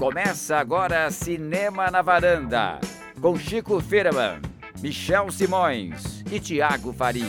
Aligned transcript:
Começa 0.00 0.56
agora 0.56 1.10
Cinema 1.10 1.90
na 1.90 2.00
Varanda, 2.00 2.80
com 3.20 3.38
Chico 3.38 3.82
Firman, 3.82 4.40
Michel 4.80 5.30
Simões 5.30 6.24
e 6.32 6.40
Tiago 6.40 6.90
Faria. 6.90 7.26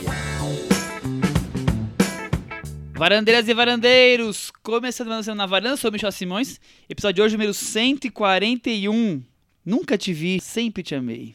Varandeiras 2.94 3.46
e 3.46 3.52
varandeiros, 3.52 4.50
começando 4.62 5.08
mais 5.08 5.26
Cinema 5.26 5.42
na 5.42 5.46
Varanda, 5.46 5.76
sou 5.76 5.90
o 5.90 5.92
Michel 5.92 6.10
Simões, 6.10 6.58
episódio 6.88 7.16
de 7.16 7.22
hoje 7.22 7.34
número 7.34 7.52
141. 7.52 9.22
Nunca 9.66 9.98
te 9.98 10.14
vi, 10.14 10.40
sempre 10.40 10.82
te 10.82 10.94
amei. 10.94 11.34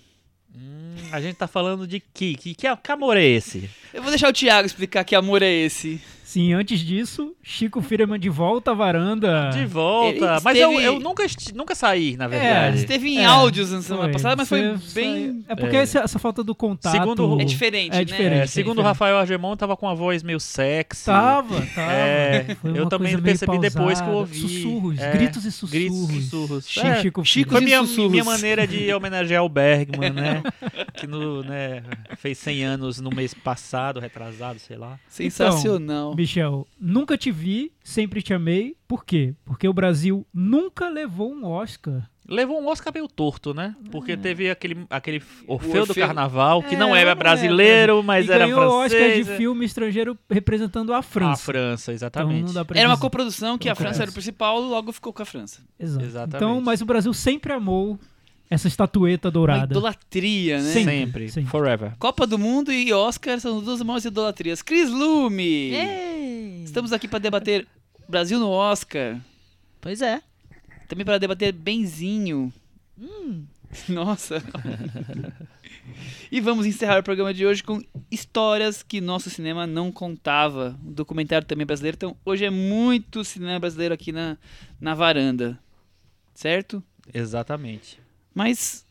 Hum, 0.56 0.96
a 1.12 1.22
gente 1.22 1.36
tá 1.36 1.48
falando 1.48 1.86
de 1.86 2.00
que? 2.00 2.36
Que, 2.36 2.56
que, 2.56 2.76
que 2.76 2.92
amor 2.92 3.16
é 3.16 3.24
esse? 3.24 3.70
Eu 3.94 4.02
vou 4.02 4.10
deixar 4.10 4.30
o 4.30 4.34
Thiago 4.34 4.66
explicar 4.66 5.04
que 5.04 5.16
amor 5.16 5.44
é 5.44 5.52
esse. 5.52 6.02
Sim, 6.28 6.52
antes 6.52 6.82
disso, 6.82 7.34
Chico 7.42 7.82
Firman 7.82 8.20
de 8.20 8.28
volta 8.28 8.72
à 8.72 8.74
varanda. 8.74 9.50
De 9.54 9.66
volta. 9.66 10.10
Ele 10.10 10.20
Mas 10.44 10.58
esteve- 10.58 10.62
eu, 10.62 10.82
eu 10.82 11.00
nunca, 11.00 11.26
nunca 11.56 11.74
saí, 11.74 12.18
na 12.18 12.26
É, 12.26 12.28
verdade. 12.28 12.78
Esteve 12.80 13.08
em 13.08 13.20
É, 13.20 13.26
áudios 13.26 13.72
na 13.72 13.82
semana 13.82 14.04
Foi. 14.04 14.12
passada, 14.12 14.36
mas 14.36 14.50
foi 14.50 14.74
Você 14.74 14.94
bem. 15.00 15.46
É 15.48 15.56
porque 15.56 15.78
É. 15.78 15.80
essa, 15.80 16.00
essa 16.00 16.20
falta 16.20 16.44
do 16.44 16.54
contato. 16.54 16.92
Segundo- 16.92 17.40
É 17.40 17.46
diferente, 17.46 17.94
É 17.96 18.00
né? 18.00 18.04
diferente. 18.04 18.42
É, 18.42 18.46
segundo 18.46 18.72
o 18.74 18.76
diferente. 18.76 18.88
Rafael 18.88 19.18
Argemon, 19.20 19.56
tava 19.56 19.78
com 19.78 19.88
a 19.88 19.94
voz 19.94 20.22
meio 20.22 20.38
sexy. 20.42 21.06
Tava, 21.06 21.62
tava. 21.74 21.92
É, 21.94 22.58
Foi 22.62 22.78
eu 22.78 22.88
também 22.90 23.18
percebi 23.22 23.58
depois 23.60 24.02
que 24.02 24.08
eu 24.10 24.12
pausada. 24.12 24.12
ouvi. 24.18 24.38
Sussurros, 24.40 25.00
É, 25.00 25.12
gritos 25.14 25.46
e 25.46 25.52
sussurros. 25.52 25.72
Gritos 25.72 26.10
e 26.10 26.22
sussurros. 26.24 26.68
Chico, 26.68 26.88
É, 26.88 27.02
Chico, 27.02 27.26
Chico 27.26 27.52
Foi 27.54 27.62
minha, 27.62 27.80
sussurros. 27.80 28.12
minha 28.12 28.26
maneira 28.26 28.68
de 28.68 28.94
homenagear 28.94 29.46
o 29.46 29.48
Bergman, 29.50 30.10
né? 30.12 30.44
que 30.94 31.08
no, 31.08 31.42
né, 31.42 31.84
fez 32.18 32.38
100 32.40 32.64
anos 32.66 33.00
no 33.00 33.12
mês 33.16 33.34
passado, 33.34 34.02
retrasado, 34.02 34.60
sei 34.60 34.76
lá. 34.76 35.00
Sensacional. 35.08 36.17
Michel, 36.18 36.68
nunca 36.80 37.18
te 37.18 37.32
vi, 37.32 37.72
sempre 37.84 38.22
te 38.22 38.34
amei. 38.34 38.76
Por 38.88 39.06
quê? 39.06 39.36
Porque 39.46 39.68
o 39.68 39.74
Brasil 39.74 40.26
nunca 40.34 40.90
levou 40.90 41.32
um 41.32 41.46
Oscar. 41.46 42.10
Levou 42.30 42.62
um 42.62 42.68
Oscar 42.68 42.92
meio 42.94 43.08
torto, 43.08 43.54
né? 43.54 43.74
Porque 43.90 44.12
É. 44.12 44.18
teve 44.18 44.50
aquele, 44.50 44.86
aquele 44.90 45.24
Orfeu 45.48 45.86
do 45.86 45.96
Carnaval, 45.96 46.62
que 46.62 46.76
É, 46.76 46.78
não 46.78 46.94
era 46.94 47.12
é 47.12 47.16
brasileiro, 47.16 48.04
mas 48.04 48.28
e 48.28 48.32
era 48.32 48.46
ganhou 48.46 48.60
o 48.62 48.66
Oscar 48.84 49.00
francês. 49.00 49.26
de 49.28 49.38
filme 49.38 49.64
estrangeiro 49.66 50.18
representando 50.30 50.92
a 50.94 50.98
A 50.98 51.02
França. 51.02 51.44
França, 51.46 51.92
Então 51.92 51.96
exatamente. 51.96 52.46
não 52.48 52.54
dá 52.54 52.66
pra 52.66 52.78
Era 52.78 52.90
uma 52.90 52.98
coprodução 52.98 53.58
que 53.58 53.70
a 53.70 53.76
França 53.76 54.02
era 54.02 54.12
o 54.12 54.14
principal, 54.14 54.60
logo 54.60 54.92
ficou 54.92 55.14
com 55.14 55.22
a 55.22 55.26
França. 55.26 55.62
Exato. 55.80 56.04
Exatamente. 56.06 56.36
Então, 56.36 56.60
mas 56.60 56.82
o 56.82 56.86
Brasil 56.86 57.14
sempre 57.14 57.54
amou 57.54 57.98
essa 58.50 58.68
estatueta 58.68 59.28
Uma 59.28 59.32
dourada. 59.32 59.74
idolatria, 59.74 60.62
né? 60.62 60.72
Sempre, 60.72 60.96
sempre, 61.00 61.30
sempre. 61.30 61.50
forever. 61.50 61.94
Copa 62.00 62.26
do 62.26 62.38
Mundo 62.38 62.72
e 62.72 62.94
Oscar 62.94 63.40
são 63.40 63.62
duas 63.62 63.82
maiores 63.82 64.06
idolatrias. 64.06 64.62
Cris 64.62 64.90
Lume! 64.90 65.74
Estamos 66.64 66.94
aqui 66.94 67.08
para 67.08 67.20
debater 67.20 67.68
Brasil 68.08 68.40
no 68.40 68.50
Oscar. 68.50 69.20
Pois 69.82 70.02
é. 70.02 70.22
Também 70.88 71.06
para 71.06 71.18
debater 71.18 71.52
Benzinho. 71.52 72.52
Nossa. 73.90 74.42
e 76.32 76.40
vamos 76.40 76.66
encerrar 76.66 77.00
o 77.00 77.04
programa 77.04 77.34
de 77.34 77.46
hoje 77.46 77.62
com 77.64 77.82
histórias 78.10 78.82
que 78.82 79.02
nosso 79.02 79.30
cinema 79.30 79.68
não 79.68 79.92
contava. 79.92 80.78
Um 80.86 80.94
documentário 80.94 81.46
também 81.46 81.66
brasileiro. 81.66 81.96
Então, 81.96 82.16
hoje 82.26 82.46
é 82.46 82.50
muito 82.50 83.24
cinema 83.24 83.60
brasileiro 83.60 83.94
aqui 83.94 84.12
na, 84.12 84.38
na 84.80 84.96
varanda. 84.96 85.60
Certo? 86.34 86.82
Exatamente. 87.14 88.00
Mas 88.38 88.86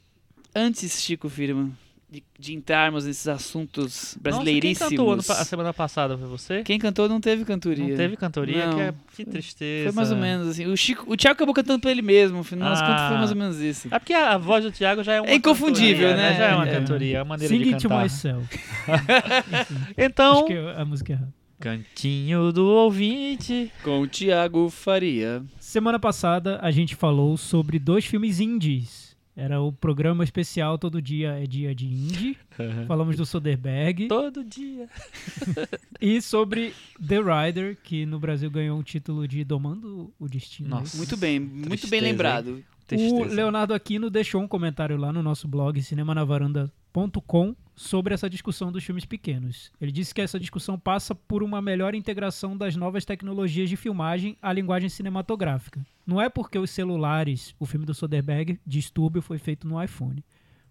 antes, 0.52 1.00
Chico 1.00 1.28
Firman, 1.28 1.70
de, 2.11 2.20
de 2.36 2.52
entrarmos 2.55 3.05
nesses 3.06 3.28
assuntos 3.28 3.92
Nossa, 3.94 4.19
brasileiríssimos. 4.20 4.89
quem 4.89 4.98
cantou 4.98 5.12
a 5.12 5.44
semana 5.44 5.72
passada 5.72 6.19
foi 6.19 6.27
você? 6.27 6.62
Quem 6.64 6.78
cantou 6.80 7.08
não 7.08 7.20
teve 7.20 7.44
cantoria. 7.44 7.86
Não 7.86 7.97
teve 7.97 8.17
cantoria, 8.17 8.67
Não. 8.67 8.74
que, 8.74 8.80
é, 8.80 8.94
que 9.17 9.24
tristeza. 9.24 9.84
Foi 9.92 9.97
mais 9.97 10.11
ou 10.11 10.17
menos 10.19 10.48
assim. 10.48 10.67
O, 10.67 10.77
Chico, 10.77 11.05
o 11.12 11.17
Thiago 11.17 11.34
acabou 11.36 11.55
cantando 11.55 11.78
pra 11.80 11.91
ele 11.92 12.02
mesmo. 12.02 12.41
Afinal 12.41 12.70
das 12.70 12.80
Ah. 12.83 12.86
contas, 12.86 13.08
foi 13.08 13.17
mais 13.19 13.30
ou 13.30 13.36
menos 13.36 13.61
isso. 13.61 13.89
É 13.91 13.98
porque 14.00 14.14
a 14.14 14.36
voz 14.36 14.64
do 14.64 14.72
Thiago 14.72 15.05
já 15.05 15.14
é 15.14 15.20
uma 15.20 15.30
É 15.30 15.34
inconfundível, 15.36 16.08
cantoria, 16.08 16.30
né? 16.30 16.36
Já 16.39 16.44
é 16.47 16.55
uma 16.56 16.69
É. 16.69 16.72
cantoria, 16.80 17.19
é 17.19 17.22
uma 17.22 17.28
maneira 17.28 17.55
Sing 17.55 17.62
de 17.62 17.68
it 17.74 17.83
to 17.83 17.89
cantar. 17.89 18.02
myself. 18.02 18.58
Então, 19.96 20.33
Acho 20.39 20.45
que 20.46 20.52
é 20.55 20.80
a 20.80 20.85
música 20.85 21.12
errada. 21.12 21.35
cantinho 21.61 22.52
do 22.52 22.67
ouvinte. 22.67 23.70
Com 23.83 24.01
o 24.01 24.06
Thiago 24.08 24.68
Faria. 24.70 25.42
Semana 25.58 25.98
passada 25.98 26.58
a 26.62 26.70
gente 26.70 26.95
falou 26.95 27.36
sobre 27.36 27.79
dois 27.79 28.05
filmes 28.05 28.40
indies. 28.40 29.05
Era 29.36 29.61
o 29.61 29.70
programa 29.70 30.24
especial 30.24 30.79
Todo 30.79 31.02
Dia 31.02 31.33
é 31.33 31.47
Dia 31.47 31.74
de 31.74 31.85
Indie. 31.85 32.39
Falamos 32.86 33.17
do 33.17 33.27
Soderbergh. 33.27 34.08
Todo 34.08 34.42
dia. 34.42 34.89
E 36.01 36.20
sobre 36.20 36.74
The 37.07 37.17
Rider, 37.20 37.79
que 37.83 38.05
no 38.05 38.19
Brasil 38.19 38.51
ganhou 38.51 38.79
o 38.79 38.83
título 38.83 39.27
de 39.27 39.42
Domando 39.45 40.13
o 40.19 40.29
Destino. 40.29 40.69
Nossa. 40.69 40.97
Muito 40.97 41.17
bem, 41.17 41.41
muito 41.41 41.69
Tristeza, 41.69 41.91
bem 41.91 42.01
lembrado. 42.01 42.63
O. 42.92 43.24
Leonardo 43.24 43.73
Aquino 43.74 44.11
deixou 44.11 44.42
um 44.42 44.47
comentário 44.47 44.97
lá 44.97 45.13
no 45.13 45.23
nosso 45.23 45.48
blog 45.48 45.83
cinemanavaranda.com 45.83 47.57
sobre 47.77 48.14
essa 48.14 48.29
discussão 48.29 48.73
dos 48.73 48.83
filmes 48.83 49.05
pequenos. 49.05 49.70
Ele 49.79 49.92
disse 49.92 50.14
que 50.14 50.23
essa 50.23 50.41
discussão 50.41 50.79
passa 50.79 51.14
por 51.14 51.42
uma 51.42 51.61
melhor 51.61 51.95
integração 51.95 52.57
das 52.57 52.75
novas 52.75 53.05
tecnologias 53.05 53.69
de 53.69 53.77
filmagem 53.77 54.37
à 54.41 54.51
linguagem 54.51 54.89
cinematográfica. 54.89 55.86
Não 56.07 56.20
é 56.20 56.31
porque 56.31 56.59
os 56.59 56.70
celulares, 56.70 57.55
o 57.61 57.67
filme 57.67 57.85
do 57.85 57.92
Soderbergh, 57.92 58.59
Distúrbio, 58.67 59.20
foi 59.20 59.36
feito 59.36 59.69
no 59.69 59.83
iPhone. 59.83 60.25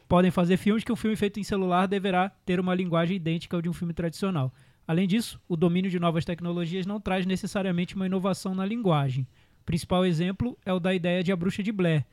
Podem 0.08 0.32
fazer 0.32 0.58
filmes 0.58 0.84
que 0.84 0.92
um 0.92 0.96
filme 0.96 1.16
feito 1.16 1.40
em 1.40 1.44
celular 1.44 1.88
deverá 1.88 2.30
ter 2.44 2.60
uma 2.60 2.74
linguagem 2.74 3.16
idêntica 3.16 3.56
ao 3.56 3.62
de 3.62 3.70
um 3.70 3.74
filme 3.74 3.94
tradicional. 3.94 4.52
Além 4.88 5.08
disso, 5.08 5.40
o 5.48 5.56
domínio 5.56 5.90
de 5.90 6.00
novas 6.00 6.26
tecnologias 6.26 6.86
não 6.86 7.00
traz 7.00 7.26
necessariamente 7.26 7.96
uma 7.96 8.06
inovação 8.06 8.56
na 8.56 8.66
linguagem. 8.66 9.28
O 9.62 9.66
principal 9.66 10.06
exemplo 10.06 10.58
é 10.66 10.72
o 10.74 10.80
da 10.80 10.94
ideia 10.94 11.24
de 11.24 11.32
A 11.32 11.36
Bruxa 11.36 11.64
de 11.64 11.72
Blair, 11.72 12.06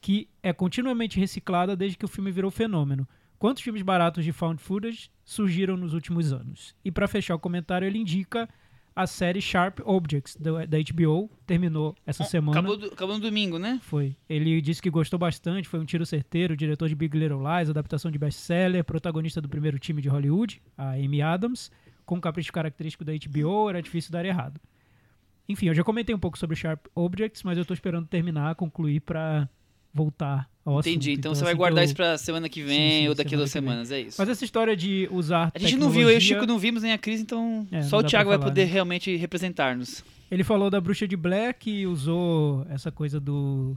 que 0.00 0.28
é 0.42 0.52
continuamente 0.52 1.18
reciclada 1.18 1.76
desde 1.76 1.96
que 1.96 2.04
o 2.04 2.08
filme 2.08 2.32
virou 2.32 2.50
fenômeno. 2.50 3.08
Quantos 3.38 3.62
filmes 3.62 3.82
baratos 3.82 4.24
de 4.24 4.32
found 4.32 4.60
footage 4.62 5.10
surgiram 5.24 5.76
nos 5.76 5.92
últimos 5.94 6.32
anos? 6.32 6.74
E 6.84 6.90
para 6.90 7.06
fechar 7.06 7.34
o 7.34 7.38
comentário, 7.38 7.86
ele 7.86 7.98
indica 7.98 8.48
a 8.94 9.06
série 9.06 9.42
Sharp 9.42 9.80
Objects 9.84 10.36
da 10.40 10.52
HBO, 10.78 11.30
terminou 11.46 11.94
essa 12.06 12.24
semana. 12.24 12.58
Acabou, 12.60 12.76
do- 12.78 12.86
acabou 12.86 13.14
no 13.16 13.20
domingo, 13.20 13.58
né? 13.58 13.78
Foi. 13.82 14.16
Ele 14.26 14.58
disse 14.62 14.80
que 14.80 14.88
gostou 14.88 15.18
bastante, 15.18 15.68
foi 15.68 15.78
um 15.78 15.84
tiro 15.84 16.06
certeiro, 16.06 16.56
diretor 16.56 16.88
de 16.88 16.94
Big 16.94 17.14
Little 17.18 17.40
Lies, 17.42 17.68
adaptação 17.68 18.10
de 18.10 18.18
best-seller, 18.18 18.82
protagonista 18.84 19.38
do 19.38 19.50
primeiro 19.50 19.78
time 19.78 20.00
de 20.00 20.08
Hollywood, 20.08 20.62
a 20.78 20.92
Amy 20.92 21.20
Adams, 21.20 21.70
com 22.06 22.14
um 22.16 22.20
capricho 22.20 22.50
característico 22.50 23.04
da 23.04 23.12
HBO, 23.12 23.68
era 23.68 23.82
difícil 23.82 24.10
dar 24.12 24.24
errado. 24.24 24.58
Enfim, 25.46 25.66
eu 25.68 25.74
já 25.74 25.84
comentei 25.84 26.14
um 26.14 26.18
pouco 26.18 26.38
sobre 26.38 26.56
Sharp 26.56 26.86
Objects, 26.94 27.42
mas 27.42 27.58
eu 27.58 27.66
tô 27.66 27.74
esperando 27.74 28.06
terminar, 28.06 28.54
concluir 28.54 29.00
pra 29.00 29.46
voltar 29.92 30.48
Entendi. 30.72 31.10
assunto. 31.10 31.18
Então, 31.18 31.34
você 31.34 31.42
vai 31.44 31.52
assim 31.52 31.58
guardar 31.58 31.82
eu- 31.82 31.84
isso 31.86 31.94
pra 31.94 32.18
semana 32.18 32.48
que 32.48 32.62
vem 32.62 32.78
Sim, 32.90 32.98
sim, 33.02 33.08
ou 33.08 33.14
daqui 33.14 33.34
a 33.34 33.38
duas 33.38 33.50
semanas, 33.50 33.90
é 33.90 34.00
isso. 34.00 34.16
Mas 34.18 34.28
essa 34.28 34.44
história 34.44 34.76
de 34.76 35.08
usar 35.12 35.50
A 35.54 35.58
gente 35.58 35.76
não 35.76 35.90
viu, 35.90 36.02
eu 36.02 36.08
e 36.08 36.16
o 36.16 36.18
tecnologia- 36.18 36.36
Chico 36.36 36.46
não 36.46 36.58
vimos 36.58 36.82
nem 36.82 36.92
a 36.92 36.98
Cris, 36.98 37.20
então 37.20 37.66
É, 37.70 37.82
só 37.82 37.98
o 37.98 38.02
Thiago 38.02 38.28
pra 38.30 38.36
vai 38.36 38.38
falar, 38.38 38.50
poder 38.50 38.64
né? 38.66 38.72
realmente 38.72 39.14
representar-nos. 39.16 40.04
Ele 40.30 40.42
falou 40.42 40.68
da 40.70 40.80
Bruxa 40.80 41.06
de 41.06 41.16
Blair 41.16 41.54
que 41.58 41.86
usou 41.86 42.66
essa 42.68 42.90
coisa 42.90 43.20
do. 43.20 43.76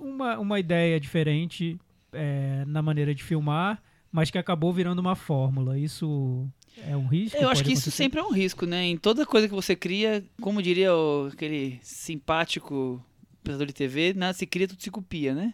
Uma, 0.00 0.38
uma 0.38 0.58
ideia 0.60 0.98
diferente 1.00 1.78
é, 2.12 2.64
na 2.66 2.80
maneira 2.82 3.14
de 3.14 3.22
filmar, 3.22 3.82
mas 4.10 4.30
que 4.30 4.38
acabou 4.38 4.72
virando 4.72 4.98
uma 5.00 5.14
fórmula. 5.16 5.78
Isso 5.78 6.46
é 6.86 6.96
um 6.96 7.06
risco? 7.06 7.36
Eu 7.36 7.48
acho 7.48 7.62
que 7.62 7.72
isso 7.72 7.82
acontecer? 7.82 7.96
sempre 8.04 8.20
é 8.20 8.22
um 8.22 8.32
risco, 8.32 8.64
né? 8.66 8.84
Em 8.86 8.96
toda 8.96 9.26
coisa 9.26 9.48
que 9.48 9.54
você 9.54 9.74
cria, 9.76 10.24
como 10.40 10.62
diria 10.62 10.94
o- 10.94 11.28
aquele 11.32 11.78
simpático 11.82 13.04
apresentador 13.40 13.66
de 13.66 13.74
TV, 13.74 14.14
nada 14.14 14.32
se 14.32 14.46
cria, 14.46 14.68
tudo 14.68 14.82
se 14.82 14.90
copia, 14.90 15.34
né? 15.34 15.52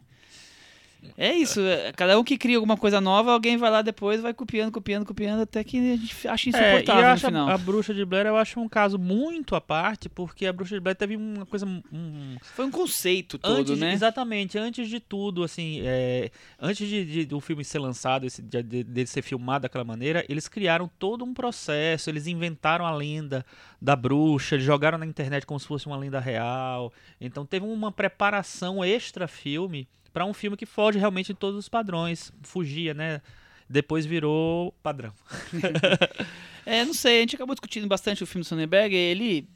É 1.19 1.33
isso, 1.35 1.61
é, 1.61 1.93
cada 1.93 2.19
um 2.19 2.25
que 2.25 2.37
cria 2.37 2.57
alguma 2.57 2.77
coisa 2.77 3.01
nova, 3.01 3.33
alguém 3.33 3.57
vai 3.57 3.71
lá 3.71 3.81
depois, 3.81 4.21
vai 4.21 4.35
copiando, 4.35 4.71
copiando, 4.73 5.07
copiando, 5.07 5.41
até 5.43 5.63
que 5.65 5.79
a 5.79 5.97
gente 5.97 6.29
acha 6.29 6.49
É, 6.49 6.51
insuportável 6.51 7.05
eu 7.05 7.11
no 7.15 7.19
final. 7.21 7.49
a, 7.49 7.55
a 7.55 7.59
Bruxa 7.59 7.95
de 7.95 8.05
Blair 8.05 8.27
eu 8.27 8.37
acho 8.37 8.61
um 8.61 8.69
caso 8.69 8.99
muito 8.99 9.55
à 9.55 9.61
parte, 9.61 10.09
porque 10.09 10.45
a 10.47 10.53
Bruxa 10.53 10.75
de 10.75 10.81
Blair 10.81 10.97
teve 10.97 11.17
uma 11.17 11.47
coisa. 11.47 11.65
Um, 11.65 12.37
Foi 12.43 12.67
um 12.67 12.71
conceito 12.71 13.39
todo, 13.39 13.61
antes 13.73 13.79
né? 13.79 13.93
Exatamente, 13.93 14.59
antes 14.59 14.89
de 14.89 15.01
tudo, 15.01 15.43
assim, 15.45 15.81
é, 15.85 16.31
antes 16.61 16.87
de, 16.89 17.05
de- 17.05 17.25
do 17.25 17.41
filme 17.41 17.65
ser 17.65 17.79
lançado, 17.79 18.27
esse, 18.27 18.43
de, 18.43 18.63
de- 18.63 18.85
dele 18.85 19.07
ser 19.07 19.23
filmado 19.23 19.63
daquela 19.63 19.85
maneira, 19.85 20.25
eles 20.29 20.49
criaram 20.49 20.91
todo 20.99 21.25
um 21.25 21.33
processo, 21.33 22.11
eles 22.11 22.27
inventaram 22.27 22.85
a 22.85 22.95
lenda 22.95 23.45
da 23.81 23.95
bruxa, 23.97 24.57
eles 24.57 24.67
jogaram 24.67 24.99
na 24.99 25.07
internet 25.07 25.47
como 25.47 25.59
se 25.61 25.67
fosse 25.67 25.87
uma 25.87 25.97
lenda 25.97 26.21
real. 26.21 26.93
Então 27.21 27.47
teve 27.47 27.65
uma 27.65 27.91
preparação 27.93 28.85
extra 28.85 29.27
filme 29.29 29.87
para 30.17 30.25
um 30.25 30.33
filme 30.33 30.57
que 30.57 30.65
foge 30.65 30.99
realmente 30.99 31.27
de 31.27 31.35
todos 31.35 31.59
os 31.59 31.69
padrões, 31.69 32.33
fugia, 32.41 32.95
né? 32.95 33.21
Depois 33.69 34.07
virou 34.07 34.73
padrão. 34.83 35.13
É, 36.65 36.85
não 36.85 36.95
sei, 36.95 37.19
a 37.19 37.21
gente 37.21 37.37
acabou 37.37 37.55
discutindo 37.55 37.87
bastante 37.87 38.25
o 38.25 38.27
filme 38.27 38.43
do 38.43 38.49
Sonnenberg, 38.49 38.93
ele... 38.93 39.49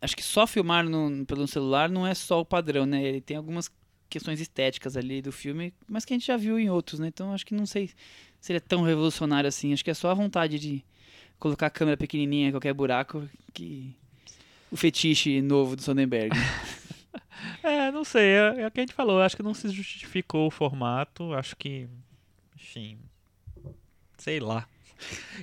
Acho 0.00 0.16
que 0.16 0.22
só 0.22 0.46
filmar 0.46 0.82
no, 0.82 1.26
pelo 1.26 1.46
celular 1.46 1.90
não 1.90 2.06
é 2.06 2.14
só 2.14 2.40
o 2.40 2.44
padrão, 2.44 2.86
né? 2.86 3.04
Ele 3.04 3.20
tem 3.20 3.36
algumas 3.36 3.70
questões 4.08 4.40
estéticas 4.40 4.96
ali 4.96 5.20
do 5.20 5.30
filme, 5.30 5.74
mas 5.86 6.06
que 6.06 6.14
a 6.14 6.16
gente 6.16 6.26
já 6.26 6.38
viu 6.38 6.58
em 6.58 6.70
outros, 6.70 6.98
né? 6.98 7.08
Então 7.08 7.34
acho 7.34 7.44
que 7.44 7.54
não 7.54 7.66
sei 7.66 7.90
se 8.40 8.50
ele 8.50 8.56
é 8.56 8.60
tão 8.60 8.80
revolucionário 8.80 9.46
assim. 9.46 9.74
Acho 9.74 9.84
que 9.84 9.90
é 9.90 9.94
só 9.94 10.10
a 10.10 10.14
vontade 10.14 10.58
de 10.58 10.82
colocar 11.38 11.66
a 11.66 11.70
câmera 11.70 11.98
pequenininha 11.98 12.48
em 12.48 12.50
qualquer 12.50 12.72
buraco 12.72 13.28
que 13.52 13.94
o 14.70 14.76
fetiche 14.76 15.42
novo 15.42 15.76
do 15.76 15.82
Sonnenberg. 15.82 16.34
É, 17.62 17.90
não 17.90 18.04
sei, 18.04 18.24
é, 18.24 18.62
é 18.62 18.66
o 18.66 18.70
que 18.70 18.80
a 18.80 18.82
gente 18.82 18.94
falou, 18.94 19.20
acho 19.20 19.36
que 19.36 19.42
não 19.42 19.54
se 19.54 19.68
justificou 19.68 20.46
o 20.46 20.50
formato, 20.50 21.32
acho 21.34 21.56
que, 21.56 21.88
enfim, 22.56 22.98
sei 24.18 24.40
lá. 24.40 24.66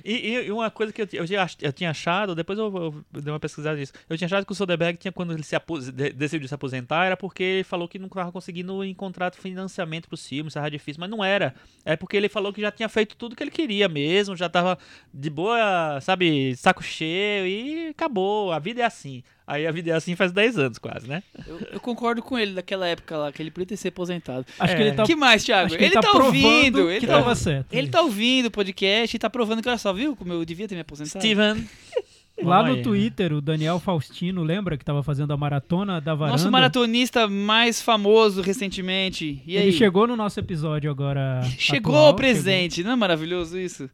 E, 0.04 0.30
e 0.30 0.52
uma 0.52 0.70
coisa 0.70 0.92
que 0.92 1.02
eu, 1.02 1.08
eu, 1.12 1.24
eu, 1.60 1.72
tinha 1.72 1.90
achado, 1.90 2.34
depois 2.34 2.58
eu, 2.58 3.04
eu, 3.12 3.20
dei 3.20 3.32
uma 3.32 3.40
pesquisada 3.40 3.76
nisso, 3.76 3.92
eu 4.08 4.16
tinha 4.16 4.26
achado 4.26 4.46
que 4.46 4.52
o 4.52 4.54
Soderbergh 4.54 4.96
tinha, 4.96 5.12
quando 5.12 5.32
ele 5.32 5.42
se 5.42 5.54
decidiu 6.14 6.48
se 6.48 6.54
aposentar, 6.54 7.04
era 7.06 7.16
porque 7.16 7.42
ele 7.42 7.64
falou 7.64 7.88
que 7.88 7.98
não 7.98 8.06
estava 8.06 8.32
conseguindo 8.32 8.82
encontrar 8.84 9.34
financiamento 9.34 10.08
para 10.08 10.14
os 10.14 10.26
filmes, 10.26 10.52
estava 10.52 10.70
difícil, 10.70 11.00
mas 11.00 11.10
não 11.10 11.24
era. 11.24 11.54
É 11.84 11.96
porque 11.96 12.16
ele 12.16 12.28
falou 12.28 12.52
que 12.52 12.60
já 12.60 12.70
tinha 12.70 12.88
feito 12.88 13.16
tudo 13.16 13.36
que 13.36 13.42
ele 13.42 13.50
queria 13.50 13.88
mesmo, 13.88 14.36
já 14.36 14.46
estava 14.46 14.78
de 15.12 15.30
boa, 15.30 16.00
sabe, 16.00 16.56
saco 16.56 16.82
cheio 16.82 17.46
e 17.46 17.88
acabou, 17.88 18.52
a 18.52 18.58
vida 18.58 18.80
é 18.80 18.84
assim. 18.84 19.22
Aí 19.50 19.66
a 19.66 19.72
vida 19.72 19.90
é 19.90 19.94
assim 19.94 20.14
faz 20.14 20.30
10 20.30 20.58
anos 20.58 20.78
quase, 20.78 21.08
né? 21.08 21.24
Eu, 21.44 21.58
eu, 21.72 21.80
concordo 21.80 22.22
com 22.22 22.38
ele 22.38 22.52
daquela 22.52 22.86
época 22.86 23.16
lá, 23.16 23.32
que 23.32 23.42
ele 23.42 23.50
podia 23.50 23.66
ter 23.66 23.76
se 23.76 23.88
aposentado. 23.88 24.46
Acho 24.56 24.72
é. 24.72 24.76
que 24.76 24.82
ele 24.82 24.92
tá. 24.92 25.02
que 25.02 25.16
mais, 25.16 25.42
Thiago? 25.42 25.74
ele, 25.74 25.86
ele 25.86 25.94
tá, 25.94 26.00
tá 26.02 26.12
ouvindo. 26.12 26.88
Ele 26.88 27.04
tá, 27.04 27.34
certo. 27.34 27.66
Ele 27.72 27.88
tá 27.88 28.00
ouvindo 28.00 28.46
o 28.46 28.50
podcast 28.52 29.16
e 29.16 29.18
tá 29.18 29.28
provando 29.28 29.60
que, 29.60 29.68
olha 29.68 29.76
só, 29.76 29.92
viu 29.92 30.14
como 30.14 30.32
eu 30.32 30.44
devia 30.44 30.68
ter 30.68 30.76
me 30.76 30.82
aposentado? 30.82 31.20
Steven. 31.20 31.66
Lá 32.40 32.62
no 32.62 32.80
Twitter, 32.80 33.32
o 33.32 33.40
Daniel 33.40 33.80
Faustino, 33.80 34.44
lembra 34.44 34.78
que 34.78 34.84
tava 34.84 35.02
fazendo 35.02 35.32
a 35.32 35.36
maratona 35.36 36.00
da 36.00 36.14
varanda? 36.14 36.38
Nosso 36.38 36.50
maratonista 36.50 37.26
mais 37.26 37.82
famoso 37.82 38.42
recentemente. 38.42 39.42
E 39.44 39.58
aí? 39.58 39.64
Ele 39.64 39.72
chegou 39.72 40.06
no 40.06 40.16
nosso 40.16 40.38
episódio 40.38 40.88
agora. 40.90 41.42
Chegou 41.58 41.96
atual, 41.96 42.14
presente, 42.14 42.76
chegou. 42.76 42.86
não 42.88 42.92
é 42.92 42.96
maravilhoso 42.96 43.58
isso? 43.58 43.90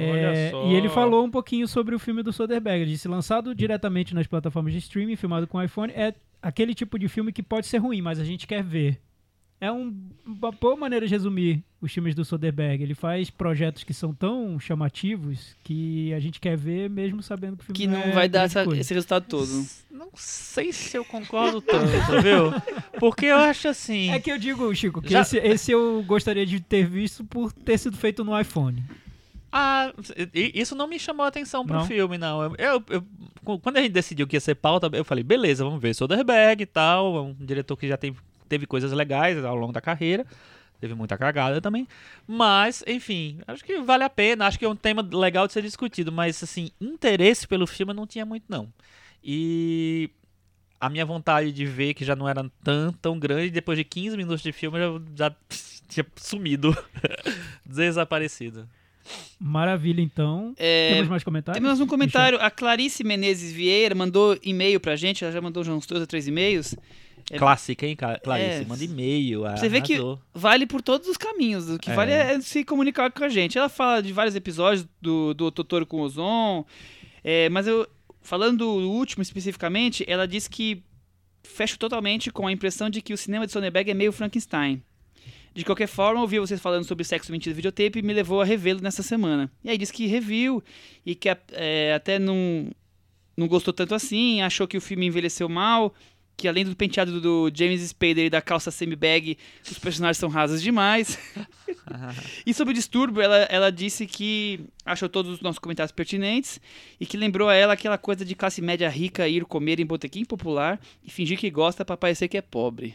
É, 0.00 0.52
e 0.68 0.74
ele 0.74 0.88
falou 0.88 1.24
um 1.24 1.30
pouquinho 1.30 1.66
sobre 1.66 1.94
o 1.94 1.98
filme 1.98 2.22
do 2.22 2.32
Soderbergh. 2.32 2.82
Ele 2.82 2.92
disse 2.92 3.08
lançado 3.08 3.54
diretamente 3.54 4.14
nas 4.14 4.26
plataformas 4.26 4.72
de 4.72 4.78
streaming, 4.78 5.16
filmado 5.16 5.46
com 5.46 5.62
iPhone, 5.62 5.92
é 5.92 6.14
aquele 6.40 6.74
tipo 6.74 6.98
de 6.98 7.08
filme 7.08 7.32
que 7.32 7.42
pode 7.42 7.66
ser 7.66 7.78
ruim, 7.78 8.00
mas 8.00 8.18
a 8.20 8.24
gente 8.24 8.46
quer 8.46 8.62
ver. 8.62 9.00
É 9.60 9.72
um, 9.72 9.92
uma 10.24 10.52
boa 10.52 10.76
maneira 10.76 11.04
de 11.04 11.12
resumir 11.12 11.64
os 11.80 11.92
filmes 11.92 12.14
do 12.14 12.24
Soderbergh. 12.24 12.80
Ele 12.80 12.94
faz 12.94 13.28
projetos 13.28 13.82
que 13.82 13.92
são 13.92 14.14
tão 14.14 14.58
chamativos 14.60 15.56
que 15.64 16.14
a 16.14 16.20
gente 16.20 16.38
quer 16.38 16.56
ver, 16.56 16.88
mesmo 16.88 17.20
sabendo 17.24 17.56
que 17.56 17.64
o 17.64 17.66
filme 17.66 17.78
que 17.78 17.86
não 17.88 17.98
é 17.98 18.12
vai 18.12 18.28
dar 18.28 18.44
essa, 18.44 18.62
esse 18.76 18.94
resultado 18.94 19.26
todo. 19.26 19.66
Não 19.90 20.10
sei 20.14 20.72
se 20.72 20.96
eu 20.96 21.04
concordo 21.04 21.60
tanto, 21.60 22.22
viu? 22.22 22.52
Porque 23.00 23.26
eu 23.26 23.36
acho 23.36 23.66
assim. 23.66 24.10
É 24.10 24.20
que 24.20 24.30
eu 24.30 24.38
digo, 24.38 24.72
Chico, 24.76 25.02
que 25.02 25.10
Já... 25.10 25.22
esse, 25.22 25.38
esse 25.38 25.72
eu 25.72 26.04
gostaria 26.06 26.46
de 26.46 26.60
ter 26.60 26.86
visto 26.86 27.24
por 27.24 27.52
ter 27.52 27.78
sido 27.78 27.96
feito 27.96 28.22
no 28.22 28.38
iPhone. 28.38 28.80
Ah, 29.50 29.92
isso 30.34 30.74
não 30.76 30.86
me 30.86 30.98
chamou 30.98 31.24
a 31.24 31.28
atenção 31.28 31.64
pro 31.64 31.76
Não? 31.78 31.84
filme, 31.86 32.18
não. 32.18 32.42
Eu, 32.42 32.54
eu- 32.58 32.84
eu- 32.90 33.58
quando 33.60 33.78
a 33.78 33.80
gente 33.82 33.92
decidiu 33.92 34.26
que 34.26 34.36
ia 34.36 34.40
ser 34.40 34.54
pauta, 34.56 34.90
eu 34.92 35.04
falei, 35.04 35.24
beleza, 35.24 35.64
vamos 35.64 35.80
ver 35.80 35.94
Soderbergh 35.94 36.60
e 36.62 36.66
tal, 36.66 37.16
é 37.16 37.20
um 37.22 37.34
diretor 37.34 37.76
que 37.76 37.88
já 37.88 37.96
tem, 37.96 38.14
teve 38.48 38.66
coisas 38.66 38.92
legais 38.92 39.42
ao 39.42 39.56
longo 39.56 39.72
da 39.72 39.80
carreira, 39.80 40.26
teve 40.80 40.94
muita 40.94 41.16
cagada 41.16 41.60
também, 41.62 41.88
mas, 42.26 42.84
enfim, 42.86 43.40
acho 43.46 43.64
que 43.64 43.80
vale 43.80 44.04
a 44.04 44.10
pena, 44.10 44.46
acho 44.46 44.58
que 44.58 44.64
é 44.66 44.68
um 44.68 44.76
tema 44.76 45.00
legal 45.12 45.46
de 45.46 45.54
ser 45.54 45.62
discutido, 45.62 46.12
mas, 46.12 46.42
assim, 46.42 46.70
interesse 46.80 47.46
pelo 47.48 47.66
filme 47.66 47.94
não 47.94 48.06
tinha 48.06 48.26
muito, 48.26 48.44
não. 48.48 48.68
E 49.24 50.10
a 50.78 50.88
minha 50.90 51.06
vontade 51.06 51.50
de 51.52 51.64
ver, 51.64 51.94
que 51.94 52.04
já 52.04 52.14
não 52.14 52.28
era 52.28 52.48
tão, 52.62 52.92
tão 52.92 53.18
grande, 53.18 53.50
depois 53.50 53.78
de 53.78 53.82
15 53.84 54.14
minutos 54.16 54.42
de 54.42 54.52
filme, 54.52 54.78
eu 54.78 55.02
já, 55.16 55.30
já 55.30 55.36
tinha 55.88 56.06
sumido, 56.16 56.76
desaparecido. 57.64 58.68
Maravilha, 59.40 60.00
então. 60.00 60.54
É, 60.56 60.94
Temos 60.94 61.08
mais 61.08 61.22
comentários? 61.24 61.62
Temos 61.62 61.80
um 61.80 61.86
comentário. 61.86 62.38
A 62.40 62.50
Clarice 62.50 63.04
Menezes 63.04 63.52
Vieira 63.52 63.94
mandou 63.94 64.36
e-mail 64.42 64.80
pra 64.80 64.96
gente. 64.96 65.22
Ela 65.24 65.32
já 65.32 65.40
mandou 65.40 65.62
já 65.64 65.72
uns 65.72 65.86
dois 65.86 66.00
ou 66.00 66.06
três 66.06 66.26
e-mails. 66.26 66.74
É- 67.30 67.36
Clássica, 67.38 67.86
hein, 67.86 67.94
Cla- 67.94 68.18
Clarice? 68.18 68.62
É. 68.62 68.64
Manda 68.64 68.82
e-mail. 68.84 69.42
Você 69.56 69.68
vê 69.68 69.80
que 69.80 69.94
arrasou. 69.94 70.20
vale 70.34 70.66
por 70.66 70.80
todos 70.82 71.06
os 71.08 71.16
caminhos. 71.16 71.68
O 71.68 71.78
que 71.78 71.90
É. 71.90 71.94
vale 71.94 72.10
é 72.12 72.40
se 72.40 72.64
comunicar 72.64 73.10
com 73.12 73.22
a 73.24 73.28
gente. 73.28 73.58
Ela 73.58 73.68
fala 73.68 74.00
de 74.02 74.12
vários 74.12 74.34
episódios 74.34 74.86
do, 75.00 75.34
do 75.34 75.50
Totoro 75.50 75.84
com 75.86 76.00
Ozon. 76.00 76.64
É, 77.22 77.48
mas 77.50 77.66
eu, 77.66 77.86
falando 78.22 78.58
do 78.58 78.90
último 78.90 79.22
especificamente, 79.22 80.04
ela 80.08 80.26
diz 80.26 80.48
que 80.48 80.82
fecho 81.44 81.78
totalmente 81.78 82.30
com 82.30 82.46
a 82.46 82.52
impressão 82.52 82.88
de 82.90 83.00
que 83.02 83.12
o 83.12 83.16
cinema 83.16 83.46
de 83.46 83.52
Sonnenberg 83.52 83.90
é 83.90 83.94
meio 83.94 84.12
Frankenstein. 84.12 84.82
De 85.54 85.64
qualquer 85.64 85.88
forma, 85.88 86.20
ouvir 86.20 86.40
vocês 86.40 86.60
falando 86.60 86.84
sobre 86.84 87.04
sexo 87.04 87.32
mentido 87.32 87.54
videotape 87.54 87.98
e 87.98 88.02
me 88.02 88.12
levou 88.12 88.40
a 88.40 88.44
revê-lo 88.44 88.80
nessa 88.80 89.02
semana. 89.02 89.50
E 89.64 89.70
aí 89.70 89.78
disse 89.78 89.92
que 89.92 90.06
reviu 90.06 90.62
e 91.04 91.14
que 91.14 91.28
é, 91.52 91.92
até 91.94 92.18
não, 92.18 92.70
não 93.36 93.48
gostou 93.48 93.72
tanto 93.72 93.94
assim, 93.94 94.42
achou 94.42 94.66
que 94.68 94.76
o 94.76 94.80
filme 94.80 95.06
envelheceu 95.06 95.48
mal, 95.48 95.94
que 96.38 96.46
além 96.46 96.64
do 96.64 96.76
penteado 96.76 97.20
do 97.20 97.50
James 97.52 97.80
Spader 97.80 98.26
e 98.26 98.30
da 98.30 98.40
calça 98.40 98.70
semi-bag, 98.70 99.36
os 99.68 99.78
personagens 99.78 100.18
são 100.18 100.28
rasos 100.28 100.62
demais. 100.62 101.18
e 102.46 102.54
sobre 102.54 102.70
o 102.70 102.74
distúrbio, 102.74 103.20
ela, 103.20 103.38
ela 103.50 103.72
disse 103.72 104.06
que 104.06 104.60
achou 104.86 105.08
todos 105.08 105.32
os 105.32 105.40
nossos 105.40 105.58
comentários 105.58 105.90
pertinentes 105.90 106.60
e 107.00 107.04
que 107.04 107.16
lembrou 107.16 107.48
a 107.48 107.54
ela 107.54 107.72
aquela 107.72 107.98
coisa 107.98 108.24
de 108.24 108.36
classe 108.36 108.62
média 108.62 108.88
rica 108.88 109.28
ir 109.28 109.44
comer 109.44 109.80
em 109.80 109.86
botequim 109.86 110.24
popular 110.24 110.80
e 111.02 111.10
fingir 111.10 111.36
que 111.36 111.50
gosta 111.50 111.84
pra 111.84 111.96
parecer 111.96 112.28
que 112.28 112.38
é 112.38 112.42
pobre. 112.42 112.94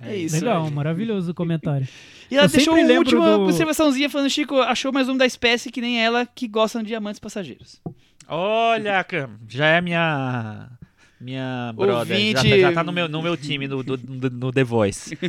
É 0.00 0.16
isso. 0.16 0.34
Legal, 0.36 0.70
maravilhoso 0.70 1.30
o 1.30 1.34
comentário. 1.34 1.86
E 2.30 2.34
ela 2.36 2.46
Eu 2.46 2.48
deixou 2.50 2.74
sempre 2.74 2.80
uma 2.82 2.88
lembro 2.88 3.16
última 3.18 3.36
do- 3.36 3.42
observaçãozinha 3.44 4.08
falando, 4.10 4.30
Chico, 4.30 4.56
achou 4.60 4.92
mais 4.92 5.08
um 5.08 5.16
da 5.16 5.26
espécie 5.26 5.70
que 5.70 5.80
nem 5.80 6.02
ela, 6.02 6.24
que 6.26 6.48
gostam 6.48 6.82
de 6.82 6.88
diamantes 6.88 7.20
passageiros. 7.20 7.80
Olha, 8.26 9.02
Cam, 9.04 9.30
já 9.48 9.66
é 9.66 9.80
minha. 9.80 10.68
Minha 11.20 11.72
brother. 11.76 12.16
Já, 12.16 12.38
Ouvinte- 12.40 12.60
já 12.60 12.72
tá 12.72 12.82
no 12.82 12.90
meu, 12.92 13.08
no 13.08 13.22
meu 13.22 13.36
time 13.36 13.68
do, 13.68 13.82
do, 13.82 13.96
do- 13.96 14.30
no 14.30 14.50
The 14.52 14.64
Voice. 14.64 15.16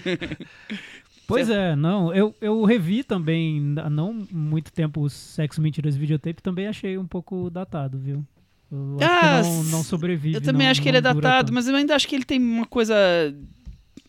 Pois 1.26 1.50
é, 1.50 1.74
não, 1.74 2.14
eu, 2.14 2.36
eu 2.42 2.64
revi 2.66 3.02
também, 3.02 3.76
há 3.82 3.90
não 3.90 4.28
muito 4.30 4.74
tempo, 4.74 5.00
o 5.02 5.10
Sexo, 5.10 5.62
Mentiras 5.62 5.96
e 5.96 6.00
Videotape, 6.00 6.44
também 6.44 6.68
achei 6.68 6.98
um 6.98 7.08
pouco 7.08 7.50
datado, 7.50 7.98
viu? 7.98 8.26
Eu 8.70 8.98
acho 9.00 9.10
Ah, 9.10 9.42
que 9.42 9.48
não, 9.48 9.64
não 9.78 9.84
sobrevive. 9.84 10.36
Eu 10.36 10.42
também 10.42 10.66
não- 10.68 10.72
acho 10.72 10.82
que 10.82 10.90
ele 10.90 10.98
é 10.98 11.02
datado, 11.02 11.46
tanto. 11.48 11.54
mas 11.54 11.66
eu 11.68 11.76
ainda 11.78 11.96
acho 11.96 12.08
que 12.10 12.16
ele 12.16 12.26
tem 12.26 12.40
uma 12.42 12.66
coisa 12.66 12.94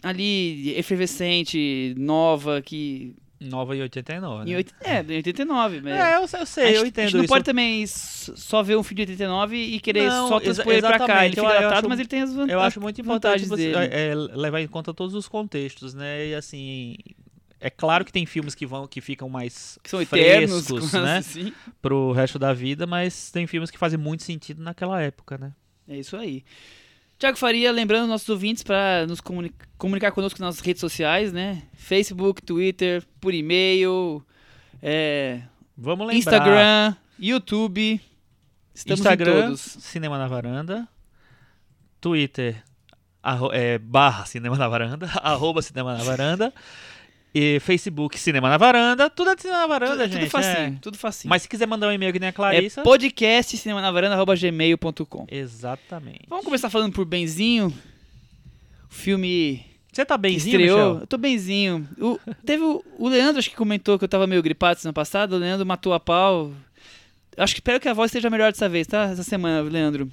ali 0.04 0.74
efervescente, 0.78 1.94
nova, 1.98 2.60
que. 2.62 3.14
Nova 3.40 3.76
em 3.76 3.82
89. 3.82 4.44
Em 4.48 4.52
Né? 4.52 4.56
oit- 4.56 4.74
É, 4.80 5.00
em 5.02 5.16
89. 5.16 5.80
Mas... 5.82 5.92
É, 5.92 6.16
eu, 6.16 6.20
eu 6.40 6.46
sei, 6.46 6.66
gente, 6.66 6.76
eu 6.76 6.80
a 6.80 6.84
gente 6.84 6.88
entendo 6.88 7.12
não 7.14 7.24
isso. 7.24 7.28
pode 7.28 7.44
também 7.44 7.86
só 7.86 8.62
ver 8.62 8.76
um 8.76 8.82
filme 8.82 9.04
de 9.04 9.12
89 9.12 9.56
e 9.56 9.80
querer 9.80 10.08
Não, 10.08 10.28
só 10.28 10.40
transpor 10.40 10.72
ele 10.72 10.80
pra 10.80 10.98
cá. 10.98 11.04
Ele 11.04 11.04
exatamente, 11.04 11.34
fica 11.34 11.46
eu- 11.46 11.60
datado, 11.60 11.74
acho- 11.80 11.88
mas 11.88 11.98
ele 11.98 12.08
tem 12.08 12.22
as 12.22 12.32
van- 12.32 12.46
Eu 12.48 12.60
acho 12.60 12.80
muito 12.80 13.00
importante 13.02 13.44
vantagens 13.44 13.48
você 13.48 13.74
é, 13.94 14.10
é, 14.12 14.14
levar 14.14 14.60
em 14.60 14.66
conta 14.68 14.94
todos 14.94 15.14
os 15.14 15.28
contextos, 15.28 15.92
né? 15.92 16.28
E 16.28 16.34
assim, 16.34 16.96
é 17.60 17.68
claro 17.68 18.02
que 18.04 18.12
tem 18.12 18.24
filmes 18.24 18.54
que 18.54 18.64
vão 18.64 18.86
que 18.86 19.02
ficam 19.02 19.28
mais 19.28 19.78
que 19.82 19.90
são 19.90 20.00
eternos, 20.00 20.66
frescos, 20.68 20.92
né, 20.94 21.18
assim. 21.18 21.52
pro 21.82 22.12
resto 22.12 22.38
da 22.38 22.54
vida, 22.54 22.86
mas 22.86 23.30
tem 23.30 23.46
filmes 23.46 23.70
que 23.70 23.76
fazem 23.76 23.98
muito 23.98 24.22
sentido 24.22 24.62
naquela 24.62 25.02
época, 25.02 25.36
né? 25.36 25.52
É 25.86 25.98
isso 25.98 26.16
aí. 26.16 26.42
Tiago 27.24 27.38
Faria, 27.38 27.72
lembrando 27.72 28.06
nossos 28.06 28.28
ouvintes 28.28 28.62
para 28.62 29.06
nos 29.06 29.18
comuni- 29.18 29.50
comunicar 29.78 30.12
conosco 30.12 30.38
nas 30.42 30.60
redes 30.60 30.78
sociais, 30.80 31.32
né? 31.32 31.62
Facebook, 31.72 32.42
Twitter, 32.42 33.02
por 33.18 33.32
e-mail, 33.32 34.22
é, 34.82 35.40
Vamos 35.74 36.06
lembrar. 36.06 36.18
Instagram, 36.18 36.96
YouTube. 37.18 37.98
Estamos 38.74 39.00
Instagram. 39.00 39.56
Cinema 39.56 40.18
na 40.18 40.28
Varanda. 40.28 40.86
Twitter, 41.98 42.62
arro- 43.22 43.52
é, 43.54 43.78
barra 43.78 44.26
Cinema 44.26 44.58
na 44.58 44.68
Varanda. 44.68 45.06
arroba 45.24 45.62
Cinema 45.62 45.96
na 45.96 46.04
Varanda. 46.04 46.52
E 47.34 47.58
Facebook, 47.58 48.16
Cinema 48.16 48.48
na 48.48 48.56
Varanda. 48.56 49.10
Tudo 49.10 49.30
é 49.30 49.34
de 49.34 49.42
Cinema 49.42 49.60
na 49.60 49.66
Varanda, 49.66 50.04
tudo, 50.04 50.12
gente. 50.12 50.20
tudo 50.20 50.30
facinho, 50.30 50.54
é. 50.54 50.78
tudo 50.80 50.98
facinho. 50.98 51.30
Mas 51.30 51.42
se 51.42 51.48
quiser 51.48 51.66
mandar 51.66 51.88
um 51.88 51.92
e-mail 51.92 52.12
que 52.12 52.20
nem 52.20 52.28
a 52.28 52.30
é 52.30 52.32
Clarissa... 52.32 52.82
podcast 52.82 53.56
cinemanavaranda.gmail.com 53.56 55.26
Exatamente. 55.28 56.26
Vamos 56.28 56.44
começar 56.44 56.70
falando 56.70 56.92
por 56.92 57.04
Benzinho. 57.04 57.74
O 58.88 58.94
filme 58.94 59.66
Você 59.92 60.04
tá 60.04 60.16
benzinho, 60.16 60.60
estreou. 60.60 60.78
Michel? 60.78 61.00
Eu 61.00 61.06
tô 61.08 61.18
benzinho. 61.18 61.88
O, 61.98 62.20
teve 62.46 62.62
o, 62.62 62.84
o 62.96 63.08
Leandro, 63.08 63.40
acho 63.40 63.50
que 63.50 63.56
comentou 63.56 63.98
que 63.98 64.04
eu 64.04 64.08
tava 64.08 64.28
meio 64.28 64.40
gripado 64.40 64.78
semana 64.78 64.94
passada. 64.94 65.34
O 65.34 65.38
Leandro 65.38 65.66
matou 65.66 65.92
a 65.92 65.98
pau. 65.98 66.52
Acho 67.36 67.52
que 67.52 67.58
espero 67.58 67.80
que 67.80 67.88
a 67.88 67.94
voz 67.94 68.10
esteja 68.10 68.30
melhor 68.30 68.52
dessa 68.52 68.68
vez, 68.68 68.86
tá? 68.86 69.10
Essa 69.10 69.24
semana, 69.24 69.60
Leandro. 69.68 70.08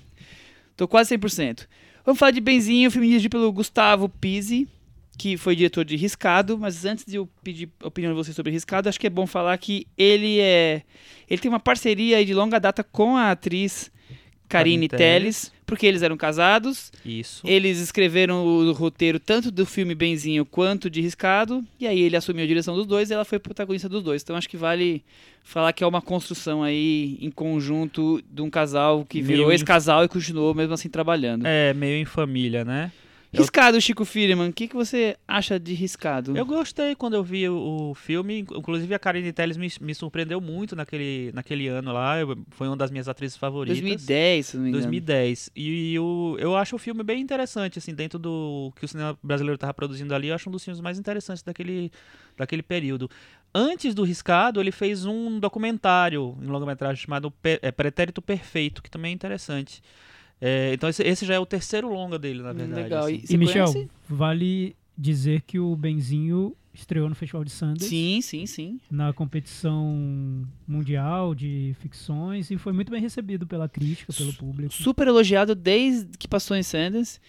Tô 0.75 0.87
quase 0.87 1.15
100%. 1.15 1.67
Vamos 2.03 2.17
falar 2.17 2.31
de 2.31 2.41
Benzinho, 2.41 2.89
filme 2.89 3.07
dirigido 3.07 3.29
pelo 3.29 3.51
Gustavo 3.51 4.09
Pizzi, 4.09 4.67
que 5.21 5.37
foi 5.37 5.55
diretor 5.55 5.85
de 5.85 5.95
Riscado. 5.95 6.57
Mas 6.57 6.83
antes 6.85 7.05
de 7.05 7.15
eu 7.17 7.29
pedir 7.43 7.69
a 7.83 7.87
opinião 7.87 8.11
de 8.13 8.17
vocês 8.17 8.35
sobre 8.35 8.51
Riscado, 8.51 8.89
acho 8.89 8.99
que 8.99 9.07
é 9.07 9.09
bom 9.09 9.27
falar 9.27 9.57
que 9.57 9.85
ele 9.97 10.39
é. 10.39 10.81
Ele 11.29 11.39
tem 11.41 11.49
uma 11.49 11.59
parceria 11.59 12.17
aí 12.17 12.25
de 12.25 12.33
longa 12.33 12.59
data 12.59 12.83
com 12.83 13.15
a 13.15 13.31
atriz 13.31 13.91
Karine 14.49 14.89
Telles, 14.89 15.51
porque 15.65 15.85
eles 15.85 16.01
eram 16.01 16.17
casados. 16.17 16.91
Isso. 17.05 17.41
Eles 17.47 17.79
escreveram 17.79 18.45
o 18.45 18.71
roteiro 18.73 19.17
tanto 19.17 19.49
do 19.49 19.65
filme 19.65 19.95
Benzinho 19.95 20.43
quanto 20.45 20.89
de 20.89 20.99
Riscado, 20.99 21.63
e 21.79 21.87
aí 21.87 22.01
ele 22.01 22.17
assumiu 22.17 22.43
a 22.43 22.47
direção 22.47 22.75
dos 22.75 22.85
dois 22.85 23.09
e 23.09 23.13
ela 23.13 23.23
foi 23.23 23.39
protagonista 23.39 23.87
dos 23.87 24.03
dois. 24.03 24.21
Então 24.21 24.35
acho 24.35 24.49
que 24.49 24.57
vale 24.57 25.05
falar 25.41 25.71
que 25.71 25.83
é 25.83 25.87
uma 25.87 26.01
construção 26.01 26.61
aí 26.63 27.17
em 27.21 27.31
conjunto 27.31 28.21
de 28.29 28.41
um 28.41 28.49
casal 28.49 29.05
que 29.05 29.21
Meio 29.21 29.27
virou 29.37 29.51
em- 29.51 29.55
esse 29.55 29.63
casal 29.63 30.03
e 30.03 30.09
continuou 30.09 30.53
mesmo 30.53 30.73
assim 30.73 30.89
trabalhando. 30.89 31.45
É, 31.45 31.73
meio 31.73 31.95
em 32.01 32.05
família, 32.05 32.65
né? 32.65 32.91
Riscado, 33.39 33.79
Chico 33.79 34.03
Firman. 34.03 34.50
O 34.50 34.53
que, 34.53 34.67
que 34.67 34.75
você 34.75 35.15
acha 35.27 35.57
de 35.59 35.73
riscado? 35.73 36.35
Eu 36.35 36.45
gostei 36.45 36.95
quando 36.95 37.13
eu 37.13 37.23
vi 37.23 37.47
o, 37.47 37.91
o 37.91 37.95
filme. 37.95 38.39
Inclusive, 38.39 38.93
a 38.93 39.00
Karine 39.00 39.31
Telles 39.31 39.55
me, 39.57 39.71
me 39.79 39.95
surpreendeu 39.95 40.41
muito 40.41 40.75
naquele, 40.75 41.31
naquele 41.33 41.67
ano 41.67 41.93
lá. 41.93 42.19
Eu- 42.19 42.38
foi 42.51 42.67
uma 42.67 42.75
das 42.75 42.91
minhas 42.91 43.07
atrizes 43.07 43.38
favoritas. 43.38 43.79
2010, 43.79 44.45
se 44.45 44.57
não 44.57 44.63
me 44.63 44.69
engano. 44.69 44.83
2010. 44.83 45.50
E 45.55 45.97
o, 45.97 46.35
eu 46.39 46.57
acho 46.57 46.75
o 46.75 46.79
filme 46.79 47.03
bem 47.03 47.21
interessante, 47.21 47.79
assim, 47.79 47.93
dentro 47.93 48.19
do 48.19 48.73
que 48.75 48.83
o 48.83 48.88
cinema 48.88 49.17
brasileiro 49.23 49.55
estava 49.55 49.73
produzindo 49.73 50.13
ali, 50.13 50.27
eu 50.27 50.35
acho 50.35 50.50
um 50.50 50.51
dos 50.51 50.63
filmes 50.63 50.81
mais 50.81 51.00
interessantes 51.00 51.41
daquele, 51.41 51.89
daquele 52.38 52.61
período. 52.63 53.09
Antes 53.55 53.93
do 53.93 54.03
Riscado, 54.03 54.59
ele 54.59 54.71
fez 54.71 55.05
um 55.05 55.39
documentário 55.39 56.38
em 56.41 56.47
longa-metragem 56.47 57.01
chamado 57.03 57.33
é, 57.43 57.71
Pretérito 57.71 58.21
Perfeito, 58.21 58.81
que 58.83 58.89
também 58.89 59.11
é 59.11 59.15
interessante. 59.15 59.81
É, 60.41 60.74
então 60.74 60.89
esse, 60.89 61.03
esse 61.03 61.24
já 61.25 61.36
é 61.36 61.39
o 61.39 61.45
terceiro 61.45 61.88
longa 61.93 62.17
dele, 62.17 62.41
na 62.41 62.51
verdade. 62.51 62.81
Legal. 62.83 63.05
assim. 63.05 63.21
E, 63.29 63.33
E, 63.33 63.38
Michel, 63.38 63.65
conhece? 63.71 63.89
vale 64.10 64.75
dizer 64.98 65.41
que 65.41 65.60
o 65.60 65.75
Benzinho 65.75 66.55
estreou 66.74 67.07
no 67.07 67.13
Festival 67.15 67.43
de 67.43 67.51
Sundance. 67.51 67.88
Sim, 67.89 68.21
sim, 68.21 68.45
sim. 68.45 68.79
Na 68.89 69.13
competição 69.13 70.45
mundial 70.67 71.36
de 71.36 71.75
ficções 71.79 72.50
e 72.50 72.57
foi 72.57 72.74
muito 72.74 72.91
bem 72.91 73.01
recebido 73.01 73.45
pela 73.45 73.67
crítica, 73.69 74.12
pelo 74.13 74.33
público. 74.33 74.74
Super 74.74 75.07
elogiado 75.07 75.53
desde 75.53 76.17
que 76.17 76.27
passou 76.27 76.55
em 76.57 76.63
Sundance. 76.63 77.19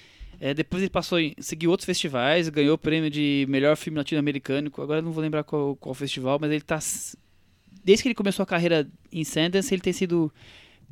É, 0.41 0.53
depois 0.55 0.83
ele 0.83 0.91
passou 0.91 1.21
em 1.21 1.35
seguiu 1.39 1.71
outros 1.71 1.85
festivais, 1.87 2.49
ganhou 2.49 2.75
o 2.75 2.79
prêmio 2.79 3.09
de 3.11 3.47
melhor 3.49 3.77
filme 3.77 3.99
latino-americano. 3.99 4.73
Agora 4.77 4.99
eu 4.99 5.03
não 5.03 5.13
vou 5.13 5.23
lembrar 5.23 5.45
qual, 5.45 5.77
qual 5.77 5.95
festival, 5.95 6.39
mas 6.41 6.51
ele 6.51 6.61
tá. 6.63 6.77
s- 6.77 7.17
Desde 7.85 8.03
que 8.03 8.09
ele 8.09 8.15
começou 8.15 8.43
a 8.43 8.47
carreira 8.47 8.89
em 9.13 9.25
Sundance, 9.25 9.73
ele 9.75 9.83
tem 9.83 9.93
sido 9.93 10.33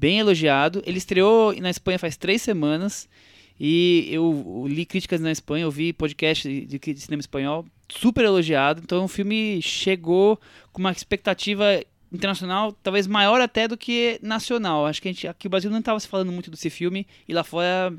bem 0.00 0.18
elogiado. 0.18 0.82
Ele 0.86 0.98
estreou 0.98 1.54
na 1.60 1.68
Espanha 1.70 1.98
faz 1.98 2.16
três 2.16 2.40
semanas. 2.42 3.08
E 3.62 4.08
eu 4.10 4.64
li 4.66 4.86
críticas 4.86 5.20
na 5.20 5.30
Espanha, 5.30 5.64
eu 5.64 5.70
vi 5.70 5.92
podcast 5.92 6.48
de, 6.48 6.64
de 6.64 6.78
cri- 6.78 6.94
de 6.94 7.00
cinema 7.00 7.20
espanhol, 7.20 7.66
super 7.90 8.24
elogiado. 8.24 8.80
Então 8.82 9.04
o 9.04 9.08
filme 9.08 9.60
chegou 9.60 10.40
com 10.72 10.80
uma 10.80 10.90
expectativa 10.92 11.64
internacional 12.10 12.72
talvez 12.82 13.06
maior 13.06 13.38
até 13.40 13.68
do 13.68 13.76
que 13.76 14.18
nacional. 14.22 14.86
Acho 14.86 15.02
que 15.02 15.08
a 15.08 15.12
gente, 15.12 15.28
aqui 15.28 15.46
o 15.46 15.50
Brasil 15.50 15.70
não 15.70 15.80
estava 15.80 16.00
se 16.00 16.08
falando 16.08 16.32
muito 16.32 16.50
desse 16.50 16.70
filme 16.70 17.06
e 17.28 17.34
lá 17.34 17.44
fora 17.44 17.92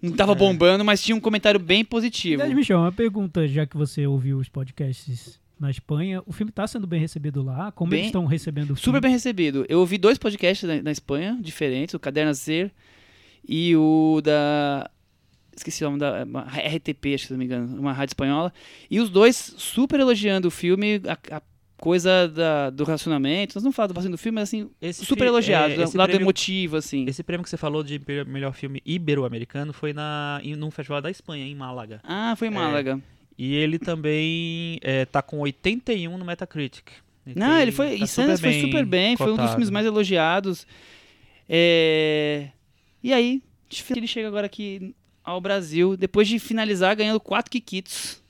não 0.00 0.10
estava 0.12 0.32
É. 0.32 0.34
bombando, 0.36 0.84
mas 0.84 1.02
tinha 1.02 1.16
um 1.16 1.20
comentário 1.20 1.58
bem 1.58 1.84
positivo. 1.84 2.40
Aliás, 2.42 2.56
Michel, 2.56 2.78
uma 2.78 2.92
pergunta, 2.92 3.46
já 3.48 3.66
que 3.66 3.76
você 3.76 4.06
ouviu 4.06 4.38
os 4.38 4.48
podcasts 4.48 5.40
na 5.62 5.70
Espanha, 5.70 6.22
o 6.26 6.32
filme 6.32 6.50
está 6.50 6.66
sendo 6.66 6.86
bem 6.86 7.00
recebido 7.00 7.42
lá? 7.42 7.72
Como 7.72 7.90
Bem- 7.90 8.00
eles 8.00 8.08
estão 8.08 8.26
recebendo 8.26 8.72
o 8.72 8.76
Super 8.76 8.82
filme? 8.84 9.00
bem 9.00 9.10
recebido. 9.12 9.64
Eu 9.68 9.78
ouvi 9.80 9.96
dois 9.96 10.18
podcasts 10.18 10.68
na, 10.68 10.82
na 10.82 10.90
Espanha, 10.90 11.38
diferentes, 11.40 11.94
o 11.94 11.98
Caderno 12.00 12.34
Ser 12.34 12.70
e 13.48 13.74
o 13.76 14.20
da. 14.22 14.90
Esqueci 15.56 15.84
o 15.84 15.88
nome 15.88 15.98
da. 15.98 16.24
uma 16.24 16.42
RTP, 16.42 17.14
acho 17.14 17.24
que 17.24 17.26
se 17.26 17.32
não 17.32 17.38
me 17.38 17.44
engano, 17.44 17.78
uma 17.78 17.92
rádio 17.92 18.10
espanhola. 18.12 18.52
E 18.90 19.00
os 19.00 19.08
dois 19.10 19.36
super 19.56 20.00
elogiando 20.00 20.48
o 20.48 20.50
filme, 20.50 21.00
a, 21.06 21.36
a 21.36 21.42
coisa 21.76 22.28
da- 22.28 22.70
do 22.70 22.84
relacionamento. 22.84 23.54
Nós 23.56 23.62
não 23.64 23.72
falamos 23.72 23.92
bastante 23.94 24.12
do 24.12 24.18
filme, 24.18 24.36
mas 24.36 24.48
assim, 24.48 24.70
Esse 24.80 25.04
super 25.04 25.26
elogiado, 25.26 25.72
é, 25.74 25.76
do 25.76 25.82
esse 25.82 25.96
lado 25.96 26.08
prêmio- 26.10 26.24
emotivo, 26.24 26.76
assim. 26.76 27.04
Esse 27.06 27.22
prêmio 27.22 27.42
que 27.44 27.50
você 27.50 27.56
falou 27.56 27.82
de 27.82 28.00
melhor 28.26 28.54
filme 28.54 28.80
ibero-americano 28.86 29.72
foi 29.72 29.92
na, 29.92 30.40
em, 30.42 30.54
num 30.56 30.70
festival 30.70 31.02
da 31.02 31.10
Espanha, 31.10 31.44
em 31.44 31.54
Málaga. 31.54 32.00
Ah, 32.04 32.34
foi 32.36 32.48
em 32.48 32.50
Málaga. 32.52 32.98
E 33.38 33.54
ele 33.54 33.78
também 33.78 34.78
é, 34.82 35.04
tá 35.04 35.22
com 35.22 35.38
81 35.40 36.16
no 36.18 36.24
Metacritic. 36.24 36.84
Não, 37.36 37.58
ele 37.58 37.72
foi. 37.72 37.88
tá 37.98 38.04
em 38.04 38.06
Sundance 38.06 38.42
foi 38.42 38.60
super 38.60 38.84
bem, 38.84 39.16
foi 39.16 39.26
um 39.26 39.30
dos 39.30 39.36
cotado. 39.36 39.50
filmes 39.52 39.70
mais 39.70 39.86
elogiados. 39.86 40.66
É, 41.48 42.48
E 43.02 43.12
aí, 43.12 43.42
ele 43.96 44.06
chega 44.06 44.28
agora 44.28 44.46
aqui 44.46 44.94
ao 45.24 45.40
Brasil, 45.40 45.96
depois 45.96 46.26
de 46.28 46.38
finalizar 46.38 46.94
ganhando 46.96 47.20
quatro 47.20 47.50
Kikitos. 47.50 48.20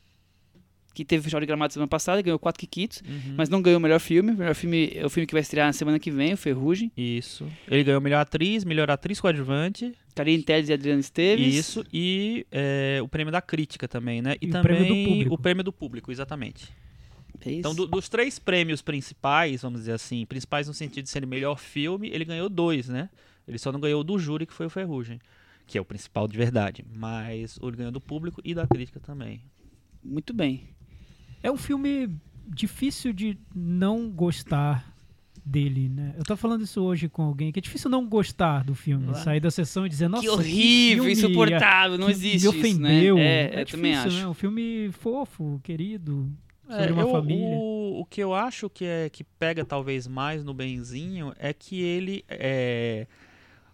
Que 0.95 1.07
teve 1.07 1.21
o 1.21 1.23
Festival 1.23 1.41
de 1.41 1.47
Gramado 1.47 1.73
semana 1.73 1.89
passada, 1.89 2.21
ganhou 2.21 2.39
quatro 2.39 2.61
Kikitos, 2.61 3.01
Uhum. 3.09 3.35
mas 3.35 3.49
não 3.49 3.63
ganhou 3.63 3.79
o 3.79 3.83
melhor 3.83 3.99
filme. 3.99 4.33
O 4.33 4.37
melhor 4.37 4.55
filme 4.55 4.93
é 4.95 5.07
o 5.07 5.09
filme 5.09 5.27
que 5.27 5.33
vai 5.33 5.41
estrear 5.41 5.67
na 5.67 5.73
semana 5.73 5.99
que 5.99 6.11
vem, 6.11 6.35
o 6.35 6.37
Ferrugem. 6.37 6.93
Isso. 6.95 7.47
Ele 7.67 7.83
ganhou 7.83 8.01
melhor 8.01 8.21
atriz, 8.21 8.63
melhor 8.63 8.91
atriz 8.91 9.19
coadjuvante. 9.19 9.95
Karine 10.15 10.43
Telles 10.43 10.69
e 10.69 10.73
Adriana 10.73 11.01
Esteves. 11.01 11.55
Isso. 11.55 11.85
E 11.93 12.47
é, 12.51 13.01
o 13.03 13.09
prêmio 13.09 13.33
da 13.33 13.41
crítica 13.41 13.89
também, 13.89 14.21
né? 14.21 14.35
E, 14.41 14.47
E 14.47 14.49
o 14.49 14.53
também 14.53 14.77
prêmio 14.77 14.89
do 15.05 15.09
público. 15.11 15.35
o 15.35 15.39
prêmio 15.39 15.65
do 15.65 15.73
público, 15.73 16.13
exatamente. 16.13 16.69
É 17.45 17.51
isso. 17.51 17.59
Então, 17.61 17.75
do- 17.75 17.87
dos 17.87 18.09
três 18.09 18.39
prêmios 18.39 18.83
principais, 18.83 19.63
vamos 19.63 19.81
dizer 19.81 19.93
assim, 19.93 20.25
principais 20.27 20.69
no 20.69 20.75
sentido 20.75 21.05
de 21.05 21.11
ser 21.11 21.27
melhor 21.27 21.59
filme, 21.59 22.09
ele 22.11 22.25
ganhou 22.25 22.49
dois, 22.49 22.89
né? 22.89 23.09
Ele 23.49 23.59
só 23.59 23.73
não 23.73 23.81
ganhou 23.81 24.01
o 24.03 24.05
do 24.05 24.19
júri, 24.19 24.47
que 24.47 24.53
foi 24.53 24.67
o 24.67 24.71
Ferrugem, 24.71 25.19
que 25.67 25.77
é 25.77 25.81
o 25.81 25.85
principal 25.85 26.29
de 26.29 26.37
verdade. 26.37 26.85
Mas 26.95 27.59
ele 27.61 27.77
ganhou 27.77 27.91
do 27.93 28.01
público 28.01 28.41
e 28.45 28.55
da 28.55 28.67
crítica 28.67 29.01
também. 29.01 29.43
Muito 30.05 30.33
bem. 30.35 30.69
É 31.43 31.51
um 31.51 31.57
filme 31.57 32.09
difícil 32.47 33.13
de 33.13 33.37
não 33.55 34.11
gostar 34.11 34.92
dele, 35.45 35.89
né? 35.89 36.15
Eu 36.17 36.25
tava 36.25 36.37
falando 36.39 36.63
isso 36.63 36.81
hoje 36.83 37.09
com 37.09 37.23
alguém, 37.23 37.51
que 37.51 37.59
é 37.59 37.63
difícil 37.63 37.91
não 37.91 38.07
gostar 38.07 38.63
do 38.65 38.75
filme. 38.75 39.07
Claro. 39.09 39.25
Sair 39.25 39.41
da 39.41 39.51
sessão 39.51 39.85
e 39.85 39.89
dizer, 39.89 40.09
nossa, 40.09 40.23
que 40.23 40.29
horrível, 40.29 41.05
filme 41.05 41.13
insuportável, 41.13 41.99
não 41.99 42.07
que 42.07 42.13
existe 42.13 42.43
me 42.43 42.49
ofendeu. 42.49 43.17
isso, 43.17 43.25
né? 43.25 43.25
É, 43.25 43.45
eu 43.47 43.49
difícil, 43.65 43.67
também 43.79 43.95
acho. 43.97 44.17
né? 44.17 44.27
Um 44.29 44.35
filme 44.35 44.91
fofo, 44.93 45.61
querido, 45.65 46.31
sobre 46.69 46.85
É, 46.87 46.93
uma 46.93 47.03
eu- 47.03 47.11
família. 47.11 47.57
O, 47.57 48.01
o 48.01 48.05
que 48.07 48.21
eu 48.23 48.33
acho 48.35 48.71
que, 48.71 48.85
é, 48.85 49.11
que 49.11 49.25
pega 49.25 49.65
talvez 49.65 50.07
mais 50.07 50.45
no 50.45 50.55
Benzinho 50.55 51.33
é 51.39 51.53
que 51.53 51.81
ele 51.83 52.25
é. 52.29 53.07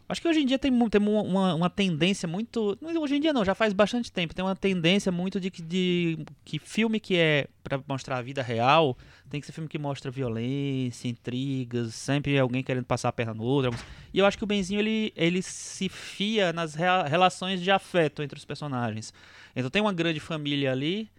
Acho 0.09 0.23
que 0.23 0.29
hoje 0.29 0.41
em 0.41 0.47
dia 0.47 0.59
tem, 0.59 0.73
tem 0.89 1.01
uma, 1.01 1.55
uma, 1.55 1.69
tendência 1.69 2.27
muito. 2.27 2.79
Hoje 2.81 3.17
em 3.17 3.21
dia 3.21 3.33
não, 3.33 3.45
já 3.45 3.55
faz 3.55 3.75
bastante 3.75 4.11
tempo. 4.11 4.35
Tem 4.35 4.43
uma 4.43 4.57
tendência 4.57 5.13
muito 5.13 5.39
de 5.39 5.51
que, 5.51 5.61
de, 5.61 6.19
que 6.45 6.59
filme 6.59 6.99
que 6.99 7.15
é 7.15 7.47
pra 7.63 7.79
mostrar 7.87 8.17
a 8.17 8.23
vida 8.23 8.43
real 8.43 8.97
tem 9.29 9.41
que 9.41 9.47
ser 9.47 9.53
filme 9.53 9.69
que 9.69 9.79
mostra 9.79 10.11
violência, 10.11 11.09
intrigas, 11.09 11.95
sempre 11.95 12.39
alguém 12.39 12.63
querendo 12.63 12.87
passar 12.87 13.11
a 13.11 13.13
perna 13.13 13.35
no 13.35 13.43
outro. 13.43 13.71
E 14.13 14.19
eu 14.19 14.25
acho 14.25 14.39
que 14.39 14.45
o 14.45 14.47
Benzinho 14.47 14.81
ele, 14.81 15.13
ele 15.15 15.43
se 15.43 15.89
fia 15.91 16.51
nas 16.53 16.75
rea- 16.75 17.03
relações 17.03 17.61
de 17.61 17.71
afeto 17.71 18.23
entre 18.23 18.39
os 18.39 18.45
personagens. 18.47 19.13
Então 19.55 19.69
tem 19.69 19.83
uma 19.83 19.93
grande 19.93 20.21
família 20.21 20.73
ali, 20.73 21.11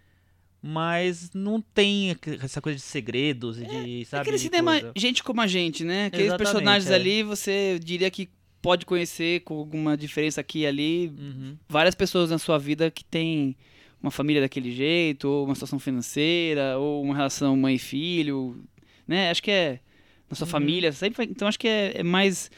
mas 0.60 1.30
não 1.32 1.60
tem 1.60 2.16
essa 2.42 2.60
coisa 2.60 2.76
de 2.76 2.82
segredos 2.82 3.58
e 3.60 3.64
de, 3.64 4.02
É 4.02 4.04
sabe, 4.04 4.22
aquele 4.22 4.38
cinema 4.38 4.72
coisa. 4.72 4.92
gente 4.96 5.22
como 5.22 5.40
a 5.40 5.46
gente, 5.46 5.84
né? 5.84 6.06
Aqueles 6.06 6.26
Exatamente, 6.26 6.52
personagens 6.52 6.90
é. 6.90 6.94
ali, 6.94 7.22
você 7.22 7.78
diria 7.78 8.10
que 8.10 8.28
pode 8.62 8.84
conhecer 8.86 9.40
com 9.40 9.54
alguma 9.58 9.96
diferença 9.96 10.40
aqui 10.40 10.60
e 10.60 10.66
ali. 10.66 11.12
Uhum. 11.18 11.56
Várias 11.68 11.94
pessoas 11.94 12.30
na 12.30 12.38
sua 12.38 12.58
vida 12.58 12.90
que 12.90 13.04
tem 13.04 13.56
uma 14.02 14.10
família 14.10 14.40
daquele 14.42 14.72
jeito, 14.72 15.28
ou 15.28 15.44
uma 15.44 15.54
situação 15.54 15.78
financeira, 15.78 16.78
ou 16.78 17.02
uma 17.02 17.14
relação 17.14 17.56
mãe 17.56 17.74
e 17.74 17.78
filho, 17.78 18.62
né? 19.06 19.30
Acho 19.30 19.42
que 19.42 19.50
é 19.50 19.80
na 20.28 20.36
sua 20.36 20.46
Uhum. 20.46 20.50
família, 20.52 20.92
sempre 20.92 21.24
então 21.24 21.46
acho 21.48 21.58
que 21.58 21.68
é, 21.68 21.92
é 21.96 22.02
mais 22.02 22.50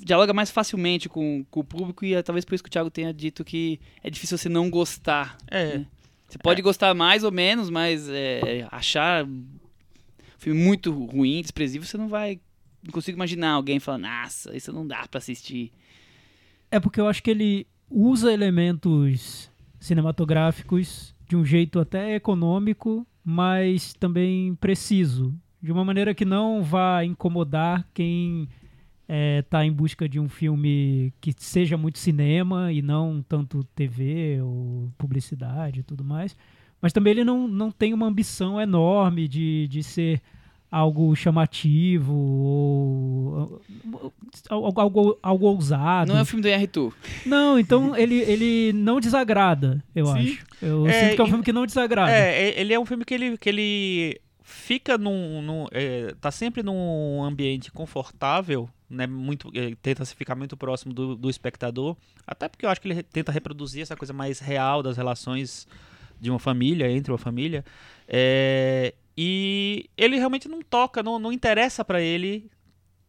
dialoga 0.00 0.32
mais 0.34 0.50
facilmente 0.50 1.08
com, 1.08 1.44
com 1.50 1.60
o 1.60 1.64
público 1.64 2.04
e 2.04 2.14
é 2.14 2.22
talvez 2.22 2.44
por 2.44 2.54
isso 2.54 2.62
que 2.64 2.68
o 2.68 2.70
Thiago 2.70 2.90
tenha 2.90 3.12
dito 3.12 3.42
que 3.44 3.80
é 4.02 4.10
difícil 4.10 4.36
você 4.36 4.48
não 4.48 4.68
gostar. 4.70 5.36
É, 5.50 5.78
né? 5.78 5.86
Você 6.28 6.38
pode 6.38 6.62
gostar 6.62 6.94
mais 6.94 7.24
ou 7.24 7.30
menos, 7.30 7.68
mas 7.68 8.08
é, 8.08 8.66
achar 8.70 9.24
um 9.24 9.44
filme 10.38 10.58
muito 10.58 10.90
ruim, 10.90 11.42
desprezível, 11.42 11.86
você 11.86 11.98
não 11.98 12.08
vai. 12.08 12.40
Não 12.82 12.90
consigo 12.90 13.16
imaginar 13.16 13.52
alguém 13.52 13.78
falando, 13.78 14.02
nossa, 14.02 14.56
isso 14.56 14.72
não 14.72 14.86
dá 14.86 15.06
pra 15.08 15.18
assistir. 15.18 15.72
É 16.70 16.80
porque 16.80 17.00
eu 17.00 17.06
acho 17.06 17.22
que 17.22 17.30
ele 17.30 17.66
usa 17.88 18.32
elementos 18.32 19.50
cinematográficos 19.78 21.14
de 21.28 21.36
um 21.36 21.44
jeito 21.44 21.78
até 21.78 22.14
econômico, 22.14 23.06
mas 23.24 23.94
também 23.94 24.54
preciso. 24.56 25.34
De 25.62 25.70
uma 25.70 25.84
maneira 25.84 26.14
que 26.14 26.24
não 26.24 26.62
vá 26.62 27.04
incomodar 27.04 27.86
quem 27.94 28.48
está 29.40 29.64
em 29.64 29.72
busca 29.72 30.08
de 30.08 30.18
um 30.18 30.28
filme 30.28 31.12
que 31.20 31.34
seja 31.36 31.76
muito 31.76 31.98
cinema 31.98 32.72
e 32.72 32.80
não 32.80 33.22
tanto 33.22 33.62
TV 33.74 34.40
ou 34.42 34.90
publicidade 34.96 35.80
e 35.80 35.82
tudo 35.82 36.02
mais. 36.02 36.36
Mas 36.80 36.92
também 36.92 37.12
ele 37.12 37.24
não, 37.24 37.46
não 37.46 37.70
tem 37.70 37.92
uma 37.92 38.06
ambição 38.06 38.60
enorme 38.60 39.28
de, 39.28 39.68
de 39.68 39.82
ser 39.82 40.20
algo 40.72 41.14
chamativo 41.14 42.14
ou 42.14 43.62
algo, 44.48 44.80
algo, 44.80 45.18
algo 45.22 45.46
ousado. 45.46 46.10
Não 46.10 46.18
é 46.18 46.22
o 46.22 46.24
filme 46.24 46.40
do 46.42 46.48
Yarritu. 46.48 46.94
Não, 47.26 47.58
então 47.58 47.94
ele, 47.94 48.14
ele 48.22 48.72
não 48.72 48.98
desagrada, 48.98 49.84
eu 49.94 50.06
Sim. 50.06 50.12
acho. 50.12 50.46
Eu 50.62 50.86
É, 50.86 50.92
sinto 50.92 51.16
que 51.16 51.20
é 51.20 51.24
um 51.24 51.28
filme 51.28 51.44
que 51.44 51.52
não 51.52 51.66
desagrada. 51.66 52.10
É, 52.10 52.58
ele 52.58 52.72
é 52.72 52.80
um 52.80 52.86
filme 52.86 53.04
que 53.04 53.12
ele, 53.12 53.36
que 53.36 53.50
ele 53.50 54.20
fica 54.42 54.96
num. 54.96 55.42
num 55.42 55.66
é, 55.70 56.14
tá 56.18 56.30
sempre 56.30 56.62
num 56.62 57.22
ambiente 57.22 57.70
confortável, 57.70 58.66
né? 58.88 59.06
Muito, 59.06 59.50
é, 59.54 59.74
tenta 59.82 60.06
se 60.06 60.14
ficar 60.14 60.34
muito 60.34 60.56
próximo 60.56 60.94
do, 60.94 61.14
do 61.14 61.28
espectador. 61.28 61.96
Até 62.26 62.48
porque 62.48 62.64
eu 62.64 62.70
acho 62.70 62.80
que 62.80 62.88
ele 62.88 63.02
tenta 63.02 63.30
reproduzir 63.30 63.82
essa 63.82 63.94
coisa 63.96 64.14
mais 64.14 64.38
real 64.38 64.82
das 64.82 64.96
relações 64.96 65.68
de 66.18 66.30
uma 66.30 66.38
família, 66.38 66.90
entre 66.90 67.12
uma 67.12 67.18
família. 67.18 67.62
É, 68.08 68.94
e 69.16 69.88
ele 69.96 70.16
realmente 70.16 70.48
não 70.48 70.62
toca, 70.62 71.02
não, 71.02 71.18
não 71.18 71.32
interessa 71.32 71.84
pra 71.84 72.00
ele 72.00 72.50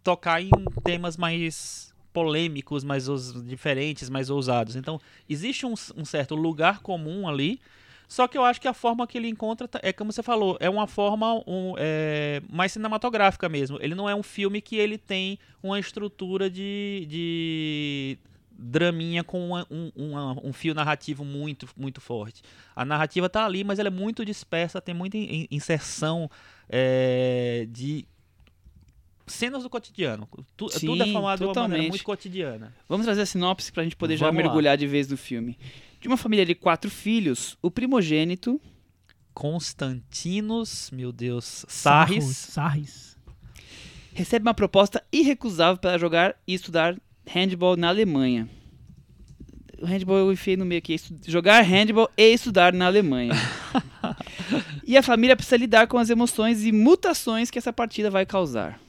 tocar 0.03 0.41
em 0.41 0.49
temas 0.83 1.15
mais 1.15 1.93
polêmicos, 2.11 2.83
mais 2.83 3.07
os, 3.09 3.43
diferentes, 3.45 4.09
mais 4.09 4.29
ousados. 4.29 4.75
Então, 4.75 4.99
existe 5.27 5.65
um, 5.65 5.73
um 5.95 6.05
certo 6.05 6.35
lugar 6.35 6.81
comum 6.81 7.27
ali, 7.27 7.59
só 8.07 8.27
que 8.27 8.37
eu 8.37 8.43
acho 8.43 8.61
que 8.61 8.67
a 8.67 8.73
forma 8.73 9.07
que 9.07 9.17
ele 9.17 9.27
encontra 9.27 9.67
tá- 9.67 9.79
é 9.81 9.91
como 9.91 10.11
você 10.11 10.21
falou, 10.21 10.55
é 10.59 10.69
uma 10.69 10.85
forma 10.85 11.41
um, 11.47 11.73
é, 11.77 12.41
mais 12.49 12.71
cinematográfica 12.71 13.49
mesmo. 13.49 13.79
Ele 13.81 13.95
não 13.95 14.07
é 14.07 14.13
um 14.13 14.21
filme 14.21 14.61
que 14.61 14.75
ele 14.75 14.97
tem 14.97 15.39
uma 15.63 15.79
estrutura 15.79 16.49
de, 16.49 17.07
de 17.09 18.17
draminha 18.57 19.23
com 19.23 19.47
uma- 19.49 19.67
um, 19.69 19.91
uma- 19.95 20.45
um 20.47 20.53
fio 20.53 20.73
narrativo 20.73 21.25
muito, 21.25 21.67
muito 21.75 21.99
forte. 21.99 22.41
A 22.75 22.85
narrativa 22.85 23.27
tá 23.29 23.45
ali, 23.45 23.63
mas 23.63 23.79
ela 23.79 23.87
é 23.87 23.91
muito 23.91 24.23
dispersa, 24.23 24.79
tem 24.81 24.93
muita 24.95 25.17
in- 25.17 25.47
inserção 25.49 26.29
é, 26.69 27.67
de 27.69 28.05
cenas 29.27 29.63
do 29.63 29.69
cotidiano. 29.69 30.27
Tu- 30.55 30.69
Sim, 30.69 30.87
tudo 30.87 31.03
é 31.03 31.11
formado 31.11 31.11
de 31.39 31.43
uma 31.45 31.53
maneira 31.53 31.53
totalmente. 31.53 31.89
muito 31.89 32.03
cotidiana. 32.03 32.73
Vamos 32.87 33.05
trazer 33.05 33.21
a 33.21 33.25
sinopse 33.25 33.71
pra 33.71 33.83
gente 33.83 33.95
poder 33.95 34.17
já 34.17 34.25
Vamos 34.27 34.37
lá. 34.41 34.43
mergulhar 34.47 34.77
de 34.77 34.85
vez 34.87 35.07
no 35.07 35.17
filme. 35.17 35.57
De 35.99 36.07
uma 36.07 36.17
família 36.17 36.45
de 36.45 36.53
quatro 36.53 36.89
filhos, 36.91 37.57
o 37.61 37.71
primogênito 37.71 38.59
Constantinos, 39.33 40.89
meu 40.91 41.11
Deus, 41.11 41.65
Sarros, 41.67 42.23
Sarris. 42.23 42.35
Sarris. 42.37 43.17
recebe 44.13 44.43
uma 44.45 44.53
proposta 44.53 45.03
irrecusável 45.11 45.77
para 45.77 45.97
jogar 45.97 46.35
e 46.47 46.53
estudar 46.53 46.95
handball 47.25 47.75
na 47.77 47.87
Alemanha. 47.89 48.47
O 49.81 49.85
handball 49.85 50.17
eu 50.17 50.31
enfiei 50.31 50.55
no 50.55 50.65
meio 50.65 50.79
aqui. 50.79 50.93
estu- 50.93 51.15
Jogar 51.27 51.61
handball 51.61 52.09
e 52.17 52.33
estudar 52.33 52.71
na 52.73 52.85
Alemanha. 52.85 53.33
e 54.85 54.95
a 54.97 55.03
família 55.03 55.35
precisa 55.35 55.57
lidar 55.57 55.87
com 55.87 55.97
as 55.97 56.09
emoções 56.09 56.63
e 56.63 56.71
mutações 56.71 57.49
que 57.51 57.57
essa 57.59 57.73
partida 57.73 58.09
vai 58.09 58.25
causar. 58.25 58.79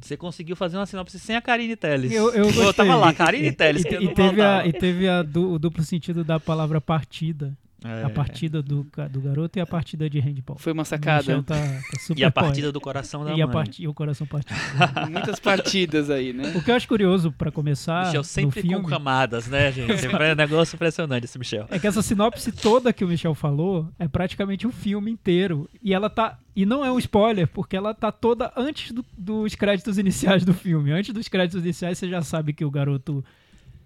Você 0.00 0.16
conseguiu 0.16 0.56
fazer 0.56 0.78
uma 0.78 0.86
sinopse 0.86 1.18
sem 1.18 1.36
a 1.36 1.42
Karine 1.42 1.76
Telles. 1.76 2.10
Eu, 2.10 2.30
eu 2.32 2.44
gostei. 2.46 2.72
tava 2.72 2.96
lá, 2.96 3.12
Karine 3.12 3.52
Telles. 3.52 3.84
E, 3.84 3.88
e 3.96 4.04
não 4.06 4.14
teve 4.14 4.40
a, 4.40 4.66
e 4.66 4.72
teve 4.72 5.06
a 5.06 5.22
du- 5.22 5.52
o 5.52 5.58
duplo 5.58 5.84
sentido 5.84 6.24
da 6.24 6.40
palavra 6.40 6.80
partida. 6.80 7.54
É. 7.82 8.04
A 8.04 8.10
partida 8.10 8.60
do, 8.62 8.86
do 9.10 9.20
garoto 9.22 9.58
e 9.58 9.60
a 9.62 9.66
partida 9.66 10.08
de 10.10 10.20
handball. 10.20 10.58
Foi 10.58 10.72
uma 10.72 10.82
O 10.82 10.84
sacada. 10.84 11.18
Michel 11.22 11.42
tá, 11.42 11.54
tá 11.54 11.98
super 11.98 12.20
E 12.20 12.24
a 12.24 12.30
partida 12.30 12.70
do 12.70 12.80
coração 12.80 13.24
da 13.24 13.32
e, 13.34 13.40
a 13.40 13.46
mãe. 13.46 13.54
parti- 13.54 13.82
e 13.82 13.88
o 13.88 13.94
coração 13.94 14.26
partido. 14.26 14.54
Muitas 15.10 15.40
partidas 15.40 16.10
aí, 16.10 16.32
né? 16.34 16.52
O 16.54 16.62
que 16.62 16.70
eu 16.70 16.74
acho 16.74 16.86
curioso 16.86 17.32
pra 17.32 17.50
começar 17.50 18.04
Michel 18.06 18.22
sempre 18.24 18.60
filme 18.62 18.82
com 18.84 18.90
camadas, 18.90 19.46
né, 19.46 19.72
gente? 19.72 19.96
Sempre 19.98 20.24
é 20.28 20.32
um 20.32 20.36
negócio 20.36 20.74
impressionante 20.76 21.24
esse 21.24 21.38
Michel. 21.38 21.66
é 21.70 21.78
que 21.78 21.86
essa 21.86 22.02
sinopse 22.02 22.52
toda 22.52 22.92
que 22.92 23.04
o 23.04 23.08
Michel 23.08 23.34
falou 23.34 23.88
é 23.98 24.06
praticamente 24.06 24.66
um 24.66 24.72
filme 24.72 25.10
inteiro. 25.10 25.68
E 25.82 25.94
ela 25.94 26.10
tá. 26.10 26.38
E 26.54 26.66
não 26.66 26.84
é 26.84 26.92
um 26.92 26.98
spoiler, 26.98 27.48
porque 27.48 27.76
ela 27.76 27.94
tá 27.94 28.12
toda 28.12 28.52
antes 28.56 28.92
do- 28.92 29.04
dos 29.16 29.54
créditos 29.54 29.96
iniciais 29.96 30.44
do 30.44 30.52
filme. 30.52 30.92
Antes 30.92 31.14
dos 31.14 31.28
créditos 31.28 31.62
iniciais, 31.64 31.96
você 31.96 32.08
já 32.10 32.20
sabe 32.20 32.52
que 32.52 32.64
o 32.64 32.70
garoto 32.70 33.24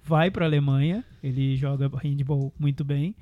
vai 0.03 0.31
pra 0.31 0.45
Alemanha, 0.47 1.05
ele 1.23 1.57
joga 1.57 1.89
handball 2.03 2.53
muito 2.59 2.83
bem. 2.85 3.15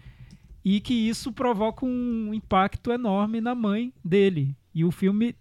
E 0.64 0.80
que 0.80 0.94
isso 0.94 1.32
provoca 1.32 1.84
um 1.84 2.32
impacto 2.32 2.92
enorme 2.92 3.40
na 3.40 3.54
mãe 3.54 3.92
dele. 4.04 4.54
E 4.74 4.84
o 4.84 4.90
filme 4.90 5.34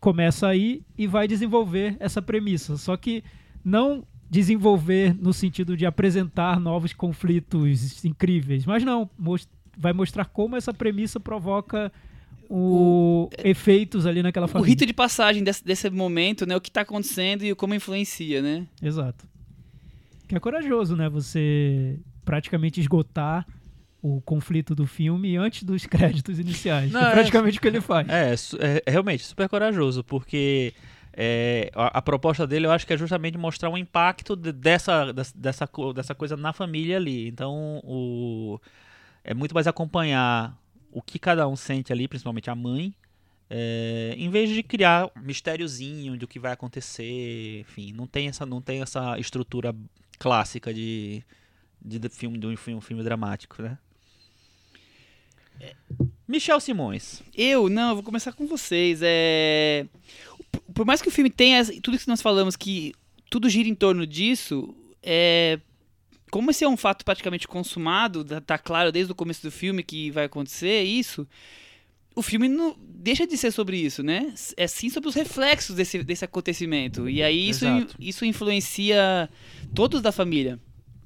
começa 0.00 0.46
aí 0.46 0.82
e 0.98 1.06
vai 1.06 1.26
desenvolver 1.26 1.96
essa 1.98 2.20
premissa. 2.20 2.76
Só 2.76 2.96
que 2.96 3.24
não 3.64 4.04
desenvolver 4.28 5.14
no 5.14 5.32
sentido 5.32 5.76
de 5.76 5.86
apresentar 5.86 6.60
novos 6.60 6.92
conflitos 6.92 8.04
incríveis, 8.04 8.66
mas 8.66 8.84
não, 8.84 9.08
mos- 9.18 9.48
vai 9.76 9.92
mostrar 9.92 10.24
como 10.26 10.56
essa 10.56 10.74
premissa 10.74 11.18
provoca 11.20 11.90
o, 12.50 13.28
efeitos 13.38 14.04
ali 14.06 14.22
naquela 14.22 14.46
O 14.46 14.48
família. 14.48 14.68
rito 14.70 14.84
de 14.86 14.92
passagem 14.92 15.42
desse, 15.42 15.64
desse 15.64 15.88
momento, 15.90 16.44
né? 16.46 16.54
O 16.56 16.60
que 16.60 16.70
tá 16.70 16.82
acontecendo 16.82 17.44
e 17.44 17.54
como 17.54 17.74
influencia, 17.74 18.42
né? 18.42 18.66
Exato. 18.82 19.26
Que 20.28 20.36
é 20.36 20.40
corajoso, 20.40 20.96
né? 20.96 21.08
Você 21.08 21.98
praticamente 22.24 22.80
esgotar 22.80 23.46
o 24.02 24.20
conflito 24.20 24.74
do 24.74 24.86
filme 24.86 25.36
antes 25.36 25.62
dos 25.64 25.84
créditos 25.86 26.38
iniciais. 26.38 26.92
Não, 26.92 27.00
é 27.00 27.08
é- 27.10 27.12
praticamente 27.12 27.58
o 27.58 27.60
que 27.60 27.68
ele 27.68 27.80
faz. 27.80 28.08
É, 28.08 28.36
su- 28.36 28.58
é 28.60 28.82
realmente 28.90 29.24
super 29.24 29.48
corajoso, 29.48 30.04
porque 30.04 30.72
é, 31.12 31.70
a, 31.74 31.98
a 31.98 32.02
proposta 32.02 32.46
dele 32.46 32.66
eu 32.66 32.72
acho 32.72 32.86
que 32.86 32.92
é 32.92 32.96
justamente 32.98 33.36
mostrar 33.38 33.70
o 33.70 33.76
impacto 33.78 34.36
de- 34.36 34.52
dessa, 34.52 35.12
des- 35.12 35.32
dessa, 35.32 35.68
dessa 35.94 36.14
coisa 36.14 36.36
na 36.36 36.52
família 36.52 36.96
ali. 36.96 37.26
Então, 37.28 37.80
o, 37.84 38.60
é 39.24 39.32
muito 39.34 39.54
mais 39.54 39.66
acompanhar 39.66 40.56
o 40.92 41.02
que 41.02 41.18
cada 41.18 41.46
um 41.48 41.56
sente 41.56 41.92
ali, 41.92 42.06
principalmente 42.06 42.48
a 42.48 42.54
mãe, 42.54 42.94
é, 43.50 44.14
em 44.16 44.28
vez 44.30 44.50
de 44.50 44.62
criar 44.62 45.10
um 45.16 45.20
mistériozinho 45.20 46.16
do 46.16 46.26
que 46.26 46.38
vai 46.38 46.52
acontecer, 46.52 47.60
enfim, 47.60 47.92
não 47.92 48.06
tem 48.06 48.28
essa, 48.28 48.44
não 48.46 48.60
tem 48.60 48.82
essa 48.82 49.18
estrutura 49.18 49.74
clássica 50.18 50.72
de, 50.74 51.22
de, 51.84 51.98
de 51.98 52.08
filme, 52.08 52.38
de 52.38 52.46
um 52.46 52.56
filme, 52.56 52.78
um 52.78 52.80
filme 52.80 53.02
dramático, 53.02 53.62
né? 53.62 53.78
Michel 56.28 56.58
Simões. 56.60 57.22
Eu, 57.34 57.68
não, 57.68 57.90
eu 57.90 57.94
vou 57.96 58.04
começar 58.04 58.32
com 58.32 58.46
vocês. 58.46 59.00
É... 59.02 59.86
Por 60.74 60.84
mais 60.84 61.00
que 61.00 61.08
o 61.08 61.12
filme 61.12 61.30
tenha 61.30 61.64
tudo 61.80 61.98
que 61.98 62.08
nós 62.08 62.20
falamos, 62.20 62.56
que 62.56 62.92
tudo 63.30 63.48
gira 63.48 63.68
em 63.68 63.74
torno 63.74 64.06
disso, 64.06 64.74
é... 65.02 65.58
como 66.30 66.50
esse 66.50 66.64
é 66.64 66.68
um 66.68 66.76
fato 66.76 67.04
praticamente 67.04 67.46
consumado, 67.46 68.24
tá- 68.24 68.40
tá 68.40 68.58
claro 68.58 68.90
desde 68.90 69.12
o 69.12 69.14
começo 69.14 69.42
do 69.42 69.50
filme 69.50 69.82
que 69.82 70.10
vai 70.10 70.24
acontecer 70.24 70.82
isso, 70.82 71.26
o 72.14 72.22
filme 72.22 72.48
não 72.48 72.74
deixa 72.80 73.26
de 73.26 73.36
ser 73.36 73.52
sobre 73.52 73.76
isso, 73.76 74.02
né? 74.02 74.32
É 74.56 74.66
sim 74.66 74.88
sobre 74.90 75.08
os 75.08 75.14
reflexos 75.14 75.76
desse, 75.76 76.02
desse 76.02 76.24
acontecimento. 76.24 77.08
E 77.08 77.22
aí 77.22 77.50
isso, 77.50 77.66
Exato. 77.66 77.94
isso 78.00 78.24
influencia 78.24 79.28
todos 79.74 80.00
da 80.02 80.10
família. 80.10 80.58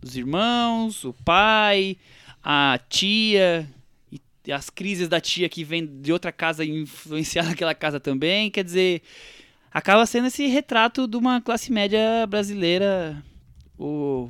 Os 0.02 0.16
irmãos, 0.16 1.04
o 1.04 1.12
pai, 1.12 1.98
a 2.42 2.78
tia, 2.88 3.68
as 4.52 4.70
crises 4.70 5.08
da 5.08 5.20
tia 5.20 5.48
que 5.48 5.64
vem 5.64 5.86
de 5.86 6.12
outra 6.12 6.32
casa 6.32 6.64
influenciar 6.64 7.44
naquela 7.48 7.74
casa 7.74 8.00
também. 8.00 8.50
Quer 8.50 8.64
dizer, 8.64 9.02
acaba 9.70 10.06
sendo 10.06 10.28
esse 10.28 10.46
retrato 10.46 11.06
de 11.06 11.16
uma 11.16 11.40
classe 11.40 11.72
média 11.72 12.26
brasileira 12.28 13.22
o, 13.78 14.28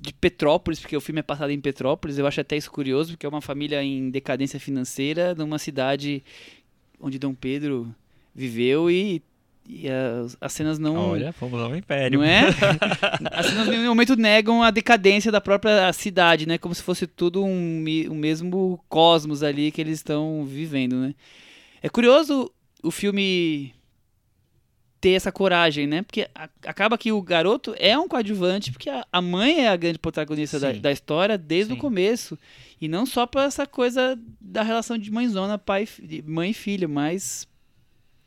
de 0.00 0.12
Petrópolis, 0.12 0.80
porque 0.80 0.96
o 0.96 1.00
filme 1.00 1.20
é 1.20 1.22
passado 1.22 1.50
em 1.50 1.60
Petrópolis. 1.60 2.18
Eu 2.18 2.26
acho 2.26 2.40
até 2.40 2.56
isso 2.56 2.70
curioso, 2.70 3.12
porque 3.12 3.26
é 3.26 3.28
uma 3.28 3.40
família 3.40 3.82
em 3.82 4.10
decadência 4.10 4.60
financeira, 4.60 5.34
numa 5.34 5.58
cidade 5.58 6.22
onde 7.00 7.18
Dom 7.18 7.34
Pedro 7.34 7.94
viveu 8.34 8.90
e, 8.90 9.22
e 9.66 9.88
as, 9.88 10.36
as 10.40 10.52
cenas 10.52 10.78
não. 10.78 10.94
Olha, 10.96 11.32
fomos 11.32 11.60
ao 11.60 11.74
Império. 11.76 12.18
Não 12.18 12.24
é? 12.26 12.42
As 13.32 13.46
cenas 13.46 13.66
em 13.68 13.70
nenhum 13.70 13.86
momento 13.88 14.14
negam 14.14 14.62
a 14.62 14.70
decadência 14.70 15.32
da 15.32 15.40
própria 15.40 15.92
cidade, 15.92 16.46
né? 16.46 16.58
Como 16.58 16.74
se 16.74 16.82
fosse 16.82 17.06
tudo 17.06 17.42
um, 17.44 17.84
um 18.10 18.14
mesmo 18.14 18.78
cosmos 18.88 19.42
ali 19.42 19.70
que 19.70 19.80
eles 19.80 19.98
estão 19.98 20.44
vivendo, 20.44 20.96
né? 20.96 21.14
É 21.82 21.88
curioso 21.88 22.50
o 22.82 22.90
filme 22.90 23.72
ter 25.00 25.10
essa 25.12 25.30
coragem, 25.32 25.86
né? 25.86 26.02
Porque 26.02 26.28
a- 26.34 26.48
acaba 26.66 26.96
que 26.96 27.12
o 27.12 27.20
garoto 27.20 27.74
é 27.78 27.96
um 27.98 28.08
coadjuvante, 28.08 28.70
porque 28.72 28.88
a, 28.88 29.06
a 29.12 29.20
mãe 29.20 29.60
é 29.64 29.68
a 29.68 29.76
grande 29.76 29.98
protagonista 29.98 30.58
da, 30.58 30.72
da 30.72 30.90
história 30.92 31.36
desde 31.36 31.72
o 31.72 31.76
Sim. 31.76 31.80
começo. 31.80 32.38
E 32.80 32.88
não 32.88 33.04
só 33.04 33.26
por 33.26 33.42
essa 33.42 33.66
coisa 33.66 34.18
da 34.40 34.62
relação 34.62 34.96
de 34.96 35.10
mãezona, 35.10 35.58
pai, 35.58 35.86
mãe 36.26 36.50
e 36.50 36.54
filha, 36.54 36.88
mas 36.88 37.46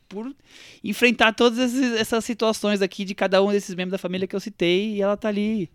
por 0.08 0.34
enfrentar 0.82 1.32
todas 1.34 1.58
esses- 1.58 2.00
essas 2.00 2.24
situações 2.24 2.80
aqui 2.82 3.04
de 3.04 3.14
cada 3.14 3.42
um 3.42 3.50
desses 3.52 3.74
membros 3.74 3.92
da 3.92 3.98
família 3.98 4.26
que 4.26 4.34
eu 4.34 4.40
citei 4.40 4.94
e 4.96 5.02
ela 5.02 5.16
tá 5.16 5.28
ali 5.28 5.70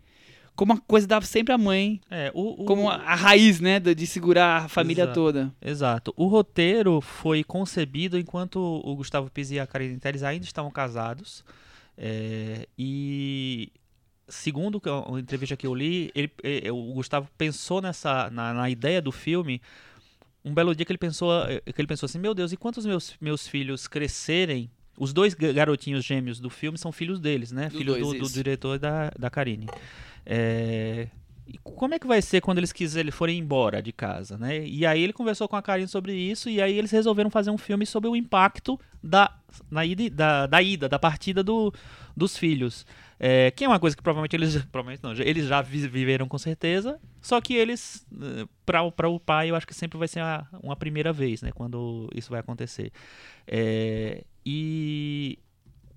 como 0.56 0.72
uma 0.72 0.80
coisa 0.80 1.04
dá 1.04 1.20
sempre 1.20 1.52
a 1.52 1.58
mãe, 1.58 2.00
É, 2.10 2.30
o, 2.32 2.62
o- 2.62 2.64
como 2.64 2.88
a, 2.88 2.94
a 2.94 3.14
raiz, 3.16 3.58
né, 3.60 3.80
de 3.80 3.92
de 3.94 4.06
segurar 4.06 4.64
a 4.64 4.68
família 4.68 5.02
Exato. 5.02 5.14
toda. 5.20 5.54
Exato. 5.60 6.14
O 6.16 6.26
roteiro 6.28 7.00
foi 7.00 7.42
concebido 7.42 8.16
enquanto 8.18 8.56
o 8.60 8.94
Gustavo 8.94 9.28
Pizzi 9.30 9.54
e 9.54 9.60
a 9.60 9.66
Karine 9.66 9.98
Telles 9.98 10.22
ainda 10.22 10.44
estavam 10.44 10.70
casados. 10.70 11.44
É, 11.98 12.68
e 12.78 13.68
segundo 14.28 14.80
a 14.86 15.18
entrevista 15.18 15.56
que 15.56 15.66
eu 15.66 15.74
li, 15.74 16.10
ele, 16.14 16.30
eh, 16.42 16.70
o 16.72 16.92
Gustavo 16.94 17.28
pensou 17.36 17.82
nessa 17.82 18.30
na, 18.30 18.54
na 18.54 18.70
ideia 18.70 19.02
do 19.02 19.10
filme. 19.12 19.60
Um 20.44 20.52
belo 20.52 20.74
dia 20.74 20.84
que 20.84 20.92
ele 20.92 20.98
pensou 20.98 21.32
eh, 21.48 21.60
que 21.72 21.80
ele 21.80 21.88
pensou 21.88 22.06
assim, 22.06 22.18
meu 22.18 22.34
Deus, 22.34 22.52
e 22.52 22.56
quando 22.56 22.76
os 22.76 22.86
meus 22.86 23.14
meus 23.20 23.46
filhos 23.48 23.88
crescerem, 23.88 24.70
os 24.98 25.12
dois 25.12 25.32
ga- 25.34 25.52
garotinhos 25.52 26.04
gêmeos 26.04 26.38
do 26.38 26.50
filme 26.50 26.76
são 26.76 26.92
filhos 26.92 27.18
deles, 27.18 27.50
né? 27.50 27.68
Dos 27.68 27.78
Filho 27.78 27.92
dois, 27.94 28.18
do, 28.18 28.18
do 28.28 28.30
diretor 28.30 28.78
da 28.78 29.10
da 29.18 29.30
Karine. 29.30 29.66
É, 30.26 31.08
e 31.46 31.58
como 31.58 31.94
é 31.94 31.98
que 31.98 32.06
vai 32.06 32.22
ser 32.22 32.40
quando 32.40 32.58
eles 32.58 32.72
quiserem 32.72 33.10
forem 33.10 33.38
embora 33.38 33.82
de 33.82 33.92
casa, 33.92 34.38
né? 34.38 34.66
E 34.66 34.86
aí 34.86 35.02
ele 35.02 35.12
conversou 35.12 35.46
com 35.48 35.56
a 35.56 35.62
Karine 35.62 35.88
sobre 35.88 36.14
isso 36.14 36.48
e 36.48 36.60
aí 36.60 36.76
eles 36.76 36.90
resolveram 36.90 37.30
fazer 37.30 37.50
um 37.50 37.58
filme 37.58 37.84
sobre 37.84 38.08
o 38.08 38.16
impacto 38.16 38.78
da, 39.02 39.34
na 39.70 39.84
ida, 39.84 40.08
da, 40.10 40.46
da 40.46 40.62
ida, 40.62 40.88
da 40.88 40.98
partida 40.98 41.42
do, 41.42 41.72
dos 42.16 42.36
filhos. 42.36 42.86
É, 43.18 43.50
que 43.52 43.64
é 43.64 43.68
uma 43.68 43.78
coisa 43.78 43.96
que 43.96 44.02
provavelmente 44.02 44.34
eles, 44.34 44.56
provavelmente 44.72 45.02
não, 45.02 45.12
eles 45.12 45.46
já 45.46 45.62
vi- 45.62 45.86
viveram 45.88 46.26
com 46.26 46.36
certeza, 46.38 46.98
só 47.22 47.40
que 47.40 47.54
eles, 47.54 48.06
para 48.66 49.08
o 49.08 49.20
pai, 49.20 49.50
eu 49.50 49.56
acho 49.56 49.66
que 49.66 49.74
sempre 49.74 49.96
vai 49.98 50.08
ser 50.08 50.20
a- 50.20 50.46
uma 50.62 50.74
primeira 50.76 51.12
vez, 51.12 51.40
né? 51.42 51.52
Quando 51.52 52.10
isso 52.14 52.30
vai 52.30 52.40
acontecer. 52.40 52.90
É, 53.46 54.24
e 54.44 55.38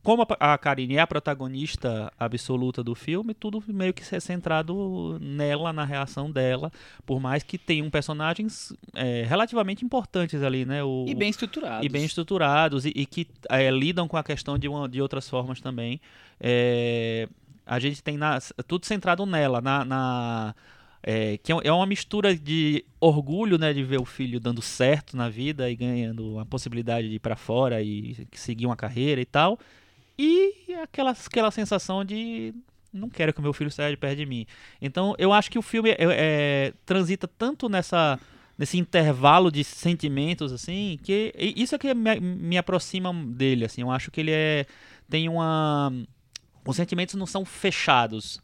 como 0.07 0.25
a, 0.39 0.57
Karine 0.57 0.95
é 0.95 0.99
a 1.01 1.05
protagonista 1.05 2.09
absoluta 2.17 2.81
do 2.81 2.95
filme, 2.95 3.33
tudo 3.33 3.61
meio 3.67 3.93
que 3.93 4.01
é 4.15 4.19
centrado 4.21 5.17
nela, 5.19 5.73
na 5.73 5.83
reação 5.83 6.31
dela, 6.31 6.71
por 7.05 7.19
mais 7.19 7.43
que 7.43 7.57
tenham 7.57 7.89
personagens 7.89 8.71
é, 8.95 9.25
relativamente 9.27 9.83
importantes 9.83 10.41
ali, 10.41 10.63
né? 10.63 10.81
O, 10.81 11.03
E 11.09 11.13
bem 11.13 11.29
estruturados. 11.29 11.85
e 11.85 11.89
bem 11.89 12.05
estruturados 12.05 12.85
e, 12.85 12.93
e 12.95 13.05
que 13.05 13.27
é, 13.49 13.69
lidam 13.69 14.07
com 14.07 14.15
a 14.15 14.23
questão 14.23 14.57
de, 14.57 14.69
uma, 14.69 14.87
de 14.87 15.01
outras 15.01 15.27
formas 15.29 15.59
também. 15.59 15.99
É, 16.39 17.27
a 17.65 17.77
gente 17.77 18.01
tem 18.01 18.15
na- 18.15 18.39
tudo 18.65 18.85
centrado 18.85 19.25
nela, 19.25 19.59
na, 19.59 19.83
na- 19.83 20.55
é, 21.03 21.37
que 21.37 21.51
é 21.51 21.55
é 21.65 21.71
uma 21.73 21.85
mistura 21.85 22.33
de 22.33 22.85
orgulho, 23.01 23.57
né, 23.57 23.73
de 23.73 23.83
ver 23.83 23.99
o 23.99 24.05
filho 24.05 24.39
dando 24.39 24.61
certo 24.61 25.17
na 25.17 25.27
vida 25.27 25.69
e 25.69 25.75
ganhando 25.75 26.39
a 26.39 26.45
possibilidade 26.45 27.09
de 27.09 27.15
ir 27.15 27.19
para 27.19 27.35
fora 27.35 27.81
e 27.81 28.15
seguir 28.31 28.65
uma 28.67 28.77
carreira 28.77 29.19
e 29.19 29.25
tal, 29.25 29.59
e 30.17 30.73
aquela, 30.81 31.11
aquela 31.11 31.51
sensação 31.51 32.03
de 32.03 32.53
não 32.91 33.09
quero 33.09 33.33
que 33.33 33.39
o 33.39 33.43
meu 33.43 33.53
filho 33.53 33.69
saia 33.69 33.91
de 33.91 33.97
perto 33.97 34.17
de 34.17 34.25
mim. 34.25 34.45
Então, 34.81 35.15
eu 35.17 35.31
acho 35.31 35.51
que 35.51 35.59
o 35.59 35.61
filme 35.61 35.91
é- 35.91 35.97
é, 35.99 36.73
transita 36.85 37.27
tanto 37.27 37.69
nessa 37.69 38.19
nesse 38.57 38.75
intervalo 38.79 39.51
de 39.51 39.63
sentimentos 39.63 40.51
assim, 40.51 40.97
que 41.03 41.31
isso 41.37 41.75
é 41.75 41.77
que 41.77 41.93
me, 41.93 42.19
me 42.19 42.57
aproxima 42.57 43.13
dele, 43.13 43.65
assim. 43.65 43.81
Eu 43.81 43.91
acho 43.91 44.09
que 44.09 44.19
ele 44.19 44.31
é 44.31 44.65
tem 45.07 45.29
uma 45.29 45.93
os 46.65 46.75
sentimentos 46.75 47.15
não 47.15 47.25
são 47.27 47.45
fechados. 47.45 48.41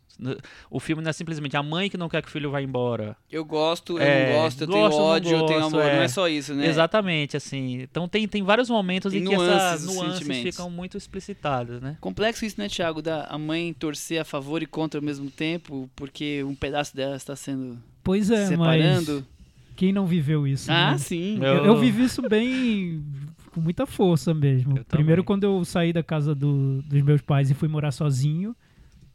O 0.70 0.80
filme 0.80 1.02
não 1.04 1.10
é 1.10 1.14
simplesmente 1.14 1.56
a 1.58 1.64
mãe 1.64 1.90
que 1.90 1.98
não 1.98 2.08
quer 2.10 2.22
que 2.22 2.28
o 2.28 2.32
filho 2.32 2.50
vá 2.52 2.62
embora. 2.62 3.16
Eu 3.32 3.44
gosto, 3.44 3.98
eu 3.98 4.02
É, 4.04 4.34
não 4.34 4.42
gosto, 4.44 4.62
eu 4.62 4.68
gosto, 4.68 4.90
tenho 4.92 5.04
ódio, 5.04 5.32
eu 5.38 5.46
tenho 5.46 5.60
gosto, 5.62 5.76
amor. 5.78 5.86
é. 5.90 5.96
Não 5.98 6.04
é 6.04 6.08
só 6.08 6.28
isso, 6.28 6.54
né? 6.54 6.68
Exatamente, 6.68 7.36
assim. 7.38 7.82
Então 7.82 8.08
tem, 8.08 8.28
tem 8.28 8.44
vários 8.44 8.70
momentos 8.70 9.12
Tem 9.12 9.22
em 9.22 9.26
que 9.28 9.34
essas 9.34 9.86
nuances 9.86 10.28
ficam 10.42 10.70
muito 10.70 10.98
explicitadas, 10.98 11.82
né? 11.82 11.98
Complexo 12.02 12.46
isso, 12.46 12.60
né, 12.60 12.68
Thiago? 12.68 13.02
Da 13.02 13.26
a 13.30 13.38
mãe 13.38 13.74
torcer 13.74 14.20
a 14.22 14.26
favor 14.26 14.62
e 14.62 14.66
contra 14.66 15.00
ao 15.00 15.04
mesmo 15.06 15.30
tempo, 15.30 15.90
porque 15.96 16.44
um 16.44 16.56
pedaço 16.56 16.96
dela 16.96 17.16
está 17.16 17.36
sendo 17.36 17.78
Pois 18.04 18.30
é, 18.32 18.48
separando. 18.48 19.16
mas 19.28 19.34
quem 19.76 19.92
não 19.92 20.06
viveu 20.06 20.46
isso? 20.48 20.72
Ah, 20.72 20.92
né? 20.92 20.98
sim. 20.98 21.38
Eu- 21.38 21.44
Eu, 21.58 21.66
eu 21.66 21.78
vivi 21.80 22.04
isso 22.04 22.22
bem 22.28 23.04
com 23.54 23.62
muita 23.62 23.86
força 23.86 24.34
mesmo. 24.34 24.78
Eu 24.78 24.86
Primeiro 24.86 25.22
também. 25.24 25.26
quando 25.26 25.44
eu 25.46 25.64
saí 25.66 25.92
da 25.94 26.04
casa 26.04 26.36
do- 26.36 26.82
dos 26.84 27.02
meus 27.02 27.22
pais 27.22 27.50
e 27.50 27.54
fui 27.54 27.68
morar 27.68 27.92
sozinho, 27.92 28.56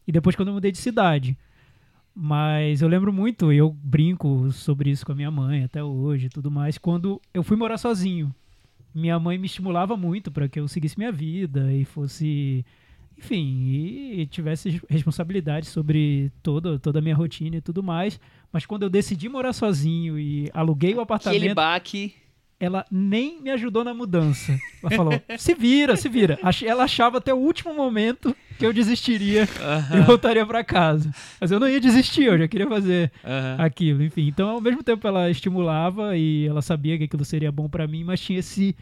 e 0.09 0.13
depois 0.13 0.35
quando 0.35 0.49
eu 0.49 0.55
mudei 0.55 0.73
de 0.73 0.79
cidade. 0.79 1.37
Mas 2.15 2.81
eu 2.83 2.89
lembro 2.89 3.13
muito, 3.13 3.53
eu 3.53 3.71
brinco 3.71 4.51
sobre 4.51 4.91
isso 4.91 5.07
com 5.07 5.13
a 5.13 5.15
minha 5.15 5.31
mãe 5.31 5.63
até 5.63 5.85
hoje 5.85 6.27
e 6.27 6.31
tudo 6.31 6.51
mais, 6.51 6.79
quando 6.79 7.21
eu 7.33 7.45
fui 7.45 7.57
morar 7.57 7.77
sozinho. 7.77 8.35
Minha 8.95 9.21
mãe 9.21 9.39
me 9.39 9.47
estimulava 9.47 9.97
muito 9.97 10.33
para 10.33 10.49
que 10.49 10.59
eu 10.59 10.67
seguisse 10.67 10.99
minha 10.99 11.13
vida 11.13 11.73
e 11.73 11.85
fosse, 11.85 12.65
enfim, 13.17 13.69
e 14.17 14.27
tivesse 14.27 14.81
responsabilidade 14.89 15.67
sobre 15.67 16.33
toda, 16.43 16.79
toda 16.79 16.99
a 16.99 17.03
minha 17.03 17.15
rotina 17.15 17.57
e 17.57 17.61
tudo 17.61 17.83
mais. 17.83 18.19
Mas 18.51 18.65
quando 18.65 18.83
eu 18.85 18.91
decidi 18.91 19.29
morar 19.29 19.53
sozinho 19.53 20.19
e 20.19 20.51
aluguei 20.55 20.95
o 20.95 21.01
apartamento 21.01 21.37
Aquele 21.37 21.55
baque. 21.55 22.15
ela 22.59 22.85
nem 22.91 23.41
me 23.41 23.51
ajudou 23.51 23.85
na 23.85 23.93
mudança. 23.95 24.59
Ela 24.83 24.91
falou: 24.97 25.13
se 25.39 25.55
vira, 25.55 25.95
se 25.97 26.09
vira. 26.09 26.39
Ela 26.65 26.85
achava 26.85 27.19
até 27.19 27.33
o 27.33 27.39
último 27.39 27.75
momento 27.75 28.35
que 28.59 28.67
eu 28.67 28.73
desistiria 28.73 29.49
e 29.97 30.01
voltaria 30.03 30.45
pra 30.45 30.65
casa. 30.65 31.11
Mas 31.41 31.51
eu 31.51 31.61
não 31.61 31.69
ia 31.69 31.81
desistir, 31.81 32.25
eu 32.25 32.39
já 32.39 32.49
queria 32.49 32.67
fazer 32.69 33.11
Aham. 33.25 33.57
aquilo. 33.59 34.03
Enfim, 34.03 34.27
então 34.29 34.49
ao 34.51 34.61
mesmo 34.61 34.83
tempo 34.83 35.07
ela 35.07 35.31
estimulava 35.31 36.17
e 36.17 36.47
ela 36.47 36.61
sabia 36.63 36.99
que 36.99 37.05
aquilo 37.05 37.25
seria 37.25 37.53
bom 37.53 37.69
pra 37.69 37.87
mim, 37.87 38.05
mas 38.05 38.21
tinha 38.21 38.39
esse, 38.41 38.77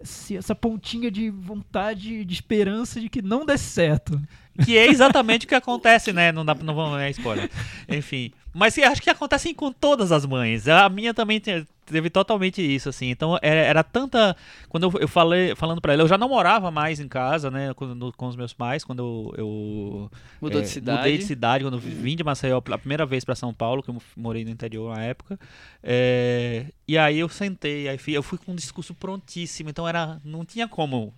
esse- 0.00 0.36
essa 0.36 0.54
pontinha 0.54 1.10
de 1.10 1.30
vontade, 1.30 2.24
de 2.24 2.34
esperança 2.34 3.00
de 3.00 3.08
que 3.08 3.20
não 3.22 3.44
desse 3.44 3.64
certo. 3.64 4.20
Que 4.64 4.76
é 4.76 4.86
exatamente 4.88 5.44
o 5.46 5.48
que 5.48 5.54
acontece, 5.54 6.12
né? 6.12 6.32
Não, 6.32 6.44
dá, 6.44 6.52
não 6.54 6.74
vamos 6.74 6.98
é 6.98 7.10
spoiler. 7.10 7.48
Enfim. 7.88 8.32
Mas 8.52 8.76
acho 8.78 9.00
que 9.00 9.08
acontece 9.10 9.54
com 9.54 9.70
todas 9.70 10.10
as 10.10 10.26
mães. 10.26 10.66
A 10.66 10.88
minha 10.88 11.14
também 11.14 11.38
te- 11.38 11.64
teve 11.92 12.10
totalmente 12.10 12.60
isso, 12.62 12.88
assim. 12.88 13.10
Então 13.10 13.38
era, 13.42 13.60
era 13.60 13.82
tanta. 13.84 14.36
Quando 14.68 14.84
eu, 14.84 15.00
eu 15.00 15.08
falei, 15.08 15.54
falando 15.54 15.80
pra 15.80 15.92
ela, 15.92 16.02
eu 16.02 16.08
já 16.08 16.16
não 16.18 16.28
morava 16.28 16.70
mais 16.70 17.00
em 17.00 17.08
casa, 17.08 17.50
né? 17.50 17.72
Com, 17.74 17.86
no- 17.86 18.12
com 18.12 18.26
os 18.26 18.36
meus 18.36 18.52
pais, 18.52 18.84
quando 18.84 19.00
eu. 19.00 19.34
eu, 19.38 20.10
Mudou 20.40 20.60
é, 20.60 20.62
de 20.64 20.68
cidade. 20.68 20.98
Mudei 20.98 21.18
de 21.18 21.24
cidade, 21.24 21.64
quando 21.64 21.78
vim 21.78 22.16
de 22.16 22.22
Maceió 22.24 22.60
pela 22.60 22.78
primeira 22.78 23.04
vez 23.06 23.24
pra 23.24 23.34
São 23.34 23.52
Paulo, 23.52 23.82
que 23.82 23.90
eu 23.90 23.96
morei 24.16 24.44
no 24.44 24.50
interior 24.50 24.94
na 24.96 25.02
época. 25.02 25.38
É, 25.82 26.66
e 26.86 26.96
aí 26.98 27.18
eu 27.18 27.28
sentei, 27.28 27.88
aí 27.88 27.98
fui- 27.98 28.12
eu 28.14 28.22
fui 28.22 28.38
com 28.38 28.52
um 28.52 28.56
discurso 28.56 28.94
prontíssimo, 28.94 29.70
então 29.70 29.86
era. 29.88 30.20
Não 30.24 30.44
tinha 30.44 30.68
como. 30.68 31.12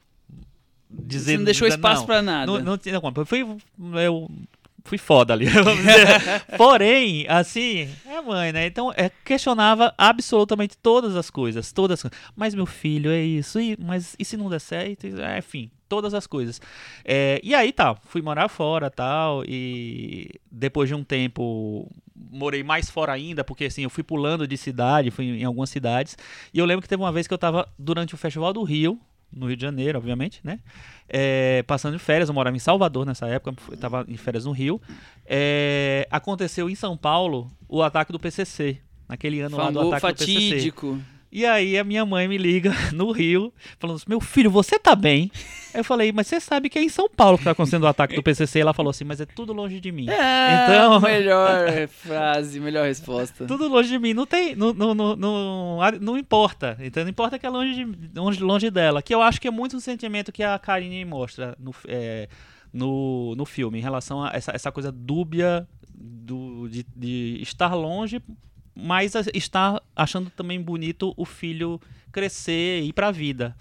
Dizer, 0.93 1.33
Você 1.33 1.39
não 1.39 1.45
deixou 1.45 1.69
espaço 1.69 2.05
pra 2.05 2.21
nada. 2.21 2.51
Não, 2.51 2.59
não 2.61 2.77
tinha 2.79 3.01
como. 3.01 3.15
Eu 3.21 3.27
fui, 3.27 3.47
eu 4.03 4.31
fui 4.85 4.99
foda 4.99 5.33
ali. 5.33 5.47
Porém, 6.57 7.27
assim, 7.29 7.89
é 8.07 8.21
mãe, 8.21 8.53
né? 8.53 8.67
Então, 8.67 8.93
é, 8.97 9.11
questionava 9.25 9.95
absolutamente 9.97 10.77
todas 10.77 11.17
as 11.17 11.31
coisas. 11.31 11.73
Todas. 11.73 12.05
Mas 12.35 12.55
meu 12.55 12.67
filho, 12.67 13.11
é 13.11 13.21
isso. 13.21 13.61
E, 13.61 13.77
mas 13.79 14.17
e 14.19 14.25
se 14.25 14.37
não 14.37 14.49
der 14.49 14.61
certo? 14.61 15.07
É, 15.07 15.39
enfim, 15.39 15.71
todas 15.89 16.15
as 16.15 16.27
coisas. 16.27 16.61
É, 17.05 17.41
e 17.43 17.55
aí, 17.55 17.73
tá. 17.73 17.95
Fui 17.95 18.23
morar 18.23 18.49
fora 18.49 18.91
tal. 18.91 19.43
E 19.47 20.31
depois 20.51 20.89
de 20.89 20.95
um 20.95 21.05
tempo. 21.05 21.91
Morei 22.33 22.63
mais 22.63 22.91
fora 22.91 23.13
ainda, 23.13 23.43
porque 23.43 23.65
assim, 23.65 23.83
eu 23.83 23.91
fui 23.91 24.05
pulando 24.05 24.47
de 24.47 24.57
cidade, 24.57 25.11
fui 25.11 25.25
em 25.25 25.45
algumas 25.45 25.71
cidades. 25.71 26.19
E 26.53 26.59
eu 26.59 26.67
lembro 26.67 26.83
que 26.83 26.89
teve 26.89 27.03
uma 27.03 27.11
vez 27.11 27.27
que 27.27 27.33
eu 27.33 27.39
tava 27.39 27.67
durante 27.79 28.15
o 28.15 28.19
Festival 28.19 28.53
do 28.53 28.63
Rio, 28.63 29.01
no 29.33 29.47
Rio 29.47 29.57
de 29.57 29.63
Janeiro, 29.63 29.99
obviamente, 29.99 30.41
né? 30.43 30.61
É, 31.09 31.63
passando 31.67 31.97
de 31.97 32.03
férias, 32.03 32.29
eu 32.29 32.35
morava 32.35 32.57
em 32.57 32.61
Salvador 32.61 33.05
nessa 33.07 33.27
época, 33.27 33.55
eu 33.71 33.77
tava 33.77 34.05
em 34.09 34.17
férias 34.17 34.45
no 34.45 34.53
Rio. 34.53 34.81
É, 35.27 36.07
aconteceu 36.11 36.69
em 36.69 36.75
São 36.75 36.97
Paulo 36.97 37.51
o 37.69 37.83
ataque 37.83 38.13
do 38.13 38.19
PCC, 38.19 38.79
naquele 39.09 39.41
ano 39.41 39.57
lá 39.57 39.71
do 39.71 39.79
ataque 39.95 40.01
do 40.25 40.27
PCC. 40.51 40.73
E 41.33 41.47
aí 41.47 41.79
a 41.79 41.85
minha 41.85 42.05
mãe 42.05 42.27
me 42.27 42.37
liga 42.37 42.73
no 42.93 43.13
Rio, 43.13 43.53
falando 43.79 43.97
assim, 43.97 44.07
meu 44.09 44.21
filho, 44.21 44.51
você 44.51 44.79
tá 44.79 44.97
bem? 44.97 45.31
Aí 45.73 45.79
eu 45.81 45.85
falei, 45.85 46.11
mas 46.11 46.27
você 46.27 46.41
sabe 46.41 46.69
que 46.69 46.77
é 46.79 46.83
em 46.83 46.89
São 46.89 47.09
Paulo 47.09 47.39
que 47.39 47.45
tá 47.45 47.53
acontecendo 47.53 47.85
o 47.85 47.87
ataque 47.87 48.17
do 48.17 48.23
PCC? 48.23 48.59
Ela 48.59 48.75
falou 48.75 48.91
assim, 48.91 49.05
mas 49.05 49.21
é 49.21 49.27
tudo 49.27 49.53
longe 49.53 49.79
de 49.79 49.93
mim. 49.93 50.09
É, 50.11 50.65
Então- 50.65 50.99
melhor 51.01 51.87
frase, 51.89 52.59
melhor 52.59 52.85
resposta. 52.87 53.47
Tudo 53.47 53.69
longe 53.69 53.89
de 53.89 53.99
mim, 53.99 54.13
não 54.13 54.27
tem, 54.27 54.57
não, 54.57 54.73
não, 54.73 54.93
não, 54.93 55.15
não, 55.17 55.79
não 56.01 56.19
importa. 56.19 56.77
Então 56.81 57.05
não 57.05 57.11
importa 57.11 57.39
que 57.39 57.47
é 57.47 57.51
longe, 57.51 57.85
de, 57.85 58.19
longe, 58.19 58.43
longe 58.43 58.71
dela. 58.71 59.01
Que 59.01 59.15
eu 59.15 59.23
acho 59.23 59.41
que 59.41 59.47
é 59.47 59.51
muito 59.53 59.77
um 59.77 59.81
sentimento 59.81 60.33
que 60.33 60.43
a 60.43 60.59
Karine 60.59 61.05
mostra 61.05 61.57
no, 61.61 61.73
é, 61.87 62.29
no, 62.73 63.37
no 63.37 63.45
filme, 63.45 63.79
em 63.79 63.83
relação 63.83 64.25
a 64.25 64.31
essa, 64.35 64.51
essa 64.53 64.73
coisa 64.73 64.91
dúbia 64.91 65.69
do, 65.95 66.69
de, 66.69 66.85
de 66.97 67.39
estar 67.41 67.75
longe, 67.75 68.21
mas 68.75 69.15
a- 69.17 69.23
estar 69.35 69.83
achando 69.95 70.31
também 70.31 70.61
bonito 70.61 71.13
o 71.17 71.25
filho 71.25 71.81
crescer 72.13 72.83
e 72.83 72.89
ir 72.89 72.93
pra 72.93 73.11
vida. 73.11 73.55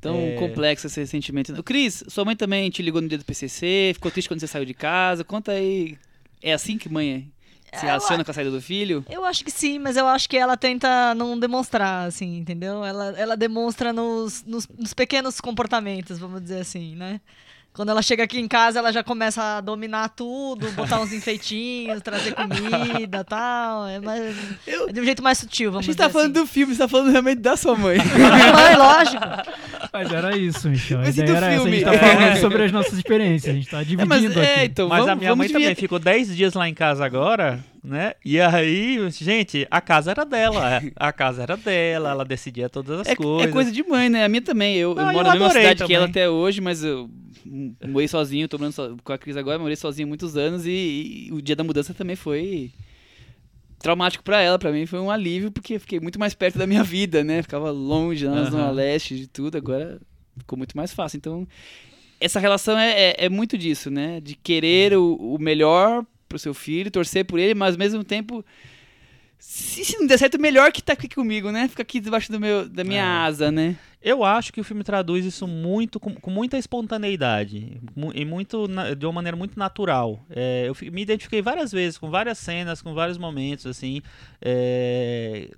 Tão 0.00 0.16
É. 0.16 0.32
complexo 0.34 0.86
esse 0.88 1.06
sentimento. 1.06 1.52
O 1.54 1.62
Cris, 1.62 2.02
sua 2.08 2.24
mãe 2.24 2.34
também 2.34 2.68
te 2.70 2.82
ligou 2.82 3.00
no 3.00 3.08
dia 3.08 3.18
do 3.18 3.24
PCC, 3.24 3.92
ficou 3.94 4.10
triste 4.10 4.28
quando 4.28 4.40
você 4.40 4.46
saiu 4.48 4.64
de 4.64 4.74
casa. 4.74 5.22
Conta 5.22 5.52
aí. 5.52 5.96
É 6.42 6.52
assim 6.52 6.76
que 6.76 6.88
mãe 6.88 7.30
se 7.72 7.84
É, 7.84 7.88
relaciona 7.88 8.24
com 8.24 8.30
a 8.30 8.34
saída 8.34 8.50
do 8.50 8.60
filho? 8.60 9.04
Eu 9.08 9.24
acho 9.24 9.44
que 9.44 9.50
sim, 9.50 9.78
mas 9.78 9.96
eu 9.96 10.06
acho 10.08 10.28
que 10.28 10.36
ela 10.36 10.56
tenta 10.56 11.14
não 11.14 11.38
demonstrar, 11.38 12.08
assim, 12.08 12.36
entendeu? 12.36 12.84
Ela, 12.84 13.14
ela 13.16 13.36
demonstra 13.36 13.92
nos, 13.92 14.42
nos, 14.44 14.66
nos 14.68 14.92
pequenos 14.92 15.40
comportamentos, 15.40 16.18
vamos 16.18 16.42
dizer 16.42 16.60
assim, 16.60 16.96
né? 16.96 17.20
Quando 17.74 17.88
ela 17.88 18.02
chega 18.02 18.22
aqui 18.24 18.38
em 18.38 18.46
casa, 18.46 18.78
ela 18.80 18.92
já 18.92 19.02
começa 19.02 19.42
a 19.56 19.60
dominar 19.62 20.10
tudo, 20.10 20.70
botar 20.72 21.00
uns 21.00 21.10
enfeitinhos, 21.10 22.02
trazer 22.02 22.34
comida 22.34 23.20
e 23.20 23.24
tal. 23.24 23.88
É, 23.88 23.98
mais, 23.98 24.36
Eu- 24.66 24.88
é 24.90 24.92
de 24.92 25.00
um 25.00 25.04
jeito 25.04 25.22
mais 25.22 25.38
sutil, 25.38 25.70
A 25.70 25.72
vamos 25.72 25.86
gente 25.86 25.94
dizer 25.96 26.06
tá 26.06 26.10
falando 26.12 26.36
assim. 26.36 26.44
do 26.44 26.46
filme, 26.46 26.74
você 26.74 26.82
tá 26.82 26.88
falando 26.88 27.10
realmente 27.10 27.38
da 27.40 27.56
sua 27.56 27.74
mãe. 27.74 27.96
Mãe, 28.52 28.76
lógico. 28.76 29.22
Mas 29.90 30.12
era 30.12 30.36
isso, 30.36 30.68
Michel. 30.68 30.98
A 30.98 31.02
Mas 31.04 31.16
e 31.16 31.22
do 31.22 31.34
era 31.34 31.46
essa. 31.46 31.46
A 31.46 31.70
gente 31.70 31.80
filme? 31.80 31.84
tá 31.98 31.98
falando 32.06 32.36
sobre 32.40 32.62
as 32.64 32.72
nossas 32.72 32.92
experiências. 32.92 33.54
A 33.54 33.56
gente 33.58 33.68
tá 33.70 33.80
É, 33.80 33.84
dividindo 33.84 34.06
mas, 34.08 34.36
é, 34.36 34.54
aqui. 34.56 34.64
então, 34.66 34.88
Mas 34.88 34.98
vamos, 34.98 35.12
a 35.12 35.16
minha 35.16 35.34
mãe 35.36 35.48
também 35.48 35.62
dividir- 35.62 35.80
ficou 35.80 35.98
10 35.98 36.36
dias 36.36 36.52
lá 36.54 36.68
em 36.68 36.74
casa 36.74 37.04
agora, 37.06 37.58
né? 37.82 38.12
E 38.22 38.38
aí, 38.38 38.98
gente, 39.10 39.66
a 39.70 39.80
casa 39.80 40.10
era 40.10 40.24
dela. 40.26 40.74
é. 40.76 40.82
A 40.96 41.10
casa 41.10 41.42
era 41.42 41.56
dela, 41.56 42.10
ela 42.10 42.24
decidia 42.24 42.68
todas 42.68 43.00
as 43.00 43.06
É, 43.08 43.16
coisas. 43.16 43.48
é 43.48 43.50
coisa 43.50 43.72
de 43.72 43.82
mãe, 43.82 44.10
né? 44.10 44.24
A 44.24 44.28
minha 44.28 44.42
também. 44.42 44.76
Eu, 44.76 44.90
eu 44.90 44.94
Não, 44.96 45.06
eu 45.06 45.12
moro 45.14 45.26
na 45.28 45.32
mesma 45.34 45.50
cidade 45.50 45.84
que 45.84 45.94
ela 45.94 46.06
também. 46.06 46.22
até 46.22 46.28
hoje, 46.30 46.60
mas 46.60 46.84
eu 46.84 47.08
morei 47.88 48.08
sozinho, 48.08 48.48
tô 48.48 48.58
morando 48.58 48.72
so- 48.74 48.96
com 49.02 49.12
a 49.12 49.18
Cris 49.18 49.36
agora, 49.36 49.58
morei 49.58 49.76
sozinho 49.76 50.08
muitos 50.08 50.36
anos 50.36 50.66
e, 50.66 51.26
e 51.28 51.32
o 51.32 51.40
dia 51.42 51.56
da 51.56 51.64
mudança 51.64 51.92
também 51.94 52.16
foi 52.16 52.70
traumático 53.78 54.22
pra 54.22 54.40
ela, 54.40 54.58
pra 54.58 54.70
mim 54.70 54.86
foi 54.86 55.00
um 55.00 55.10
alívio, 55.10 55.50
porque 55.50 55.78
fiquei 55.78 55.98
muito 55.98 56.18
mais 56.18 56.34
perto 56.34 56.56
da 56.58 56.66
minha 56.66 56.84
vida, 56.84 57.24
né? 57.24 57.42
Ficava 57.42 57.70
longe, 57.70 58.26
lá 58.26 58.34
na 58.36 58.50
Zona 58.50 58.62
Aham. 58.66 58.70
Leste 58.72 59.16
de 59.16 59.26
tudo, 59.26 59.56
agora 59.56 60.00
ficou 60.38 60.56
muito 60.56 60.76
mais 60.76 60.92
fácil. 60.92 61.16
Então, 61.16 61.46
essa 62.20 62.38
relação 62.38 62.78
é, 62.78 62.90
é, 63.10 63.24
é 63.24 63.28
muito 63.28 63.58
disso, 63.58 63.90
né? 63.90 64.20
De 64.20 64.36
querer 64.36 64.96
o, 64.96 65.16
o 65.16 65.38
melhor 65.38 66.06
pro 66.28 66.38
seu 66.38 66.54
filho, 66.54 66.90
torcer 66.90 67.24
por 67.24 67.38
ele, 67.40 67.54
mas 67.54 67.74
ao 67.74 67.78
mesmo 67.78 68.04
tempo. 68.04 68.44
Se, 69.36 69.84
se 69.84 69.98
não 69.98 70.06
der 70.06 70.18
certo, 70.18 70.40
melhor 70.40 70.70
que 70.70 70.80
tá 70.80 70.92
aqui 70.92 71.08
comigo, 71.08 71.50
né? 71.50 71.66
Fica 71.66 71.82
aqui 71.82 71.98
debaixo 71.98 72.30
do 72.30 72.38
meu, 72.38 72.68
da 72.68 72.84
minha 72.84 73.02
É. 73.02 73.26
asa, 73.26 73.50
né? 73.50 73.76
Eu 74.04 74.24
acho 74.24 74.52
que 74.52 74.60
o 74.60 74.64
filme 74.64 74.82
traduz 74.82 75.24
isso 75.24 75.46
muito 75.46 76.00
com, 76.00 76.12
com 76.14 76.30
muita 76.30 76.58
espontaneidade 76.58 77.80
e 78.14 78.24
muito 78.24 78.66
de 78.98 79.06
uma 79.06 79.12
maneira 79.12 79.36
muito 79.36 79.56
natural. 79.58 80.24
É, 80.28 80.64
eu 80.68 80.74
me 80.92 81.02
identifiquei 81.02 81.40
várias 81.40 81.70
vezes 81.70 81.98
com 81.98 82.10
várias 82.10 82.38
cenas, 82.38 82.82
com 82.82 82.94
vários 82.94 83.16
momentos 83.16 83.64
assim 83.66 84.02
é, 84.40 85.50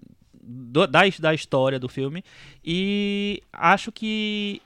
do- 0.43 0.87
da, 0.87 1.01
da 1.21 1.35
história 1.35 1.79
do 1.81 1.89
filme 1.89 2.23
e 2.63 3.43
acho 3.53 3.91
que 3.91 4.61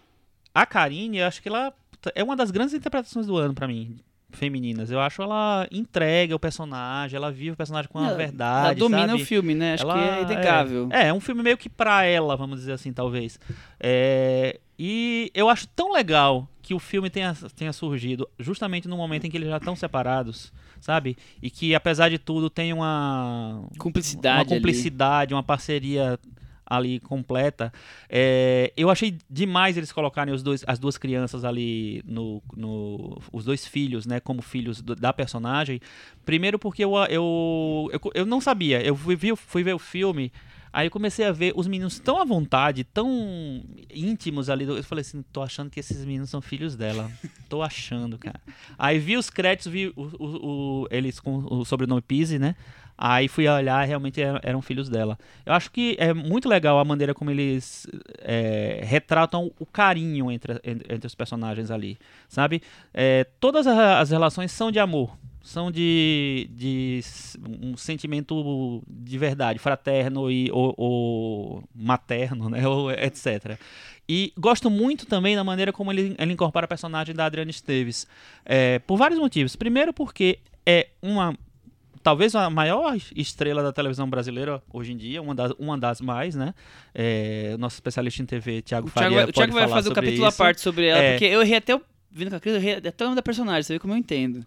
a 0.52 0.66
Karine, 0.66 1.22
acho 1.22 1.40
que 1.40 1.48
ela 1.48 1.72
é 2.14 2.24
uma 2.24 2.34
das 2.34 2.50
grandes 2.50 2.74
interpretações 2.74 3.26
do 3.28 3.36
ano 3.36 3.54
pra 3.54 3.68
mim. 3.68 3.96
Femininas, 4.30 4.90
eu 4.90 5.00
acho 5.00 5.22
ela 5.22 5.66
entrega 5.72 6.36
o 6.36 6.38
personagem, 6.38 7.16
ela 7.16 7.30
vive 7.32 7.52
o 7.52 7.56
personagem 7.56 7.90
com 7.90 7.98
a 7.98 8.08
Ela- 8.08 8.16
verdade. 8.16 8.66
Ela 8.66 8.74
domina 8.74 9.08
sabe? 9.08 9.22
o 9.22 9.26
filme, 9.26 9.54
né? 9.54 9.74
Acho 9.74 9.84
Ela 9.84 9.94
que 9.94 10.00
é 10.00 10.22
inegável. 10.22 10.88
É, 10.92 11.08
é 11.08 11.12
um 11.14 11.20
filme 11.20 11.42
meio 11.42 11.56
que 11.56 11.68
pra 11.68 12.04
ela, 12.04 12.36
vamos 12.36 12.58
dizer 12.60 12.72
assim, 12.72 12.92
talvez. 12.92 13.40
É, 13.80 14.60
e 14.78 15.30
eu 15.34 15.48
acho 15.48 15.66
tão 15.68 15.92
legal 15.92 16.46
que 16.60 16.74
o 16.74 16.78
filme 16.78 17.08
tenha, 17.08 17.34
tenha 17.56 17.72
surgido 17.72 18.28
justamente 18.38 18.86
no 18.86 18.96
momento 18.98 19.24
em 19.26 19.30
que 19.30 19.36
eles 19.38 19.48
já 19.48 19.56
estão 19.56 19.74
separados, 19.74 20.52
sabe? 20.78 21.16
E 21.42 21.48
que, 21.50 21.74
apesar 21.74 22.10
de 22.10 22.18
tudo, 22.18 22.50
tem 22.50 22.72
uma, 22.74 23.64
Cumplicidade 23.78 24.36
uma 24.36 24.40
ali. 24.42 24.54
cumplicidade, 24.56 25.32
uma 25.34 25.42
parceria 25.42 26.18
ali 26.68 27.00
completa. 27.00 27.72
É, 28.08 28.72
eu 28.76 28.90
achei 28.90 29.16
demais 29.30 29.76
eles 29.76 29.90
colocarem 29.92 30.32
os 30.32 30.42
dois, 30.42 30.64
as 30.66 30.78
duas 30.78 30.98
crianças 30.98 31.44
ali 31.44 32.02
no, 32.06 32.42
no 32.56 33.18
os 33.32 33.44
dois 33.44 33.66
filhos, 33.66 34.06
né, 34.06 34.20
como 34.20 34.42
filhos 34.42 34.80
do- 34.80 34.94
da 34.94 35.12
personagem. 35.12 35.80
Primeiro 36.24 36.58
porque 36.58 36.84
eu, 36.84 36.94
eu, 37.08 37.90
eu, 37.92 38.00
eu 38.14 38.26
não 38.26 38.40
sabia, 38.40 38.82
eu 38.82 38.94
fui, 38.94 39.16
fui 39.36 39.62
ver 39.62 39.74
o 39.74 39.78
filme 39.78 40.32
Aí 40.72 40.86
eu 40.86 40.90
comecei 40.90 41.24
a 41.24 41.32
ver 41.32 41.52
os 41.56 41.66
meninos 41.66 41.98
tão 41.98 42.20
à 42.20 42.24
vontade, 42.24 42.84
tão 42.84 43.62
íntimos 43.94 44.48
ali. 44.50 44.64
Eu 44.64 44.82
falei 44.84 45.00
assim, 45.02 45.22
tô 45.32 45.42
achando 45.42 45.70
que 45.70 45.80
esses 45.80 46.04
meninos 46.04 46.30
são 46.30 46.40
filhos 46.40 46.76
dela. 46.76 47.10
Tô 47.48 47.62
achando, 47.62 48.18
cara. 48.18 48.38
Aí 48.78 48.98
vi 48.98 49.16
os 49.16 49.30
créditos, 49.30 49.72
vi 49.72 49.88
o, 49.96 50.02
o- 50.02 50.82
o- 50.82 50.88
eles 50.90 51.18
com 51.18 51.38
o 51.50 51.64
sobrenome 51.64 52.02
Pise, 52.02 52.38
né? 52.38 52.54
Aí 53.00 53.26
fui 53.28 53.48
olhar, 53.48 53.82
realmente 53.86 54.20
eram, 54.20 54.40
eram 54.42 54.60
filhos 54.60 54.88
dela. 54.90 55.18
Eu 55.46 55.54
acho 55.54 55.70
que 55.70 55.96
é 55.98 56.12
muito 56.12 56.46
legal 56.48 56.78
a 56.78 56.84
maneira 56.84 57.14
como 57.14 57.30
eles 57.30 57.86
é, 58.18 58.80
retratam 58.84 59.50
o 59.58 59.64
carinho 59.64 60.30
entre, 60.30 60.60
entre, 60.64 61.06
os 61.06 61.14
personagens 61.14 61.70
ali, 61.70 61.96
sabe? 62.28 62.60
É, 62.92 63.24
todas 63.40 63.66
as 63.66 64.10
relações 64.10 64.50
são 64.52 64.70
de 64.70 64.78
amor, 64.78 65.16
são 65.48 65.70
de, 65.70 66.48
de 66.52 67.00
um 67.62 67.74
sentimento 67.76 68.82
de 68.86 69.16
verdade, 69.16 69.58
fraterno 69.58 70.30
e 70.30 70.50
ou, 70.52 70.74
ou 70.76 71.64
materno, 71.74 72.50
né? 72.50 72.66
Ou 72.68 72.90
etc. 72.90 73.58
E 74.06 74.32
gosto 74.38 74.68
muito 74.70 75.06
também 75.06 75.34
da 75.34 75.42
maneira 75.42 75.72
como 75.72 75.90
ele, 75.90 76.14
ele 76.18 76.32
incorpora 76.34 76.64
a 76.66 76.68
personagem 76.68 77.14
da 77.14 77.24
Adriana 77.24 77.50
Esteves. 77.50 78.06
É, 78.44 78.78
por 78.80 78.96
vários 78.98 79.18
motivos. 79.18 79.56
Primeiro 79.56 79.92
porque 79.92 80.38
é 80.66 80.88
uma 81.00 81.34
talvez 82.02 82.34
a 82.34 82.48
maior 82.50 82.96
estrela 83.16 83.62
da 83.62 83.72
televisão 83.72 84.08
brasileira 84.08 84.62
hoje 84.72 84.92
em 84.92 84.96
dia, 84.96 85.20
uma 85.20 85.34
das, 85.34 85.52
uma 85.58 85.76
das 85.78 86.00
mais, 86.00 86.34
né? 86.34 86.54
É, 86.94 87.52
o 87.54 87.58
nosso 87.58 87.76
especialista 87.76 88.22
em 88.22 88.26
TV, 88.26 88.62
Thiago 88.62 88.88
O 88.88 88.90
Faria, 88.90 89.08
Thiago, 89.10 89.16
vai- 89.22 89.30
o 89.30 89.32
Thiago 89.32 89.52
vai 89.54 89.68
fazer 89.68 89.88
o 89.90 89.94
capítulo 89.94 90.24
à 90.26 90.28
isso. 90.28 90.38
parte 90.38 90.60
sobre 90.60 90.86
ela, 90.86 91.02
É. 91.02 91.10
porque 91.12 91.24
eu 91.24 91.40
errei 91.42 91.56
até 91.56 91.74
o. 91.74 91.80
Vindo 92.18 92.30
com 92.30 92.36
a 92.36 92.40
Cris, 92.40 92.54
eu 92.54 92.60
errei 92.60 92.74
até 92.74 93.04
o 93.04 93.06
nome 93.06 93.16
da 93.16 93.22
personagem, 93.22 93.62
você 93.62 93.74
vê 93.74 93.78
como 93.78 93.92
eu 93.92 93.96
entendo. 93.96 94.44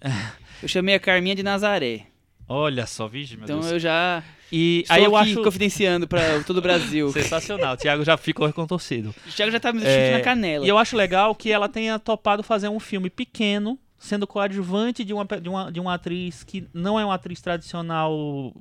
Eu 0.62 0.68
chamei 0.68 0.94
a 0.94 1.00
Carminha 1.00 1.34
de 1.36 1.42
Nazaré. 1.42 2.06
Olha 2.48 2.86
só, 2.86 3.08
vixe, 3.08 3.36
meu 3.38 3.46
Então 3.46 3.62
Deus. 3.62 3.72
eu 3.72 3.80
já 3.80 4.22
E 4.52 4.84
aí 4.90 5.06
eu 5.06 5.16
acho 5.16 5.42
confidenciando 5.42 6.06
pra 6.06 6.44
todo 6.44 6.58
o 6.58 6.62
Brasil. 6.62 7.10
sensacional. 7.14 7.76
O 7.76 7.78
Thiago 7.78 8.04
já 8.04 8.18
ficou 8.18 8.52
contorcido. 8.52 9.16
O 9.26 9.32
Thiago 9.32 9.52
já 9.54 9.60
tá 9.60 9.72
me 9.72 9.80
chute 9.80 9.90
É, 9.90 10.18
na 10.18 10.22
canela. 10.22 10.66
E 10.66 10.68
eu 10.70 10.78
acho 10.78 10.98
legal 10.98 11.34
que 11.34 11.50
ela 11.50 11.70
tenha 11.70 11.98
topado 11.98 12.44
fazer 12.44 12.68
um 12.68 12.80
filme 12.80 13.10
pequeno, 13.10 13.80
sendo 13.98 14.28
coadjuvante 14.28 15.06
de 15.06 15.14
uma, 15.14 15.26
de 15.26 15.48
uma, 15.48 15.72
de 15.72 15.80
uma 15.80 15.94
atriz 15.94 16.44
que 16.44 16.68
não 16.74 17.00
é 17.00 17.06
uma 17.06 17.16
atriz 17.16 17.40
tradicional. 17.40 18.54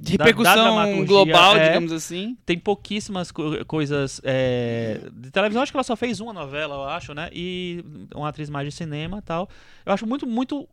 De 0.00 0.16
da- 0.16 0.24
da 0.24 0.30
repercussão 0.30 0.54
dramaturgia, 0.54 1.06
global, 1.06 1.56
é. 1.56 1.68
digamos 1.68 1.92
assim. 1.92 2.36
Tem 2.44 2.58
pouquíssimas 2.58 3.30
co- 3.32 3.64
coisas 3.66 4.20
é, 4.24 5.00
de 5.12 5.30
televisão. 5.30 5.62
Acho 5.62 5.72
que 5.72 5.76
ela 5.76 5.84
só 5.84 5.96
fez 5.96 6.20
uma 6.20 6.32
novela, 6.32 6.74
eu 6.74 6.84
acho, 6.84 7.14
né? 7.14 7.28
E 7.32 7.84
uma 8.14 8.28
atriz 8.28 8.50
mais 8.50 8.66
de 8.68 8.72
cinema 8.74 9.18
e 9.18 9.22
tal. 9.22 9.48
Eu 9.84 9.92
acho 9.92 10.06
muito, 10.06 10.26
muito 10.26 10.68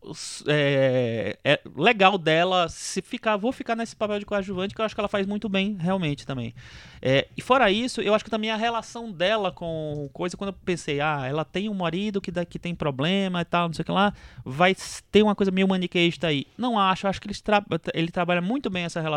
é, 0.47 1.37
é 1.43 1.59
legal 1.75 2.17
dela 2.17 2.67
se 2.69 3.01
ficar. 3.01 3.37
Vou 3.37 3.51
ficar 3.51 3.75
nesse 3.75 3.95
papel 3.95 4.19
de 4.19 4.25
coadjuvante, 4.25 4.73
que 4.73 4.81
eu 4.81 4.85
acho 4.85 4.95
que 4.95 5.01
ela 5.01 5.07
faz 5.07 5.25
muito 5.25 5.47
bem, 5.47 5.77
realmente, 5.79 6.25
também. 6.25 6.53
É, 7.01 7.27
e 7.35 7.41
fora 7.41 7.69
isso, 7.69 8.01
eu 8.01 8.13
acho 8.13 8.23
que 8.23 8.31
também 8.31 8.49
a 8.49 8.55
relação 8.55 9.11
dela 9.11 9.51
com 9.51 10.09
coisa, 10.13 10.35
quando 10.37 10.49
eu 10.49 10.53
pensei, 10.65 10.99
ah, 11.01 11.25
ela 11.27 11.43
tem 11.45 11.69
um 11.69 11.73
marido 11.73 12.21
que, 12.21 12.31
daqui 12.31 12.57
tem 12.57 12.73
problema 12.73 13.41
e 13.41 13.45
tal, 13.45 13.67
não 13.67 13.73
sei 13.73 13.83
o 13.83 13.85
que 13.85 13.91
lá, 13.91 14.13
vai 14.43 14.75
ter 15.11 15.21
uma 15.21 15.35
coisa 15.35 15.51
meio 15.51 15.67
maniqueísta 15.67 16.27
aí. 16.27 16.45
Não 16.57 16.79
acho, 16.79 17.07
acho 17.07 17.19
que 17.21 17.27
eles 17.27 17.41
tra 17.41 17.63
ele 17.93 18.09
trabalha 18.09 18.41
muito 18.41 18.69
bem 18.69 18.83
essa 18.85 18.99
relação. 19.01 19.12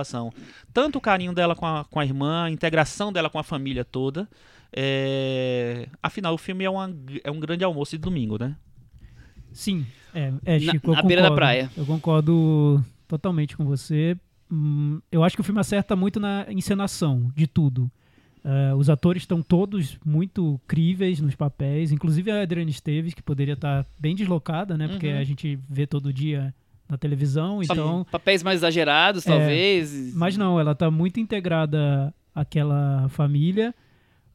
Tanto 0.73 0.99
o 0.99 1.01
carinho 1.01 1.33
dela 1.33 1.55
com 1.57 1.67
a, 1.67 1.85
com 1.85 1.99
a 2.01 2.05
irmã, 2.05 2.45
a 2.45 2.51
integração 2.51 3.13
dela 3.13 3.29
com 3.31 3.39
a 3.39 3.43
família 3.43 3.85
toda. 3.85 4.29
É, 4.73 5.89
Afinal, 6.03 6.35
o 6.35 6.39
filme 6.39 6.65
é, 6.65 6.71
uma, 6.71 6.95
é 7.25 7.31
um 7.31 7.41
grande 7.41 7.65
almoço 7.65 7.93
de 7.97 7.99
domingo, 8.03 8.39
né? 8.39 8.57
Sim, 9.53 9.87
é, 10.15 10.33
é 10.45 10.59
Na- 10.61 10.73
Chico, 10.73 10.91
eu 10.91 10.95
na 10.95 11.03
beira 11.03 11.23
da 11.23 11.29
concordo. 11.29 11.35
praia. 11.37 11.71
Eu 11.77 11.87
concordo 11.87 12.85
totalmente 13.09 13.57
com 13.57 13.65
você. 13.65 14.17
Hum, 14.53 15.01
eu 15.11 15.25
acho 15.25 15.35
que 15.35 15.41
o 15.41 15.45
filme 15.45 15.61
acerta 15.61 15.97
muito 15.97 16.21
na 16.21 16.47
encenação 16.51 17.31
de 17.35 17.47
tudo. 17.47 17.91
É, 18.45 18.75
os 18.75 18.89
atores 18.89 19.23
estão 19.23 19.43
todos 19.43 19.99
muito 20.05 20.61
críveis 20.69 21.21
nos 21.21 21.35
papéis, 21.35 21.91
inclusive 21.91 22.31
a 22.31 22.43
Adriana 22.43 22.71
Esteves, 22.71 23.13
que 23.15 23.23
poderia 23.23 23.55
estar 23.55 23.85
bem 23.99 24.15
deslocada, 24.15 24.77
né? 24.77 24.87
Porque 24.89 25.09
Uhum. 25.09 25.19
a 25.19 25.25
gente 25.25 25.59
vê 25.69 25.87
todo 25.87 26.13
dia 26.13 26.55
na 26.89 26.97
televisão, 26.97 27.63
então... 27.63 28.07
Papéis 28.11 28.43
mais 28.43 28.59
exagerados, 28.61 29.27
É, 29.27 29.31
talvez. 29.31 30.15
Mas 30.15 30.37
não, 30.37 30.59
ela 30.61 30.75
tá 30.75 30.91
muito 30.91 31.19
integrada 31.21 32.15
àquela 32.35 33.09
família. 33.09 33.75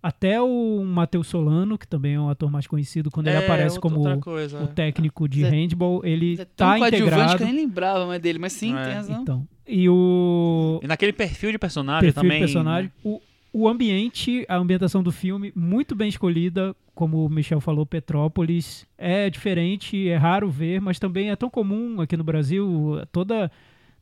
Até 0.03 0.41
o 0.41 0.83
Matheus 0.83 1.27
Solano, 1.27 1.77
que 1.77 1.87
também 1.87 2.15
é 2.15 2.19
um 2.19 2.27
ator 2.27 2.49
mais 2.51 2.65
conhecido, 2.65 3.11
quando 3.11 3.27
ele 3.27 3.37
É, 3.37 3.43
aparece 3.45 3.77
outra- 3.77 3.81
como 3.81 4.19
coisa, 4.19 4.59
o 4.59 4.63
é. 4.63 4.67
técnico 4.67 5.29
de 5.29 5.43
é- 5.45 5.49
handball, 5.49 6.01
ele 6.03 6.33
É 6.33 6.37
tão 6.45 6.67
tá 6.69 6.77
coadjuvante 6.79 7.11
integrado. 7.13 7.37
que 7.37 7.43
eu 7.43 7.47
nem 7.47 7.55
lembrava 7.55 8.07
mais 8.07 8.19
dele, 8.19 8.39
mas 8.39 8.51
sim, 8.53 8.75
É. 8.75 8.83
tem 8.83 8.93
razão. 8.95 9.21
Então, 9.21 9.47
e 9.67 9.87
o 9.87 10.79
E 10.83 10.87
naquele 10.87 11.13
perfil 11.13 11.51
de 11.51 11.59
personagem 11.59 12.01
perfil 12.01 12.21
também. 12.23 12.39
de 12.39 12.45
personagem, 12.45 12.91
o, 13.03 13.21
o 13.53 13.67
ambiente, 13.67 14.45
a 14.47 14.57
ambientação 14.57 15.03
do 15.03 15.11
filme, 15.11 15.51
muito 15.55 15.93
bem 15.95 16.07
escolhida, 16.07 16.75
como 16.95 17.25
o 17.25 17.29
Michel 17.29 17.59
falou, 17.59 17.85
Petrópolis, 17.85 18.85
é 18.97 19.29
diferente, 19.29 20.07
é 20.07 20.15
raro 20.15 20.49
ver, 20.49 20.79
mas 20.79 20.99
também 20.99 21.29
é 21.31 21.35
tão 21.35 21.49
comum 21.49 21.99
aqui 21.99 22.15
no 22.15 22.23
Brasil, 22.23 23.01
toda 23.11 23.51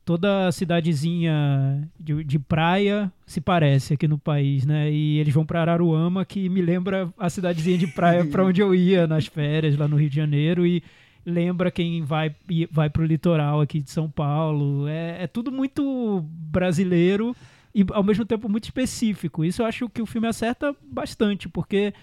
toda 0.06 0.52
cidadezinha 0.52 1.88
de, 2.00 2.24
de 2.24 2.40
praia 2.40 3.12
se 3.28 3.40
parece 3.40 3.94
aqui 3.94 4.08
no 4.08 4.18
país, 4.18 4.66
né? 4.66 4.92
E 4.92 5.20
eles 5.20 5.32
vão 5.32 5.46
para 5.46 5.62
Araruama, 5.62 6.26
que 6.26 6.50
me 6.50 6.64
lembra 6.64 7.14
a 7.16 7.30
cidadezinha 7.30 7.78
de 7.78 7.86
praia 7.86 8.26
para 8.26 8.44
onde 8.44 8.60
eu 8.60 8.74
ia 8.74 9.06
nas 9.06 9.28
férias 9.28 9.78
lá 9.78 9.88
no 9.88 9.98
Rio 9.98 10.10
de 10.10 10.16
Janeiro 10.16 10.66
e 10.66 10.82
lembra 11.24 11.70
quem 11.70 12.02
vai 12.02 12.36
vai 12.72 12.90
pro 12.90 13.06
litoral 13.06 13.62
aqui 13.62 13.82
de 13.82 13.92
São 13.92 14.10
Paulo. 14.10 14.88
É, 14.88 15.24
é 15.24 15.28
tudo 15.28 15.52
muito 15.52 16.26
brasileiro 16.26 17.36
e 17.74 17.86
ao 17.92 18.04
mesmo 18.04 18.26
tempo 18.26 18.50
muito 18.50 18.66
específico. 18.66 19.44
Isso 19.46 19.62
eu 19.62 19.66
acho 19.66 19.90
que 19.90 20.02
o 20.02 20.06
filme 20.06 20.28
acerta 20.28 20.76
bastante, 20.82 21.48
porque 21.48 21.94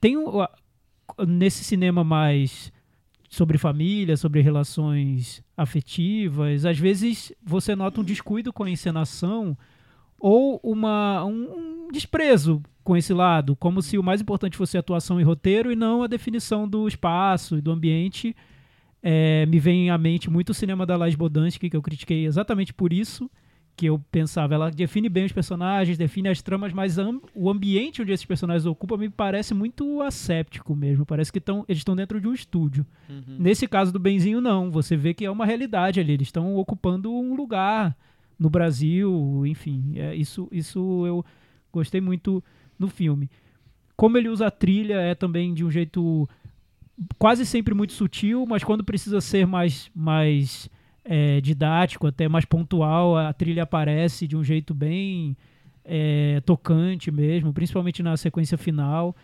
tem 0.00 0.16
nesse 1.26 1.64
cinema 1.64 2.02
mais 2.02 2.72
sobre 3.28 3.58
família, 3.58 4.16
sobre 4.16 4.40
relações 4.40 5.42
afetivas, 5.56 6.64
às 6.64 6.78
vezes 6.78 7.32
você 7.44 7.74
nota 7.74 8.00
um 8.00 8.04
descuido 8.04 8.52
com 8.52 8.64
a 8.64 8.70
encenação 8.70 9.56
ou 10.18 10.60
uma, 10.62 11.24
um, 11.24 11.88
desprezo 11.92 12.62
com 12.82 12.96
esse 12.96 13.12
lado, 13.12 13.56
como 13.56 13.82
se 13.82 13.98
o 13.98 14.02
mais 14.02 14.20
importante 14.20 14.56
fosse 14.56 14.78
atuação 14.78 15.20
e 15.20 15.24
roteiro 15.24 15.72
e 15.72 15.76
não 15.76 16.02
a 16.02 16.06
definição 16.06 16.68
do 16.68 16.86
espaço 16.86 17.58
e 17.58 17.60
do 17.60 17.72
ambiente. 17.72 18.34
É, 19.02 19.44
me 19.46 19.58
vem 19.58 19.90
à 19.90 19.98
mente 19.98 20.30
muito 20.30 20.50
o 20.50 20.54
cinema 20.54 20.86
da 20.86 20.96
Lais 20.96 21.14
Bodansky, 21.14 21.68
que 21.68 21.76
eu 21.76 21.82
critiquei 21.82 22.24
exatamente 22.26 22.72
por 22.72 22.92
isso, 22.92 23.30
que 23.76 23.86
eu 23.86 23.98
pensava, 24.10 24.54
ela 24.54 24.70
define 24.70 25.08
bem 25.08 25.26
os 25.26 25.32
personagens, 25.32 25.98
define 25.98 26.28
as 26.28 26.40
tramas, 26.40 26.72
mas 26.72 26.96
o 27.34 27.50
ambiente 27.50 28.00
onde 28.00 28.10
esses 28.10 28.24
personagens 28.24 28.64
ocupam 28.64 28.96
me 28.96 29.10
parece 29.10 29.52
muito 29.52 30.00
asséptico 30.00 30.74
mesmo, 30.74 31.04
parece 31.04 31.30
que 31.30 31.40
tão, 31.40 31.64
eles 31.68 31.80
estão 31.80 31.94
dentro 31.94 32.18
de 32.18 32.26
um 32.26 32.32
estúdio. 32.32 32.86
Uhum. 33.08 33.36
Nesse 33.38 33.68
caso 33.68 33.92
do 33.92 33.98
Benzinho, 33.98 34.40
não. 34.40 34.70
Você 34.70 34.96
vê 34.96 35.12
que 35.12 35.26
é 35.26 35.30
uma 35.30 35.44
realidade 35.44 36.00
ali. 36.00 36.14
Eles 36.14 36.28
estão 36.28 36.56
ocupando 36.56 37.12
um 37.12 37.34
lugar 37.34 37.94
no 38.38 38.48
Brasil, 38.48 39.44
enfim. 39.46 39.92
É, 39.96 40.14
isso, 40.14 40.48
isso 40.50 41.06
eu 41.06 41.24
gostei 41.70 42.00
muito 42.00 42.42
no 42.78 42.88
filme. 42.88 43.30
Como 43.94 44.16
ele 44.16 44.30
usa 44.30 44.46
a 44.46 44.50
trilha 44.50 45.00
é 45.00 45.14
também 45.14 45.52
de 45.52 45.64
um 45.64 45.70
jeito 45.70 46.26
quase 47.18 47.44
sempre 47.44 47.74
muito 47.74 47.92
sutil, 47.92 48.46
mas 48.46 48.64
quando 48.64 48.82
precisa 48.82 49.20
ser 49.20 49.46
mais, 49.46 49.90
mais 49.94 50.70
é, 51.08 51.40
didático, 51.40 52.06
até 52.06 52.28
mais 52.28 52.44
pontual, 52.44 53.16
a 53.16 53.32
trilha 53.32 53.62
aparece 53.62 54.26
de 54.26 54.36
um 54.36 54.42
jeito 54.42 54.74
bem 54.74 55.36
é, 55.84 56.40
tocante 56.44 57.10
mesmo, 57.10 57.52
principalmente 57.52 58.02
na 58.02 58.16
sequência 58.16 58.58
final. 58.58 59.14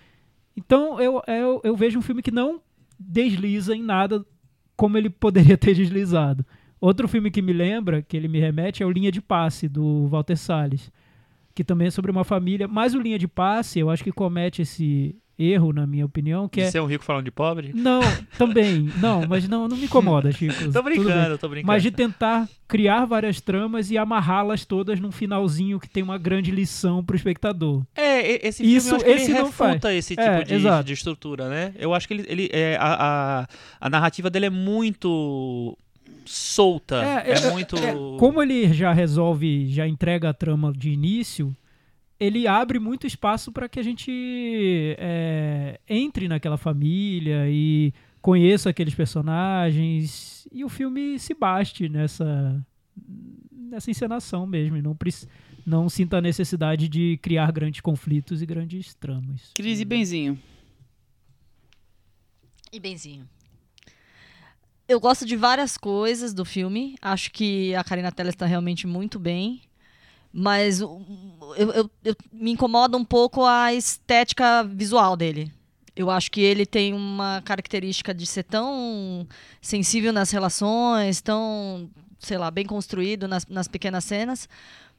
Então 0.57 1.01
eu, 1.01 1.23
eu, 1.27 1.61
eu 1.65 1.77
vejo 1.77 1.99
um 1.99 2.03
filme 2.03 2.23
que 2.23 2.31
não 2.31 2.61
desliza 2.99 3.75
em 3.75 3.83
nada 3.83 4.25
como 4.77 4.97
ele 4.97 5.11
poderia 5.11 5.59
ter 5.59 5.75
deslizado. 5.75 6.47
Outro 6.81 7.07
filme 7.07 7.31
que 7.31 7.43
me 7.43 7.53
lembra, 7.53 8.03
que 8.03 8.17
ele 8.17 8.29
me 8.29 8.41
remete, 8.41 8.83
é 8.83 8.87
o 8.87 8.91
Linha 8.91 9.13
de 9.13 9.21
Passe, 9.21 9.69
do 9.69 10.09
Walter 10.09 10.37
Salles, 10.37 10.91
que 11.55 11.63
também 11.63 11.89
é 11.89 11.91
sobre 11.91 12.11
uma 12.11 12.25
família. 12.25 12.67
Mas 12.67 12.95
o 12.95 13.01
Linha 13.01 13.19
de 13.19 13.29
Passe, 13.29 13.79
eu 13.79 13.89
acho 13.89 14.03
que 14.03 14.11
comete 14.11 14.63
esse 14.63 15.15
erro, 15.39 15.73
na 15.73 15.87
minha 15.87 16.05
opinião, 16.05 16.49
que 16.49 16.61
De 16.61 16.67
é... 16.67 16.71
ser 16.71 16.81
um 16.81 16.87
rico 16.87 17.05
falando 17.05 17.25
de 17.25 17.31
pobre? 17.31 17.73
Não, 17.75 18.01
também. 18.39 18.91
Não, 19.01 19.27
mas 19.27 19.49
não, 19.49 19.67
não 19.69 19.77
me 19.77 19.85
incomoda, 19.85 20.31
Chico. 20.33 20.71
Tô 20.73 20.83
brincando, 20.83 21.39
tô 21.39 21.49
brincando. 21.49 21.67
Mas 21.67 21.83
de 21.83 21.91
tentar 21.91 22.49
criar 22.69 23.05
várias 23.05 23.41
tramas 23.41 23.91
e 23.91 23.99
amarrá-las 23.99 24.65
todas 24.65 24.99
num 25.01 25.13
finalzinho 25.13 25.79
que 25.81 25.89
tem 25.89 26.03
uma 26.03 26.17
grande 26.19 26.51
lição 26.51 27.05
pro 27.05 27.17
espectador. 27.17 27.83
É, 27.95 28.47
esse 28.47 28.63
filme 28.63 28.77
Isso- 28.77 28.97
esse 28.97 29.31
ele 29.31 29.35
não 29.39 29.47
refuta 29.47 29.93
esse 29.95 30.15
tipo 30.17 30.23
É, 30.23 30.43
de, 30.43 30.85
de 30.85 30.93
estrutura, 30.93 31.49
né? 31.49 31.75
Eu 31.79 31.93
acho 31.95 32.07
que 32.09 32.15
ele, 32.15 32.25
ele 32.29 32.51
é, 32.53 32.77
a, 32.81 33.41
a, 33.41 33.47
a 33.81 33.91
narrativa 33.91 34.31
dele 34.31 34.47
é 34.47 34.51
muito 34.51 35.77
solta. 36.25 37.03
É, 37.27 37.33
é, 37.33 37.51
muito. 37.51 37.77
é, 37.77 37.93
como 38.19 38.43
ele 38.43 38.73
já 38.73 38.93
resolve, 38.93 39.69
já 39.69 39.87
entrega 39.87 40.31
a 40.31 40.35
trama 40.35 40.73
de 40.73 40.91
início, 40.91 41.55
ele 42.23 42.47
abre 42.47 42.79
muito 42.79 43.07
espaço 43.07 43.51
para 43.51 43.69
que 43.69 43.81
a 43.81 43.83
gente 43.83 44.95
é, 44.97 45.81
entre 45.89 46.29
naquela 46.29 46.57
família 46.57 47.49
e 47.49 47.93
conheça 48.21 48.71
aqueles 48.71 48.95
personagens 48.95 50.47
e 50.53 50.65
o 50.65 50.69
filme 50.69 51.19
se 51.19 51.35
baste 51.35 51.89
nessa 51.89 52.65
nessa 53.51 53.91
encenação 53.91 54.47
mesmo, 54.47 54.81
não 54.81 54.97
não 55.67 55.89
sinta 55.89 56.19
a 56.19 56.21
necessidade 56.21 56.89
de 56.89 57.19
criar 57.23 57.51
grandes 57.51 57.81
conflitos 57.81 58.43
e 58.43 58.47
grandes 58.47 58.95
tramas. 58.95 59.51
Cris 59.55 59.81
e 59.81 59.85
Benzinho. 59.85 60.39
E 62.73 62.81
benzinho. 62.81 63.29
Eu 64.89 64.99
gosto 64.99 65.27
de 65.27 65.37
várias 65.37 65.77
coisas 65.77 66.33
do 66.33 66.45
filme. 66.45 66.97
Acho 67.03 67.31
que 67.31 67.75
a 67.75 67.85
Karina 67.85 68.11
Telles 68.11 68.35
está 68.35 68.47
realmente 68.47 68.87
muito 68.87 69.19
bem. 69.19 69.61
Mas 70.33 70.81
eu, 70.81 71.03
eu- 71.57 71.91
eu- 72.05 72.17
me 72.33 72.53
incomoda 72.53 72.97
um 72.97 73.05
pouco 73.05 73.45
a 73.45 73.73
estética 73.75 74.63
visual 74.65 75.17
dele. 75.17 75.53
Eu 75.95 76.11
acho 76.11 76.31
que 76.31 76.41
ele 76.41 76.65
tem 76.65 76.95
uma 76.95 77.43
característica 77.45 78.15
de 78.15 78.25
ser 78.25 78.45
tão 78.45 79.27
sensível 79.61 80.11
nas 80.13 80.31
relações, 80.31 81.21
tão, 81.21 81.91
sei 82.19 82.39
lá, 82.39 82.51
bem 82.51 82.65
construído 82.65 83.29
nas, 83.29 83.47
nas 83.47 83.69
pequenas 83.69 84.05
cenas. 84.05 84.49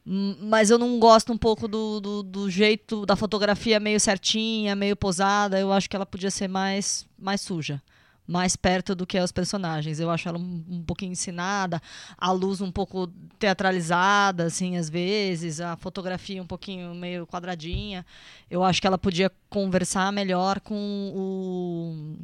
Hum, 0.05 0.35
Mas 0.41 0.69
eu 0.69 0.77
não 0.77 0.99
gosto 0.99 1.33
um 1.33 1.37
pouco 1.37 1.67
do, 1.67 1.99
do, 1.99 2.21
do 2.23 2.49
jeito 2.49 3.05
da 3.07 3.15
fotografia 3.15 3.79
meio 3.79 3.99
certinha, 3.99 4.75
meio 4.75 4.95
posada. 4.95 5.59
Eu 5.59 5.73
acho 5.73 5.89
que 5.89 5.95
ela 5.95 6.05
podia 6.05 6.29
ser 6.29 6.47
mais, 6.47 7.07
mais 7.17 7.41
suja. 7.41 7.81
Mais 8.25 8.55
perto 8.55 8.95
do 8.95 9.05
que 9.05 9.19
os 9.19 9.31
personagens. 9.31 9.99
Eu 9.99 10.09
acho 10.09 10.29
ela 10.29 10.37
um, 10.37 10.63
um 10.69 10.83
pouquinho 10.83 11.11
ensinada, 11.11 11.81
a 12.17 12.31
luz 12.31 12.61
um 12.61 12.71
pouco 12.71 13.07
teatralizada, 13.37 14.45
assim, 14.45 14.77
às 14.77 14.89
vezes, 14.89 15.59
a 15.59 15.75
fotografia 15.75 16.41
um 16.41 16.47
pouquinho 16.47 16.95
meio 16.95 17.27
quadradinha. 17.27 18.05
Eu 18.49 18.63
acho 18.63 18.79
que 18.81 18.87
ela 18.87 18.97
podia 18.97 19.31
conversar 19.49 20.11
melhor 20.13 20.59
com 20.61 20.75
o. 21.13 22.17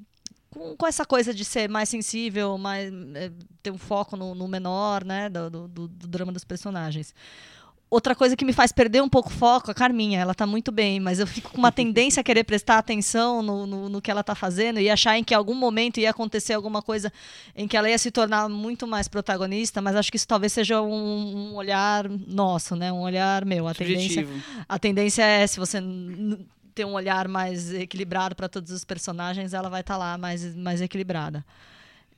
Com, 0.52 0.76
com 0.76 0.88
essa 0.88 1.06
coisa 1.06 1.32
de 1.32 1.46
ser 1.46 1.70
mais 1.70 1.90
sensível, 1.90 2.58
mais, 2.58 2.92
eh, 3.14 3.32
ter 3.62 3.70
um 3.70 3.78
foco 3.78 4.18
no, 4.18 4.34
no 4.34 4.48
menor, 4.48 5.04
né? 5.06 5.30
Do- 5.30 5.50
do- 5.52 5.68
do 5.68 6.08
drama 6.08 6.32
dos 6.32 6.44
personagens. 6.44 7.14
Outra 7.92 8.14
coisa 8.14 8.36
que 8.36 8.46
me 8.46 8.54
faz 8.54 8.72
perder 8.72 9.02
um 9.02 9.10
pouco 9.10 9.30
o 9.30 9.32
foco, 9.32 9.72
a 9.72 9.74
Carminha, 9.74 10.20
ela 10.20 10.36
tá 10.36 10.46
muito 10.46 10.72
bem, 10.72 11.00
mas 11.00 11.20
eu 11.20 11.26
fico 11.26 11.50
com 11.50 11.58
uma 11.58 11.72
tendência 11.74 12.22
a 12.22 12.24
querer 12.24 12.44
prestar 12.44 12.78
atenção 12.78 13.42
no, 13.42 13.66
no, 13.66 13.90
no 13.90 14.02
que 14.02 14.12
ela 14.12 14.24
tá 14.24 14.36
fazendo 14.36 14.80
e 14.80 14.90
achar 14.92 15.18
em 15.18 15.24
que 15.24 15.34
algum 15.34 15.56
momento 15.56 16.00
ia 16.00 16.12
acontecer 16.12 16.54
alguma 16.54 16.84
coisa 16.84 17.12
em 17.56 17.68
que 17.68 17.76
ela 17.76 17.90
ia 17.90 17.98
se 17.98 18.12
tornar 18.12 18.48
muito 18.48 18.86
mais 18.86 19.08
protagonista, 19.08 19.82
mas 19.82 19.96
acho 19.96 20.12
que 20.12 20.18
isso 20.18 20.28
talvez 20.28 20.54
seja 20.54 20.82
um, 20.82 21.52
um 21.52 21.56
olhar 21.56 22.08
nosso, 22.08 22.76
né? 22.76 22.92
Um 22.92 23.02
olhar 23.02 23.44
meu. 23.44 23.68
A 23.68 23.74
tendência, 23.74 24.28
a 24.68 24.78
tendência 24.78 25.24
é, 25.24 25.48
se 25.48 25.60
você 25.60 25.82
ter 26.76 26.86
um 26.86 26.94
olhar 26.94 27.28
mais 27.28 27.74
equilibrado 27.74 28.36
para 28.36 28.48
todos 28.48 28.72
os 28.72 28.86
personagens, 28.86 29.54
ela 29.54 29.68
vai 29.68 29.82
estar 29.82 29.98
lá 29.98 30.16
mais, 30.16 30.56
mais 30.56 30.80
equilibrada. 30.80 31.44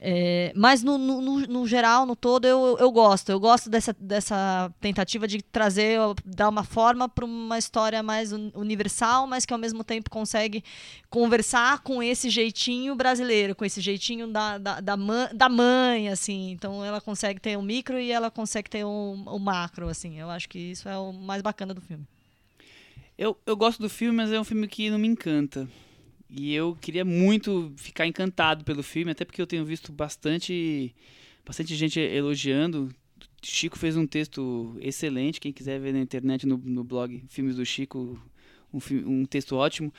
É, 0.04 0.52
mas 0.56 0.82
no, 0.82 0.98
no, 0.98 1.22
no- 1.42 1.68
geral, 1.68 2.08
no 2.08 2.16
todo, 2.16 2.46
eu, 2.46 2.76
eu- 2.80 2.92
gosto. 2.92 3.30
Eu 3.30 3.40
gosto 3.40 3.70
dessa, 3.70 3.96
dessa 4.00 4.74
tentativa 4.82 5.28
de 5.28 5.44
trazer, 5.44 6.00
dar 6.26 6.50
uma 6.50 6.64
forma 6.64 7.08
para 7.08 7.24
uma 7.24 7.56
história 7.60 8.02
mais 8.02 8.34
un- 8.34 8.50
universal, 8.56 9.28
mas 9.28 9.46
que 9.46 9.54
ao 9.54 9.60
mesmo 9.60 9.84
tempo 9.84 10.10
consegue 10.10 10.64
conversar 11.08 11.82
com 11.84 12.02
esse 12.02 12.32
jeitinho 12.32 12.96
brasileiro, 12.96 13.54
com 13.54 13.64
esse 13.64 13.80
jeitinho 13.80 14.28
da, 14.28 14.58
da, 14.58 14.80
da, 14.82 14.98
mãe, 14.98 15.30
da 15.36 15.48
mãe, 15.48 16.10
assim. 16.10 16.50
Então 16.50 16.84
ela 16.84 17.00
consegue 17.00 17.40
ter 17.40 17.56
o 17.56 17.62
micro 17.62 18.00
e 18.00 18.12
ela 18.12 18.32
consegue 18.32 18.72
ter 18.72 18.84
o, 18.84 18.90
o 19.28 19.38
macro, 19.38 19.88
assim. 19.88 20.20
Eu 20.20 20.32
acho 20.32 20.50
que 20.50 20.58
isso 20.58 20.90
é 20.90 20.98
o 20.98 21.14
mais 21.14 21.44
bacana 21.44 21.76
do 21.76 21.82
filme. 21.82 22.08
Eu, 23.16 23.38
eu 23.46 23.56
gosto 23.56 23.80
do 23.80 23.90
filme, 23.90 24.18
mas 24.18 24.32
é 24.32 24.40
um 24.40 24.44
filme 24.44 24.68
que 24.68 24.90
não 24.90 24.98
me 24.98 25.08
encanta. 25.08 25.68
E 26.34 26.54
eu 26.54 26.78
queria 26.80 27.04
muito 27.04 27.74
ficar 27.76 28.08
encantado 28.08 28.64
pelo 28.64 28.82
filme, 28.82 29.12
até 29.12 29.26
porque 29.26 29.42
eu 29.42 29.48
tenho 29.48 29.66
visto 29.66 29.92
bastante, 29.92 30.96
bastante 31.46 31.76
gente 31.76 32.00
elogiando. 32.00 32.90
Chico 33.44 33.78
fez 33.78 33.98
um 33.98 34.08
texto 34.08 34.76
excelente, 34.80 35.42
quem 35.42 35.52
quiser 35.52 35.80
ver 35.80 35.92
na 35.92 36.00
internet, 36.00 36.48
no, 36.48 36.58
no 36.58 36.84
blog 36.84 37.22
Filmes 37.28 37.56
do 37.58 37.66
Chico, 37.66 38.18
um, 38.74 38.80
um 39.06 39.26
texto 39.26 39.58
ótimo. 39.58 39.94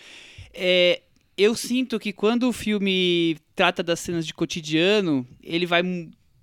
É, 0.54 1.02
eu 1.36 1.54
sinto 1.54 2.00
que 2.00 2.12
quando 2.12 2.48
o 2.48 2.52
filme 2.52 3.36
trata 3.54 3.82
das 3.82 4.00
cenas 4.00 4.26
de 4.26 4.32
cotidiano, 4.32 5.26
ele 5.42 5.66
vai 5.66 5.82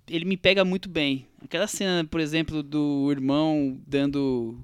ele 0.07 0.25
me 0.25 0.37
pega 0.37 0.65
muito 0.65 0.89
bem. 0.89 1.27
Aquela 1.41 1.67
cena, 1.67 2.03
por 2.03 2.19
exemplo, 2.19 2.61
do 2.63 3.11
irmão 3.11 3.79
dando 3.87 4.59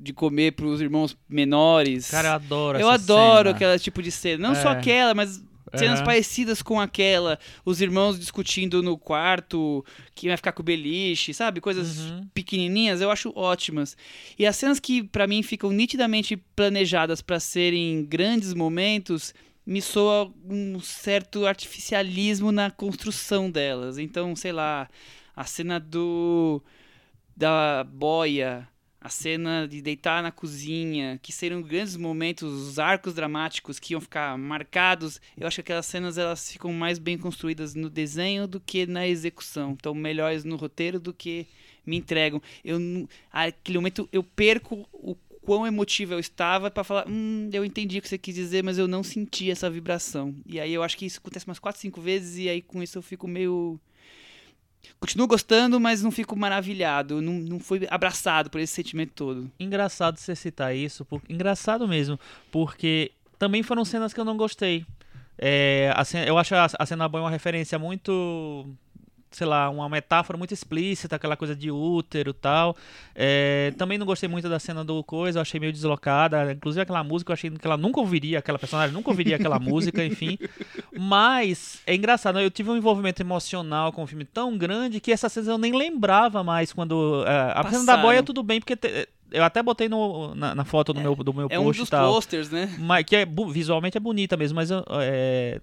de 0.00 0.12
comer 0.12 0.52
para 0.52 0.66
os 0.66 0.80
irmãos 0.80 1.16
menores. 1.28 2.10
Cara, 2.10 2.28
eu 2.28 2.32
adoro 2.34 2.78
Eu 2.80 2.88
adoro 2.88 3.48
cena. 3.48 3.50
aquele 3.56 3.78
tipo 3.78 4.02
de 4.02 4.10
cena. 4.10 4.48
Não 4.48 4.54
só 4.54 4.70
É. 4.70 4.72
aquela, 4.72 5.14
mas 5.14 5.42
cenas 5.74 5.98
Aham. 5.98 6.04
parecidas 6.06 6.62
com 6.62 6.80
aquela. 6.80 7.38
Os 7.64 7.80
irmãos 7.80 8.18
discutindo 8.18 8.82
no 8.82 8.96
quarto, 8.96 9.84
quem 10.14 10.28
vai 10.28 10.36
ficar 10.36 10.52
com 10.52 10.62
o 10.62 10.64
beliche, 10.64 11.34
sabe? 11.34 11.60
Coisas 11.60 11.98
Uhum. 11.98 12.28
pequenininhas, 12.32 13.00
eu 13.00 13.10
acho 13.10 13.32
ótimas. 13.34 13.96
E 14.38 14.46
as 14.46 14.56
cenas 14.56 14.78
que 14.80 15.02
pra 15.02 15.26
mim 15.26 15.42
ficam 15.42 15.70
nitidamente 15.70 16.36
planejadas 16.54 17.20
pra 17.20 17.40
serem 17.40 18.04
grandes 18.04 18.54
momentos, 18.54 19.34
me 19.66 19.82
soa 19.82 20.32
um 20.48 20.78
certo 20.78 21.44
artificialismo 21.44 22.52
na 22.52 22.70
construção 22.70 23.50
delas. 23.50 23.98
Então, 23.98 24.36
sei 24.36 24.52
lá, 24.52 24.88
a 25.34 25.44
cena 25.44 25.80
do 25.80 26.62
da 27.36 27.84
boia, 27.84 28.66
a 29.06 29.08
cena 29.08 29.68
de 29.68 29.80
deitar 29.80 30.20
na 30.20 30.32
cozinha, 30.32 31.18
que 31.22 31.32
seriam 31.32 31.62
grandes 31.62 31.96
momentos, 31.96 32.52
os 32.52 32.78
arcos 32.78 33.14
dramáticos 33.14 33.78
que 33.78 33.94
iam 33.94 34.00
ficar 34.00 34.36
marcados. 34.36 35.20
Eu 35.36 35.46
acho 35.46 35.56
que 35.56 35.60
aquelas 35.60 35.86
cenas 35.86 36.18
elas 36.18 36.50
ficam 36.50 36.72
mais 36.72 36.98
bem 36.98 37.16
construídas 37.16 37.76
no 37.76 37.88
desenho 37.88 38.48
do 38.48 38.58
que 38.58 38.84
na 38.84 39.06
execução. 39.06 39.74
Estão 39.74 39.94
melhores 39.94 40.42
no 40.42 40.56
roteiro 40.56 40.98
do 40.98 41.14
que 41.14 41.46
me 41.86 41.96
entregam. 41.96 42.42
Eu 42.64 42.80
aquele 43.32 43.78
momento 43.78 44.08
eu 44.12 44.24
perco 44.24 44.88
o 44.92 45.14
quão 45.40 45.64
emotivo 45.64 46.12
eu 46.12 46.18
estava 46.18 46.68
pra 46.68 46.82
falar, 46.82 47.08
hum, 47.08 47.48
eu 47.52 47.64
entendi 47.64 47.98
o 47.98 48.02
que 48.02 48.08
você 48.08 48.18
quis 48.18 48.34
dizer, 48.34 48.64
mas 48.64 48.76
eu 48.76 48.88
não 48.88 49.04
senti 49.04 49.48
essa 49.52 49.70
vibração. 49.70 50.34
E 50.44 50.58
aí 50.58 50.74
eu 50.74 50.82
acho 50.82 50.96
que 50.98 51.06
isso 51.06 51.20
acontece 51.20 51.46
umas 51.46 51.60
4, 51.60 51.80
5 51.80 52.00
vezes 52.00 52.38
e 52.38 52.48
aí 52.48 52.60
com 52.60 52.82
isso 52.82 52.98
eu 52.98 53.02
fico 53.02 53.28
meio 53.28 53.78
Continuo 55.00 55.26
gostando, 55.26 55.78
mas 55.80 56.02
não 56.02 56.10
fico 56.10 56.36
maravilhado. 56.36 57.20
Não, 57.20 57.32
não 57.34 57.60
fui 57.60 57.86
abraçado 57.90 58.50
por 58.50 58.60
esse 58.60 58.72
sentimento 58.72 59.12
todo. 59.14 59.50
Engraçado 59.58 60.18
você 60.18 60.34
citar 60.34 60.74
isso, 60.74 61.04
por... 61.04 61.20
engraçado 61.28 61.86
mesmo, 61.86 62.18
porque 62.50 63.12
também 63.38 63.62
foram 63.62 63.84
cenas 63.84 64.12
que 64.14 64.20
eu 64.20 64.24
não 64.24 64.36
gostei. 64.36 64.86
É, 65.38 65.92
a 65.94 66.04
cena- 66.04 66.24
eu 66.26 66.38
acho 66.38 66.54
a, 66.54 66.66
a 66.78 66.86
cena 66.86 67.08
boa 67.08 67.24
uma 67.24 67.30
referência 67.30 67.78
muito, 67.78 68.66
sei 69.36 69.46
lá, 69.46 69.68
uma 69.68 69.88
metáfora 69.88 70.38
muito 70.38 70.52
explícita, 70.54 71.16
aquela 71.16 71.36
coisa 71.36 71.54
de 71.54 71.70
útero 71.70 72.30
e 72.30 72.32
tal. 72.32 72.74
É, 73.14 73.72
também 73.76 73.98
não 73.98 74.06
gostei 74.06 74.28
muito 74.28 74.48
da 74.48 74.58
cena 74.58 74.84
do 74.84 75.02
coisa, 75.04 75.38
eu 75.38 75.42
achei 75.42 75.60
meio 75.60 75.72
deslocada. 75.72 76.52
Inclusive 76.52 76.80
aquela 76.82 77.04
música, 77.04 77.30
eu 77.30 77.34
achei 77.34 77.50
que 77.50 77.66
ela 77.66 77.76
nunca 77.76 78.00
ouviria, 78.00 78.38
aquela 78.38 78.58
personagem 78.58 78.94
nunca 78.94 79.10
ouviria 79.10 79.36
aquela 79.36 79.58
música, 79.58 80.04
enfim. 80.04 80.38
Mas 80.96 81.80
é 81.86 81.94
engraçado, 81.94 82.40
eu 82.40 82.50
tive 82.50 82.70
um 82.70 82.76
envolvimento 82.76 83.20
emocional 83.22 83.92
com 83.92 84.02
o 84.02 84.06
filme 84.06 84.24
tão 84.24 84.56
grande 84.56 85.00
que 85.00 85.12
essas 85.12 85.32
cenas 85.32 85.48
eu 85.48 85.58
nem 85.58 85.72
lembrava 85.76 86.42
mais 86.42 86.72
quando. 86.72 87.24
é, 87.26 87.52
a 87.54 87.70
cena 87.70 87.84
da 87.84 87.96
boia, 87.98 88.22
tudo 88.22 88.42
bem, 88.42 88.60
porque 88.60 88.76
te- 88.76 89.08
eu 89.30 89.44
até 89.44 89.62
botei 89.62 89.88
no, 89.88 90.34
na, 90.34 90.54
na 90.54 90.64
foto 90.64 90.92
do 90.92 91.00
meu, 91.00 91.14
do 91.16 91.34
meu 91.34 91.48
É 91.50 91.58
um 91.58 91.64
post 91.64 91.80
dos 91.80 91.88
e 91.88 91.90
tal. 91.90 92.12
posters, 92.14 92.48
né? 92.50 92.74
Mas, 92.78 93.04
que 93.04 93.16
é, 93.16 93.26
visualmente 93.50 93.96
é 93.96 94.00
bonita 94.00 94.36
mesmo, 94.36 94.56
mas 94.56 94.70
eu, 94.70 94.82
é, 95.00 95.60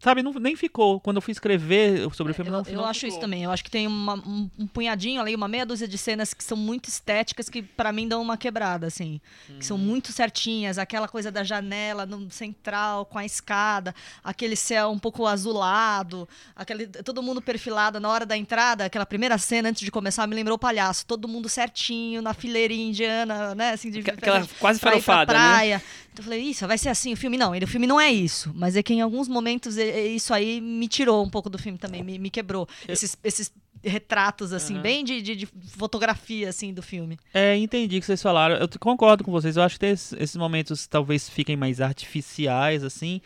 sabe, 0.00 0.22
não, 0.22 0.32
nem 0.34 0.54
ficou. 0.56 1.00
Quando 1.00 1.16
eu 1.16 1.22
fui 1.22 1.32
escrever 1.32 2.08
sobre 2.14 2.32
o 2.32 2.34
filme, 2.34 2.50
não 2.50 2.60
Eu, 2.60 2.64
eu 2.66 2.76
não 2.78 2.84
acho 2.86 3.00
ficou. 3.00 3.10
isso 3.10 3.20
também. 3.20 3.42
Eu 3.44 3.50
acho 3.50 3.64
que 3.64 3.70
tem 3.70 3.86
uma- 3.86 4.14
um, 4.14 4.50
um 4.58 4.66
punhadinho 4.66 5.20
ali, 5.20 5.34
uma 5.34 5.48
meia 5.48 5.64
dúzia 5.66 5.86
de 5.88 5.96
cenas 5.98 6.32
que 6.34 6.42
são 6.44 6.56
muito 6.56 6.88
estéticas, 6.88 7.48
que 7.48 7.62
pra 7.62 7.92
mim 7.92 8.06
dão 8.08 8.20
uma 8.22 8.36
quebrada, 8.36 8.86
assim. 8.86 9.20
Que 9.46 9.52
Uhum. 9.54 9.62
são 9.62 9.78
muito 9.78 10.12
certinhas. 10.12 10.78
Aquela 10.78 11.08
coisa 11.08 11.30
da 11.30 11.42
janela 11.44 12.04
no 12.06 12.30
central, 12.30 13.04
com 13.06 13.18
a 13.18 13.24
escada, 13.24 13.94
aquele 14.22 14.56
céu 14.56 14.90
um 14.90 14.98
pouco 14.98 15.26
azulado, 15.26 16.28
aquele, 16.54 16.86
todo 16.86 17.22
mundo 17.22 17.40
perfilado 17.42 17.98
na 18.00 18.08
hora 18.08 18.24
da 18.26 18.36
entrada, 18.36 18.84
aquela 18.84 19.06
primeira 19.06 19.36
cena 19.38 19.68
antes 19.68 19.82
de 19.84 19.90
começar 19.90 20.26
me 20.26 20.34
lembrou 20.34 20.56
o 20.56 20.58
palhaço. 20.58 21.04
Todo 21.06 21.26
mundo 21.28 21.48
certinho, 21.48 22.22
na 22.22 22.34
fileirinha 22.34 22.88
indiana, 22.88 23.54
né? 23.54 23.70
Assim, 23.72 23.90
de, 23.90 24.00
Aquela 24.00 24.46
quase 24.58 24.78
pra 24.80 24.92
pra 24.92 25.00
farofada, 25.00 25.32
né? 25.32 25.38
praia. 25.38 25.82
Então 26.12 26.22
eu 26.24 26.24
falei, 26.24 26.40
isso, 26.42 26.66
vai 26.66 26.76
ser 26.78 26.88
assim 26.88 27.12
o 27.12 27.16
filme? 27.16 27.36
Não, 27.36 27.54
ele, 27.54 27.64
o 27.64 27.68
filme 27.68 27.86
não 27.86 28.00
é 28.00 28.10
isso. 28.10 28.50
Mas 28.54 28.74
é 28.76 28.82
que 28.82 28.92
em 28.92 29.00
alguns 29.00 29.28
momentos 29.28 29.76
e- 29.76 29.82
e 29.82 29.87
isso 29.88 30.32
aí 30.34 30.60
me 30.60 30.88
tirou 30.88 31.24
um 31.24 31.28
pouco 31.30 31.48
do 31.50 31.58
filme 31.58 31.78
também, 31.78 32.02
me, 32.02 32.18
me 32.18 32.30
quebrou. 32.30 32.68
Esses, 32.88 33.16
esses 33.24 33.52
retratos, 33.82 34.52
assim, 34.52 34.74
Aham. 34.74 34.82
bem 34.82 35.04
de, 35.04 35.22
de, 35.22 35.36
de 35.36 35.46
fotografia, 35.46 36.48
assim, 36.48 36.74
do 36.74 36.82
filme. 36.82 37.16
É, 37.32 37.56
entendi 37.56 37.96
o 37.96 38.00
que 38.00 38.06
vocês 38.06 38.20
falaram. 38.20 38.56
Eu 38.56 38.68
concordo 38.80 39.22
com 39.24 39.30
vocês. 39.30 39.56
Eu 39.56 39.62
acho 39.62 39.78
que 39.78 39.86
esses, 39.86 40.12
esses 40.14 40.36
momentos 40.36 40.86
talvez 40.86 41.28
fiquem 41.28 41.56
mais 41.56 41.80
artificiais, 41.80 42.82
assim. 42.82 43.20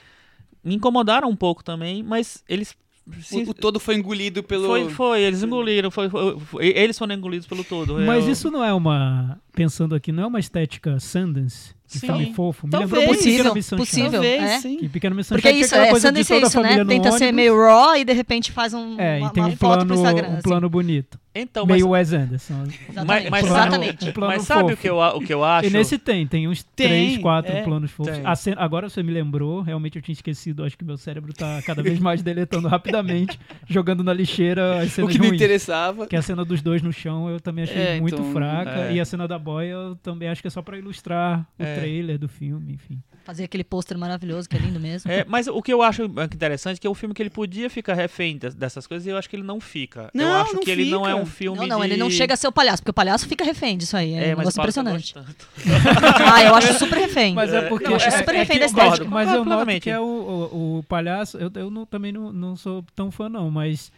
Me 0.63 0.75
incomodaram 0.75 1.29
um 1.29 1.37
pouco 1.37 1.65
também, 1.65 2.03
mas 2.03 2.45
eles. 2.49 2.77
se- 3.23 3.39
O, 3.43 3.51
o 3.51 3.55
todo 3.55 3.81
foi 3.81 3.97
engolido 3.97 4.43
pelo. 4.43 4.67
Foi, 4.69 4.89
foi, 4.91 5.23
eles 5.23 5.43
engoliram, 5.43 5.91
foi, 5.91 6.09
foi- 6.09 6.39
foi- 6.39 6.67
eles 6.67 6.97
foram 6.99 7.15
engolidos 7.15 7.47
pelo 7.49 7.65
todo. 7.65 7.99
Mas 8.01 8.27
Eu- 8.27 8.33
isso 8.33 8.51
não 8.51 8.63
é 8.63 8.73
uma. 8.73 9.41
Pensando 9.53 9.95
aqui, 9.95 10.13
não 10.13 10.23
é 10.25 10.27
uma 10.27 10.39
estética 10.39 11.01
Sundance? 11.01 11.75
Sim. 11.99 12.07
filme 12.07 12.35
fofo. 12.35 12.67
Me 12.67 12.71
Talvez. 12.71 12.91
lembrou 12.93 13.15
Possível, 13.15 13.55
Miss 13.55 13.67
Sunshine. 13.67 13.87
possível. 13.87 14.13
Talvez, 14.13 14.43
é. 14.43 14.59
sim. 14.61 14.77
Que 14.79 14.89
Pequena 14.89 15.15
Miss 15.15 15.27
Sunshine 15.27 15.43
Porque 15.43 15.59
isso 15.59 15.75
é 15.75 15.95
Sundance 15.95 16.33
é 16.33 16.39
isso, 16.39 16.61
né? 16.61 16.85
Tenta 16.85 17.11
ser 17.13 17.25
ônibus. 17.25 17.33
meio 17.37 17.57
raw 17.57 17.97
e 17.97 18.05
de 18.05 18.13
repente 18.13 18.53
faz 18.53 18.75
um, 18.75 18.99
É, 19.01 19.19
uma, 19.19 19.29
e 19.29 19.33
tem 19.33 19.43
uma 19.43 19.49
um 19.51 19.57
foto 19.57 19.59
plano, 19.59 19.87
pro 19.87 19.95
Instagram. 19.97 20.29
um 20.29 20.33
assim. 20.33 20.43
plano 20.43 20.71
bonito. 20.71 21.19
Então, 21.35 21.65
mas, 21.65 21.77
meio 21.77 21.89
Wes 21.91 22.13
Anderson. 22.13 22.65
Exatamente. 22.91 23.07
mas, 23.07 23.31
mas 23.31 23.47
exatamente. 23.47 24.09
um 24.09 24.13
plano 24.13 24.33
mas 24.35 24.43
sabe 24.43 24.65
o, 24.65 24.69
fofo. 24.71 24.83
que 24.83 24.89
eu, 24.91 24.99
o 24.99 25.21
que 25.21 25.33
eu 25.33 25.43
acho? 25.43 25.67
E 25.69 25.73
nesse 25.73 25.97
tem, 25.99 26.27
tem 26.27 26.47
uns 26.47 26.63
Tem, 26.63 26.87
três, 26.89 27.19
quatro 27.19 27.53
é. 27.57 27.63
planos 27.63 27.91
fofos. 27.91 28.13
Cena- 28.39 28.61
agora 28.61 28.89
você 28.91 29.03
me 29.03 29.11
lembrou, 29.13 29.63
realmente 29.63 29.97
eu 29.97 30.03
tinha 30.03 30.13
esquecido, 30.13 30.63
acho 30.63 30.77
que 30.77 30.85
meu 30.85 30.99
cérebro 30.99 31.33
tá 31.33 31.63
cada 31.65 31.83
vez 31.83 31.99
mais 31.99 32.23
deletando 32.23 32.69
rapidamente, 32.69 33.41
jogando 33.67 34.05
na 34.05 34.13
lixeira 34.13 34.81
as 34.83 34.89
O 34.89 34.91
cenas 34.91 35.13
que 35.13 35.19
não 35.19 35.27
ruins. 35.29 35.41
interessava. 35.41 36.07
Que 36.07 36.17
a 36.17 36.23
cena 36.23 36.45
dos 36.45 36.61
dois 36.61 36.83
no 36.83 36.93
chão 36.93 37.31
eu 37.31 37.41
também 37.41 37.65
achei 37.65 37.81
É, 37.81 38.01
muito 38.01 38.15
então, 38.15 38.33
fraca. 38.33 38.71
é. 38.71 38.93
E 38.95 39.01
a 39.01 39.05
cena 39.07 39.27
da 39.27 39.39
boia 39.39 39.71
eu 39.73 39.97
também 39.97 40.29
acho 40.29 40.43
que 40.43 40.49
é 40.49 40.51
só 40.51 40.61
pra 40.61 40.77
ilustrar 40.77 41.47
o 41.59 41.63
É. 41.63 41.77
trailer 41.77 42.19
do 42.19 42.29
filme, 42.29 42.75
enfim. 42.75 42.99
Fazer 43.25 43.45
aquele 43.45 43.63
pôster 43.63 43.97
maravilhoso, 43.97 44.49
que 44.49 44.57
é 44.57 44.59
lindo 44.59 44.81
mesmo. 44.81 45.11
É, 45.11 45.25
mas 45.29 45.47
o 45.47 45.63
que 45.63 45.73
eu 45.73 45.81
acho 45.83 46.05
interessante 46.05 46.77
é 46.79 46.81
que 46.81 46.87
é 46.87 46.91
um 46.91 46.95
filme 46.95 47.15
que 47.15 47.23
ele 47.23 47.31
podia 47.31 47.71
ficar 47.71 47.95
refém 47.95 48.37
des- 48.37 48.55
dessas 48.55 48.87
coisas 48.87 49.07
e 49.07 49.11
eu 49.11 49.17
acho 49.17 49.31
que 49.31 49.37
ele 49.37 49.43
não 49.45 49.61
fica. 49.61 50.11
eu 50.13 50.21
Não, 50.21 50.43
acho 50.43 50.55
não 50.55 50.63
que 50.63 50.71
ele 50.71 50.91
não 50.91 51.07
é 51.07 51.11
fica. 51.13 51.23
um 51.23 51.27
filme 51.27 51.59
Não, 51.61 51.67
não, 51.67 51.79
de... 51.81 51.87
ele 51.87 51.97
não 51.97 52.11
chega 52.11 52.35
a 52.35 52.37
ser 52.37 52.49
o 52.49 52.53
palhaço, 52.53 52.83
porque 52.83 52.91
o 52.91 52.95
palhaço 52.95 53.27
fica 53.29 53.45
refém 53.45 53.79
disso 53.79 53.97
aí. 53.97 54.13
É, 54.15 54.17
É, 54.31 54.35
um 54.35 54.39
mas 54.39 54.39
negócio 54.39 54.61
impressionante. 54.61 55.15
ah, 56.33 56.43
eu 56.43 56.55
acho 56.55 56.75
super 56.79 56.99
refém. 56.99 57.35
Mas 57.35 57.53
é 57.53 57.63
porque. 57.63 57.87
Não, 57.89 57.95
acho 57.97 58.09
é- 58.09 58.11
super 58.11 58.35
é 58.35 58.39
refém 58.39 58.55
que- 58.57 58.61
da 58.61 58.67
estética. 58.67 59.05
Mas 59.05 59.33
eu 59.33 59.45
noto 59.45 59.81
que 59.81 59.91
é 59.91 60.01
o, 60.01 60.03
o, 60.05 60.79
o 60.79 60.83
palhaço. 60.85 61.39
Eu, 61.39 61.51
eu 61.55 61.71
não- 61.71 61.87
também 61.87 62.13
não, 62.13 62.33
não 62.33 62.57
sou 62.57 62.85
tão 62.95 63.11
fã, 63.11 63.29
não, 63.29 63.51
mas 63.51 63.93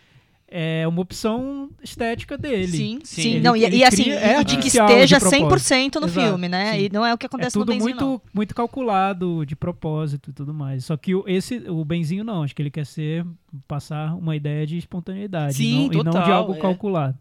é 0.56 0.86
uma 0.86 1.00
opção 1.00 1.68
estética 1.82 2.38
dele. 2.38 2.68
Sim, 2.68 2.98
Sim. 3.02 3.22
sim. 3.22 3.30
Ele- 3.32 3.40
não, 3.40 3.56
e, 3.56 3.64
ele 3.64 3.76
e 3.78 3.84
assim, 3.84 4.04
cria- 4.04 4.20
é 4.20 4.40
e 4.40 4.44
de 4.44 4.56
que 4.58 4.68
esteja 4.68 5.18
de 5.18 5.20
propósito. 5.24 5.48
100% 5.90 6.00
no 6.00 6.06
Exato, 6.06 6.28
filme, 6.28 6.48
né? 6.48 6.72
sim. 6.74 6.78
E 6.84 6.88
não 6.92 7.04
é 7.04 7.12
o 7.12 7.18
que 7.18 7.26
É 7.26 7.28
acontece 7.28 7.56
no 7.58 7.62
tudo 7.64 7.72
Benzinho, 7.72 7.90
muito, 7.90 8.04
não. 8.04 8.20
muito 8.32 8.54
calculado, 8.54 9.44
de 9.44 9.56
propósito 9.56 10.30
e 10.30 10.32
tudo 10.32 10.54
mais. 10.54 10.84
Só 10.84 10.96
que 10.96 11.12
o, 11.12 11.24
esse, 11.26 11.56
o 11.68 11.84
Benzinho 11.84 12.22
não, 12.22 12.44
acho 12.44 12.54
que 12.54 12.62
ele 12.62 12.70
quer 12.70 12.86
ser, 12.86 13.26
passar 13.66 14.14
uma 14.14 14.36
ideia 14.36 14.64
de 14.64 14.78
espontaneidade 14.78 15.54
Sim, 15.54 15.86
e, 15.86 15.88
não, 15.88 15.92
e 15.92 15.96
não 16.04 16.12
de 16.12 16.18
total, 16.18 16.32
algo 16.32 16.54
é. 16.54 16.58
calculado. 16.58 17.18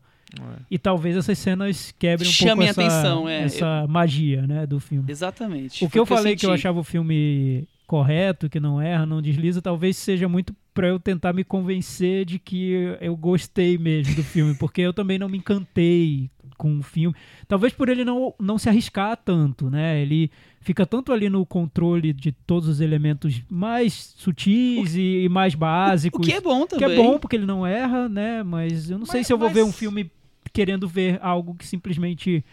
E 0.70 0.78
talvez 0.80 1.16
essas 1.18 1.38
cenas 1.38 1.94
quebrem 1.98 2.28
um 2.30 2.32
Chamem 2.32 2.68
pouco 2.68 2.82
a 2.82 2.84
essa, 2.84 2.98
atenção, 3.00 3.30
é. 3.30 3.44
essa 3.44 3.86
magia 3.88 4.46
né, 4.48 4.66
do 4.66 4.80
filme. 4.80 5.12
Exatamente. 5.12 5.84
O 5.86 5.90
que 5.90 5.98
eu 6.00 6.06
falei 6.06 6.36
que 6.36 6.46
eu 6.46 6.50
senti. 6.52 6.60
achava 6.62 6.80
o 6.80 6.84
filme 6.84 7.68
correto, 7.94 8.50
que 8.50 8.60
não 8.60 8.82
erra, 8.82 9.06
não 9.06 9.22
desliza, 9.22 9.62
talvez 9.62 9.96
seja 9.98 10.28
muito 10.28 10.56
pra 10.74 10.88
eu 10.88 11.00
tentar 11.00 11.32
me 11.32 11.44
convencer 11.44 12.26
de 12.26 12.40
que 12.40 12.72
eu 13.00 13.16
gostei 13.16 13.78
mesmo 13.78 14.16
do 14.16 14.24
filme, 14.24 14.56
porque 14.56 14.82
eu 14.82 14.92
também 14.92 15.20
não 15.20 15.30
me 15.30 15.38
encantei 15.38 16.28
com 16.58 16.80
o 16.80 16.82
filme. 16.82 17.16
Talvez 17.48 17.72
por 17.72 17.90
ele 17.90 18.04
não, 18.04 18.34
não 18.40 18.58
se 18.58 18.68
arriscar 18.68 19.16
tanto, 19.16 19.70
né? 19.70 20.02
Ele 20.02 20.32
fica 20.60 20.88
tanto 20.88 21.12
ali 21.14 21.30
no 21.30 21.46
controle 21.46 22.12
de 22.14 22.32
todos 22.32 22.68
os 22.68 22.82
elementos 22.82 23.44
mais 23.48 23.94
sutis 24.18 24.96
e, 24.96 25.26
e 25.26 25.30
mais 25.30 25.54
O 25.54 25.58
básicos. 25.58 26.26
que 26.26 26.34
é 26.34 26.42
bom 26.42 26.64
que 26.66 26.70
também. 26.80 26.94
é 26.94 26.96
bom 26.96 27.20
porque 27.20 27.36
ele 27.36 27.46
não 27.46 27.64
erra, 27.68 28.10
né? 28.10 28.42
Mas 28.42 28.90
eu 28.90 28.98
não 28.98 29.06
sei 29.06 29.20
Mas- 29.20 29.28
se 29.28 29.34
eu 29.34 29.38
vou 29.38 29.52
ver 29.52 29.62
um 29.62 29.68
mas- 29.68 29.78
filme 29.78 30.10
querendo 30.52 30.88
ver 30.88 31.20
algo 31.22 31.54
que 31.54 31.68
simplesmente 31.68 32.44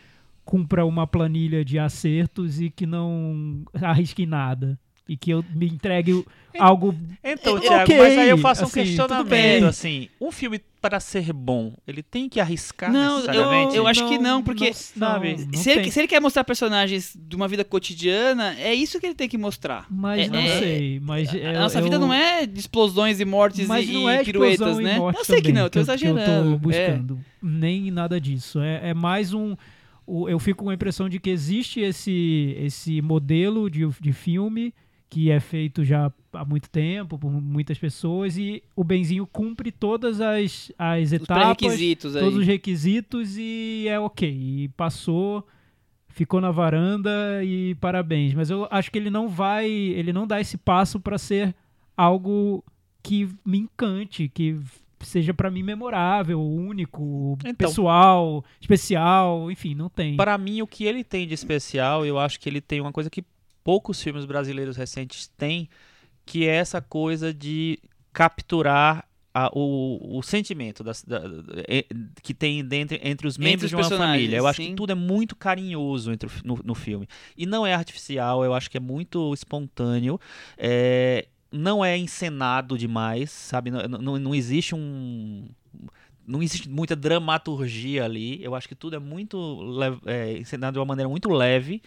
cumpra 0.45 0.85
uma 0.85 1.07
planilha 1.07 1.65
de 1.65 1.79
acertos 1.79 2.61
e 2.61 2.69
que 2.69 2.85
não 2.85 3.63
arrisque 3.81 4.27
nada. 4.27 4.79
E 5.13 5.17
que 5.17 5.33
eu 5.33 5.45
me 5.53 5.67
entregue 5.67 6.13
o- 6.13 6.25
algo. 6.57 6.95
Então, 7.25 7.57
É, 7.59 7.61
Thiago, 7.63 7.93
mas 7.99 8.17
aí 8.19 8.29
eu 8.31 8.39
faço 8.39 8.63
um 8.63 8.67
assim, 8.67 8.83
questionamento, 8.85 9.29
bem. 9.29 9.65
assim, 9.65 10.09
um 10.21 10.31
filme 10.31 10.61
para 10.81 11.01
ser 11.01 11.33
bom, 11.33 11.75
ele 11.85 12.01
tem 12.01 12.29
que 12.29 12.39
arriscar 12.39 12.93
Não, 12.93 13.17
necessariamente? 13.17 13.77
eu 13.77 13.89
acho 13.89 14.07
que 14.09 14.19
não, 14.19 14.41
porque, 14.41 14.67
não, 14.67 14.73
sabe, 14.73 15.37
não 15.53 15.59
se, 15.61 15.69
ele, 15.69 15.91
se 15.91 15.99
ele 15.99 16.07
quer 16.07 16.21
mostrar 16.21 16.45
personagens 16.45 17.17
de 17.21 17.35
uma 17.35 17.49
vida 17.49 17.65
cotidiana, 17.65 18.55
é 18.57 18.73
isso 18.73 19.01
que 19.01 19.07
ele 19.07 19.17
tem 19.17 19.29
que 19.29 19.37
mostrar. 19.37 19.85
Mas 19.91 20.27
É- 20.27 20.29
não 20.31 20.39
é- 20.39 20.59
sei. 20.61 21.01
Mas 21.01 21.29
A 21.35 21.53
nossa 21.55 21.81
eu, 21.81 21.83
vida 21.83 21.99
não 21.99 22.15
é 22.15 22.47
de 22.47 22.61
explosões 22.61 23.19
e 23.19 23.25
mortes 23.25 23.67
Mas 23.67 23.89
e, 23.89 23.93
não 23.93 24.09
e 24.09 24.15
é 24.15 24.23
piruetas, 24.25 24.79
né? 24.79 24.95
e 24.95 24.99
morte 24.99 25.19
eu 25.19 25.25
sei 25.25 25.37
que 25.37 25.43
também 25.43 25.55
não, 25.55 25.63
eu 25.63 25.71
tô 25.71 25.73
que 25.73 25.79
eu- 25.81 25.85
que 25.85 25.91
exagerando. 25.91 26.21
eu 26.21 26.49
é. 26.49 26.53
tô 26.53 26.59
buscando. 26.59 27.21
Nem 27.43 27.91
nada 27.91 28.21
disso. 28.21 28.61
É, 28.61 28.91
é 28.91 28.95
mais 28.95 29.35
um. 29.35 29.57
eu 30.29 30.39
fico 30.39 30.63
com 30.65 30.71
a 30.71 30.75
impressão 30.75 31.09
de 31.09 31.19
que 31.21 31.31
existe 31.31 31.81
esse, 31.81 32.55
esse 32.59 33.01
modelo 33.03 33.69
de, 33.71 33.87
de 34.01 34.13
filme 34.13 34.73
que 35.11 35.29
é 35.31 35.41
feito 35.41 35.85
já 35.85 36.11
há 36.33 36.45
muito 36.45 36.71
tempo 36.71 37.19
por 37.19 37.29
muitas 37.31 37.77
pessoas 37.77 38.39
e 38.39 38.63
o 38.77 38.85
Benzinho 38.85 39.27
cumpre 39.27 39.73
todas 39.73 40.21
as, 40.21 40.71
as 40.79 41.09
Os 41.09 41.13
etapas, 41.13 41.73
aí. 41.73 41.97
todos 41.97 42.37
os 42.37 42.47
requisitos 42.47 43.37
e 43.37 43.87
é 43.89 43.99
ok. 43.99 44.31
E 44.31 44.69
passou, 44.69 45.45
ficou 46.09 46.41
na 46.41 46.53
varanda 46.53 47.11
e 47.45 47.75
parabéns. 47.75 48.35
Mas 48.35 48.51
eu 48.51 48.69
acho 48.71 48.89
que 48.93 48.99
ele 48.99 49.11
não 49.11 49.29
vai, 49.29 49.69
ele 49.69 50.13
não 50.13 50.29
dá 50.29 50.41
esse 50.41 50.57
passo 50.57 51.01
para 51.01 51.19
ser 51.19 51.57
algo 51.97 52.65
que 53.03 53.29
me 53.45 53.59
encante, 53.59 54.29
que 54.29 54.57
seja 55.01 55.35
pra 55.35 55.51
mim 55.51 55.63
memorável, 55.65 56.41
único, 56.41 57.37
Então. 57.41 57.55
pessoal, 57.55 58.45
especial, 58.61 59.51
enfim, 59.51 59.75
não 59.75 59.89
tem. 59.89 60.17
Para 60.17 60.39
mim, 60.39 60.63
o 60.63 60.67
que 60.69 60.85
ele 60.85 61.03
tem 61.03 61.27
de 61.27 61.35
especial, 61.35 62.07
eu 62.07 62.17
acho 62.19 62.39
que 62.39 62.49
ele 62.49 62.61
tem 62.61 62.81
uma 62.81 62.93
coisa 62.93 63.11
que 63.11 63.25
poucos 63.71 64.03
filmes 64.03 64.25
brasileiros 64.25 64.77
recentes 64.77 65.29
têm, 65.37 65.69
que 66.27 66.45
é 66.45 66.57
essa 66.57 66.81
coisa 66.81 67.33
de 67.33 67.79
capturar 68.13 69.05
a- 69.33 69.49
o, 69.55 70.19
o 70.19 70.23
sentimento 70.25 70.83
das- 70.83 71.05
da- 71.05 71.23
é- 71.69 71.87
que 72.21 72.35
tem 72.35 72.65
dentro, 72.65 72.99
entre 73.01 73.29
os 73.29 73.37
Entre 73.37 73.45
membros 73.45 73.65
os 73.67 73.71
de 73.71 73.77
uma 73.77 73.85
família. 73.89 74.39
Eu 74.39 74.47
acho 74.49 74.61
sim. 74.61 74.71
que 74.71 74.75
tudo 74.75 74.91
é 74.91 74.95
muito 74.97 75.37
carinhoso 75.37 76.11
entre 76.11 76.29
no, 76.45 76.59
no 76.65 76.75
filme. 76.75 77.07
E 77.37 77.47
não 77.47 77.65
é 77.65 77.73
artificial, 77.73 78.45
eu 78.45 78.53
acho 78.53 78.69
que 78.69 78.77
é 78.77 78.81
muito 78.81 79.33
espontâneo. 79.33 80.19
É, 80.59 81.29
não 81.53 81.85
é 81.85 81.97
encenado 81.97 82.77
demais, 82.77 83.31
sabe? 83.31 83.71
Não, 83.71 83.83
não, 83.87 84.19
não 84.19 84.35
existe 84.35 84.75
um 84.75 85.49
não 86.27 86.43
existe 86.43 86.69
muita 86.69 86.95
dramaturgia 86.97 88.05
ali. 88.05 88.43
Eu 88.43 88.55
acho 88.57 88.69
que 88.69 88.75
tudo 88.75 88.97
é 88.97 88.99
muito 88.99 89.59
é, 90.07 90.39
encenado 90.39 90.75
de 90.75 90.79
uma 90.81 90.85
maneira 90.87 91.09
muito 91.09 91.29
leve. 91.31 91.81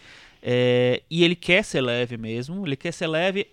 É, 0.46 1.02
e 1.10 1.24
ele 1.24 1.36
quer 1.36 1.64
ser 1.64 1.80
leve 1.82 2.18
mesmo. 2.18 2.68
Ele 2.68 2.76
quer 2.76 2.92
ser 2.92 3.08
leve 3.08 3.48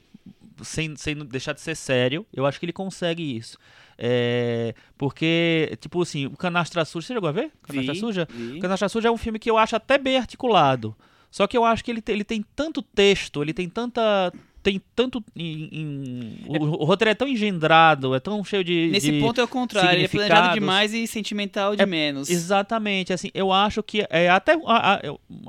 sem, 0.63 0.97
sem 0.97 1.15
deixar 1.25 1.53
de 1.53 1.61
ser 1.61 1.77
sério. 1.77 2.27
Eu 2.35 2.45
acho 2.45 2.59
que 2.59 2.67
ele 2.67 2.73
consegue 2.73 3.23
isso. 3.37 3.57
É, 3.97 4.75
porque, 4.99 5.77
tipo 5.81 6.03
assim, 6.03 6.27
o 6.27 6.37
Canastra 6.37 6.85
Suja. 6.85 7.07
Você 7.07 7.15
chegou 7.15 7.29
a 7.29 7.33
ver? 7.33 7.53
Canastra 7.63 7.95
Vi, 7.95 8.01
Suja? 8.01 8.29
vi. 8.31 8.59
O 8.59 8.61
Canastra 8.61 8.89
Suja 8.89 9.09
é 9.09 9.11
um 9.11 9.17
filme 9.17 9.39
que 9.39 9.49
eu 9.51 9.57
acho 9.57 9.77
até 9.77 9.97
bem 9.99 10.17
articulado. 10.17 10.97
Só 11.31 11.47
que 11.47 11.57
eu 11.57 11.65
acho 11.65 11.85
que 11.85 11.91
ele, 11.93 12.01
te- 12.03 12.11
ele 12.11 12.25
tem 12.25 12.45
tanto 12.57 12.83
texto, 12.83 13.41
ele 13.43 13.55
tem 13.55 13.69
tanta. 13.69 14.33
Tem 14.63 14.81
tanto. 14.95 15.25
em- 15.35 15.69
em- 15.73 16.45
o, 16.47 16.83
o 16.83 16.85
roteiro 16.85 17.11
é 17.11 17.15
tão 17.15 17.27
engendrado, 17.27 18.15
é 18.15 18.21
tão 18.21 18.45
cheio 18.45 18.63
de. 18.63 18.91
Nesse 18.93 19.11
de- 19.11 19.19
ponto 19.21 19.41
é 19.41 19.45
o 19.45 19.49
contrário, 19.49 19.99
ele 19.99 20.05
é 20.05 20.09
planejado 20.09 20.53
demais 20.55 20.93
e 20.93 21.07
sentimental 21.07 21.75
de 21.75 21.83
É- 21.83 21.87
menos. 21.87 22.29
Exatamente, 22.29 23.11
assim, 23.13 23.31
eu 23.33 23.51
acho 23.53 23.83
que 23.83 24.07
é 24.11 24.29
até 24.29 24.53
a- 24.67 24.95
a- 24.97 25.01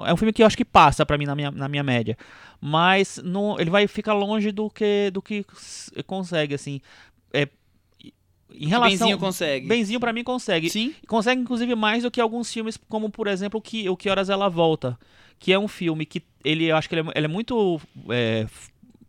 é 0.07 0.13
um 0.13 0.17
filme 0.17 0.31
que 0.31 0.41
eu 0.41 0.47
acho 0.47 0.55
que 0.55 0.63
passa 0.63 1.05
pra 1.05 1.17
mim 1.17 1.25
na 1.25 1.35
minha, 1.35 1.51
na 1.51 1.67
minha 1.67 1.83
média, 1.83 2.17
mas 2.61 3.19
não, 3.23 3.59
ele 3.59 3.69
vai 3.69 3.85
ficar 3.85 4.13
longe 4.13 4.49
do 4.51 4.69
que 4.69 5.11
do 5.11 5.21
que 5.21 5.45
consegue 6.07 6.53
assim, 6.55 6.79
é 7.33 7.49
em 8.53 8.67
relação 8.67 8.89
Benzinho 9.07 9.17
consegue. 9.17 9.67
Benzinho 9.67 9.99
pra 9.99 10.13
mim 10.13 10.23
consegue. 10.23 10.69
Sim. 10.69 10.93
Consegue 11.07 11.41
inclusive 11.41 11.73
mais 11.75 12.03
do 12.03 12.11
que 12.11 12.19
alguns 12.21 12.51
filmes 12.51 12.77
como 12.89 13.09
por 13.09 13.27
exemplo 13.27 13.59
o 13.59 13.61
que 13.61 13.89
o 13.89 13.97
que 13.97 14.09
horas 14.09 14.29
ela 14.29 14.49
volta, 14.49 14.97
que 15.39 15.51
é 15.51 15.59
um 15.59 15.67
filme 15.67 16.05
que 16.05 16.21
ele 16.45 16.65
eu 16.65 16.75
acho 16.77 16.87
que 16.89 16.95
ele 16.95 17.07
é, 17.09 17.11
ele 17.15 17.25
é 17.25 17.29
muito 17.29 17.79
é, 18.09 18.45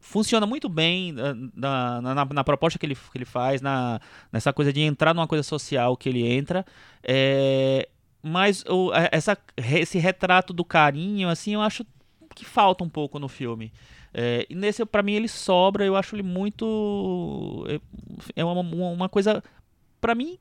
funciona 0.02 0.44
muito 0.44 0.68
bem 0.68 1.14
ah, 1.18 1.34
na, 1.54 2.00
na, 2.02 2.24
na, 2.24 2.44
proposta 2.44 2.78
que 2.78 2.84
ele, 2.84 2.96
que 2.96 3.16
ele 3.16 3.24
faz, 3.24 3.62
na, 3.62 4.00
nessa 4.32 4.52
coisa 4.52 4.72
de 4.72 4.80
entrar 4.80 5.14
numa 5.14 5.28
coisa 5.28 5.44
social 5.44 5.96
que 5.96 6.08
ele 6.08 6.26
entra. 6.26 6.66
É, 7.02 7.88
mas 8.20 8.64
o, 8.68 8.90
essa, 9.10 9.38
esse 9.56 9.98
retrato 9.98 10.52
do 10.52 10.64
carinho, 10.64 11.28
assim, 11.28 11.54
eu 11.54 11.62
acho 11.62 11.86
que 12.34 12.44
falta 12.44 12.82
um 12.82 12.88
pouco 12.88 13.18
no 13.18 13.28
filme. 13.28 13.72
É, 14.12 14.44
e 14.50 14.54
nesse, 14.54 14.84
para 14.84 15.02
mim, 15.02 15.12
ele 15.12 15.28
sobra. 15.28 15.84
Eu 15.84 15.96
acho 15.96 16.14
ele 16.14 16.22
muito. 16.22 17.64
É, 17.68 17.80
é 18.36 18.44
uma, 18.44 18.60
uma 18.60 19.08
coisa, 19.08 19.42
para 20.00 20.14
mim, 20.14 20.36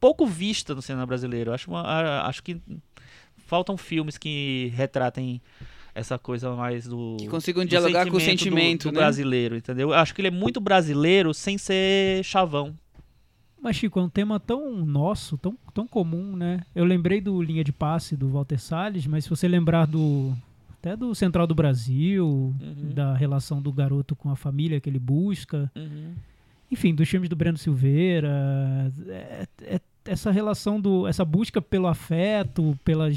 pouco 0.00 0.24
vista 0.24 0.74
no 0.74 0.80
cinema 0.80 1.04
brasileiro. 1.04 1.50
Eu 1.50 1.54
acho, 1.54 1.68
uma, 1.68 2.22
acho 2.22 2.42
que 2.42 2.60
faltam 3.36 3.76
filmes 3.76 4.16
que 4.16 4.72
retratem 4.74 5.42
essa 5.96 6.18
coisa 6.18 6.54
mais 6.54 6.86
do. 6.86 7.16
Que 7.18 7.26
consigam 7.26 7.64
dialogar 7.64 8.06
com 8.08 8.18
o 8.18 8.20
sentimento 8.20 8.84
do, 8.84 8.90
do 8.90 8.94
né? 8.94 9.00
brasileiro, 9.00 9.56
entendeu? 9.56 9.88
Eu 9.88 9.94
acho 9.94 10.14
que 10.14 10.20
ele 10.20 10.28
é 10.28 10.30
muito 10.30 10.60
brasileiro 10.60 11.32
sem 11.32 11.56
ser 11.56 12.22
chavão. 12.22 12.76
Mas, 13.60 13.76
Chico, 13.76 13.98
é 13.98 14.02
um 14.02 14.08
tema 14.08 14.38
tão 14.38 14.84
nosso, 14.84 15.38
tão, 15.38 15.56
tão 15.72 15.88
comum, 15.88 16.36
né? 16.36 16.60
Eu 16.74 16.84
lembrei 16.84 17.20
do 17.20 17.42
Linha 17.42 17.64
de 17.64 17.72
Passe 17.72 18.14
do 18.14 18.28
Walter 18.28 18.58
Salles, 18.58 19.06
mas 19.06 19.24
se 19.24 19.30
você 19.30 19.48
lembrar 19.48 19.86
do. 19.86 20.34
Até 20.78 20.94
do 20.94 21.14
Central 21.14 21.46
do 21.46 21.54
Brasil, 21.54 22.54
uhum. 22.60 22.92
da 22.94 23.16
relação 23.16 23.60
do 23.60 23.72
garoto 23.72 24.14
com 24.14 24.30
a 24.30 24.36
família 24.36 24.78
que 24.78 24.88
ele 24.88 24.98
busca. 24.98 25.72
Uhum. 25.74 26.12
Enfim, 26.70 26.94
dos 26.94 27.08
filmes 27.08 27.30
do 27.30 27.34
Breno 27.34 27.56
Silveira. 27.56 28.92
É, 29.08 29.46
é 29.62 29.80
essa 30.06 30.30
relação 30.30 30.80
do 30.80 31.06
essa 31.06 31.24
busca 31.24 31.60
pelo 31.60 31.86
afeto 31.86 32.78
pelas 32.84 33.16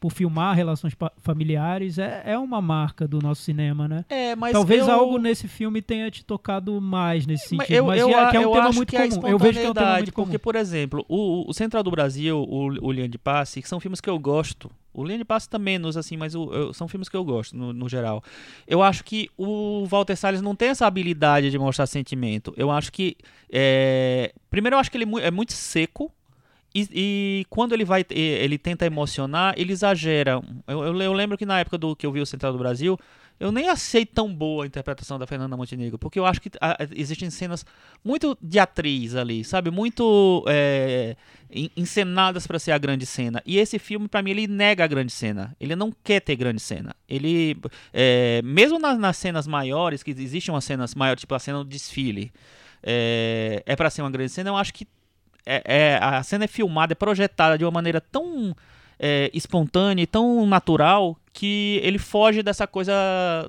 por 0.00 0.10
filmar 0.12 0.54
relações 0.54 0.94
familiares 1.18 1.98
é, 1.98 2.22
é 2.24 2.38
uma 2.38 2.60
marca 2.60 3.06
do 3.06 3.20
nosso 3.20 3.42
cinema 3.42 3.88
né 3.88 4.04
é, 4.08 4.34
mas 4.34 4.52
talvez 4.52 4.86
eu... 4.86 4.94
algo 4.94 5.18
nesse 5.18 5.48
filme 5.48 5.80
tenha 5.82 6.10
te 6.10 6.24
tocado 6.24 6.80
mais 6.80 7.26
nesse 7.26 7.48
sentido 7.48 7.72
eu, 7.72 7.86
mas 7.86 8.00
eu, 8.00 8.08
é, 8.08 8.30
que 8.30 8.36
é 8.36 8.46
um 8.46 8.52
tema 8.52 8.72
muito 8.72 8.96
é 8.96 9.08
comum 9.08 9.28
eu 9.28 9.38
vejo 9.38 9.60
que 9.60 9.66
é 9.66 9.70
um 9.70 9.74
tema 9.74 9.92
muito 9.94 10.12
porque 10.12 10.30
comum. 10.32 10.38
por 10.38 10.56
exemplo 10.56 11.04
o, 11.08 11.48
o 11.48 11.52
Central 11.52 11.82
do 11.82 11.90
Brasil 11.90 12.38
o, 12.38 12.86
o 12.86 12.92
Linha 12.92 13.08
de 13.08 13.18
Passe 13.18 13.62
que 13.62 13.68
são 13.68 13.80
filmes 13.80 14.00
que 14.00 14.10
eu 14.10 14.18
gosto 14.18 14.70
o 15.02 15.26
Passe 15.26 15.48
tá 15.48 15.58
menos, 15.58 15.96
assim, 15.96 16.16
mas 16.16 16.34
o, 16.34 16.52
eu, 16.52 16.74
são 16.74 16.88
filmes 16.88 17.08
que 17.08 17.16
eu 17.16 17.24
gosto, 17.24 17.56
no, 17.56 17.72
no, 17.72 17.88
geral. 17.88 18.22
Eu 18.66 18.82
acho 18.82 19.04
que 19.04 19.30
o 19.36 19.86
Walter 19.86 20.16
Salles 20.16 20.42
não 20.42 20.54
tem 20.54 20.68
essa 20.68 20.86
habilidade 20.86 21.50
de 21.50 21.58
mostrar 21.58 21.86
sentimento. 21.86 22.52
Eu 22.56 22.70
acho 22.70 22.92
que. 22.92 23.16
É... 23.50 24.32
Primeiro, 24.50 24.76
eu 24.76 24.80
acho 24.80 24.90
que 24.90 24.96
ele 24.96 25.04
é, 25.20 25.26
é 25.26 25.30
muito 25.30 25.52
seco. 25.52 26.12
E, 26.74 26.88
e, 26.92 27.46
quando 27.48 27.72
ele 27.72 27.84
vai, 27.84 28.04
ele 28.10 28.58
tenta 28.58 28.84
emocionar, 28.84 29.54
ele 29.56 29.72
exagera. 29.72 30.40
Eu, 30.66 30.84
eu, 30.84 31.00
eu, 31.00 31.12
lembro 31.12 31.38
que 31.38 31.46
na 31.46 31.58
época 31.60 31.78
do 31.78 31.96
que 31.96 32.04
eu 32.04 32.12
vi 32.12 32.20
o 32.20 32.26
Central 32.26 32.52
do 32.52 32.58
Brasil, 32.58 32.98
eu 33.40 33.52
nem 33.52 33.68
achei 33.68 34.04
tão 34.04 34.32
boa 34.32 34.64
a 34.64 34.66
interpretação 34.66 35.18
da 35.18 35.26
Fernanda 35.26 35.56
Montenegro, 35.56 35.98
porque 35.98 36.18
eu 36.18 36.26
acho 36.26 36.40
que 36.40 36.50
a, 36.60 36.76
existem 36.96 37.30
cenas 37.30 37.64
muito 38.04 38.36
de 38.42 38.58
atriz 38.58 39.14
ali, 39.14 39.44
sabe? 39.44 39.70
Muito 39.70 40.44
é, 40.48 41.16
encenadas 41.76 42.46
para 42.46 42.58
ser 42.58 42.72
a 42.72 42.78
grande 42.78 43.06
cena. 43.06 43.40
E 43.46 43.58
esse 43.58 43.78
filme, 43.78 44.08
para 44.08 44.22
mim, 44.22 44.32
ele 44.32 44.46
nega 44.48 44.84
a 44.84 44.86
grande 44.88 45.12
cena. 45.12 45.56
Ele 45.60 45.76
não 45.76 45.92
quer 46.02 46.20
ter 46.20 46.34
grande 46.34 46.60
cena. 46.60 46.94
Ele, 47.08 47.56
é, 47.92 48.42
mesmo 48.42 48.78
nas, 48.78 48.98
nas, 48.98 49.16
cenas 49.16 49.46
maiores, 49.46 50.02
que 50.02 50.10
existem 50.10 50.52
umas 50.52 50.64
cenas 50.64 50.94
maiores, 50.94 51.20
tipo 51.20 51.34
a 51.34 51.38
cena 51.38 51.58
do 51.58 51.64
desfile, 51.64 52.32
é, 52.82 53.62
é 53.64 53.76
para 53.76 53.90
ser 53.90 54.02
uma 54.02 54.10
grande 54.10 54.32
cena, 54.32 54.50
eu 54.50 54.56
acho 54.56 54.74
que 54.74 54.86
é, 55.46 55.62
é, 55.64 55.98
a 56.02 56.22
cena 56.22 56.44
é 56.44 56.48
filmada, 56.48 56.92
é 56.92 56.94
projetada 56.94 57.56
de 57.56 57.64
uma 57.64 57.70
maneira 57.70 58.00
tão 58.00 58.54
é, 58.98 59.30
espontânea 59.32 60.02
e 60.02 60.06
tão 60.06 60.44
natural 60.44 61.16
que 61.38 61.80
ele 61.84 61.98
foge 61.98 62.42
dessa 62.42 62.66
coisa 62.66 62.92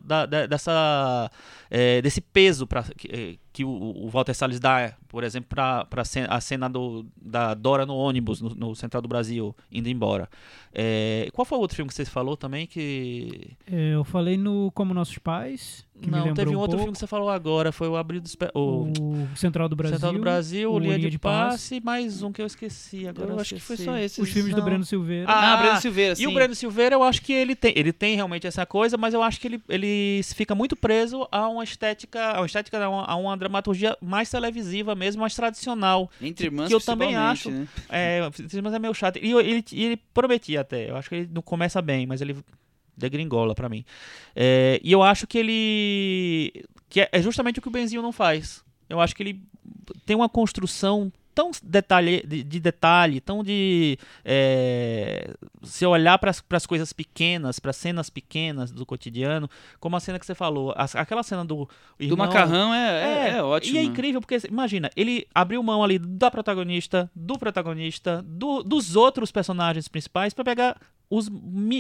da, 0.06 0.28
da, 0.28 0.46
dessa 0.46 1.32
é, 1.72 2.00
desse 2.04 2.22
peso 2.22 2.68
pra, 2.68 2.84
que, 2.84 3.08
é, 3.08 3.36
que 3.52 3.66
o, 3.66 3.70
o, 3.70 4.10
Walter 4.10 4.36
Salles 4.36 4.60
dá, 4.60 4.94
por 5.08 5.24
exemplo, 5.24 5.50
para 5.50 6.04
a 6.30 6.40
cena 6.40 6.70
do, 6.70 7.04
da 7.20 7.56
Dora 7.56 7.88
no 7.88 7.96
ônibus 7.96 8.42
no, 8.42 8.50
no 8.54 8.76
Central 8.76 9.02
do 9.02 9.08
Brasil 9.08 9.56
indo 9.72 9.90
embora. 9.90 10.30
É, 10.72 11.30
qual 11.34 11.46
foi 11.46 11.58
o 11.58 11.62
outro 11.62 11.76
filme 11.76 11.90
que 11.90 11.96
você 11.96 12.06
falou 12.06 12.38
também 12.38 12.68
que 12.68 13.58
é, 13.66 13.96
eu 13.96 14.04
falei 14.04 14.38
no 14.38 14.72
Como 14.76 14.94
Nossos 14.94 15.18
Pais 15.18 15.84
não, 16.08 16.34
teve 16.34 16.52
um, 16.52 16.54
um 16.54 16.60
outro 16.60 16.78
pouco. 16.78 16.84
filme 16.84 16.94
que 16.94 17.00
você 17.00 17.08
falou 17.08 17.30
agora, 17.30 17.72
foi 17.72 17.88
o 17.88 17.98
Abrir 17.98 18.22
do 18.22 18.30
o... 18.54 18.92
o 19.00 19.28
Central 19.36 19.68
do 19.68 19.76
Brasil. 19.76 19.98
Central 19.98 20.14
do 20.14 20.20
Brasil, 20.20 20.72
o 20.72 20.80
Linha, 20.80 20.96
Linha 20.96 21.10
de, 21.10 21.12
de 21.12 21.20
Passe, 21.20 21.82
mais 21.84 22.22
um 22.22 22.32
que 22.32 22.42
eu 22.42 22.46
esqueci 22.46 23.08
agora. 23.08 23.30
Eu, 23.30 23.36
eu 23.36 23.42
acho 23.42 23.56
esqueci. 23.56 23.78
que 23.78 23.84
foi 23.84 23.94
só 23.94 23.98
esse. 23.98 24.22
Os 24.22 24.30
filmes 24.30 24.52
não. 24.52 24.60
do 24.60 24.66
Breno 24.66 24.86
Silveira. 24.86 25.26
Ah, 25.30 25.54
ah 25.54 25.58
Breno 25.58 25.82
Silveira, 25.82 26.16
sim. 26.16 26.24
E 26.24 26.28
o 26.28 26.34
Breno 26.34 26.56
Silveira, 26.56 26.96
eu 26.96 27.04
acho 27.04 27.22
que 27.22 27.34
ele 27.34 27.56
tem, 27.56 27.74
ele 27.80 27.94
tem 27.94 28.16
realmente 28.16 28.46
essa 28.46 28.66
coisa, 28.66 28.98
mas 28.98 29.14
eu 29.14 29.24
acho 29.24 29.40
que 29.40 29.48
ele, 29.48 29.64
ele 29.70 30.22
fica 30.36 30.54
muito 30.54 30.76
preso 30.76 31.28
a 31.32 31.48
uma 31.48 31.64
estética, 31.64 32.32
a 32.32 32.40
uma 32.40 32.46
estética, 32.46 32.84
a 32.84 32.90
uma, 32.90 33.06
a 33.06 33.16
uma 33.16 33.38
dramaturgia 33.38 33.98
mais 34.02 34.30
televisiva 34.30 34.96
mesmo, 34.96 35.22
mais 35.22 35.36
tradicional. 35.36 36.10
Entre 36.22 36.48
irmãs, 36.48 36.68
que 36.68 36.74
eu 36.74 36.82
também 36.82 37.16
acho. 37.16 37.50
Né? 37.50 37.68
É, 37.90 38.22
mas 38.62 38.74
é 38.74 38.80
meio 38.80 38.94
chato. 38.94 39.18
E 39.18 39.32
ele, 39.32 39.64
ele 39.72 39.98
prometia 40.14 40.62
até. 40.62 40.90
Eu 40.90 40.98
acho 40.98 41.10
que 41.10 41.16
ele 41.16 41.30
não 41.32 41.42
começa 41.42 41.82
bem, 41.82 42.06
mas 42.06 42.22
ele 42.22 42.36
degringola 42.98 43.56
para 43.56 43.70
mim. 43.70 43.86
É, 44.36 44.80
e 44.84 44.92
eu 44.92 45.02
acho 45.02 45.26
que 45.26 45.38
ele. 45.38 46.66
que 46.90 47.02
é, 47.02 47.10
é 47.12 47.22
justamente 47.22 47.60
o 47.60 47.62
que 47.62 47.68
o 47.68 47.72
Benzinho 47.72 48.02
não 48.02 48.12
faz. 48.12 48.64
Eu 48.90 49.00
acho 49.00 49.16
que 49.16 49.24
ele 49.24 49.42
tem 50.06 50.16
uma 50.16 50.28
construção 50.28 51.12
tão 51.40 51.52
detalhe, 51.64 52.22
de, 52.28 52.44
de 52.44 52.60
detalhe, 52.60 53.22
tão 53.22 53.42
de 53.42 53.98
é, 54.26 55.34
se 55.64 55.86
olhar 55.86 56.20
para 56.20 56.32
as 56.50 56.66
coisas 56.66 56.92
pequenas, 56.92 57.62
para 57.62 57.72
cenas 57.72 58.10
pequenas 58.10 58.72
do 58.72 58.86
cotidiano, 58.86 59.50
como 59.80 59.96
a 59.96 60.02
cena 60.02 60.20
que 60.20 60.26
você 60.26 60.36
falou, 60.36 60.74
a, 60.76 60.84
aquela 60.96 61.24
cena 61.24 61.46
do 61.46 61.70
irmão, 61.98 62.18
do 62.18 62.18
macarrão 62.18 62.74
é, 62.74 63.04
é, 63.04 63.38
é, 63.38 63.44
ótimo. 63.44 63.74
E 63.74 63.80
é 63.80 63.84
incrível 63.84 64.20
porque 64.20 64.38
imagina, 64.50 64.92
ele 64.98 65.26
abriu 65.34 65.64
mão 65.64 65.82
ali 65.82 65.98
da 65.98 66.30
protagonista, 66.30 67.10
do 67.16 67.40
protagonista, 67.40 68.22
do, 68.28 68.62
dos 68.62 68.98
outros 68.98 69.32
personagens 69.32 69.88
principais 69.88 70.34
para 70.34 70.44
pegar 70.44 70.76
os, 71.10 71.30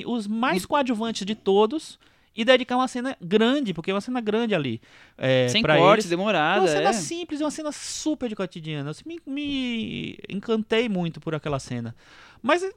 os 0.05 0.25
mais 0.25 0.65
coadjuvantes 0.65 1.25
de 1.25 1.35
todos 1.35 1.99
e 2.39 2.45
dedicar 2.45 2.77
uma 2.77 2.87
cena 2.87 3.17
grande, 3.21 3.73
porque 3.73 3.91
é 3.91 3.93
uma 3.93 3.99
cena 3.99 4.21
grande 4.21 4.55
ali. 4.55 4.79
É, 5.17 5.49
Sem 5.49 5.61
cortes, 5.61 6.05
eles. 6.05 6.09
demorada. 6.09 6.61
Uma 6.61 6.67
cena 6.69 6.89
é. 6.89 6.93
simples, 6.93 7.41
uma 7.41 7.51
cena 7.51 7.69
super 7.73 8.29
de 8.29 8.35
cotidiana. 8.35 8.91
Eu 8.91 8.95
me, 9.05 9.19
me 9.27 10.17
encantei 10.29 10.87
muito 10.87 11.19
por 11.19 11.35
aquela 11.35 11.59
cena. 11.59 11.93
Mas 12.41 12.63
é, 12.63 12.69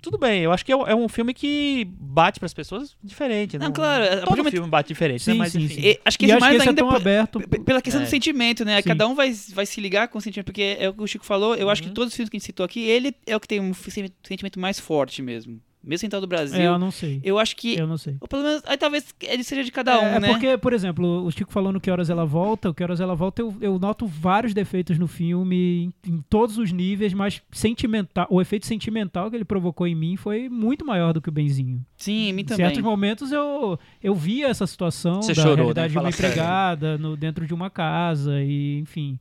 tudo 0.00 0.16
bem, 0.16 0.40
eu 0.40 0.50
acho 0.52 0.64
que 0.64 0.72
é, 0.72 0.74
é 0.74 0.94
um 0.94 1.06
filme 1.06 1.34
que 1.34 1.86
bate 2.00 2.40
para 2.40 2.46
as 2.46 2.54
pessoas 2.54 2.96
diferente, 3.04 3.58
né? 3.58 3.66
Não, 3.66 3.72
claro, 3.74 4.24
todo 4.24 4.50
filme 4.50 4.66
bate 4.70 4.88
diferente, 4.88 5.22
sim, 5.24 5.32
né? 5.32 5.36
Mas, 5.36 5.52
sim, 5.52 5.64
enfim. 5.64 5.82
sim. 5.82 5.96
acho 6.02 6.18
que 6.18 6.24
e 6.24 6.28
mais 6.38 6.56
que 6.56 6.68
ainda 6.68 6.80
é 6.80 6.84
tão 6.84 6.90
aberto 6.90 7.38
pela 7.66 7.82
questão 7.82 8.00
É. 8.00 8.06
do 8.06 8.08
sentimento, 8.08 8.64
né? 8.64 8.80
Sim. 8.80 8.88
Cada 8.88 9.06
um 9.06 9.14
vai, 9.14 9.30
vai 9.52 9.66
se 9.66 9.78
ligar 9.82 10.08
com 10.08 10.16
o 10.16 10.20
sentimento, 10.22 10.46
porque 10.46 10.78
é 10.80 10.88
o 10.88 10.94
que 10.94 11.02
o 11.02 11.06
Chico 11.06 11.26
falou. 11.26 11.54
Eu 11.54 11.68
acho 11.68 11.82
que 11.82 11.88
Uhum. 11.88 11.94
todos 11.94 12.08
os 12.12 12.16
filmes 12.16 12.30
que 12.30 12.36
a 12.36 12.38
gente 12.38 12.46
citou 12.46 12.64
aqui, 12.64 12.80
ele 12.80 13.14
é 13.26 13.36
o 13.36 13.40
que 13.40 13.46
tem 13.48 13.60
um 13.60 13.74
sentimento 13.74 14.58
mais 14.58 14.80
forte 14.80 15.20
mesmo. 15.20 15.60
Mesmo 15.84 16.00
Central 16.00 16.20
do 16.20 16.26
Brasil. 16.26 16.58
É, 16.60 16.66
eu 16.66 16.78
não 16.78 16.90
sei. 16.90 17.20
Eu 17.22 17.38
acho 17.38 17.54
que. 17.56 17.78
Eu 17.78 17.86
não 17.86 17.98
sei. 17.98 18.16
Ou 18.20 18.26
pelo 18.26 18.42
menos. 18.42 18.62
Aí 18.66 18.76
talvez 18.76 19.14
ele 19.20 19.44
seja 19.44 19.62
de 19.62 19.70
cada 19.70 19.98
um, 20.00 20.02
é, 20.04 20.20
né? 20.20 20.28
é 20.28 20.32
porque, 20.32 20.56
por 20.58 20.72
exemplo, 20.72 21.24
o 21.24 21.30
Chico 21.30 21.52
falou 21.52 21.72
no 21.72 21.80
Que 21.80 21.90
Horas 21.90 22.08
Ela 22.10 22.24
Volta, 22.24 22.70
o 22.70 22.74
Que 22.74 22.82
Horas 22.82 23.00
Ela 23.00 23.14
Volta, 23.14 23.42
eu, 23.42 23.54
eu 23.60 23.78
noto 23.78 24.06
vários 24.06 24.54
defeitos 24.54 24.98
no 24.98 25.06
filme, 25.06 25.92
em, 26.06 26.12
em 26.12 26.24
todos 26.28 26.56
os 26.58 26.72
níveis, 26.72 27.12
mas 27.12 27.42
sentimental, 27.52 28.26
o 28.30 28.40
efeito 28.40 28.66
sentimental 28.66 29.30
que 29.30 29.36
ele 29.36 29.44
provocou 29.44 29.86
em 29.86 29.94
mim 29.94 30.16
foi 30.16 30.48
muito 30.48 30.84
maior 30.84 31.12
do 31.12 31.20
que 31.20 31.28
o 31.28 31.32
Benzinho. 31.32 31.84
Sim, 31.96 32.28
em 32.28 32.32
mim 32.32 32.42
Em 32.42 32.44
também. 32.44 32.66
certos 32.66 32.82
momentos 32.82 33.32
eu, 33.32 33.78
eu 34.02 34.14
via 34.14 34.48
essa 34.48 34.66
situação 34.66 35.22
Você 35.22 35.34
da 35.34 35.42
chorou, 35.42 35.56
realidade 35.56 35.88
né? 35.88 35.92
de 35.92 35.96
uma 35.98 36.02
Fala 36.02 36.12
sério. 36.12 36.30
empregada 36.32 36.98
no, 36.98 37.16
dentro 37.16 37.46
de 37.46 37.52
uma 37.54 37.68
casa 37.70 38.40
e, 38.42 38.78
enfim. 38.78 39.18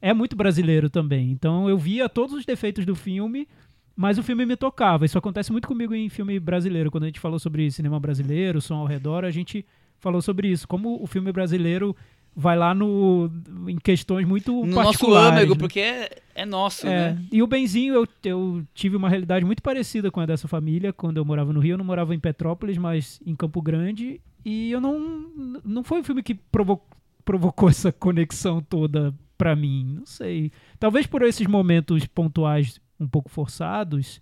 É 0.00 0.12
muito 0.12 0.36
brasileiro 0.36 0.88
também. 0.90 1.30
Então 1.30 1.68
eu 1.68 1.78
via 1.78 2.08
todos 2.08 2.34
os 2.34 2.44
defeitos 2.44 2.84
do 2.84 2.94
filme, 2.94 3.48
mas 3.96 4.18
o 4.18 4.22
filme 4.22 4.44
me 4.44 4.56
tocava. 4.56 5.04
Isso 5.06 5.16
acontece 5.18 5.50
muito 5.50 5.66
comigo 5.66 5.94
em 5.94 6.08
filme 6.08 6.38
brasileiro. 6.38 6.90
Quando 6.90 7.04
a 7.04 7.06
gente 7.06 7.18
falou 7.20 7.38
sobre 7.38 7.70
cinema 7.70 7.98
brasileiro, 7.98 8.60
som 8.60 8.74
ao 8.76 8.86
redor, 8.86 9.24
a 9.24 9.30
gente 9.30 9.64
falou 9.98 10.20
sobre 10.20 10.48
isso. 10.48 10.68
Como 10.68 11.02
o 11.02 11.06
filme 11.06 11.32
brasileiro 11.32 11.96
vai 12.38 12.54
lá 12.54 12.74
no, 12.74 13.30
em 13.66 13.78
questões 13.78 14.26
muito 14.26 14.52
no 14.52 14.66
nosso 14.66 14.84
particulares. 14.84 15.38
âmago, 15.38 15.54
né? 15.54 15.58
porque 15.58 15.80
é, 15.80 16.10
é 16.34 16.44
nosso, 16.44 16.86
É, 16.86 17.14
né? 17.14 17.24
E 17.32 17.42
o 17.42 17.46
Benzinho, 17.46 17.94
eu, 17.94 18.06
eu 18.24 18.62
tive 18.74 18.94
uma 18.94 19.08
realidade 19.08 19.42
muito 19.46 19.62
parecida 19.62 20.10
com 20.10 20.20
a 20.20 20.26
dessa 20.26 20.46
família 20.46 20.92
quando 20.92 21.16
eu 21.16 21.24
morava 21.24 21.50
no 21.52 21.60
Rio. 21.60 21.72
Eu 21.72 21.78
não 21.78 21.84
morava 21.86 22.14
em 22.14 22.18
Petrópolis, 22.20 22.76
mas 22.76 23.18
em 23.24 23.34
Campo 23.34 23.62
Grande. 23.62 24.20
E 24.44 24.70
eu 24.70 24.80
não. 24.82 25.30
Não 25.64 25.82
foi 25.82 26.00
um 26.00 26.04
filme 26.04 26.22
que 26.22 26.34
provo- 26.34 26.82
provocou 27.24 27.70
essa 27.70 27.90
conexão 27.90 28.60
toda 28.60 29.14
pra 29.38 29.56
mim. 29.56 29.94
Não 29.98 30.04
sei. 30.06 30.52
Talvez 30.78 31.06
por 31.06 31.22
esses 31.22 31.46
momentos 31.46 32.06
pontuais 32.06 32.78
um 32.98 33.06
pouco 33.08 33.30
forçados, 33.30 34.20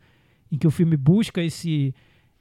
em 0.51 0.59
que 0.59 0.67
o 0.67 0.71
filme 0.71 0.97
busca 0.97 1.43
esse. 1.43 1.95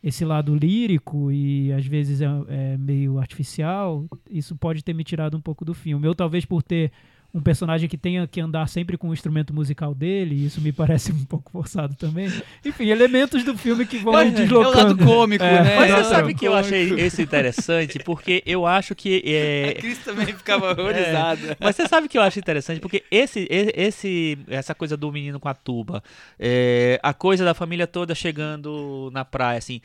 Esse 0.06 0.26
lado 0.26 0.54
lírico 0.54 1.32
e 1.32 1.72
às 1.72 1.86
vezes 1.86 2.20
é, 2.20 2.28
é 2.50 2.78
meio 2.78 3.20
artificial, 3.20 4.06
isso 4.30 4.54
pode 4.54 4.84
ter 4.84 4.94
me 4.94 5.02
tirado 5.02 5.38
um 5.38 5.40
pouco 5.40 5.64
do 5.64 5.74
filme. 5.74 6.06
Eu, 6.06 6.14
talvez 6.14 6.44
por 6.44 6.62
ter 6.62 6.92
um 7.34 7.42
personagem 7.42 7.90
que 7.90 7.98
tenha 7.98 8.28
que 8.28 8.40
andar 8.40 8.68
sempre 8.70 8.96
com 8.96 9.10
o 9.10 9.14
instrumento 9.14 9.54
musical 9.54 9.96
dele, 9.96 10.36
e 10.36 10.46
isso 10.46 10.62
me 10.62 10.72
parece 10.72 11.12
um 11.12 11.26
pouco 11.26 11.52
forçado 11.52 11.96
também. 11.96 12.32
Enfim, 12.64 12.90
elementos 12.90 13.44
do 13.44 13.58
filme 13.58 13.88
que 13.88 13.98
vão 13.98 14.14
É, 14.20 14.26
é 14.26 14.30
o 14.30 14.32
deslocando. 14.32 14.78
lado 14.78 14.98
cômico, 15.04 15.44
É, 15.44 15.64
né? 15.64 15.76
Mas 15.76 15.90
É 15.92 15.96
você 15.96 16.02
o 16.02 16.06
sabe 16.06 16.34
que 16.36 16.48
eu 16.48 16.54
achei 16.54 16.94
esse 17.00 17.24
interessante? 17.24 17.98
Porque 18.00 18.44
eu 18.46 18.68
acho 18.68 18.94
que. 18.94 19.22
A 19.26 19.70
É, 19.70 19.74
Cris 19.74 19.98
também 20.00 20.28
ficava 20.28 20.72
horrorizada. 20.80 21.58
Mas 21.60 21.76
você 21.76 21.88
sabe 21.88 22.08
que 22.08 22.18
eu 22.18 22.22
acho 22.22 22.38
interessante, 22.38 22.80
porque 22.80 23.04
esse, 23.10 23.48
esse, 23.50 24.38
essa 24.48 24.76
coisa 24.76 24.96
do 24.96 25.12
menino 25.12 25.40
com 25.40 25.50
a 25.50 25.56
tuba, 25.56 26.04
é, 26.40 27.00
a 27.02 27.14
coisa 27.16 27.44
da 27.44 27.56
família 27.56 27.88
toda 27.88 28.14
chegando 28.14 29.10
na 29.12 29.26
praia, 29.26 29.58
assim, 29.58 29.82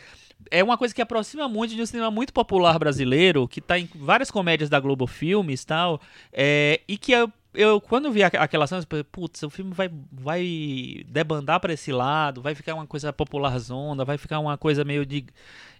é 0.50 0.62
uma 0.62 0.78
coisa 0.78 0.94
que 0.94 1.02
aproxima 1.02 1.48
muito 1.48 1.74
de 1.74 1.82
um 1.82 1.86
cinema 1.86 2.10
muito 2.10 2.32
popular 2.32 2.78
brasileiro, 2.78 3.48
que 3.48 3.60
tá 3.60 3.78
em 3.78 3.88
várias 3.94 4.30
comédias 4.30 4.70
da 4.70 4.78
Globo 4.78 5.06
Filmes 5.06 5.62
e 5.62 5.66
tal, 5.66 6.00
é, 6.32 6.80
e 6.86 6.96
que 6.96 7.12
eu, 7.12 7.30
eu, 7.60 7.80
quando 7.80 8.10
vi 8.12 8.22
aqu- 8.22 8.36
aquela 8.38 8.66
cena, 8.66 8.80
eu 8.82 8.86
falei, 8.88 9.04
putz, 9.04 9.42
o 9.42 9.50
filme 9.50 9.72
vai, 9.74 9.90
vai 10.12 11.04
debandar 11.08 11.60
pra 11.60 11.72
esse 11.72 11.92
lado, 11.92 12.40
vai 12.40 12.54
ficar 12.54 12.74
uma 12.74 12.86
coisa 12.86 13.12
popular 13.12 13.58
zona, 13.58 14.04
vai 14.04 14.16
ficar 14.18 14.38
uma 14.38 14.56
coisa 14.56 14.84
meio 14.84 15.04
de... 15.04 15.24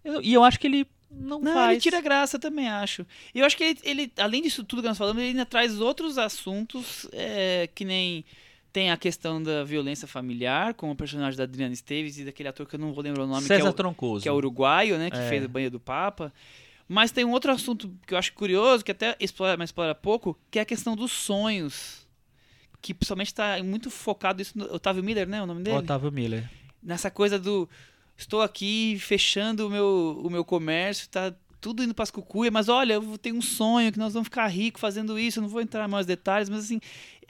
Eu- 0.05 0.21
E 0.23 0.33
eu 0.35 0.43
acho 0.45 0.59
que 0.61 0.67
ele 0.67 0.87
não, 1.11 1.41
Não, 1.41 1.55
faz. 1.55 1.71
ele 1.73 1.81
tira 1.81 2.01
graça 2.01 2.39
também, 2.39 2.69
acho. 2.69 3.07
E 3.35 3.41
eu 3.41 3.47
acho 3.47 3.57
que 3.57 3.65
ele, 3.65 3.79
ele, 3.83 4.13
além 4.19 4.43
disso 4.43 4.63
tudo 4.65 4.83
que 4.83 4.89
nós 4.89 4.99
falamos, 4.99 5.23
ele 5.23 5.31
ainda 5.31 5.47
traz 5.47 5.81
outros 5.81 6.19
assuntos, 6.19 7.09
é, 7.13 7.69
que 7.75 7.85
nem 7.85 8.25
tem 8.71 8.91
a 8.91 8.97
questão 8.99 9.43
da 9.43 9.65
violência 9.65 10.07
familiar, 10.07 10.75
com 10.75 10.91
o 10.91 10.95
personagem 10.95 11.37
da 11.39 11.45
Adriana 11.45 11.73
Esteves 11.73 12.19
e 12.19 12.25
daquele 12.25 12.51
ator 12.51 12.67
que 12.67 12.75
eu 12.77 12.79
não 12.79 12.93
vou 12.93 13.03
lembrar 13.03 13.25
o 13.25 13.27
nome, 13.27 13.47
que 13.47 13.53
é, 13.53 13.57
César 13.57 13.71
o, 13.71 13.73
Troncoso. 13.73 14.23
que 14.23 14.29
é 14.29 14.33
uruguaio, 14.33 14.99
né, 14.99 15.11
que 15.11 15.17
É. 15.17 15.29
fez 15.29 15.43
a 15.45 15.49
Banha 15.49 15.71
do 15.71 15.81
Papa. 15.81 16.33
Mas 16.89 17.13
tem 17.13 17.25
um 17.25 17.33
outro 17.33 17.53
assunto 17.53 17.93
que 18.07 18.15
eu 18.15 18.19
acho 18.19 18.33
curioso, 18.33 18.83
que 18.85 18.91
até 18.91 19.15
explora, 19.21 19.57
mas 19.59 19.69
explora 19.69 19.95
pouco, 19.95 20.39
que 20.51 20.59
é 20.59 20.63
a 20.63 20.65
questão 20.65 20.97
dos 20.97 21.13
sonhos. 21.13 22.07
Que 22.81 22.95
principalmente 22.95 23.27
está 23.29 23.63
muito 23.63 23.91
focado 23.91 24.41
isso 24.41 24.57
no 24.57 24.65
Otávio 24.75 25.03
Miller, 25.05 25.29
né, 25.29 25.43
o 25.43 25.47
nome 25.47 25.63
dele? 25.63 25.77
Otávio 25.77 26.11
Miller. 26.11 26.49
nessa 26.83 27.11
coisa 27.11 27.39
do 27.39 27.69
estou 28.17 28.41
aqui 28.41 28.97
fechando 29.01 29.67
o 29.67 29.71
meu, 29.71 30.21
o 30.25 30.31
meu 30.31 30.45
comércio, 30.45 31.09
tá 31.09 31.33
tudo 31.61 31.83
indo 31.83 31.93
para 31.93 32.05
as 32.05 32.11
cucuia, 32.11 32.51
mas 32.53 32.69
olha, 32.69 32.95
eu 32.95 33.19
tenho 33.19 33.37
um 33.37 33.43
sonho 33.43 33.93
que 33.93 33.99
nós 33.99 34.13
vamos 34.13 34.27
ficar 34.27 34.47
ricos 34.47 34.81
fazendo 34.81 35.19
isso, 35.19 35.39
eu 35.39 35.43
não 35.43 35.49
vou 35.49 35.61
entrar 35.61 35.87
em 35.89 35.91
mais 35.91 36.07
detalhes, 36.07 36.49
mas 36.49 36.65
assim, 36.65 36.81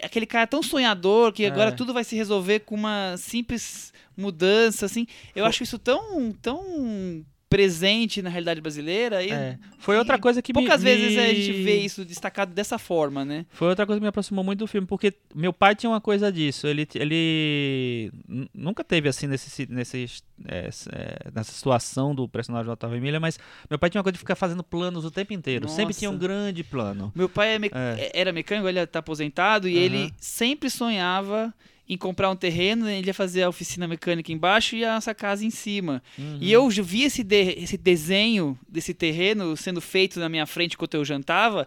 aquele 0.03 0.27
cara 0.27 0.47
tão 0.47 0.63
sonhador 0.63 1.33
que 1.33 1.45
agora 1.47 1.71
É. 1.71 1.73
tudo 1.73 1.93
vai 1.95 2.05
se 2.05 2.15
resolver 2.15 2.61
com 2.61 2.75
uma 2.75 3.17
simples 3.17 3.93
mudança, 4.17 4.85
assim. 4.87 5.07
Eu 5.35 5.45
acho 5.47 5.63
isso 5.63 5.79
tão, 5.79 6.31
tão 6.33 7.25
presente 7.49 8.21
na 8.21 8.29
realidade 8.29 8.61
brasileira 8.61 9.23
e 9.23 9.31
É. 9.31 9.59
Foi 9.79 9.97
outra 9.97 10.19
coisa 10.19 10.43
que 10.43 10.53
me- 10.53 10.61
poucas 10.61 10.83
vezes 10.83 11.15
me... 11.15 11.19
a 11.21 11.33
gente 11.33 11.53
vê 11.63 11.79
isso 11.81 12.05
destacado 12.05 12.53
dessa 12.53 12.79
forma, 12.79 13.25
né? 13.25 13.47
Foi 13.51 13.69
outra 13.69 13.87
coisa 13.87 13.99
que 13.99 14.03
me 14.03 14.09
aproximou 14.09 14.45
muito 14.45 14.59
do 14.59 14.67
filme, 14.67 14.87
porque 14.87 15.15
meu 15.35 15.53
pai 15.53 15.75
tinha 15.75 15.89
uma 15.89 16.01
coisa 16.01 16.31
disso. 16.31 16.67
Ele, 16.67 16.87
ele 16.95 18.13
nunca 18.53 18.85
teve 18.85 19.09
assim 19.09 19.27
nesse, 19.27 19.67
nesse, 19.71 20.07
é, 20.47 20.69
é, 20.93 21.31
nessa 21.35 21.53
situação 21.53 22.15
do 22.15 22.29
personagem 22.29 22.67
do 22.67 22.73
Otávio 22.73 22.97
Emília, 22.97 23.19
mas 23.21 23.39
meu 23.71 23.79
pai 23.79 23.89
tinha 23.89 24.01
uma 24.01 24.05
coisa 24.05 24.15
de 24.15 24.19
ficar 24.19 24.35
fazendo 24.37 24.63
planos 24.63 25.05
o 25.05 25.11
tempo 25.11 25.33
inteiro. 25.33 25.69
Sempre 25.69 25.95
tinha 25.95 26.11
um 26.11 26.15
Nossa. 26.15 26.27
grande 26.27 26.63
plano. 26.63 27.13
Meu 27.15 27.29
pai 27.29 27.55
é 27.55 27.59
me- 27.59 27.71
É. 27.73 28.11
era 28.15 28.33
mecânico, 28.33 28.69
ele 28.69 28.79
está 28.81 28.99
aposentado 28.99 29.69
e 29.69 29.77
Aham. 29.77 29.85
ele 29.85 30.15
sempre 30.19 30.69
sonhava 30.69 31.55
em 31.89 31.97
comprar 31.97 32.31
um 32.31 32.37
terreno, 32.37 32.89
ele 32.89 33.07
ia 33.07 33.15
fazer 33.15 33.43
a 33.43 33.49
oficina 33.49 33.89
mecânica 33.89 34.31
embaixo 34.31 34.77
e 34.77 34.85
a 34.85 34.95
nossa 34.95 35.15
casa 35.15 35.45
em 35.45 35.51
cima. 35.51 36.03
Uhum. 36.19 36.39
E 36.41 36.53
eu 36.53 36.69
vi 36.69 37.05
esse, 37.05 37.25
de- 37.25 37.55
esse 37.59 37.79
desenho 37.79 38.59
desse 38.69 38.93
terreno 38.93 39.57
sendo 39.57 39.81
feito 39.81 40.21
na 40.21 40.29
minha 40.29 40.45
frente 40.47 40.75
enquanto 40.75 40.95
eu 40.95 41.05
jantava 41.05 41.67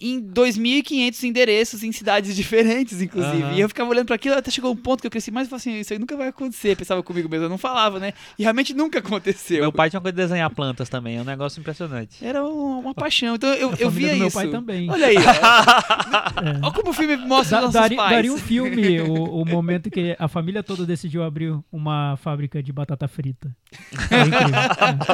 em 0.00 0.20
2.500 0.22 1.22
endereços 1.24 1.82
em 1.82 1.90
cidades 1.92 2.34
diferentes, 2.36 3.00
inclusive. 3.02 3.42
Aham. 3.42 3.52
E 3.54 3.60
eu 3.60 3.68
ficava 3.68 3.90
olhando 3.90 4.06
para 4.06 4.14
aquilo, 4.16 4.36
até 4.36 4.50
chegou 4.50 4.70
um 4.72 4.76
ponto 4.76 5.00
que 5.00 5.06
eu 5.06 5.10
cresci 5.10 5.30
mais 5.30 5.46
e 5.46 5.50
falei 5.50 5.58
assim, 5.60 5.80
isso 5.80 5.92
aí 5.92 5.98
nunca 5.98 6.16
vai 6.16 6.28
acontecer. 6.28 6.76
Pensava 6.76 7.02
comigo 7.02 7.28
mesmo, 7.28 7.46
eu 7.46 7.48
não 7.50 7.58
falava, 7.58 7.98
né? 7.98 8.12
E 8.38 8.42
realmente 8.42 8.72
nunca 8.74 8.98
aconteceu. 9.00 9.60
Meu 9.60 9.72
pai 9.72 9.90
tinha 9.90 9.98
uma 9.98 10.02
coisa 10.02 10.16
de 10.16 10.22
desenhar 10.22 10.50
plantas 10.50 10.88
também, 10.88 11.16
é 11.16 11.20
um 11.20 11.24
negócio 11.24 11.58
impressionante. 11.60 12.24
Era 12.24 12.44
um- 12.44 12.78
uma 12.80 12.94
paixão. 12.94 13.34
Então 13.34 13.50
eu, 13.54 13.74
eu 13.78 13.90
via 13.90 14.12
do 14.12 14.18
meu 14.18 14.28
isso. 14.28 14.36
pai 14.36 14.48
também. 14.48 14.90
Olha 14.90 15.06
aí. 15.06 15.16
ó. 15.16 15.18
É. 16.38 16.50
Olha 16.62 16.72
como 16.72 16.90
o 16.90 16.92
filme 16.92 17.16
mostra 17.16 17.60
Da- 17.60 17.66
os 17.66 17.74
nossos 17.74 17.80
daria, 17.80 17.96
pais. 17.96 18.10
daria 18.12 18.32
um 18.32 18.38
filme 18.38 19.00
o, 19.02 19.42
o 19.42 19.44
momento 19.44 19.90
que 19.90 20.14
a 20.18 20.28
família 20.28 20.62
toda 20.62 20.86
decidiu 20.86 21.24
abrir 21.24 21.52
uma 21.72 22.16
fábrica 22.18 22.62
de 22.62 22.72
batata 22.72 23.08
frita. 23.08 23.50
Foi 23.92 24.18
incrível. 24.20 24.54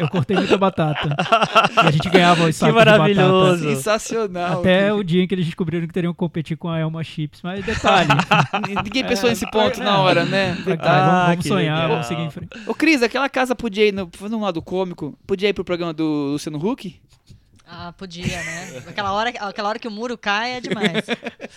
É, 0.00 0.02
Eu 0.04 0.08
cortei 0.08 0.36
muita 0.36 0.58
batata. 0.58 1.08
E 1.82 1.86
a 1.86 1.90
gente 1.90 2.08
ganhava 2.10 2.44
os 2.44 2.56
sacos 2.56 2.74
de 2.74 2.78
maravilhoso. 2.78 3.64
Sensacional. 3.70 4.60
Até 4.60 4.73
o 4.92 5.02
dia 5.02 5.22
em 5.22 5.26
que 5.26 5.34
eles 5.34 5.46
descobriram 5.46 5.86
que 5.86 5.92
teriam 5.92 6.12
que 6.12 6.18
competir 6.18 6.56
com 6.56 6.68
a 6.68 6.78
Elma 6.78 7.02
Chips. 7.02 7.40
Mas 7.42 7.64
detalhe. 7.64 8.08
Ninguém 8.84 9.04
pensou 9.04 9.28
nesse 9.28 9.48
ponto 9.50 9.80
na 9.80 10.00
hora, 10.00 10.24
né? 10.24 10.50
Ah, 10.50 10.56
vamos, 10.56 11.26
vamos 11.26 11.42
que 11.42 11.48
sonhar, 11.48 11.76
legal. 11.76 11.88
vamos 11.88 12.06
seguir 12.06 12.22
em 12.22 12.30
frente. 12.30 12.50
Ô, 12.66 12.74
Cris, 12.74 13.02
aquela 13.02 13.28
casa 13.28 13.54
podia 13.54 13.86
ir, 13.86 13.92
no, 13.92 14.08
fazendo 14.12 14.38
um 14.38 14.42
lado 14.42 14.60
cômico, 14.62 15.18
podia 15.26 15.48
ir 15.48 15.52
pro 15.52 15.64
programa 15.64 15.92
do 15.92 16.32
Luciano 16.32 16.58
Huck? 16.58 17.00
Ah, 17.66 17.94
podia, 17.96 18.26
né? 18.26 18.82
Aquela 18.86 19.12
hora, 19.12 19.30
aquela 19.30 19.68
hora 19.70 19.78
que 19.78 19.88
o 19.88 19.90
muro 19.90 20.18
cai 20.18 20.56
é 20.56 20.60
demais. 20.60 20.92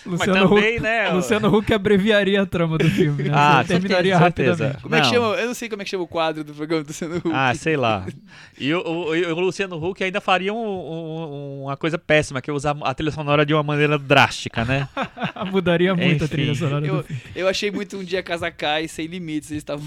Luciano 0.06 0.16
Mas 0.16 0.48
também, 0.50 0.74
Huck, 0.76 0.80
né? 0.82 1.08
Luciano 1.10 1.54
Huck 1.54 1.72
abreviaria 1.74 2.40
a 2.42 2.46
trama 2.46 2.78
do 2.78 2.88
filme. 2.88 3.24
Né? 3.24 3.30
Ah, 3.32 3.62
terminaria 3.62 4.18
certeza. 4.18 4.50
rapidamente. 4.68 4.82
Como 4.82 4.94
é 4.94 5.00
que 5.00 5.06
Não. 5.06 5.12
chama? 5.12 5.26
Eu 5.36 5.46
não 5.48 5.54
sei 5.54 5.68
como 5.68 5.82
é 5.82 5.84
que 5.84 5.90
chama 5.90 6.04
o 6.04 6.08
quadro 6.08 6.42
do 6.42 6.54
programa 6.54 6.82
do 6.82 6.88
Luciano 6.88 7.16
Huck. 7.18 7.30
Ah, 7.32 7.54
sei 7.54 7.76
lá. 7.76 8.06
E 8.60 8.74
o, 8.74 8.80
o- 8.80 9.10
o 9.12 9.40
Luciano 9.40 9.76
Huck 9.76 10.02
ainda 10.02 10.20
faria 10.20 10.52
um- 10.52 10.56
um- 10.56 11.62
uma 11.64 11.76
coisa 11.76 11.96
péssima, 11.96 12.40
que 12.42 12.50
é 12.50 12.52
usar 12.52 12.76
a 12.82 12.92
trilha 12.94 13.12
sonora 13.12 13.46
de 13.46 13.54
uma 13.54 13.62
maneira 13.62 13.96
drástica, 13.98 14.64
né? 14.64 14.88
Mudaria 15.52 15.94
muito 15.94 16.22
a 16.22 16.24
Enfim. 16.24 16.26
trilha 16.26 16.54
sonora 16.56 16.84
Eu, 16.84 16.96
do 16.96 17.02
filme. 17.04 17.22
eu 17.36 17.46
achei 17.48 17.70
muito 17.70 17.96
um 17.96 18.02
dia 18.02 18.20
casa 18.22 18.50
cai 18.50 18.88
sem 18.88 19.06
limites. 19.06 19.50
Eles 19.52 19.60
estavam 19.60 19.86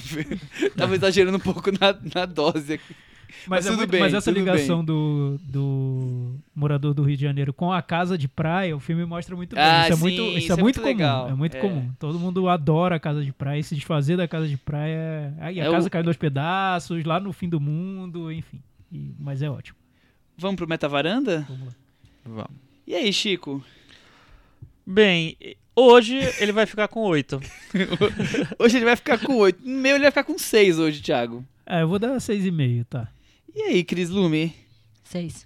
estavam 0.61 0.95
exagerando 0.95 1.35
um 1.35 1.39
pouco 1.41 1.69
na, 1.71 1.93
na 2.15 2.25
dose 2.25 2.73
aqui. 2.75 2.95
Mas, 3.47 3.47
Mas 3.47 3.65
é 3.65 3.69
tudo 3.69 3.77
muito- 3.79 3.91
bem, 3.91 3.99
mas 4.01 4.13
essa 4.13 4.31
tudo 4.31 4.39
ligação 4.39 4.83
do, 4.83 5.39
do 5.43 6.35
morador 6.55 6.93
do 6.93 7.03
Rio 7.03 7.15
de 7.17 7.23
Janeiro 7.23 7.53
com 7.53 7.71
a 7.71 7.81
casa 7.81 8.17
de 8.17 8.27
praia, 8.27 8.75
o 8.75 8.79
filme 8.79 9.05
mostra 9.05 9.35
muito 9.35 9.55
bem. 9.55 9.63
Ah, 9.63 9.83
isso 9.83 9.93
é 9.93 9.95
sim, 9.95 10.01
muito, 10.01 10.21
isso 10.21 10.37
isso 10.37 10.51
é 10.51 10.53
é 10.53 10.61
muito 10.61 10.63
muito 10.63 10.75
comum. 10.81 10.87
legal. 10.87 11.29
É 11.29 11.33
muito 11.33 11.57
É. 11.57 11.59
comum. 11.59 11.91
Todo 11.99 12.19
mundo 12.19 12.47
adora 12.49 12.95
a 12.95 12.99
casa 12.99 13.23
de 13.23 13.31
praia. 13.31 13.59
E 13.59 13.63
se 13.63 13.75
desfazer 13.75 14.17
da 14.17 14.27
casa 14.27 14.47
de 14.47 14.57
praia. 14.57 14.95
é- 14.95 15.33
Aí 15.39 15.61
a 15.61 15.65
É 15.65 15.71
casa 15.71 15.87
o- 15.87 15.91
caindo 15.91 16.07
aos 16.07 16.17
pedaços, 16.17 17.03
lá 17.05 17.19
no 17.19 17.31
fim 17.33 17.49
do 17.49 17.59
mundo, 17.59 18.31
enfim. 18.31 18.61
E- 18.91 19.13
mas 19.19 19.41
é 19.41 19.49
ótimo. 19.49 19.77
Vamos 20.37 20.55
pro 20.57 20.67
Metavaranda? 20.67 21.45
Vamos 21.47 21.67
lá. 21.67 21.73
Vamos. 22.25 22.51
E 22.87 22.95
aí, 22.95 23.11
Chico? 23.13 23.63
Bem, 24.85 25.37
hoje 25.75 26.17
ele 26.39 26.51
vai 26.51 26.65
ficar 26.65 26.87
com 26.87 27.01
oito. 27.01 27.39
Hoje 28.59 28.77
ele 28.77 28.85
vai 28.85 28.95
ficar 28.95 29.19
com 29.19 29.35
8. 29.37 29.59
No 29.63 29.77
meu 29.79 29.95
ele 29.95 30.03
vai 30.03 30.11
ficar 30.11 30.23
com 30.23 30.37
6 30.37 30.77
hoje, 30.79 31.01
Thiago. 31.01 31.45
É, 31.65 31.83
eu 31.83 31.87
vou 31.87 31.99
dar 31.99 32.19
6,5, 32.19 32.83
tá? 32.89 33.07
E 33.55 33.61
aí, 33.63 33.83
Cris 33.83 34.09
Lume? 34.09 34.53
Seis. 35.03 35.45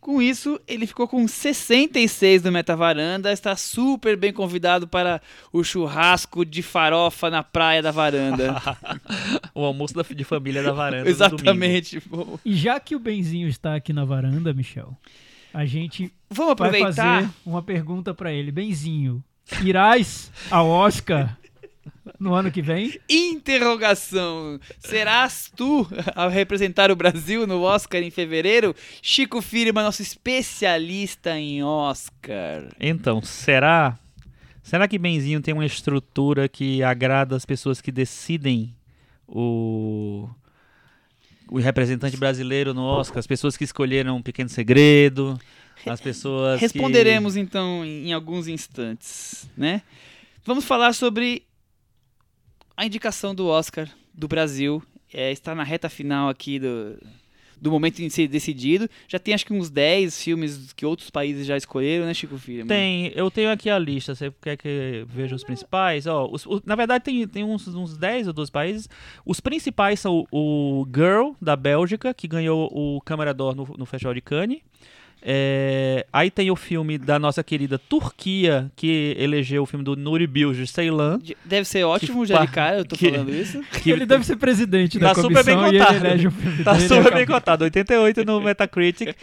Com 0.00 0.22
isso, 0.22 0.58
ele 0.66 0.86
ficou 0.86 1.08
com 1.08 1.26
66 1.26 2.42
no 2.44 2.52
Metavaranda. 2.52 3.32
Está 3.32 3.56
super 3.56 4.16
bem 4.16 4.32
convidado 4.32 4.86
para 4.86 5.20
o 5.52 5.62
churrasco 5.64 6.44
de 6.44 6.62
farofa 6.62 7.28
na 7.28 7.42
praia 7.42 7.82
da 7.82 7.90
varanda. 7.90 8.54
O 9.54 9.64
almoço 9.64 9.92
da- 9.94 10.02
de 10.02 10.22
família 10.24 10.62
da 10.62 10.72
varanda. 10.72 11.04
do. 11.04 11.10
Exatamente. 11.10 12.00
E 12.44 12.54
já 12.54 12.78
que 12.78 12.94
o 12.94 12.98
Benzinho 13.00 13.48
está 13.48 13.74
aqui 13.74 13.92
na 13.92 14.04
varanda, 14.04 14.52
Michel, 14.54 14.96
a 15.52 15.64
gente 15.66 16.12
Vamos 16.30 16.54
vai 16.56 16.68
aproveitar. 16.68 17.22
fazer 17.22 17.30
uma 17.44 17.60
pergunta 17.62 18.14
pra 18.14 18.32
ele. 18.32 18.52
Benzinho, 18.52 19.22
irás 19.64 20.30
ao 20.50 20.68
Oscar 20.68 21.36
no 22.18 22.34
ano 22.34 22.50
que 22.50 22.62
vem? 22.62 22.98
Interrogação. 23.08 24.58
Serás 24.78 25.50
tu 25.54 25.86
a 26.14 26.28
representar 26.28 26.90
o 26.90 26.96
Brasil 26.96 27.46
no 27.46 27.62
Oscar 27.62 28.02
em 28.02 28.10
fevereiro? 28.10 28.74
Chico 29.02 29.40
Firma, 29.40 29.82
nosso 29.82 30.02
especialista 30.02 31.38
em 31.38 31.62
Oscar. 31.62 32.68
Então, 32.80 33.22
será? 33.22 33.98
Será 34.62 34.86
que 34.86 34.98
Benzinho 34.98 35.40
tem 35.40 35.54
uma 35.54 35.64
estrutura 35.64 36.48
que 36.48 36.82
agrada 36.82 37.34
as 37.34 37.46
pessoas 37.46 37.80
que 37.80 37.90
decidem 37.90 38.74
o 39.26 40.28
o 41.50 41.58
representante 41.58 42.14
brasileiro 42.18 42.74
no 42.74 42.82
Oscar, 42.82 43.18
as 43.18 43.26
pessoas 43.26 43.56
que 43.56 43.64
escolheram 43.64 44.16
um 44.16 44.22
pequeno 44.22 44.50
segredo, 44.50 45.40
as 45.86 46.00
pessoas 46.00 46.60
Responderemos 46.60 47.36
então 47.36 47.82
em 47.82 48.08
em 48.08 48.12
alguns 48.12 48.46
instantes, 48.46 49.48
né? 49.56 49.80
Vamos 50.44 50.64
falar 50.64 50.92
sobre 50.92 51.47
a 52.78 52.86
indicação 52.86 53.34
do 53.34 53.46
Oscar 53.48 53.88
do 54.14 54.28
Brasil. 54.28 54.82
É, 55.12 55.32
está 55.32 55.54
na 55.54 55.62
reta 55.64 55.88
final 55.88 56.28
aqui 56.28 56.58
do, 56.58 56.98
do 57.60 57.70
momento 57.70 58.00
em 58.00 58.10
ser 58.10 58.28
decidido. 58.28 58.88
Já 59.08 59.18
tem 59.18 59.32
acho 59.32 59.46
que 59.46 59.52
uns 59.54 59.70
10 59.70 60.22
filmes 60.22 60.72
que 60.74 60.84
outros 60.84 61.08
países 61.10 61.46
já 61.46 61.56
escolheram, 61.56 62.04
né, 62.06 62.12
Chico 62.12 62.36
Filho? 62.38 62.66
tem, 62.66 63.10
eu 63.16 63.30
tenho 63.30 63.50
aqui 63.50 63.70
a 63.70 63.78
lista, 63.78 64.14
você 64.14 64.30
quer 64.42 64.56
que 64.58 65.04
veja 65.08 65.34
os 65.34 65.42
principais? 65.42 66.04
Os- 66.06 66.44
o- 66.46 66.62
na 66.64 66.74
verdade 66.76 67.02
tem, 67.04 67.26
tem 67.26 67.42
uns, 67.42 67.66
uns 67.68 67.96
10 67.96 68.26
ou 68.26 68.32
12 68.34 68.52
países. 68.52 68.88
Os 69.24 69.40
principais 69.40 69.98
são 69.98 70.26
o, 70.30 70.82
o 70.82 70.86
Girl 70.94 71.32
da 71.40 71.56
Bélgica, 71.56 72.12
que 72.12 72.28
ganhou 72.28 72.68
o 72.70 73.00
Câmara 73.00 73.32
d'Or 73.32 73.54
no, 73.56 73.64
no 73.78 73.86
Festival 73.86 74.12
de 74.14 74.20
Cannes. 74.20 74.60
É, 75.20 76.06
aí 76.12 76.30
tem 76.30 76.50
o 76.50 76.56
filme 76.56 76.96
da 76.96 77.18
nossa 77.18 77.42
querida 77.42 77.78
Turquia, 77.78 78.70
que 78.76 79.14
elegeu 79.18 79.62
o 79.62 79.66
filme 79.66 79.84
do 79.84 79.96
Nuri 79.96 80.26
Bilge 80.26 80.66
Ceylan. 80.66 81.18
De- 81.18 81.36
Deve 81.44 81.64
ser 81.66 81.84
ótimo 81.84 82.22
Que 82.22 82.28
já 82.28 82.44
de 82.44 82.50
cara, 82.52 82.78
eu 82.78 82.84
tô 82.84 82.96
que- 82.96 83.10
falando 83.10 83.34
isso. 83.34 83.60
Que 83.82 83.90
ele 83.90 84.06
deve 84.06 84.24
ser 84.24 84.36
presidente 84.36 84.98
da 84.98 85.08
Tá 85.14 85.20
comissão 85.22 85.42
super 85.42 85.44
bem 85.44 85.64
e 85.64 85.68
ele 85.68 85.78
contado. 85.84 85.96
elege 86.06 86.26
o 86.28 86.30
filme 86.30 86.64
Tá 86.64 86.72
dele 86.74 86.88
super 86.88 87.14
bem 87.14 87.26
cotado, 87.26 87.64
88 87.64 88.24
no 88.24 88.40
Metacritic. 88.40 89.14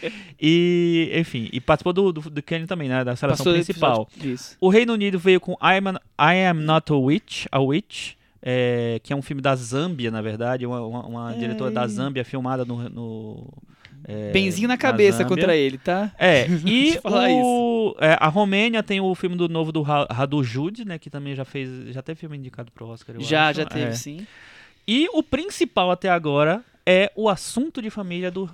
E, 0.42 1.12
enfim, 1.16 1.50
e 1.52 1.60
participou 1.62 1.94
do, 1.94 2.12
do, 2.12 2.22
do 2.30 2.42
Kenny 2.42 2.68
também, 2.68 2.90
né? 2.90 3.04
Da 3.04 3.16
seleção 3.16 3.46
Passou 3.46 3.54
principal. 3.54 4.10
O 4.60 4.70
Reino 4.70 4.94
Unido 4.94 5.18
veio 5.18 5.40
com 5.40 5.54
I 5.54 5.78
Am, 5.78 5.96
I 6.20 6.46
Am 6.46 6.62
Not 6.62 6.92
a 6.92 6.96
Witch, 6.96 7.46
a 7.52 7.60
Witch 7.60 8.14
é, 8.48 9.00
que 9.02 9.12
é 9.12 9.16
um 9.16 9.24
filme 9.24 9.42
da 9.42 9.56
Zâmbia, 9.56 10.12
na 10.12 10.22
verdade, 10.22 10.66
uma, 10.68 10.80
uma, 10.82 11.06
uma 11.08 11.34
diretora 11.34 11.72
da 11.72 11.88
Zâmbia 11.88 12.24
filmada 12.24 12.64
no. 12.64 12.88
no 12.90 13.48
é, 14.08 14.32
Benzinho 14.32 14.68
na 14.68 14.78
cabeça 14.78 15.20
Zâmbia. 15.20 15.36
contra 15.36 15.56
ele, 15.56 15.78
tá? 15.78 16.12
É, 16.18 16.48
e 16.66 17.00
o, 17.04 17.96
é, 18.00 18.18
a 18.20 18.28
Romênia 18.28 18.82
tem 18.84 19.02
o 19.02 19.14
filme 19.16 19.36
do 19.36 19.50
novo 19.50 19.72
do 19.72 19.82
Ra- 19.82 20.08
Radu 20.10 20.44
Jude, 20.44 20.86
né, 20.86 20.98
que 21.00 21.10
também 21.10 21.36
já 21.36 21.44
fez, 21.46 21.70
já 21.94 22.02
teve 22.02 22.20
filme 22.20 22.38
indicado 22.38 22.72
pro 22.72 22.88
Oscar, 22.88 23.16
Já, 23.20 23.50
acho. 23.50 23.58
já 23.60 23.66
teve, 23.66 23.86
É. 23.88 23.92
sim. 23.94 24.26
E 24.88 25.08
o 25.14 25.24
principal 25.24 25.90
até 25.92 26.10
agora 26.10 26.64
é 26.86 27.12
o 27.16 27.28
assunto 27.28 27.82
de 27.82 27.90
família 27.90 28.30
do 28.30 28.48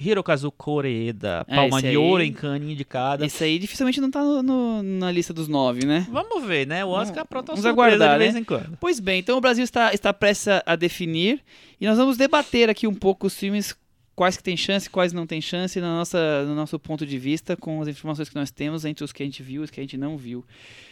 Hirokazu 0.00 0.50
Koreeda, 0.52 1.44
É, 1.48 1.56
Palma 1.56 1.82
de 1.82 1.96
Ouro 1.96 2.22
em 2.22 2.32
Cannes 2.32 2.70
indicada. 2.70 3.26
Esse 3.26 3.42
aí 3.42 3.58
dificilmente 3.58 4.00
não 4.00 4.10
tá 4.10 4.22
no- 4.22 4.42
no- 4.42 4.82
na 4.82 5.10
lista 5.10 5.34
dos 5.34 5.48
nove, 5.48 5.84
né? 5.84 6.06
Vamos 6.10 6.46
ver, 6.46 6.66
né? 6.68 6.84
O 6.84 6.90
Oscar 6.90 7.22
apronta 7.24 7.52
uma 7.52 7.56
vamos 7.60 7.66
aguardar, 7.72 8.12
de 8.12 8.18
vez 8.18 8.34
né? 8.34 8.40
em 8.40 8.44
quando. 8.44 8.78
Pois 8.80 9.00
bem, 9.00 9.18
então 9.18 9.36
o 9.36 9.40
Brasil 9.40 9.64
está, 9.64 9.92
está 9.92 10.12
prestes 10.14 10.46
a 10.64 10.76
definir 10.76 11.40
e 11.80 11.86
nós 11.86 11.98
vamos 11.98 12.16
debater 12.16 12.70
aqui 12.70 12.86
um 12.86 12.94
pouco 12.94 13.26
os 13.26 13.36
filmes, 13.36 13.76
quais 14.18 14.36
que 14.36 14.42
tem 14.42 14.56
chance, 14.56 14.90
quais 14.90 15.12
não 15.12 15.28
tem 15.28 15.40
chance, 15.40 15.80
na 15.80 15.94
nossa, 15.94 16.44
no 16.44 16.52
nosso 16.52 16.76
ponto 16.76 17.06
de 17.06 17.16
vista, 17.16 17.56
com 17.56 17.80
as 17.80 17.86
informações 17.86 18.28
que 18.28 18.34
nós 18.34 18.50
temos 18.50 18.84
entre 18.84 19.04
os 19.04 19.12
que 19.12 19.22
a 19.22 19.24
gente 19.24 19.44
viu 19.44 19.62
e 19.62 19.64
os 19.64 19.70
que 19.70 19.78
a 19.78 19.82
gente 19.84 19.96
não 19.96 20.18
viu. 20.18 20.44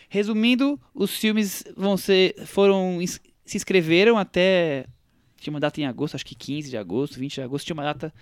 Resumindo, 0.08 0.80
os 0.94 1.10
filmes 1.10 1.64
vão 1.76 1.96
ser, 1.96 2.36
foram, 2.46 3.00
se 3.44 3.56
inscreveram 3.56 4.16
até, 4.16 4.86
tinha 5.40 5.52
uma 5.52 5.58
data 5.58 5.80
em 5.80 5.86
agosto, 5.86 6.14
acho 6.14 6.24
que 6.24 6.36
15 6.36 6.70
de 6.70 6.76
agosto, 6.76 7.18
20 7.18 7.34
de 7.34 7.42
agosto, 7.42 7.66
tinha 7.66 7.74
uma 7.74 7.82
data 7.82 8.14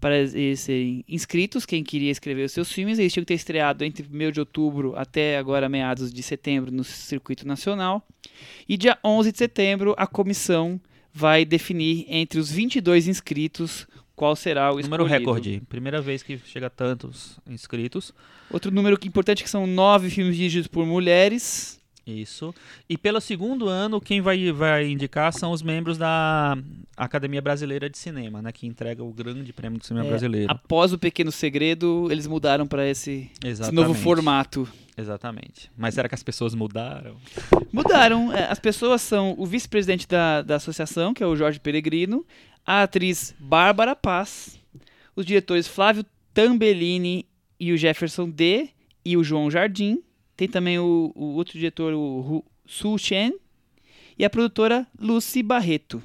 para 0.00 0.16
eles 0.16 0.60
serem 0.60 1.04
inscritos, 1.06 1.66
quem 1.66 1.84
queria 1.84 2.10
escrever 2.10 2.46
os 2.46 2.52
seus 2.52 2.72
filmes, 2.72 2.98
eles 2.98 3.12
tinham 3.12 3.24
que 3.24 3.28
ter 3.28 3.34
estreado 3.34 3.84
entre 3.84 4.06
1 4.10 4.32
de 4.32 4.40
outubro 4.40 4.96
até 4.96 5.36
agora 5.36 5.68
meados 5.68 6.10
de 6.10 6.22
setembro 6.22 6.72
no 6.72 6.82
circuito 6.82 7.46
nacional. 7.46 8.02
E 8.66 8.78
dia 8.78 8.96
11 9.04 9.32
de 9.32 9.36
setembro, 9.36 9.94
a 9.98 10.06
comissão 10.06 10.80
vai 11.12 11.44
definir 11.44 12.06
entre 12.08 12.40
os 12.40 12.50
22 12.50 13.06
inscritos 13.06 13.86
qual 14.16 14.34
será 14.34 14.72
o 14.72 14.80
Número 14.80 15.04
escolhido. 15.04 15.18
recorde. 15.18 15.62
Primeira 15.68 16.00
vez 16.00 16.22
que 16.22 16.38
chega 16.38 16.66
a 16.66 16.70
tantos 16.70 17.38
inscritos. 17.46 18.12
Outro 18.50 18.70
número 18.72 18.98
que 18.98 19.06
importante 19.06 19.42
é 19.42 19.44
que 19.44 19.50
são 19.50 19.66
nove 19.66 20.08
filmes 20.10 20.36
dirigidos 20.36 20.66
por 20.66 20.84
mulheres. 20.86 21.76
Isso. 22.06 22.54
E 22.88 22.96
pelo 22.96 23.20
segundo 23.20 23.68
ano, 23.68 24.00
quem 24.00 24.20
vai, 24.20 24.52
vai 24.52 24.86
indicar 24.88 25.32
são 25.32 25.50
os 25.50 25.60
membros 25.60 25.98
da 25.98 26.56
Academia 26.96 27.42
Brasileira 27.42 27.90
de 27.90 27.98
Cinema, 27.98 28.40
né? 28.40 28.52
Que 28.52 28.64
entrega 28.64 29.02
o 29.02 29.12
grande 29.12 29.52
prêmio 29.52 29.80
do 29.80 29.84
cinema 29.84 30.06
É, 30.06 30.08
brasileiro. 30.10 30.46
Após 30.48 30.92
o 30.92 30.98
Pequeno 30.98 31.32
Segredo, 31.32 32.06
eles 32.08 32.28
mudaram 32.28 32.64
para 32.64 32.88
esse, 32.88 33.28
esse 33.44 33.72
novo 33.72 33.92
formato. 33.92 34.68
Exatamente. 34.96 35.68
Mas 35.76 35.94
será 35.94 36.08
que 36.08 36.14
as 36.14 36.22
pessoas 36.22 36.54
mudaram? 36.54 37.16
Mudaram. 37.72 38.32
é, 38.32 38.44
As 38.50 38.60
pessoas 38.60 39.02
são 39.02 39.34
o 39.36 39.44
vice-presidente 39.44 40.06
da, 40.06 40.42
da 40.42 40.56
associação, 40.56 41.12
que 41.12 41.24
é 41.24 41.26
o 41.26 41.34
Jorge 41.34 41.58
Peregrino, 41.58 42.24
a 42.66 42.82
atriz 42.82 43.34
Bárbara 43.38 43.94
Paz, 43.94 44.58
os 45.14 45.24
diretores 45.24 45.68
Flávio 45.68 46.04
Tambellini 46.34 47.24
e 47.60 47.72
o 47.72 47.76
Jefferson 47.76 48.28
D. 48.28 48.68
e 49.04 49.16
o 49.16 49.22
João 49.22 49.50
Jardim. 49.50 50.02
Tem 50.36 50.48
também 50.48 50.78
o, 50.78 51.12
o 51.14 51.34
outro 51.34 51.52
diretor, 51.52 51.94
o 51.94 52.44
Su 52.66 52.98
Chen, 52.98 53.38
e 54.18 54.24
a 54.24 54.30
produtora 54.30 54.86
Lucy 54.98 55.42
Barreto. 55.42 56.02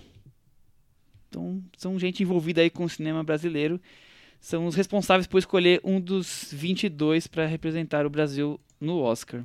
Então, 1.27 1.61
são 1.77 1.97
gente 1.97 2.21
envolvida 2.21 2.61
aí 2.61 2.69
com 2.69 2.83
o 2.83 2.89
cinema 2.89 3.23
brasileiro. 3.23 3.81
São 4.39 4.67
os 4.67 4.75
responsáveis 4.75 5.27
por 5.27 5.39
escolher 5.39 5.81
um 5.83 5.99
dos 5.99 6.49
22 6.51 7.27
para 7.27 7.45
representar 7.45 8.05
o 8.05 8.09
Brasil 8.09 8.59
no 8.79 8.99
Oscar. 8.99 9.43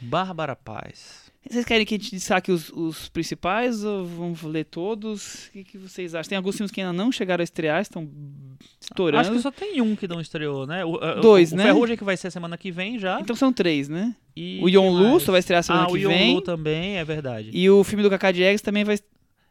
Bárbara 0.00 0.56
Paz. 0.56 1.27
Vocês 1.48 1.64
querem 1.64 1.86
que 1.86 1.94
a 1.94 1.98
gente 1.98 2.10
destaque 2.10 2.52
os, 2.52 2.70
os 2.70 3.08
principais 3.08 3.82
ou 3.82 4.04
vamos 4.04 4.42
ler 4.42 4.64
todos? 4.64 5.46
O 5.46 5.52
que, 5.52 5.64
que 5.64 5.78
vocês 5.78 6.14
acham? 6.14 6.28
Tem 6.28 6.36
alguns 6.36 6.56
filmes 6.56 6.70
que 6.70 6.80
ainda 6.80 6.92
não 6.92 7.10
chegaram 7.10 7.40
a 7.40 7.44
estrear, 7.44 7.80
estão 7.80 8.06
estourando. 8.80 9.20
Acho 9.20 9.32
que 9.32 9.40
só 9.40 9.50
tem 9.50 9.80
um 9.80 9.96
que 9.96 10.06
não 10.06 10.20
estreou, 10.20 10.66
né? 10.66 10.84
O, 10.84 10.98
Dois, 11.20 11.52
o, 11.52 11.56
né? 11.56 11.64
O 11.64 11.66
Ferrugem 11.66 11.96
que 11.96 12.04
vai 12.04 12.16
ser 12.16 12.30
semana 12.30 12.58
que 12.58 12.70
vem 12.70 12.98
já. 12.98 13.18
Então 13.20 13.34
são 13.34 13.50
três, 13.52 13.88
né? 13.88 14.14
E 14.36 14.60
o 14.62 14.68
Yon 14.68 14.90
Lu 14.90 15.18
só 15.18 15.32
vai 15.32 15.40
estrear 15.40 15.62
semana 15.62 15.84
ah, 15.84 15.86
que 15.86 15.94
o 15.94 15.96
Yon 15.96 16.10
vem. 16.10 16.34
Lu 16.34 16.42
também, 16.42 16.98
é 16.98 17.04
verdade. 17.04 17.50
E 17.52 17.70
o 17.70 17.82
filme 17.82 18.02
do 18.02 18.10
Kaká 18.10 18.30
Diegues 18.30 18.60
também 18.60 18.84
vai. 18.84 18.98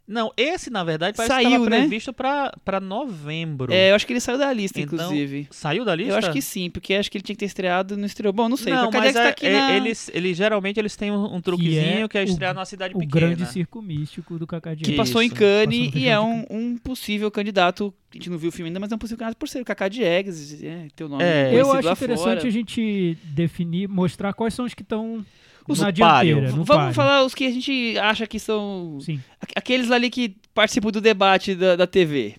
Não, 0.08 0.32
esse 0.38 0.70
na 0.70 0.86
verdade 0.86 1.18
parece 1.18 1.36
que 1.36 1.44
Saiu, 1.44 1.50
estava 1.50 1.70
né? 1.70 1.80
previsto 1.80 2.14
pra, 2.14 2.54
pra 2.64 2.80
novembro. 2.80 3.74
É, 3.74 3.92
eu 3.92 3.96
acho 3.96 4.08
que 4.08 4.14
ele 4.14 4.22
saiu 4.22 4.38
da 4.38 4.54
lista, 4.54 4.80
Então, 4.80 4.96
inclusive. 4.96 5.48
Saiu 5.52 5.84
da 5.84 5.94
lista? 5.94 6.14
Eu 6.14 6.18
acho 6.18 6.32
que 6.32 6.42
sim, 6.42 6.70
porque 6.70 6.94
acho 6.94 7.12
que 7.12 7.18
ele 7.18 7.24
tinha 7.24 7.36
que 7.36 7.40
ter 7.40 7.46
estreado 7.46 7.94
e 7.94 7.98
não 7.98 8.06
estreou. 8.06 8.32
Bom, 8.32 8.48
não 8.48 8.56
sei. 8.56 8.72
Não, 8.72 8.88
o 8.90 8.92
mas 8.94 9.02
Diegues 9.02 9.14
tá 9.16 9.24
é- 9.26 9.28
aqui 9.30 9.46
é- 9.48 9.52
na... 9.52 9.76
eles, 9.76 10.10
eles 10.14 10.38
geralmente 10.38 10.80
eles 10.80 10.96
têm 10.96 11.12
um, 11.12 11.36
um 11.36 11.42
truquezinho 11.42 12.08
que 12.08 12.18
é, 12.18 12.22
o- 12.22 12.24
estrear 12.24 12.54
numa 12.54 12.66
cidade 12.66 12.96
O 12.96 13.00
pequena. 13.00 13.28
grande 13.28 13.46
circo 13.52 13.82
místico 13.82 14.40
do 14.40 14.48
Kaká 14.48 14.70
que 14.76 14.84
Diegues. 14.84 14.96
passou 14.98 15.22
em 15.22 15.30
Cannes 15.30 15.88
passou 15.88 16.02
e 16.02 16.08
é 16.08 16.18
um, 16.20 16.40
de 16.42 16.48
um 16.50 16.78
possível 16.78 17.30
candidato. 17.30 17.94
A 18.10 18.16
gente 18.16 18.30
não 18.30 18.38
viu 18.38 18.48
o 18.48 18.52
filme 18.54 18.70
ainda, 18.70 18.80
mas 18.80 18.90
é 18.92 18.96
um 18.96 18.98
possível 18.98 19.18
candidato 19.20 19.38
por 19.38 19.50
ser 19.50 19.62
o 19.62 19.66
Kaká 19.66 19.90
Diegues. 19.90 20.64
É, 20.64 20.88
teu 20.96 21.10
nome 21.10 21.22
É. 21.24 21.52
Eu 21.54 21.70
acho 21.74 21.86
lá 21.86 21.92
interessante 21.92 22.24
fora. 22.38 22.48
a 22.48 22.50
gente 22.50 23.18
definir, 23.26 23.90
mostrar 23.90 24.32
quais 24.34 24.54
são 24.54 24.64
os 24.64 24.74
que 24.74 24.84
estão 24.84 25.26
Os 25.68 25.80
no 25.82 25.94
páreo. 25.94 26.42
no 26.42 26.48
Vamos 26.64 26.68
páreo. 26.68 26.94
falar 26.94 27.24
os 27.26 27.34
que 27.36 27.46
a 27.46 27.52
gente 27.52 27.98
acha 28.00 28.26
que 28.28 28.40
são 28.40 28.98
Sim. 29.02 29.20
Aqu- 29.42 29.54
Aqueles 29.56 29.92
ali 29.92 30.10
que 30.10 30.36
participam 30.54 30.90
do 30.92 31.02
debate 31.02 31.54
da, 31.56 31.76
da 31.76 31.86
TV. 31.88 32.36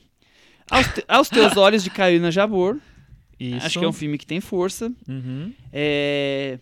Aos, 0.71 0.87
te- 0.87 1.05
aos 1.09 1.29
Teus 1.29 1.57
Olhos, 1.59 1.83
de 1.85 1.91
Karina 1.91 2.31
Jabor. 2.31 2.79
Isso. 3.39 3.67
Acho 3.67 3.79
que 3.79 3.85
é 3.85 3.89
um 3.89 3.93
filme 3.93 4.19
que 4.19 4.27
tem 4.27 4.41
força. 4.41 4.93
Uhum. 5.09 5.53
É, 5.73 6.59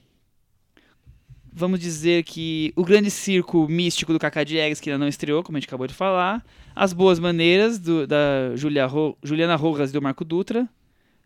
Vamos 1.58 1.80
dizer 1.80 2.22
que 2.24 2.70
O 2.76 2.84
Grande 2.84 3.10
Circo 3.10 3.66
Místico 3.66 4.12
do 4.12 4.18
Cacá 4.18 4.44
Diegues, 4.44 4.78
que 4.78 4.90
ainda 4.90 4.98
não 4.98 5.08
estreou, 5.08 5.42
como 5.42 5.56
a 5.56 5.60
gente 5.60 5.68
acabou 5.68 5.86
de 5.86 5.94
falar. 5.94 6.44
As 6.74 6.92
Boas 6.92 7.18
Maneiras, 7.18 7.78
do- 7.78 8.06
da 8.06 8.54
Julia 8.54 8.84
Ro- 8.84 9.16
Juliana 9.22 9.56
Rojas 9.56 9.88
e 9.88 9.92
do 9.94 10.02
Marco 10.02 10.22
Dutra. 10.22 10.68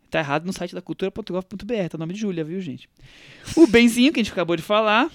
Tá 0.08 0.20
errado 0.20 0.44
no 0.46 0.52
site 0.52 0.72
da 0.74 0.80
cultura.gov.br, 0.80 1.88
tá 1.88 1.96
o 1.96 1.98
nome 1.98 2.14
de 2.14 2.20
Júlia, 2.20 2.44
viu, 2.44 2.60
gente? 2.60 2.88
O 3.56 3.66
Benzinho, 3.66 4.12
que 4.12 4.20
a 4.20 4.22
gente 4.22 4.32
acabou 4.32 4.54
de 4.56 4.62
falar. 4.62 5.10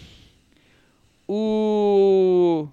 O 1.27 2.67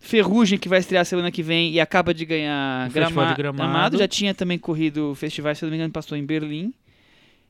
Ferrugem, 0.00 0.58
que 0.58 0.68
vai 0.68 0.78
estrear 0.78 1.04
semana 1.04 1.30
que 1.30 1.42
vem 1.42 1.72
e 1.72 1.80
acaba 1.80 2.14
de 2.14 2.24
ganhar 2.24 2.88
grama- 2.90 3.26
de 3.26 3.34
Gramado. 3.34 3.98
Já 3.98 4.08
tinha 4.08 4.34
também 4.34 4.58
corrido 4.58 5.14
festivais, 5.14 5.58
se 5.58 5.64
eu 5.64 5.66
não 5.66 5.70
me 5.72 5.76
engano, 5.76 5.92
passou 5.92 6.16
em 6.16 6.24
Berlim. 6.24 6.72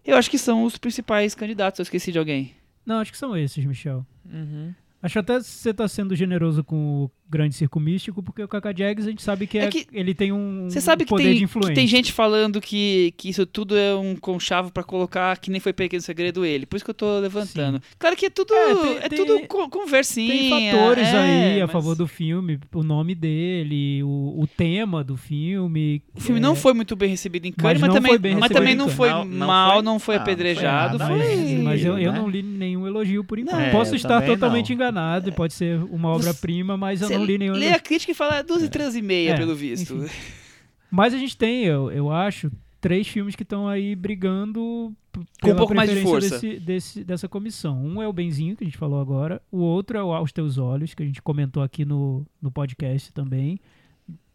Eu 0.05 0.17
acho 0.17 0.31
que 0.31 0.39
são 0.39 0.65
os 0.65 0.79
principais 0.79 1.35
candidatos. 1.35 1.79
Eu 1.79 1.83
esqueci 1.83 2.11
de 2.11 2.19
alguém. 2.19 2.55
Não, 2.87 2.97
acho 3.01 3.13
que 3.13 3.19
são 3.19 3.37
esses, 3.37 3.65
Michel. 3.65 4.07
Uhum. 4.25 4.73
Acho 5.03 5.19
até 5.19 5.37
que 5.39 5.45
você 5.45 5.73
tá 5.75 5.87
sendo 5.87 6.17
generoso 6.17 6.65
com 6.65 7.05
o 7.05 7.11
grande 7.31 7.55
circo 7.55 7.79
místico, 7.79 8.23
porque 8.23 8.43
o 8.43 8.49
Kaká 8.49 8.73
Diegues 8.73 9.07
a 9.07 9.11
gente 9.11 9.23
sabe 9.23 9.47
que, 9.47 9.59
É 9.59 9.65
é- 9.65 9.69
que- 9.69 9.87
ele 9.93 10.15
tem 10.15 10.33
um 10.33 10.69
Você 10.71 10.81
sabe 10.81 11.05
que 11.05 11.11
poder 11.11 11.25
tem, 11.25 11.33
de 11.35 11.39
que 11.41 11.45
influência. 11.45 11.75
tem 11.75 11.87
gente 11.87 12.13
falando 12.13 12.61
que, 12.61 13.13
que 13.17 13.29
isso 13.29 13.45
tudo 13.47 13.77
é 13.77 13.95
um 13.95 14.17
conchavo 14.17 14.71
pra 14.73 14.83
colocar 14.83 15.37
que 15.39 15.51
nem 15.51 15.61
foi 15.61 15.73
Pequeno 15.73 16.01
Segredo 16.03 16.45
ele. 16.45 16.65
Por 16.67 16.77
isso 16.77 16.85
que 16.85 16.91
eu 16.91 16.95
tô 16.95 17.19
levantando. 17.21 17.81
Claro 17.99 18.17
que 18.17 18.27
é 18.27 18.31
tudo, 18.31 18.55
É, 18.55 18.71
é, 18.73 19.09
tem- 19.09 19.09
tem- 19.11 19.27
tudo 19.27 19.47
co- 19.47 19.69
conversinha. 19.69 20.29
Tem 20.33 20.71
fatores 20.71 21.09
é, 21.09 21.19
aí 21.19 21.61
a 21.61 21.67
mas 21.67 21.73
favor 21.73 21.95
do 21.95 22.07
filme, 22.07 22.59
o 22.75 22.83
nome 22.83 23.15
dele, 23.15 24.03
o, 24.03 24.41
o 24.43 24.47
tema 24.47 25.03
do 25.05 25.17
filme. 25.17 26.03
O 26.15 26.21
filme 26.21 26.39
é, 26.41 26.43
não 26.43 26.55
foi 26.55 26.73
muito 26.75 26.97
bem 26.97 27.11
recebido 27.11 27.47
em 27.47 27.51
Mas 27.57 27.63
Cannes, 27.63 27.81
mas, 27.81 27.89
não 27.89 27.95
também, 27.95 28.37
mas 28.37 28.51
também 28.51 28.75
não 28.75 28.89
foi 28.89 29.09
Não- 29.11 29.25
não 29.25 29.47
mal, 29.47 29.73
foi- 29.75 29.83
não 29.83 29.99
foi 29.99 30.15
ah, 30.17 30.19
não 30.19 30.25
foi 30.25 30.33
apedrejado. 30.35 30.99
nada, 30.99 31.15
Mas, 31.17 31.23
foi- 31.25 31.57
mas 31.63 31.85
eu, 31.85 31.99
eu 31.99 32.13
né? 32.13 32.19
não 32.19 32.29
li 32.29 32.43
nenhum 32.43 32.87
elogio 32.87 33.23
por 33.25 33.39
enquanto. 33.39 33.59
Não, 33.65 33.71
Posso 33.71 33.95
estar 33.95 34.23
totalmente 34.23 34.69
não. 34.71 34.75
enganado, 34.77 35.29
e 35.29 35.33
pode 35.33 35.53
ser 35.55 35.79
uma 35.91 36.09
obra-prima, 36.09 36.77
mas 36.77 37.01
eu 37.03 37.09
Você 37.09 37.18
não 37.19 37.25
li 37.27 37.39
nenhum 37.39 37.55
lê 37.55 37.69
a 37.73 37.79
crítica 37.81 38.13
e 38.13 38.15
fala 38.15 38.43
duas 38.43 38.63
e 38.63 38.69
três 38.69 38.95
e 38.97 39.03
meia, 39.03 39.31
É, 39.33 39.37
pelo 39.37 39.55
visto. 39.55 39.95
enfim. 39.95 40.09
Mas 40.91 41.13
a 41.13 41.19
gente 41.19 41.37
tem, 41.37 41.65
eu, 41.65 41.91
eu 41.91 42.11
acho, 42.11 42.51
três 42.81 43.07
filmes 43.07 43.37
que 43.37 43.43
estão 43.43 43.69
aí 43.69 43.95
brigando 43.95 44.95
Com 45.43 45.51
um 45.51 45.57
pouco 45.57 45.75
mais 45.75 45.91
de 45.91 46.01
força. 46.03 46.31
Desse, 46.39 46.59
desse- 46.61 47.05
dessa 47.05 47.29
comissão. 47.29 47.85
Um 47.85 48.01
é 48.01 48.09
o 48.09 48.13
Benzinho, 48.13 48.57
que 48.57 48.65
a 48.65 48.67
gente 48.67 48.79
falou 48.79 48.99
agora. 49.01 49.43
O 49.53 49.59
outro 49.59 49.99
é 49.99 50.03
o 50.03 50.13
Aos 50.15 50.33
Teus 50.33 50.57
Olhos, 50.57 50.95
que 50.95 51.03
a 51.03 51.07
gente 51.07 51.21
comentou 51.21 51.63
aqui 51.63 51.85
no, 51.85 52.25
no 52.41 52.51
podcast 52.51 53.13
também, 53.13 53.61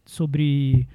sobre 0.05 0.87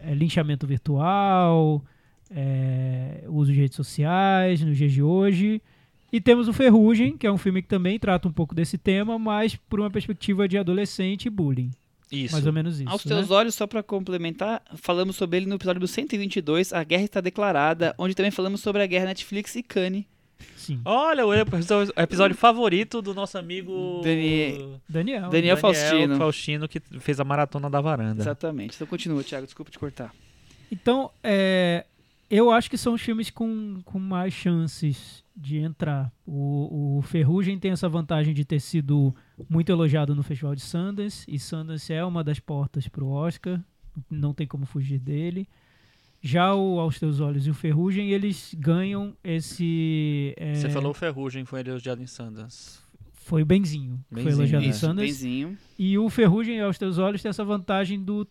é, 0.00 0.14
linchamento 0.14 0.66
virtual, 0.66 1.84
é, 2.30 3.24
uso 3.28 3.52
de 3.52 3.60
redes 3.60 3.76
sociais 3.76 4.60
nos 4.62 4.76
dias 4.76 4.92
de 4.92 5.02
hoje. 5.02 5.62
E 6.14 6.20
temos 6.20 6.46
o 6.46 6.52
Ferrugem, 6.52 7.16
que 7.18 7.26
é 7.26 7.32
um 7.32 7.36
filme 7.36 7.60
que 7.60 7.66
também 7.66 7.98
trata 7.98 8.28
um 8.28 8.32
pouco 8.32 8.54
desse 8.54 8.78
tema, 8.78 9.18
mas 9.18 9.56
por 9.56 9.80
uma 9.80 9.90
perspectiva 9.90 10.46
de 10.46 10.56
adolescente 10.56 11.26
e 11.26 11.28
bullying. 11.28 11.72
Isso. 12.08 12.34
Mais 12.34 12.46
ou 12.46 12.52
menos 12.52 12.78
isso. 12.78 12.88
Aos 12.88 13.04
né? 13.04 13.16
teus 13.16 13.32
olhos, 13.32 13.56
só 13.56 13.66
pra 13.66 13.82
complementar, 13.82 14.62
falamos 14.76 15.16
sobre 15.16 15.38
ele 15.38 15.46
no 15.46 15.56
episódio 15.56 15.80
do 15.80 15.88
122, 15.88 16.72
A 16.72 16.84
Guerra 16.84 17.02
Está 17.02 17.20
Declarada, 17.20 17.96
onde 17.98 18.14
também 18.14 18.30
falamos 18.30 18.60
sobre 18.60 18.80
a 18.80 18.86
guerra 18.86 19.06
Netflix 19.06 19.56
e 19.56 19.62
Kanye. 19.64 20.06
Sim. 20.56 20.80
Olha, 20.84 21.26
o 21.26 21.34
episódio, 21.34 21.92
episódio 21.96 22.36
favorito 22.36 23.02
do 23.02 23.12
nosso 23.12 23.36
amigo 23.36 24.00
Dani- 24.04 24.78
Daniel. 24.88 25.30
Daniel 25.30 25.56
Faustino. 25.56 26.16
Faustino, 26.16 26.68
que 26.68 26.80
fez 27.00 27.18
a 27.18 27.24
maratona 27.24 27.68
da 27.68 27.80
varanda. 27.80 28.22
Exatamente. 28.22 28.76
Então 28.76 28.86
continua, 28.86 29.24
Thiago, 29.24 29.46
desculpa 29.46 29.72
te 29.72 29.80
cortar. 29.80 30.14
Então, 30.70 31.10
é, 31.24 31.84
eu 32.30 32.52
acho 32.52 32.70
que 32.70 32.78
são 32.78 32.94
os 32.94 33.02
filmes 33.02 33.30
com, 33.30 33.80
com 33.84 33.98
mais 33.98 34.32
chances 34.32 35.23
de 35.36 35.58
entrar. 35.58 36.12
O, 36.26 36.98
o 36.98 37.02
Ferrugem 37.02 37.58
tem 37.58 37.72
essa 37.72 37.88
vantagem 37.88 38.32
de 38.32 38.44
ter 38.44 38.60
sido 38.60 39.14
muito 39.48 39.70
elogiado 39.70 40.14
no 40.14 40.22
Festival 40.22 40.54
de 40.54 40.62
Sundance, 40.62 41.24
e 41.28 41.38
Sundance 41.38 41.92
é 41.92 42.04
uma 42.04 42.22
das 42.22 42.38
portas 42.38 42.86
para 42.88 43.02
o 43.04 43.10
Oscar, 43.10 43.60
não 44.10 44.32
tem 44.32 44.46
como 44.46 44.64
fugir 44.66 44.98
dele. 44.98 45.48
Já 46.22 46.54
o 46.54 46.80
Aos 46.80 46.98
Teus 46.98 47.20
Olhos 47.20 47.46
e 47.46 47.50
o 47.50 47.54
Ferrugem, 47.54 48.10
eles 48.10 48.54
ganham 48.58 49.14
esse... 49.22 50.32
é, 50.38 50.54
Você 50.54 50.70
falou 50.70 50.92
o 50.92 50.94
Ferrugem, 50.94 51.44
foi 51.44 51.60
elogiado 51.60 52.02
em 52.02 52.06
Sundance. 52.06 52.78
Foi 53.12 53.42
o 53.42 53.46
Benzinho, 53.46 53.98
que 54.08 54.14
foi 54.16 54.24
Benzinho, 54.24 54.40
elogiado 54.40 54.64
em. 54.64 54.68
Isso, 54.68 54.80
Sundance. 54.80 55.06
benzinho. 55.06 55.58
E 55.78 55.98
o 55.98 56.08
Ferrugem 56.10 56.60
aos 56.60 56.78
Teus 56.78 56.98
Olhos 56.98 57.22
tem 57.22 57.30
essa 57.30 57.44
vantagem 57.44 58.02
do 58.02 58.26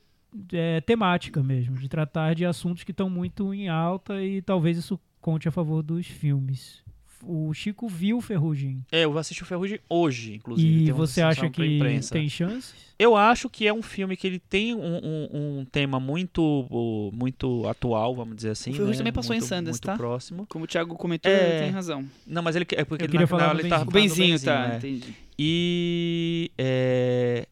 é, 0.51 0.81
temática 0.81 1.41
mesmo, 1.43 1.75
de 1.77 1.87
tratar 1.87 2.33
de 2.35 2.45
assuntos 2.45 2.83
que 2.83 2.91
estão 2.91 3.09
muito 3.09 3.53
em 3.53 3.69
alta 3.69 4.23
e 4.23 4.41
talvez 4.41 4.77
isso 4.77 4.99
conte 5.19 5.47
a 5.47 5.51
favor 5.51 5.81
dos 5.81 6.05
filmes. 6.07 6.82
O 7.25 7.53
Chico 7.53 7.87
viu 7.87 8.17
o 8.17 8.21
Ferrugem. 8.21 8.85
É, 8.91 9.05
eu 9.05 9.17
assisti 9.17 9.43
o 9.43 9.45
Ferrugem 9.45 9.79
hoje, 9.89 10.35
inclusive. 10.35 10.85
E 10.87 10.91
você 10.91 11.21
acha 11.21 11.49
que 11.49 11.65
imprensa. 11.65 12.13
tem 12.13 12.27
chances? 12.29 12.73
Eu 12.99 13.15
acho 13.17 13.49
que 13.49 13.65
é 13.67 13.73
um 13.73 13.81
filme 13.81 14.15
que 14.15 14.25
ele 14.27 14.39
tem 14.39 14.73
um, 14.75 14.79
um- 14.79 15.59
um 15.59 15.65
tema 15.65 15.99
muito, 15.99 17.11
muito 17.13 17.67
atual, 17.67 18.15
vamos 18.15 18.35
dizer 18.35 18.51
assim. 18.51 18.69
O 18.71 18.73
Ferrugem 18.73 18.91
né? 18.93 18.97
também 18.99 19.13
passou 19.13 19.35
em 19.35 19.39
muito, 19.39 19.49
Sundance, 19.49 19.69
muito 19.71 19.85
tá? 19.85 19.97
próximo. 19.97 20.45
Como 20.47 20.65
o 20.65 20.67
Thiago 20.67 20.95
comentou, 20.95 21.31
É. 21.31 21.61
tem 21.63 21.71
razão. 21.71 22.05
Não, 22.25 22.41
mas 22.43 22.55
ele 22.55 22.65
é 22.71 22.85
porque 22.85 23.05
Eu 23.05 23.09
queria 23.09 23.21
na 23.21 23.27
falar 23.27 23.43
final 23.49 23.59
ele 23.59 23.69
tava 23.69 23.83
O 23.83 23.91
benzinho, 23.91 24.39
tá, 24.39 24.73
é. 24.73 24.77
entendi. 24.77 25.13
E, 25.39 26.51
é, 26.57 27.47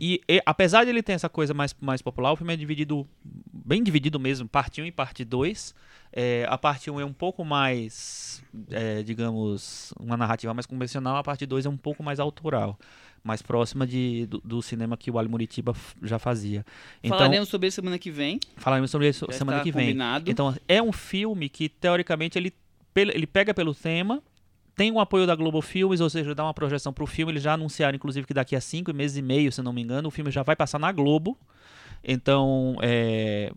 e, 0.00 0.20
e 0.28 0.42
apesar 0.44 0.84
de 0.84 0.90
ele 0.90 1.02
ter 1.02 1.12
essa 1.12 1.28
coisa 1.28 1.54
mais, 1.54 1.74
mais 1.80 2.02
popular, 2.02 2.32
o 2.32 2.36
filme 2.36 2.52
é 2.52 2.56
dividido, 2.56 3.06
bem 3.24 3.82
dividido 3.82 4.18
mesmo, 4.18 4.48
parte 4.48 4.80
1 4.82 4.86
e 4.86 4.92
parte 4.92 5.24
2. 5.24 5.74
É, 6.12 6.46
a 6.48 6.56
parte 6.56 6.90
1 6.90 7.00
é 7.00 7.04
um 7.04 7.12
pouco 7.12 7.44
mais, 7.44 8.42
é, 8.70 9.02
digamos, 9.02 9.92
uma 10.00 10.16
narrativa 10.16 10.54
mais 10.54 10.64
convencional, 10.66 11.16
a 11.16 11.22
parte 11.22 11.44
2 11.44 11.66
é 11.66 11.68
um 11.68 11.76
pouco 11.76 12.02
mais 12.02 12.18
autoral, 12.18 12.78
mais 13.22 13.42
próxima 13.42 13.86
de, 13.86 14.24
do, 14.26 14.40
do 14.42 14.62
cinema 14.62 14.96
que 14.96 15.10
o 15.10 15.18
Ali 15.18 15.28
Muritiba 15.28 15.74
já 16.02 16.18
fazia. 16.18 16.64
Então, 17.02 17.18
Falaremos 17.18 17.48
sobre 17.50 17.68
isso 17.68 17.74
semana 17.76 17.98
que 17.98 18.10
vem. 18.10 18.40
falaremos 18.56 18.90
sobre 18.90 19.08
isso 19.08 19.26
Já 19.30 19.36
semana 19.38 19.60
que 19.62 19.70
vem. 19.70 19.86
combinado. 19.88 20.30
Então, 20.30 20.56
é 20.66 20.82
um 20.82 20.92
filme 20.92 21.48
que, 21.50 21.68
teoricamente, 21.68 22.38
ele, 22.38 22.54
ele 22.96 23.26
pega 23.26 23.52
pelo 23.52 23.74
tema, 23.74 24.22
tem 24.78 24.92
o 24.92 25.00
apoio 25.00 25.26
da 25.26 25.34
Globo 25.34 25.60
Filmes, 25.60 26.00
ou 26.00 26.08
seja, 26.08 26.36
dá 26.36 26.44
uma 26.44 26.54
projeção 26.54 26.92
para 26.92 27.02
o 27.02 27.06
filme. 27.06 27.32
Eles 27.32 27.42
já 27.42 27.54
anunciaram, 27.54 27.96
inclusive, 27.96 28.24
que 28.24 28.32
daqui 28.32 28.54
a 28.54 28.60
cinco 28.60 28.94
meses 28.94 29.16
e 29.16 29.22
meio, 29.22 29.50
se 29.50 29.60
não 29.60 29.72
me 29.72 29.82
engano, 29.82 30.06
o 30.06 30.10
filme 30.12 30.30
já 30.30 30.44
vai 30.44 30.54
passar 30.54 30.78
na 30.78 30.92
Globo. 30.92 31.36
Então, 32.04 32.76
é, 32.80 33.52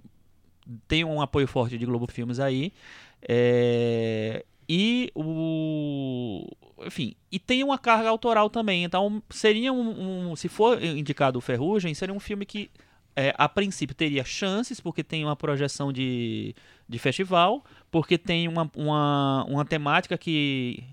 tem 0.88 1.04
um 1.06 1.22
apoio 1.22 1.48
forte 1.48 1.78
de 1.78 1.86
Globo 1.86 2.08
Filmes 2.12 2.40
aí. 2.40 2.74
É, 3.22 4.44
e 4.68 5.12
o. 5.14 6.48
Enfim, 6.88 7.14
e 7.32 7.38
tem 7.38 7.64
uma 7.64 7.78
carga 7.78 8.10
autoral 8.10 8.50
também. 8.50 8.84
Então, 8.84 9.22
seria 9.30 9.72
um. 9.72 10.32
um- 10.32 10.36
se 10.36 10.50
for 10.50 10.82
indicado 10.84 11.38
o 11.38 11.42
Ferrugem, 11.42 11.94
seria 11.94 12.16
um 12.16 12.20
filme 12.20 12.48
que, 12.48 12.72
é, 13.16 13.32
a 13.38 13.48
princípio, 13.48 13.96
teria 13.96 14.24
chances, 14.24 14.80
porque 14.80 15.04
tem 15.04 15.24
uma 15.24 15.36
projeção 15.36 15.94
de, 15.94 16.56
de 16.90 16.98
festival, 16.98 17.64
porque 17.92 18.18
tem 18.18 18.48
uma, 18.48 18.72
uma, 18.76 19.46
uma 19.48 19.66
temática 19.66 20.18
que 20.18 20.84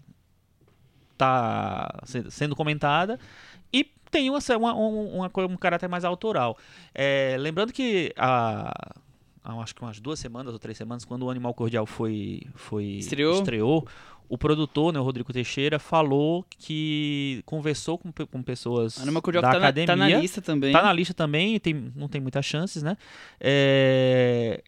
está 1.19 1.93
sendo 2.31 2.55
comentada. 2.55 3.19
E 3.73 3.85
tem 4.11 4.31
uma, 4.31 4.39
uma, 4.57 4.75
um, 4.75 5.17
uma 5.17 5.29
co- 5.31 5.45
um 5.45 5.57
caráter 5.57 5.89
mais 5.89 6.05
autoral. 6.05 6.57
É, 6.95 7.37
lembrando 7.39 7.73
que 7.73 8.13
há, 8.17 8.73
há 9.45 9.53
acho 9.61 9.75
que 9.75 9.83
umas 9.83 10.01
duas 10.01 10.19
semanas 10.19 10.53
ou 10.53 10.59
três 10.59 10.79
semanas, 10.79 11.05
quando 11.05 11.25
o 11.27 11.31
Animal 11.31 11.53
Cordial 11.53 11.85
foi, 11.85 12.43
foi 12.55 12.85
Estreou. 12.85 13.35
estreou, 13.39 13.89
o 14.29 14.37
produtor, 14.39 14.93
né, 14.93 15.01
o 15.01 15.03
Rodrigo 15.03 15.33
Teixeira, 15.33 15.79
falou 15.79 16.45
que 16.59 17.43
conversou 17.47 17.99
com, 17.99 18.11
com 18.13 18.43
pessoas 18.43 18.99
A 18.99 19.03
Anima 19.03 19.21
Cordial 19.23 19.43
da 19.43 19.49
tá, 19.53 19.59
na, 19.59 19.65
academia. 19.67 19.87
tá 19.87 19.97
na 19.97 20.09
lista 20.09 20.41
também. 20.43 20.73
Tá 20.73 20.83
na 20.83 20.93
lista 20.93 21.15
também, 21.15 21.59
tem, 21.59 21.93
não 21.97 22.09
tem 22.09 22.21
muitas 22.21 22.45
chances, 22.45 22.83
né? 22.83 22.97
É, 23.41 24.63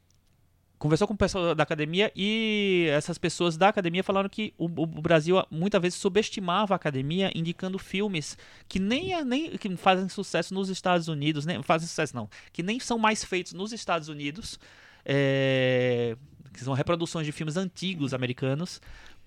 Conversou 0.80 1.06
com 1.06 1.14
pessoas 1.14 1.54
da 1.54 1.62
academia 1.62 2.10
e 2.16 2.86
essas 2.90 3.18
pessoas 3.18 3.54
da 3.54 3.68
academia 3.68 4.02
falaram 4.02 4.30
que 4.30 4.54
o, 4.56 4.64
o 4.64 4.86
Brasil 4.86 5.36
muitas 5.50 5.78
vezes 5.78 5.98
subestimava 5.98 6.74
a 6.74 6.76
academia, 6.76 7.30
indicando 7.34 7.78
filmes 7.78 8.38
que 8.66 8.78
nem, 8.78 9.22
nem 9.22 9.58
que 9.58 9.76
fazem 9.76 10.08
sucesso 10.08 10.54
nos 10.54 10.70
Estados 10.70 11.06
Unidos, 11.06 11.44
nem 11.44 11.62
fazem 11.62 11.86
sucesso 11.86 12.16
não, 12.16 12.30
que 12.50 12.62
nem 12.62 12.80
são 12.80 12.96
mais 12.96 13.22
feitos 13.22 13.52
nos 13.52 13.74
Estados 13.74 14.08
Unidos, 14.08 14.58
é, 15.04 16.16
que 16.50 16.64
são 16.64 16.72
reproduções 16.72 17.26
de 17.26 17.32
filmes 17.32 17.58
antigos 17.58 18.14
americanos 18.14 18.80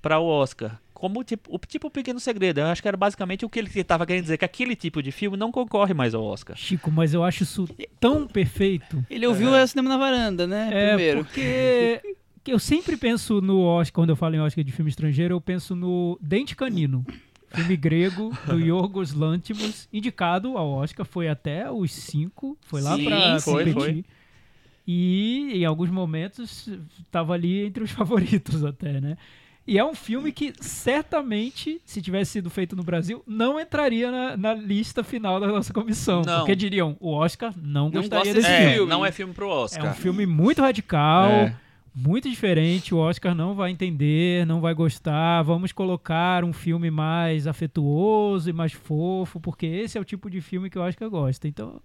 para 0.04 0.20
o 0.20 0.28
Oscar. 0.28 0.80
Como 0.94 1.24
tipo, 1.24 1.54
o 1.54 1.58
tipo 1.58 1.90
Pequeno 1.90 2.20
Segredo, 2.20 2.60
eu 2.60 2.68
acho 2.68 2.82
que 2.82 2.88
era 2.88 2.96
basicamente 2.96 3.44
o 3.46 3.50
que 3.50 3.58
ele 3.58 3.70
estava 3.74 4.06
querendo 4.06 4.24
dizer, 4.24 4.38
que 4.38 4.46
aquele 4.46 4.76
tipo 4.76 5.02
de 5.02 5.12
filme 5.12 5.36
não 5.36 5.52
concorre 5.52 5.94
mais 5.94 6.14
ao 6.14 6.24
Oscar. 6.24 6.56
Chico, 6.56 6.92
mas 6.92 7.14
eu 7.14 7.24
acho 7.24 7.44
isso 7.44 7.68
tão 8.00 8.28
perfeito. 8.28 9.04
Ele 9.10 9.26
ouviu 9.26 9.52
o 9.52 9.68
Cinema 9.68 9.90
na 9.90 9.98
Varanda, 9.98 10.46
né? 10.46 10.70
É, 10.72 10.88
primeiro. 10.90 11.26
porque 11.26 12.02
que 12.44 12.52
eu 12.52 12.60
sempre 12.60 12.98
penso 12.98 13.42
no 13.42 13.62
Oscar, 13.62 13.94
quando 14.02 14.10
eu 14.10 14.16
falo 14.16 14.36
em 14.36 14.42
Oscar 14.42 14.64
de 14.64 14.72
filme 14.72 14.90
estrangeiro, 14.90 15.34
eu 15.34 15.42
penso 15.42 15.76
no 15.76 16.20
Dente 16.22 16.56
Canino. 16.56 17.06
Filme 17.50 17.78
grego 17.78 18.32
do 18.46 18.60
Yorgos 18.60 19.14
Lanthimos, 19.14 19.88
indicado 19.94 20.58
ao 20.58 20.70
Oscar, 20.70 21.06
foi 21.06 21.30
até 21.30 21.72
os 21.72 21.92
cinco, 21.94 22.58
foi 22.62 22.82
lá 22.82 22.96
Sim, 22.98 23.06
pra 23.06 23.40
foi, 23.40 23.74
competir. 23.74 24.06
E 24.86 25.52
em 25.54 25.66
alguns 25.66 25.90
momentos 25.90 26.68
estava 27.00 27.34
ali 27.34 27.66
entre 27.66 27.84
os 27.84 27.92
favoritos 27.92 28.66
até, 28.66 29.00
né? 29.00 29.18
E 29.66 29.78
é 29.80 29.86
um 29.86 29.96
filme 29.96 30.32
que 30.34 30.54
certamente, 30.60 31.80
se 31.86 32.02
tivesse 32.02 32.32
sido 32.32 32.50
feito 32.50 32.76
no 32.76 32.84
Brasil, 32.84 33.24
não 33.26 33.58
entraria 33.60 34.12
na, 34.12 34.36
na 34.36 34.54
lista 34.54 35.04
final 35.04 35.40
da 35.40 35.48
nossa 35.48 35.72
comissão. 35.72 36.22
Não. 36.26 36.40
Porque 36.40 36.56
diriam, 36.56 36.98
o 37.00 37.12
Oscar 37.14 37.54
não, 37.56 37.86
Não 37.86 37.92
gostaria 37.92 38.34
gosta 38.34 38.34
desse 38.34 38.48
desse 38.62 38.74
filme. 38.74 38.90
não 38.90 39.06
é 39.06 39.12
filme 39.12 39.34
pro 39.34 39.46
É 39.50 39.54
Oscar. 39.54 39.92
um 39.92 39.96
filme 39.96 40.26
muito 40.26 40.62
radical, 40.62 41.30
É. 41.30 41.56
muito 41.96 42.30
diferente. 42.30 42.94
O 42.94 42.98
Oscar 42.98 43.34
não 43.34 43.56
vai 43.56 43.72
entender, 43.72 44.46
não 44.46 44.60
vai 44.60 44.74
gostar. 44.74 45.42
Vamos 45.44 45.72
colocar 45.72 46.44
um 46.44 46.52
filme 46.52 46.92
mais 46.92 47.48
afetuoso 47.48 48.50
e 48.50 48.54
mais 48.54 48.74
fofo, 48.74 49.40
porque 49.40 49.66
esse 49.66 49.98
é 49.98 50.02
o 50.02 50.06
tipo 50.06 50.30
de 50.30 50.42
filme 50.42 50.70
que 50.70 50.78
o 50.78 50.82
Oscar 50.82 51.10
gosta. 51.10 51.48
Então, 51.48 51.80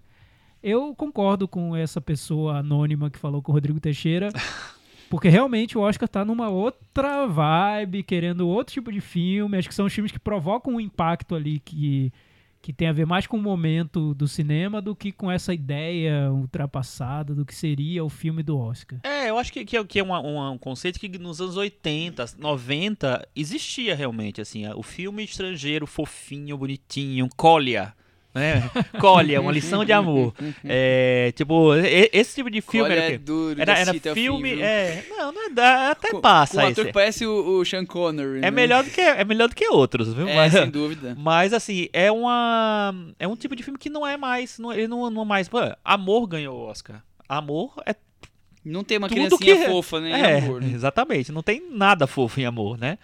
eu 0.61 0.93
concordo 0.93 1.47
com 1.47 1.73
essa 1.77 2.01
pessoa 2.01 2.57
anônima 2.57 3.09
que 3.09 3.17
falou 3.17 3.41
com 3.41 3.53
o 3.53 3.55
Rodrigo 3.55 3.79
Teixeira. 3.79 4.27
Porque 5.09 5.27
realmente 5.29 5.77
o 5.77 5.81
Oscar 5.81 6.07
tá 6.07 6.23
numa 6.23 6.49
outra 6.49 7.25
vibe, 7.25 8.03
querendo 8.03 8.47
outro 8.47 8.73
tipo 8.73 8.91
de 8.91 9.01
filme. 9.01 9.57
Acho 9.57 9.67
que 9.67 9.75
são 9.75 9.85
os 9.85 9.93
filmes 9.93 10.11
que 10.11 10.19
provocam 10.19 10.75
um 10.75 10.79
impacto 10.79 11.33
ali 11.35 11.59
que, 11.59 12.11
que 12.61 12.71
tem 12.71 12.87
a 12.87 12.91
ver 12.93 13.05
mais 13.07 13.25
com 13.25 13.37
o 13.37 13.41
momento 13.41 14.13
do 14.13 14.27
cinema 14.27 14.81
do 14.81 14.95
que 14.95 15.11
com 15.11 15.31
essa 15.31 15.53
ideia 15.53 16.31
ultrapassada 16.31 17.33
do 17.33 17.45
que 17.45 17.55
seria 17.55 18.03
o 18.03 18.09
filme 18.09 18.43
do 18.43 18.57
Oscar. 18.59 18.99
É, 19.03 19.29
eu 19.29 19.37
acho 19.37 19.51
que, 19.51 19.65
que 19.65 19.77
é, 19.77 19.83
que 19.83 19.99
é 19.99 20.03
uma- 20.03 20.19
uma- 20.19 20.51
um 20.51 20.57
conceito 20.57 20.99
que 20.99 21.07
nos 21.17 21.41
anos 21.41 21.57
80, 21.57 22.25
90 22.37 23.27
existia 23.35 23.95
realmente, 23.95 24.41
assim, 24.41 24.67
o 24.75 24.83
filme 24.83 25.23
estrangeiro 25.23 25.87
fofinho, 25.87 26.57
bonitinho, 26.57 27.27
Colia, 27.35 27.93
né? 28.33 28.69
Colia, 28.99 29.41
uma 29.41 29.51
lição 29.51 29.83
de 29.83 29.91
amor. 29.91 30.33
É, 30.63 31.31
tipo, 31.35 31.73
esse 32.13 32.35
tipo 32.35 32.49
de 32.49 32.61
filme 32.61 32.89
Olha, 32.91 32.93
era, 33.01 33.13
é 33.13 33.17
duro 33.17 33.61
era, 33.61 33.77
era 33.77 33.93
fim, 33.93 33.99
filme, 34.13 34.55
viu? 34.55 34.63
é, 34.65 35.03
não, 35.09 35.31
não 35.31 35.45
é, 35.47 35.49
dá- 35.49 35.91
até 35.91 36.11
Com- 36.11 36.21
passa 36.21 36.53
Com 36.53 36.59
ator 36.59 36.71
esse. 36.71 36.85
que 36.85 36.93
parece 36.93 37.25
o, 37.25 37.59
o 37.59 37.65
Sean 37.65 37.85
Connery, 37.85 38.37
É 38.37 38.41
né? 38.41 38.51
melhor 38.51 38.83
do 38.83 38.89
que 38.91 39.01
é 39.01 39.23
melhor 39.25 39.49
do 39.49 39.55
que 39.55 39.67
outros, 39.67 40.13
viu? 40.13 40.27
É, 40.27 40.35
Mas- 40.35 40.53
sem 40.53 40.69
dúvida. 40.69 41.15
Mas 41.17 41.53
assim, 41.53 41.89
é 41.91 42.11
uma 42.11 42.93
é 43.17 43.27
um 43.27 43.35
tipo 43.35 43.55
de 43.55 43.63
filme 43.63 43.79
que 43.79 43.89
não 43.89 44.05
é 44.05 44.15
mais, 44.15 44.59
não, 44.59 44.71
ele 44.71 44.87
não, 44.87 45.09
não 45.09 45.23
é 45.23 45.25
mais, 45.25 45.49
pô, 45.49 45.57
Amor 45.83 46.27
ganhou 46.27 46.55
o 46.57 46.65
Oscar. 46.69 47.01
Amor 47.27 47.73
é 47.85 47.95
Não 48.63 48.83
tem 48.83 48.97
uma 48.97 49.07
Tudo 49.07 49.37
criancinha 49.37 49.55
que- 49.55 49.65
fofa, 49.65 49.99
né? 49.99 50.11
é, 50.33 50.37
amor, 50.39 50.61
né? 50.61 50.71
exatamente, 50.73 51.31
não 51.31 51.41
tem 51.41 51.63
nada 51.71 52.05
fofo 52.05 52.39
em 52.39 52.45
Amor, 52.45 52.77
né? 52.77 52.97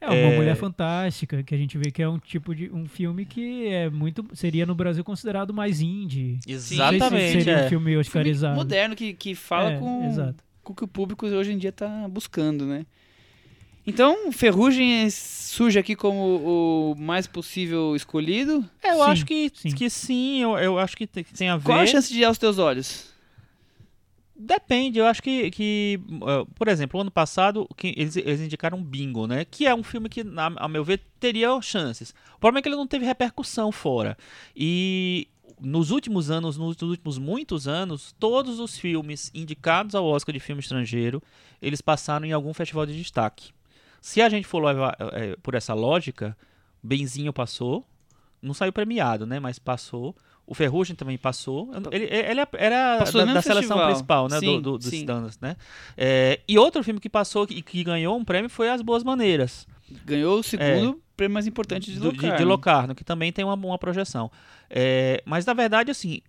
É 0.00 0.06
uma 0.08 0.14
É. 0.16 0.36
mulher 0.36 0.56
fantástica, 0.56 1.42
que 1.42 1.54
a 1.54 1.58
gente 1.58 1.76
vê 1.76 1.90
que 1.90 2.02
é 2.02 2.08
um 2.08 2.18
tipo 2.18 2.54
de 2.54 2.70
um 2.72 2.86
filme 2.88 3.26
que 3.26 3.66
é 3.66 3.90
muito 3.90 4.24
seria 4.32 4.64
no 4.64 4.74
Brasil 4.74 5.04
considerado 5.04 5.52
mais 5.52 5.80
indie. 5.82 6.38
Sei 6.42 6.58
se 6.58 6.74
Exatamente. 6.74 7.32
seria 7.32 7.52
é. 7.52 7.66
um 7.66 7.68
filme 7.68 7.84
Filme 7.90 7.96
oscarizado. 7.98 8.54
moderno 8.56 8.96
que, 8.96 9.12
que 9.12 9.34
fala 9.34 9.72
É, 9.72 9.78
com, 9.78 10.06
exato. 10.08 10.42
com 10.62 10.72
o 10.72 10.76
que 10.76 10.84
o 10.84 10.88
público 10.88 11.26
hoje 11.26 11.52
em 11.52 11.58
dia 11.58 11.70
tá 11.72 12.08
buscando, 12.08 12.64
né? 12.64 12.86
Então, 13.86 14.30
Ferrugem 14.30 15.08
surge 15.10 15.78
aqui 15.78 15.96
como 15.96 16.92
o 16.92 16.94
mais 16.98 17.26
possível 17.26 17.96
escolhido. 17.96 18.64
É, 18.82 18.90
eu 18.92 18.96
Sim, 18.96 19.02
acho 19.10 19.26
que 19.26 19.50
sim. 19.54 19.70
que 19.74 19.90
sim 19.90 20.42
eu, 20.42 20.56
eu 20.58 20.78
acho 20.78 20.96
que 20.96 21.06
tem, 21.06 21.24
que 21.24 21.32
tem 21.34 21.48
a 21.48 21.56
ver. 21.56 21.64
Qual 21.64 21.78
a 21.78 21.86
chance 21.86 22.12
de 22.12 22.20
ir 22.20 22.24
aos 22.24 22.38
teus 22.38 22.58
olhos? 22.58 23.10
Depende, 24.42 24.98
eu 24.98 25.04
acho 25.04 25.22
que, 25.22 25.50
que 25.50 26.00
uh, 26.12 26.46
por 26.54 26.66
exemplo, 26.66 26.98
ano 26.98 27.10
passado 27.10 27.68
que 27.76 27.88
eles, 27.94 28.16
eles 28.16 28.40
indicaram 28.40 28.82
Bingo, 28.82 29.26
né? 29.26 29.44
Que 29.44 29.66
é 29.66 29.74
um 29.74 29.82
filme 29.82 30.08
que, 30.08 30.24
a 30.56 30.66
meu 30.66 30.82
ver, 30.82 31.02
teria 31.20 31.60
chances. 31.60 32.14
O 32.36 32.40
problema 32.40 32.60
é 32.60 32.62
que 32.62 32.68
ele 32.70 32.76
não 32.76 32.86
teve 32.86 33.04
repercussão 33.04 33.70
fora. 33.70 34.16
E 34.56 35.28
nos 35.60 35.90
últimos 35.90 36.30
anos, 36.30 36.56
nos 36.56 36.80
últimos 36.80 37.18
muitos 37.18 37.68
anos, 37.68 38.14
todos 38.18 38.58
os 38.60 38.78
filmes 38.78 39.30
indicados 39.34 39.94
ao 39.94 40.06
Oscar 40.06 40.32
de 40.32 40.40
filme 40.40 40.60
estrangeiro, 40.62 41.22
eles 41.60 41.82
passaram 41.82 42.24
em 42.24 42.32
algum 42.32 42.54
festival 42.54 42.86
de 42.86 42.96
destaque. 42.96 43.50
Se 44.00 44.22
a 44.22 44.28
gente 44.30 44.46
for 44.46 44.64
levar 44.64 44.96
eh, 44.98 45.36
por 45.42 45.54
essa 45.54 45.74
lógica, 45.74 46.34
Benzinho 46.82 47.30
passou, 47.30 47.86
não 48.40 48.54
saiu 48.54 48.72
premiado, 48.72 49.26
né? 49.26 49.38
Mas 49.38 49.58
passou. 49.58 50.16
O 50.50 50.54
Ferrugem 50.54 50.96
também 50.96 51.16
passou. 51.16 51.70
Ele, 51.92 52.06
ele 52.06 52.40
era 52.54 52.98
Passou 52.98 53.24
da, 53.24 53.34
da 53.34 53.40
seleção 53.40 53.76
festival. 53.76 53.86
principal, 53.86 54.28
né? 54.28 54.40
Sim, 54.40 54.56
do, 54.56 54.72
do, 54.72 54.78
dos 54.78 54.92
standards, 54.92 55.38
né? 55.38 55.56
É, 55.96 56.40
e 56.48 56.58
outro 56.58 56.82
filme 56.82 56.98
que 56.98 57.08
passou 57.08 57.46
e 57.48 57.62
que 57.62 57.84
ganhou 57.84 58.18
um 58.18 58.24
prêmio 58.24 58.50
foi 58.50 58.68
As 58.68 58.82
Boas 58.82 59.04
Maneiras, 59.04 59.64
Ganhou 60.04 60.40
o 60.40 60.42
segundo 60.42 61.00
prêmio 61.16 61.34
mais 61.34 61.46
importante 61.46 61.92
de 61.92 62.00
Locarno. 62.00 62.36
de 62.36 62.44
Locarno, 62.44 62.94
que 62.96 63.04
também 63.04 63.32
tem 63.32 63.44
uma, 63.44 63.54
uma 63.54 63.78
projeção. 63.78 64.28
É, 64.68 65.22
mas, 65.24 65.46
na 65.46 65.54
verdade, 65.54 65.92
assim, 65.92 66.20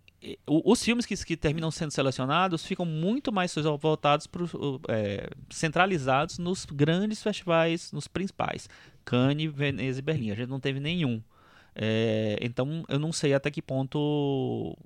os 0.46 0.84
filmes 0.84 1.04
que, 1.04 1.16
que 1.26 1.36
terminam 1.36 1.72
sendo 1.72 1.90
selecionados 1.90 2.64
ficam 2.64 2.86
muito 2.86 3.32
mais 3.32 3.56
voltados 3.80 4.28
para 4.28 4.44
centralizados 5.50 6.38
nos 6.38 6.64
grandes 6.66 7.24
festivais, 7.24 7.92
nos 7.92 8.08
principais. 8.08 8.70
Cannes, 9.04 9.52
Veneza 9.52 9.98
e 9.98 10.02
Berlim. 10.04 10.30
A 10.30 10.36
gente 10.36 10.50
não 10.50 10.60
teve 10.60 10.80
nenhum. 10.80 11.24
É, 11.76 12.38
então, 12.42 12.84
eu 12.90 13.00
não 13.00 13.12
sei 13.14 13.34
até 13.34 13.50
que 13.50 13.62
ponto 13.62 14.78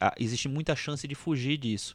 a- 0.00 0.14
existe 0.18 0.48
muita 0.48 0.74
chance 0.74 1.06
de 1.06 1.14
fugir 1.14 1.56
disso. 1.56 1.94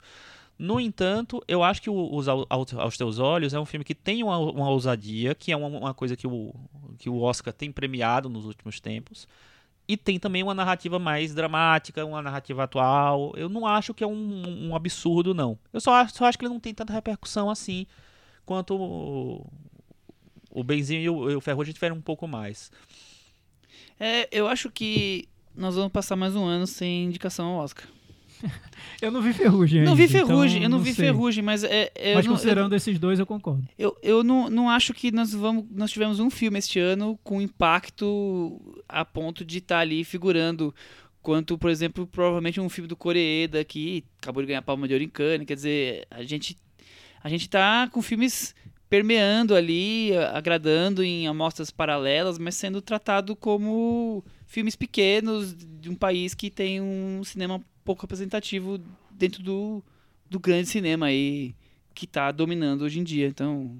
No 0.57 0.79
entanto, 0.79 1.43
eu 1.47 1.63
acho 1.63 1.81
que 1.81 1.89
os 1.89 2.27
Ao- 2.27 2.45
Ao- 2.49 2.65
Aos 2.77 2.97
Teus 2.97 3.17
Olhos 3.19 3.53
é 3.53 3.59
um 3.59 3.65
filme 3.65 3.83
que 3.83 3.95
tem 3.95 4.21
uma, 4.23 4.37
uma 4.37 4.69
ousadia, 4.69 5.33
que 5.33 5.51
é 5.51 5.57
uma, 5.57 5.67
uma 5.67 5.93
coisa 5.93 6.15
que 6.15 6.27
o, 6.27 6.53
que 6.99 7.09
o 7.09 7.19
Oscar 7.21 7.53
tem 7.53 7.71
premiado 7.71 8.29
nos 8.29 8.45
últimos 8.45 8.79
tempos. 8.79 9.27
E 9.87 9.97
tem 9.97 10.19
também 10.19 10.43
uma 10.43 10.53
narrativa 10.53 10.99
mais 10.99 11.33
dramática, 11.33 12.05
uma 12.05 12.21
narrativa 12.21 12.63
atual. 12.63 13.33
Eu 13.35 13.49
não 13.49 13.65
acho 13.65 13.93
que 13.93 14.03
é 14.03 14.07
um, 14.07 14.67
um 14.69 14.75
absurdo, 14.75 15.33
não. 15.33 15.57
Eu 15.73 15.81
só 15.81 15.93
acho, 15.95 16.15
só 16.15 16.25
acho 16.25 16.37
que 16.37 16.45
ele 16.45 16.53
não 16.53 16.59
tem 16.59 16.73
tanta 16.73 16.93
repercussão 16.93 17.49
assim 17.49 17.85
quanto 18.45 18.75
o, 18.75 19.45
o 20.51 20.63
Benzinho 20.63 21.01
e 21.01 21.09
o, 21.09 21.31
e 21.31 21.35
o 21.35 21.41
Ferrugem 21.41 21.73
tiveram 21.73 21.95
um 21.95 22.01
pouco 22.01 22.27
mais. 22.27 22.71
É, 24.03 24.27
eu 24.31 24.47
acho 24.47 24.71
que 24.71 25.29
nós 25.55 25.75
vamos 25.75 25.91
passar 25.91 26.15
mais 26.15 26.35
um 26.35 26.43
ano 26.43 26.65
sem 26.65 27.05
indicação 27.05 27.49
ao 27.49 27.63
Oscar. 27.63 27.85
Eu 28.99 29.11
não 29.11 29.21
vi 29.21 29.31
Ferrugem 29.31 29.83
não 29.83 29.91
ainda, 29.91 30.03
vi 30.03 30.11
Ferrugem, 30.11 30.57
então 30.57 30.63
eu 30.63 30.69
não, 30.69 30.79
vi 30.79 30.93
sei. 30.93 31.05
Ferrugem, 31.05 31.43
mas 31.43 31.63
é, 31.63 31.91
é, 31.93 32.15
Mas 32.15 32.25
eu 32.25 32.29
não- 32.31 32.37
considerando 32.37 32.75
esses 32.75 32.97
dois, 32.97 33.19
eu 33.19 33.25
concordo. 33.27 33.67
Eu, 33.77 33.95
eu 34.01 34.23
não, 34.23 34.49
não 34.49 34.69
acho 34.69 34.91
que 34.91 35.11
nós 35.11 35.31
vamos. 35.33 35.65
Nós 35.71 35.91
tivemos 35.91 36.19
um 36.19 36.31
filme 36.31 36.57
este 36.57 36.79
ano 36.79 37.19
com 37.23 37.39
impacto 37.39 38.59
a 38.89 39.05
ponto 39.05 39.45
de 39.45 39.59
estar 39.59 39.79
ali 39.79 40.03
figurando. 40.03 40.73
Quanto, 41.21 41.55
por 41.57 41.69
exemplo, 41.69 42.07
provavelmente 42.07 42.59
um 42.59 42.69
filme 42.69 42.87
do 42.87 42.95
Coreeda 42.95 43.63
que 43.63 44.03
acabou 44.19 44.41
de 44.41 44.47
ganhar 44.47 44.63
Palma 44.63 44.87
de 44.87 44.93
Ouro 44.95 45.03
em 45.03 45.09
Cannes. 45.09 45.45
Quer 45.45 45.55
dizer, 45.55 46.07
a 46.09 46.23
gente, 46.23 46.57
a 47.23 47.29
gente 47.29 47.47
tá 47.47 47.87
com 47.91 48.01
filmes 48.01 48.55
permeando 48.91 49.55
ali, 49.55 50.11
agradando 50.33 51.01
em 51.01 51.25
amostras 51.25 51.71
paralelas, 51.71 52.37
mas 52.37 52.55
sendo 52.55 52.81
tratado 52.81 53.37
como 53.37 54.21
filmes 54.45 54.75
pequenos 54.75 55.55
de 55.55 55.89
um 55.89 55.95
país 55.95 56.33
que 56.33 56.49
tem 56.49 56.81
um 56.81 57.23
cinema 57.23 57.63
pouco 57.85 58.01
representativo 58.01 58.81
dentro 59.09 59.41
do, 59.41 59.81
do 60.29 60.37
grande 60.41 60.67
cinema 60.67 61.05
aí 61.05 61.55
que 61.95 62.05
tá 62.05 62.33
dominando 62.33 62.81
hoje 62.81 62.99
em 62.99 63.03
dia. 63.05 63.27
Então, 63.27 63.77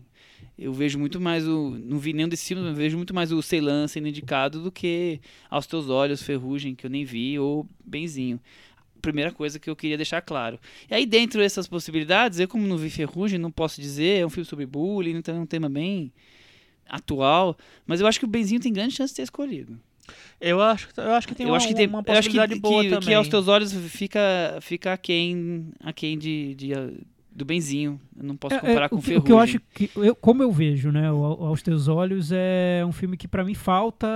eu 0.57 0.71
vejo 0.71 0.97
muito 0.97 1.19
mais 1.19 1.45
o. 1.45 1.71
Não 1.71 1.99
vi 1.99 2.13
nenhum 2.13 2.29
desses 2.29 2.47
filmes, 2.47 2.65
mas 2.65 2.77
vejo 2.77 2.95
muito 2.95 3.13
mais 3.13 3.33
o 3.33 3.41
Ceylan 3.41 3.89
sendo 3.89 4.07
indicado 4.07 4.63
do 4.63 4.71
que 4.71 5.19
Aos 5.49 5.67
Teus 5.67 5.89
Olhos, 5.89 6.23
Ferrugem, 6.23 6.73
que 6.73 6.85
eu 6.85 6.89
nem 6.89 7.03
vi, 7.03 7.37
ou 7.37 7.67
Benzinho. 7.83 8.39
Primeira 9.01 9.31
coisa 9.31 9.59
que 9.59 9.69
eu 9.69 9.75
queria 9.75 9.97
deixar 9.97 10.21
claro. 10.21 10.59
E 10.89 10.93
aí, 10.93 11.05
dentro 11.05 11.39
dessas 11.39 11.67
possibilidades, 11.67 12.39
eu, 12.39 12.47
como 12.47 12.67
não 12.67 12.77
vi 12.77 12.89
Ferrugem, 12.89 13.39
não 13.39 13.51
posso 13.51 13.81
dizer, 13.81 14.21
é 14.21 14.25
um 14.25 14.29
filme 14.29 14.45
sobre 14.45 14.65
bullying, 14.65 15.17
então 15.17 15.35
é 15.35 15.39
um 15.39 15.45
tema 15.45 15.69
bem 15.69 16.11
atual, 16.87 17.57
mas 17.85 18.01
eu 18.01 18.07
acho 18.07 18.19
que 18.19 18.25
o 18.25 18.27
Benzinho 18.27 18.59
tem 18.59 18.73
grande 18.73 18.93
chance 18.93 19.13
de 19.13 19.15
ser 19.15 19.23
escolhido. 19.23 19.79
Eu 20.39 20.61
acho, 20.61 20.89
eu 20.97 21.13
acho 21.13 21.27
que 21.27 21.35
tem 21.35 21.45
eu 21.45 21.51
uma, 21.51 21.57
acho 21.57 21.67
que 21.67 21.73
tem 21.73 21.87
uma 21.87 22.03
eu 22.05 22.13
acho 22.13 22.29
que, 22.29 22.35
possibilidade 22.35 22.59
boa 22.59 22.83
que, 22.83 22.89
também. 22.89 23.07
que 23.07 23.13
aos 23.13 23.27
teus 23.27 23.47
olhos 23.47 23.73
fica 23.89 24.57
fica 24.59 24.93
aquém, 24.93 25.67
aquém 25.79 26.17
de, 26.17 26.55
de, 26.55 26.73
do 27.33 27.45
Benzinho. 27.45 27.99
Eu 28.17 28.23
não 28.25 28.35
posso 28.35 28.55
É, 28.55 28.59
comparar 28.59 28.85
é, 28.85 28.89
com 28.89 28.97
o, 28.97 29.01
Ferrugem. 29.01 29.19
o 29.19 29.23
que 29.23 29.31
eu 29.31 29.39
acho 29.39 29.59
que, 29.73 29.89
eu- 29.95 30.15
como 30.15 30.43
eu 30.43 30.51
vejo, 30.51 30.91
né, 30.91 31.07
aos 31.07 31.61
teus 31.61 31.87
olhos 31.87 32.29
é 32.33 32.83
um 32.85 32.91
filme 32.91 33.15
que 33.15 33.27
pra 33.27 33.43
mim 33.43 33.53
falta 33.53 34.07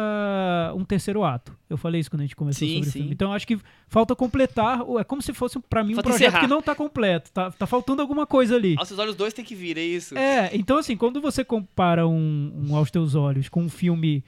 um 0.75 0.83
terceiro 0.83 1.23
ato. 1.23 1.55
Eu 1.69 1.77
falei 1.77 1.99
isso 2.01 2.09
quando 2.11 2.21
a 2.21 2.23
gente 2.25 2.35
começou 2.35 2.67
Sim, 2.67 2.75
sobre 2.75 2.85
sim. 2.85 2.89
o 2.89 2.93
filme. 3.01 3.11
Então 3.13 3.29
eu 3.29 3.33
acho 3.33 3.47
que 3.47 3.57
falta 3.87 4.15
completar, 4.15 4.81
é 4.99 5.03
como 5.03 5.21
se 5.21 5.33
fosse 5.33 5.59
pra 5.61 5.83
mim 5.83 5.93
um 5.93 5.95
Falta 5.95 6.09
projeto 6.09 6.27
encerrar. 6.29 6.41
que 6.43 6.47
não 6.47 6.61
tá 6.61 6.75
completo, 6.75 7.31
tá, 7.31 7.49
tá 7.51 7.65
faltando 7.65 8.01
alguma 8.01 8.27
coisa 8.27 8.55
ali. 8.55 8.75
Aos 8.77 8.87
seus 8.87 8.99
olhos 8.99 9.15
dois 9.15 9.33
tem 9.33 9.43
que 9.45 9.55
vir, 9.55 9.77
é 9.77 9.81
isso? 9.83 10.15
É, 10.17 10.51
então 10.53 10.77
assim, 10.77 10.95
quando 10.95 11.19
você 11.21 11.43
compara 11.43 12.07
um, 12.07 12.51
um 12.69 12.75
Aos 12.75 12.91
Teus 12.91 13.15
Olhos 13.15 13.49
com 13.49 13.63
um 13.63 13.69
filme 13.69 14.23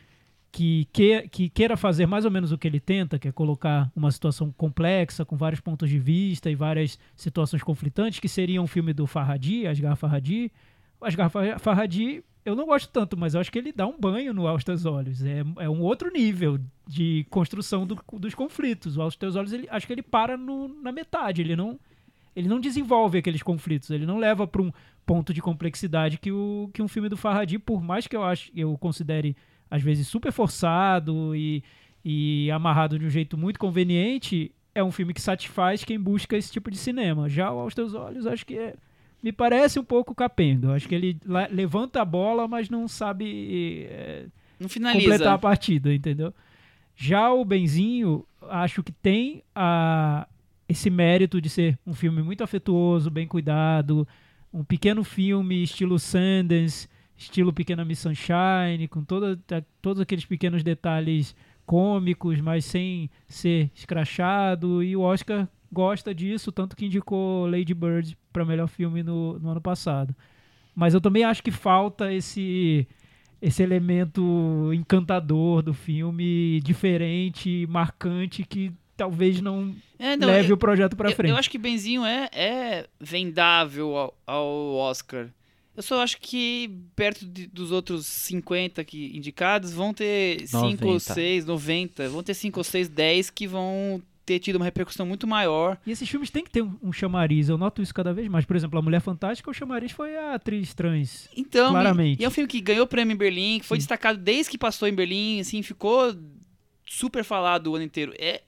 que, 0.52 0.88
que, 0.91 1.28
que 1.30 1.50
queira 1.50 1.78
fazer 1.78 2.06
mais 2.06 2.26
ou 2.26 2.32
menos 2.32 2.52
o 2.52 2.58
que 2.58 2.68
ele 2.68 2.80
tenta, 2.80 3.20
que 3.20 3.28
é 3.28 3.32
colocar 3.32 3.91
uma 3.95 4.10
situação 4.12 4.52
complexa, 4.58 5.24
com 5.26 5.36
vários 5.38 5.60
pontos 5.60 5.89
de 5.89 6.00
vista 6.00 6.50
e 6.50 6.56
várias 6.56 6.98
situações 7.16 7.62
conflitantes, 7.62 8.20
que 8.20 8.28
seria 8.30 8.62
um 8.62 8.68
filme 8.68 8.93
do 8.93 9.06
Farhadi, 9.06 9.68
Asghar 9.68 9.95
Farhadi. 9.95 10.52
O 11.00 11.06
Asghar 11.06 11.30
Fa- 11.30 11.60
Farhadi, 11.60 12.24
eu 12.43 12.56
não 12.56 12.66
gosto 12.66 12.89
tanto, 12.89 13.16
mas 13.18 13.34
eu 13.36 13.41
acho 13.41 13.52
que 13.52 13.60
ele 13.60 13.72
dá 13.72 13.86
um 13.86 14.00
banho 14.00 14.34
no 14.34 14.48
Aos 14.48 14.64
Teus 14.64 14.86
Olhos. 14.86 15.24
É, 15.24 15.43
é 15.60 15.70
um 15.70 15.82
outro 15.82 16.10
nível 16.12 16.58
de 16.88 17.26
construção 17.30 17.86
do- 17.86 18.00
dos 18.14 18.34
conflitos. 18.34 18.98
O 18.98 19.02
Aos 19.02 19.16
Teus 19.16 19.36
Olhos, 19.36 19.54
ele, 19.54 19.68
acho 19.70 19.86
que 19.86 19.93
ele 19.93 20.02
para 20.02 20.36
no- 20.38 20.68
na 20.82 20.91
metade, 20.91 21.41
ele 21.41 21.56
não 21.56 21.80
ele 22.36 22.48
não 22.48 22.60
desenvolve 22.60 23.18
aqueles 23.18 23.41
conflitos, 23.41 23.89
ele 23.89 24.06
não 24.06 24.20
leva 24.20 24.45
para 24.45 24.62
um 24.62 24.72
ponto 25.08 25.34
de 25.34 25.41
complexidade 25.41 26.20
que, 26.20 26.32
o, 26.32 26.70
que 26.72 26.84
um 26.84 26.88
filme 26.88 27.10
do 27.10 27.18
Farhadi, 27.18 27.58
por 27.58 27.82
mais 27.82 28.06
que 28.06 28.16
eu 28.16 28.24
acho 28.24 28.52
eu 28.56 28.78
considere 28.78 29.36
às 29.70 29.82
vezes 29.82 30.07
super 30.07 30.32
forçado 30.32 31.36
e, 31.36 31.63
e 32.03 32.49
amarrado 32.51 32.97
de 32.97 33.05
um 33.05 33.09
jeito 33.09 33.38
muito 33.38 33.59
conveniente, 33.59 34.51
é 34.74 34.84
um 34.84 34.91
filme 34.91 35.13
que 35.13 35.22
satisfaz 35.22 35.84
quem 35.84 35.99
busca 35.99 36.38
esse 36.38 36.51
tipo 36.51 36.70
de 36.70 36.78
cinema. 36.78 37.28
Já 37.28 37.51
o 37.51 37.59
aos 37.59 37.74
teus 37.74 37.93
olhos, 37.93 38.28
acho 38.28 38.45
que 38.45 38.57
é, 38.57 38.76
me 39.24 39.32
parece 39.32 39.80
um 39.80 39.84
pouco 39.84 40.13
capenga. 40.13 40.74
Acho 40.74 40.88
que 40.88 40.95
ele 40.95 41.20
levanta 41.51 42.01
a 42.01 42.05
bola, 42.05 42.47
mas 42.47 42.70
não 42.70 42.88
sabe 42.88 43.88
é, 43.89 44.26
Não 44.59 44.70
finaliza. 44.70 45.09
completar 45.09 45.34
a 45.34 45.38
partida, 45.38 45.93
entendeu? 45.93 46.34
Já 46.95 47.32
o 47.32 47.43
Benzinho, 47.45 48.26
acho 48.49 48.82
que 48.84 48.91
tem 48.91 49.43
a, 49.55 50.28
esse 50.68 50.89
mérito 50.89 51.39
de 51.39 51.49
ser 51.49 51.78
um 51.86 51.93
filme 51.93 52.22
muito 52.22 52.43
afetuoso, 52.43 53.09
bem 53.09 53.28
cuidado, 53.28 54.07
um 54.53 54.63
pequeno 54.63 55.03
filme 55.03 55.63
estilo 55.63 55.99
Sundance, 55.99 56.88
estilo 57.18 57.51
Pequena 57.51 57.84
Miss 57.84 57.99
Sunshine, 57.99 58.88
com 58.89 59.03
toda, 59.03 59.39
todos 59.82 60.01
aqueles 60.01 60.26
pequenos 60.26 60.63
detalhes 60.63 61.36
cômicos, 61.65 62.39
mas 62.39 62.63
sem 62.63 63.09
ser 63.28 63.70
escrachado, 63.76 64.82
e 64.84 64.95
o 64.95 65.01
Oscar 65.01 65.47
gosta 65.72 66.15
disso, 66.15 66.51
tanto 66.51 66.76
que 66.76 66.86
indicou 66.86 67.45
Lady 67.49 67.74
Bird 67.74 68.18
para 68.32 68.45
melhor 68.45 68.68
filme 68.68 69.03
no, 69.03 69.38
no 69.39 69.49
ano 69.49 69.59
passado. 69.61 70.15
Mas 70.74 70.93
eu 70.93 71.01
também 71.01 71.24
acho 71.24 71.43
que 71.43 71.51
falta 71.51 72.13
esse 72.13 72.88
esse 73.39 73.61
elemento 73.61 74.72
encantador 74.74 75.61
do 75.61 75.72
filme, 75.74 76.59
diferente, 76.61 77.68
marcante, 77.70 78.43
que 78.43 78.72
talvez 78.95 79.39
não, 79.41 79.76
É, 79.99 80.18
não, 80.18 80.28
leve 80.28 80.49
eu, 80.51 80.55
o 80.55 80.57
projeto 80.57 80.95
eu- 80.99 81.15
frente. 81.15 81.30
eu 81.32 81.38
acho 81.38 81.49
que 81.51 81.57
Benzinho 81.59 82.03
é, 82.03 82.30
é 82.34 82.88
vendável 82.99 83.95
ao, 83.95 84.18
ao 84.26 84.74
Oscar. 84.76 85.28
Eu 85.78 85.84
só 85.84 86.01
acho 86.01 86.17
que 86.19 86.71
perto 86.95 87.23
de- 87.25 87.45
dos 87.47 87.71
outros 87.71 88.05
50 88.07 88.84
que 88.84 89.15
indicados 89.15 89.71
vão 89.71 89.93
ter 89.93 90.47
5 90.47 90.65
ou 90.86 90.93
90. 90.93 91.13
6, 91.13 91.45
90, 91.45 92.09
vão 92.09 92.23
ter 92.23 92.34
5 92.34 92.59
ou 92.59 92.63
6, 92.63 92.89
10 92.89 93.30
que 93.30 93.45
vão 93.47 94.01
ter 94.25 94.39
tido 94.39 94.55
uma 94.57 94.65
repercussão 94.65 95.05
muito 95.05 95.25
maior. 95.28 95.78
E 95.86 95.91
esses 95.91 96.09
filmes 96.09 96.30
têm 96.32 96.43
que 96.43 96.49
ter 96.49 96.61
um, 96.63 96.75
um 96.84 96.91
chamariz, 96.91 97.47
eu 97.47 97.57
noto 97.59 97.82
isso 97.82 97.93
cada 97.93 98.11
vez 98.11 98.28
mais. 98.28 98.43
Por 98.43 98.55
exemplo, 98.57 98.78
A 98.80 98.82
Mulher 98.82 98.99
Fantástica, 99.01 99.49
o 99.51 99.53
chamariz 99.53 99.91
foi 99.91 100.17
a 100.17 100.34
atriz 100.34 100.73
trans. 100.73 101.30
Então, 101.38 101.69
Claramente. 101.69 102.19
E, 102.19 102.23
e 102.23 102.25
é 102.25 102.28
um 102.28 102.32
filme 102.32 102.47
que 102.49 102.59
ganhou 102.59 102.86
prêmio 102.88 103.13
em 103.13 103.17
Berlim, 103.17 103.59
que 103.59 103.65
foi 103.65 103.78
Sim. 103.78 103.82
destacado 103.82 104.17
desde 104.19 104.49
que 104.51 104.57
passou 104.57 104.88
em 104.88 104.93
Berlim, 104.95 105.39
assim, 105.39 105.61
ficou 105.61 106.13
super 106.86 107.23
falado 107.23 107.67
o 107.67 107.75
ano 107.75 107.86
inteiro. 107.86 108.13
É, 108.17 108.41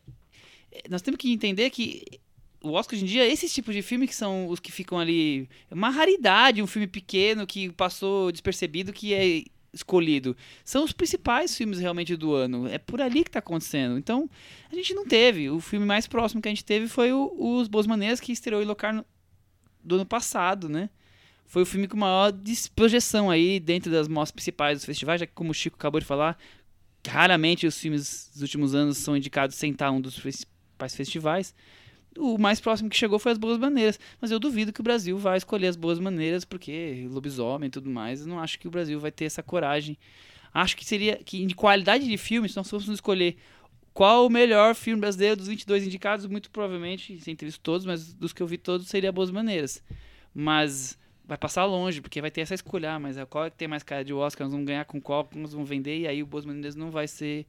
é- 0.72 0.84
nós 0.90 1.02
temos 1.04 1.18
que 1.20 1.32
entender 1.32 1.70
que 1.70 2.04
o 2.62 2.72
Oscar 2.72 2.96
hoje 2.96 3.06
em 3.06 3.08
dia, 3.08 3.28
esses 3.28 3.54
tipos 3.54 3.74
de 3.74 3.82
filme 3.82 4.08
que 4.08 4.16
são 4.16 4.48
os 4.48 4.60
que 4.60 4.72
ficam 4.72 5.00
ali. 5.00 5.50
É 5.70 5.74
uma 5.74 5.90
raridade, 5.90 6.62
um 6.62 6.68
filme 6.68 6.88
pequeno 6.88 7.48
que 7.48 7.72
passou 7.72 8.32
despercebido 8.32 8.92
que 8.92 9.14
é 9.14 9.44
escolhido. 9.74 10.36
São 10.64 10.84
os 10.84 10.92
principais 10.92 11.56
filmes 11.56 11.80
realmente 11.80 12.16
do 12.16 12.34
ano. 12.34 12.68
É 12.68 12.78
por 12.78 13.02
ali 13.02 13.24
que 13.24 13.32
tá 13.32 13.40
acontecendo. 13.40 13.98
Então, 13.98 14.30
a 14.72 14.76
gente 14.76 14.94
não 14.94 15.06
teve. 15.06 15.50
O 15.50 15.60
filme 15.60 15.86
mais 15.86 16.08
próximo 16.08 16.42
que 16.42 16.48
a 16.48 16.52
gente 16.52 16.66
teve 16.66 16.88
foi 16.88 17.14
o, 17.14 17.34
Os 17.38 17.68
Boas 17.68 17.88
Maneiras, 17.88 18.20
que 18.20 18.32
estreou 18.32 18.62
em 18.62 18.66
Locarno 18.66 19.06
do 19.84 19.96
ano 19.96 20.06
passado, 20.06 20.68
né? 20.68 20.90
Foi 21.46 21.64
o 21.64 21.66
filme 21.66 21.88
com 21.88 21.98
maior 21.98 22.32
projeção 22.76 23.30
aí 23.30 23.60
dentro 23.60 23.92
das 23.92 24.08
mostras 24.08 24.36
principais 24.36 24.78
dos 24.78 24.86
festivais, 24.86 25.20
já 25.20 25.26
que 25.26 25.34
como 25.34 25.52
o 25.52 25.54
Chico 25.54 25.78
acabou 25.78 26.00
de 26.00 26.06
falar, 26.06 26.38
raramente 27.08 27.66
os 27.66 27.80
filmes 27.80 28.30
dos 28.34 28.42
últimos 28.44 28.76
anos 28.76 28.98
são 28.98 29.18
indicados 29.18 29.56
sem 29.56 29.72
estar 29.72 29.90
um 29.90 30.00
dos 30.00 30.20
principais 30.20 30.96
festivais. 30.96 31.56
O 32.18 32.38
mais 32.38 32.60
próximo 32.60 32.90
que 32.90 32.98
chegou 32.98 33.20
foi 33.20 33.32
as 33.32 33.38
Boas 33.38 33.58
Maneiras, 33.58 34.00
mas 34.20 34.32
eu 34.32 34.40
duvido 34.40 34.74
que 34.74 34.82
o 34.82 34.84
Brasil 34.84 35.18
vai 35.18 35.38
escolher 35.38 35.68
as 35.68 35.76
Boas 35.76 36.00
Maneiras, 36.00 36.44
porque 36.44 37.08
lobisomem 37.10 37.68
e 37.68 37.72
tudo 37.72 37.90
mais, 37.90 38.22
eu 38.22 38.28
não 38.28 38.40
acho 38.40 38.60
que 38.60 38.68
o 38.68 38.72
Brasil 38.72 39.00
vai 39.00 39.12
ter 39.12 39.26
essa 39.26 39.44
coragem. 39.44 39.98
Acho 40.54 40.76
que 40.76 40.84
seria 40.84 41.18
que 41.18 41.46
de 41.46 41.56
qualidade 41.56 42.08
de 42.08 42.18
filme, 42.18 42.50
se 42.50 42.58
nós 42.58 42.70
fôssemos 42.70 42.96
escolher 42.96 43.38
qual 43.94 44.26
o 44.26 44.30
melhor 44.30 44.76
filme 44.76 45.00
brasileiro 45.00 45.36
dos 45.36 45.48
22 45.48 45.86
indicados, 45.86 46.26
muito 46.26 46.50
provavelmente, 46.50 47.20
sem 47.20 47.36
ter 47.36 47.46
visto 47.46 47.62
todos, 47.62 47.86
mas 47.86 48.14
dos 48.14 48.34
que 48.34 48.42
eu 48.42 48.48
vi 48.48 48.58
todos, 48.58 48.88
seria 48.88 49.12
Boas 49.12 49.30
Maneiras. 49.30 49.84
Mas 50.34 50.98
vai 51.26 51.38
passar 51.38 51.66
longe, 51.66 52.02
porque 52.02 52.22
vai 52.22 52.32
ter 52.32 52.42
essa 52.42 52.56
escolha, 52.56 52.94
ah, 52.94 53.00
mas 53.00 53.18
qual 53.30 53.46
é 53.46 53.50
que 53.52 53.58
tem 53.58 53.68
mais 53.68 53.84
cara 53.84 54.04
de 54.04 54.12
Oscar, 54.12 54.46
nós 54.46 54.52
vamos 54.52 54.66
ganhar 54.66 54.86
com 54.86 55.00
qual, 55.00 55.30
nós 55.36 55.54
vamos 55.54 55.70
vender, 55.70 56.00
e 56.00 56.08
aí 56.08 56.24
o 56.24 56.26
Boas 56.26 56.44
Maneiras 56.44 56.76
não 56.76 56.90
vai 56.90 57.08
ser 57.08 57.46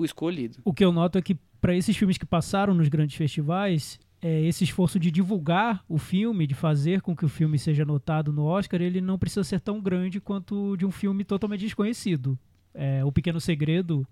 o 0.00 0.04
escolhido. 0.04 0.58
O 0.64 0.72
que 0.72 0.84
eu 0.84 0.92
noto 0.92 1.18
é 1.18 1.22
que 1.22 1.36
para 1.60 1.76
esses 1.76 1.96
filmes 1.96 2.16
que 2.16 2.26
passaram 2.26 2.74
nos 2.74 2.88
grandes 2.88 3.16
festivais, 3.16 3.98
é, 4.22 4.42
esse 4.42 4.64
esforço 4.64 4.98
de 4.98 5.10
divulgar 5.10 5.84
o 5.88 5.98
filme, 5.98 6.46
de 6.46 6.54
fazer 6.54 7.00
com 7.00 7.14
que 7.14 7.24
o 7.24 7.28
filme 7.28 7.58
seja 7.58 7.84
notado 7.84 8.32
no 8.32 8.44
Oscar, 8.44 8.80
ele 8.80 9.00
não 9.00 9.18
precisa 9.18 9.44
ser 9.44 9.60
tão 9.60 9.80
grande 9.80 10.20
quanto 10.20 10.76
de 10.76 10.84
um 10.84 10.90
filme 10.90 11.24
totalmente 11.24 11.60
desconhecido. 11.60 12.38
É, 12.72 13.04
o 13.04 13.12
Pequeno 13.12 13.40
Segredo 13.40 14.06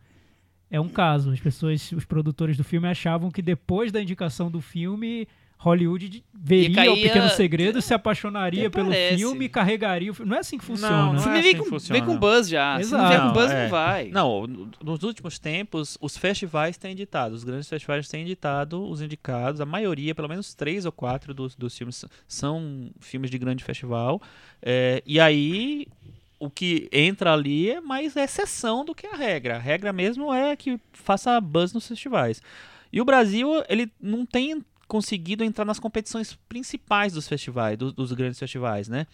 é 0.71 0.81
um 0.81 0.89
caso. 0.89 1.31
As 1.31 1.41
pessoas, 1.41 1.93
os 1.93 2.05
produtores 2.05 2.57
do 2.57 2.65
filme 2.65 2.89
achavam 2.89 3.31
que 3.31 3.43
depois 3.43 3.93
da 3.93 4.03
indicação 4.03 4.51
do 4.51 4.61
filme 4.61 5.27
Hollywood 5.59 6.25
veria 6.33 6.75
caía... 6.75 6.93
o 6.93 6.97
Pequeno 6.97 7.29
Segredo, 7.31 7.83
se 7.83 7.93
apaixonaria 7.93 8.71
pelo 8.71 8.93
filme 8.93 9.47
e 9.47 9.49
carregaria 9.49 10.11
o 10.11 10.15
filme. 10.15 10.31
Não 10.31 10.37
é 10.37 10.41
assim 10.41 10.57
que 10.57 10.65
funciona. 10.65 10.97
Não, 10.97 11.13
não 11.13 11.19
o 11.19 11.23
filme 11.23 11.37
é 11.37 11.41
assim 11.41 11.53
vem, 11.53 11.69
com, 11.69 11.79
vem 11.79 12.05
com 12.05 12.17
buzz 12.17 12.49
já. 12.49 12.81
Exato. 12.81 12.87
Se 12.87 12.93
não 12.93 13.09
vier 13.09 13.21
com 13.21 13.33
buzz, 13.33 13.51
é. 13.51 13.63
não 13.63 13.71
vai. 13.71 14.09
Não, 14.09 14.47
nos 14.47 15.03
últimos 15.03 15.39
tempos, 15.39 15.99
os 16.01 16.17
festivais 16.17 16.77
têm 16.77 16.93
editado, 16.93 17.35
os 17.35 17.43
grandes 17.43 17.69
festivais 17.69 18.09
têm 18.09 18.23
editado 18.23 18.89
os 18.89 19.03
indicados, 19.03 19.61
a 19.61 19.67
maioria, 19.67 20.15
pelo 20.15 20.29
menos 20.29 20.55
três 20.55 20.87
ou 20.87 20.93
quatro 20.93 21.35
dos, 21.35 21.57
dos 21.57 21.77
filmes 21.77 22.05
são 22.29 22.91
filmes 23.01 23.29
de 23.29 23.37
grande 23.37 23.65
festival. 23.65 24.23
É, 24.63 25.03
e 25.05 25.19
aí, 25.19 25.89
o 26.39 26.49
que 26.49 26.89
entra 26.93 27.33
ali 27.33 27.71
é 27.71 27.81
mais 27.81 28.17
exceção 28.17 28.85
do 28.85 28.95
que 28.95 29.09
a 29.09 29.17
regra. 29.17 29.57
A 29.57 29.59
regra 29.59 29.93
mesmo 29.93 30.33
é 30.33 30.55
que 30.55 30.79
faça 30.93 31.41
buzz 31.41 31.73
nos 31.73 31.89
festivais. 31.89 32.41
E 32.93 33.01
o 33.01 33.05
Brasil, 33.05 33.49
ele 33.69 33.91
não 34.01 34.25
tem 34.25 34.65
conseguido 34.89 35.45
entrar 35.45 35.65
nas 35.65 35.79
competições 35.79 36.37
principais 36.49 37.13
dos 37.13 37.29
festivais, 37.29 37.77
do, 37.77 37.93
dos 37.93 38.13
grandes 38.13 38.39
festivais, 38.39 38.89
né? 38.89 39.07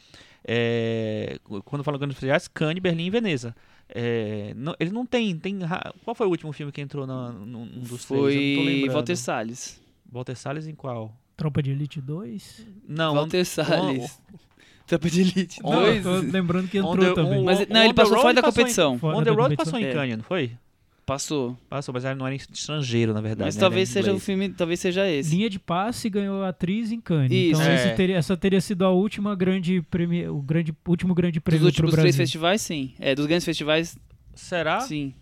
É, 0.46 1.38
quando 1.64 1.82
falo 1.82 1.98
grandes 1.98 2.16
festivais, 2.16 2.48
Cannes, 2.48 2.80
Berlim 2.80 3.06
e 3.06 3.10
Veneza. 3.10 3.54
É, 3.88 4.54
não, 4.56 4.74
ele 4.78 4.90
não 4.90 5.04
tem, 5.04 5.36
tem. 5.36 5.58
Qual 6.04 6.14
foi 6.14 6.26
o 6.26 6.30
último 6.30 6.52
filme 6.52 6.72
que 6.72 6.80
entrou 6.80 7.06
na, 7.06 7.32
num 7.32 7.66
dos 7.66 8.04
foi 8.04 8.32
três? 8.32 8.80
Foi 8.80 8.88
Walter 8.90 9.16
Salles. 9.16 9.80
Walter 10.10 10.36
Salles 10.36 10.66
em 10.66 10.74
qual? 10.74 11.14
Tropa 11.36 11.62
de 11.62 11.72
Elite 11.72 12.00
2? 12.00 12.66
Não. 12.88 13.14
Walter 13.14 13.44
Salles. 13.44 14.22
Tropa 14.86 15.10
de 15.10 15.22
Elite 15.22 15.62
2. 15.62 16.32
lembrando 16.32 16.68
que 16.68 16.78
entrou 16.78 16.96
the, 16.96 17.14
também. 17.14 17.42
Mas, 17.42 17.66
não, 17.68 17.82
ele 17.82 17.94
passou 17.94 18.18
fora 18.18 18.34
da 18.34 18.42
competição. 18.42 18.98
On 19.02 19.22
the 19.22 19.30
Road 19.30 19.56
passou 19.56 19.78
em 19.78 19.92
Cannes, 19.92 20.16
não 20.18 20.24
foi? 20.24 20.56
Passou. 21.04 21.56
Passou, 21.68 21.92
mas 21.92 22.04
ela 22.04 22.14
não 22.14 22.26
era 22.26 22.34
estrangeiro, 22.34 23.12
na 23.12 23.20
verdade. 23.20 23.46
Mas 23.46 23.56
né? 23.56 23.60
talvez 23.60 23.88
seja 23.90 24.12
o 24.12 24.18
filme, 24.18 24.48
talvez 24.48 24.80
seja 24.80 25.08
esse. 25.08 25.34
Linha 25.34 25.50
de 25.50 25.58
passe 25.58 26.08
ganhou 26.08 26.42
atriz 26.44 26.90
em 26.90 27.00
Cannes. 27.00 27.30
Isso. 27.30 27.60
Então 27.60 27.72
é. 27.72 27.94
teria, 27.94 28.16
essa 28.16 28.36
teria 28.36 28.60
sido 28.60 28.84
a 28.84 28.90
última 28.90 29.34
grande 29.34 29.82
prêmio, 29.82 30.34
o 30.34 30.40
grande, 30.40 30.74
último 30.88 31.14
grande 31.14 31.40
prêmio 31.40 31.66
Dos 31.66 31.74
últimos 31.74 31.94
três 31.94 32.16
festivais, 32.16 32.62
sim. 32.62 32.94
É, 32.98 33.14
dos 33.14 33.26
grandes 33.26 33.44
festivais. 33.44 33.98
Será? 34.34 34.80
Sim. 34.80 35.14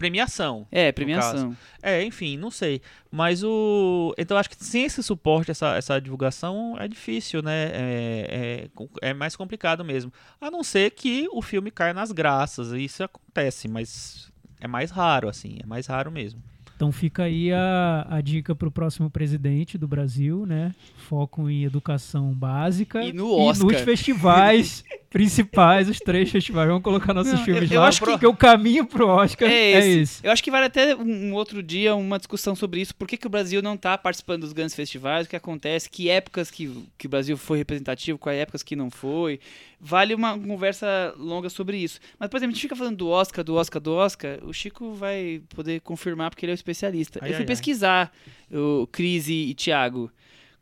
Premiação. 0.00 0.66
É, 0.72 0.90
premiação. 0.92 1.54
É, 1.82 2.02
enfim, 2.02 2.36
não 2.38 2.50
sei. 2.50 2.80
Mas 3.10 3.42
o. 3.42 4.14
Então 4.16 4.36
acho 4.38 4.48
que 4.48 4.56
sem 4.64 4.84
esse 4.84 5.02
suporte, 5.02 5.50
essa, 5.50 5.76
essa 5.76 6.00
divulgação, 6.00 6.74
é 6.78 6.88
difícil, 6.88 7.42
né? 7.42 7.70
É, 7.72 8.68
é, 9.02 9.10
é 9.10 9.14
mais 9.14 9.36
complicado 9.36 9.84
mesmo. 9.84 10.10
A 10.40 10.50
não 10.50 10.62
ser 10.62 10.92
que 10.92 11.28
o 11.30 11.42
filme 11.42 11.70
caia 11.70 11.92
nas 11.92 12.12
graças. 12.12 12.72
Isso 12.72 13.04
acontece, 13.04 13.68
mas 13.68 14.29
é 14.60 14.68
mais 14.68 14.90
raro, 14.90 15.28
assim, 15.28 15.58
é 15.62 15.66
mais 15.66 15.86
raro 15.86 16.10
mesmo. 16.10 16.42
Então 16.76 16.90
fica 16.90 17.24
aí 17.24 17.52
a, 17.52 18.06
a 18.08 18.20
dica 18.22 18.54
para 18.54 18.66
o 18.66 18.70
próximo 18.70 19.10
presidente 19.10 19.76
do 19.76 19.86
Brasil, 19.86 20.46
né? 20.46 20.74
Foco 20.96 21.48
em 21.50 21.64
educação 21.64 22.32
básica 22.32 23.04
e, 23.04 23.12
no 23.12 23.30
Oscar. 23.30 23.68
e 23.68 23.72
nos 23.72 23.82
festivais 23.82 24.82
principais, 25.10 25.88
os 25.88 25.98
três 25.98 26.30
festivais. 26.30 26.68
Vamos 26.68 26.84
colocar 26.84 27.12
nossos 27.12 27.32
Não, 27.32 27.44
filmes 27.44 27.68
eu, 27.68 27.76
eu 27.76 27.80
lá, 27.80 27.88
acho 27.88 27.98
porque 27.98 28.20
que... 28.20 28.26
o 28.26 28.34
caminho 28.34 28.86
pro 28.86 29.08
Oscar 29.08 29.50
é 29.50 29.70
esse. 29.70 29.88
é 29.88 29.92
esse. 30.02 30.26
Eu 30.26 30.30
acho 30.30 30.42
que 30.42 30.50
vale 30.50 30.66
até 30.66 30.94
um, 30.94 31.34
outro 31.34 31.62
dia 31.62 31.96
uma 31.96 32.16
discussão 32.16 32.54
sobre 32.54 32.80
isso. 32.80 32.94
Por 32.94 33.08
que, 33.08 33.16
que 33.16 33.26
o 33.26 33.30
Brasil 33.30 33.60
não 33.60 33.74
está 33.74 33.98
participando 33.98 34.42
dos 34.42 34.52
grandes 34.52 34.74
festivais? 34.74 35.26
O 35.26 35.30
que 35.30 35.34
acontece? 35.34 35.90
Que 35.90 36.08
épocas 36.08 36.48
que, 36.48 36.72
que 36.96 37.06
o 37.06 37.10
Brasil 37.10 37.36
foi 37.36 37.58
representativo, 37.58 38.18
quais 38.18 38.38
épocas 38.38 38.62
que 38.62 38.76
não 38.76 38.88
foi? 38.88 39.40
Vale 39.80 40.14
uma 40.14 40.38
conversa 40.38 41.12
longa 41.18 41.50
sobre 41.50 41.76
isso. 41.76 41.98
Mas, 42.18 42.30
por 42.30 42.36
exemplo, 42.36 42.52
a 42.52 42.54
gente 42.54 42.62
fica 42.62 42.76
falando 42.76 42.98
do 42.98 43.08
Oscar, 43.08 43.44
do 43.44 43.56
Oscar, 43.56 43.82
do 43.82 43.92
Oscar. 43.92 44.38
O 44.44 44.52
Chico 44.52 44.92
vai 44.92 45.42
poder 45.54 45.80
confirmar 45.80 46.30
porque 46.30 46.46
ele 46.46 46.52
é 46.52 46.54
o 46.54 46.56
especialista. 46.56 47.18
Ai, 47.20 47.30
eu 47.30 47.34
fui 47.34 47.42
ai, 47.42 47.46
pesquisar 47.46 48.12
ai. 48.50 48.58
o 48.58 48.86
Crise 48.86 49.34
e 49.34 49.54
Thiago. 49.54 50.10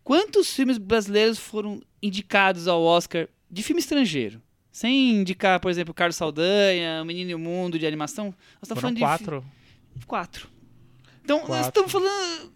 Quantos 0.03 0.55
filmes 0.55 0.79
brasileiros 0.79 1.39
foram 1.39 1.83
indicados 2.03 2.67
ao 2.67 2.83
Oscar 2.83 3.29
de 3.51 3.63
filme 3.63 3.81
estrangeiro? 3.81 4.43
Sem 4.71 5.17
indicar, 5.17 5.59
por 5.61 5.71
exemplo, 5.71 5.93
Carlos 5.95 6.17
Saldanha, 6.17 7.03
O 7.03 7.05
Menino 7.05 7.31
e 7.31 7.35
o 7.35 7.39
Mundo 7.39 7.79
de 7.79 7.87
animação. 7.87 8.27
Nós 8.27 8.65
estamos 8.65 8.81
falando 8.81 8.99
quatro. 8.99 9.45
de. 9.97 10.07
Quatro. 10.07 10.49
Então, 11.25 11.41
quatro. 11.41 11.55
nós 11.55 11.67
estamos 11.67 11.91
falando 11.91 12.53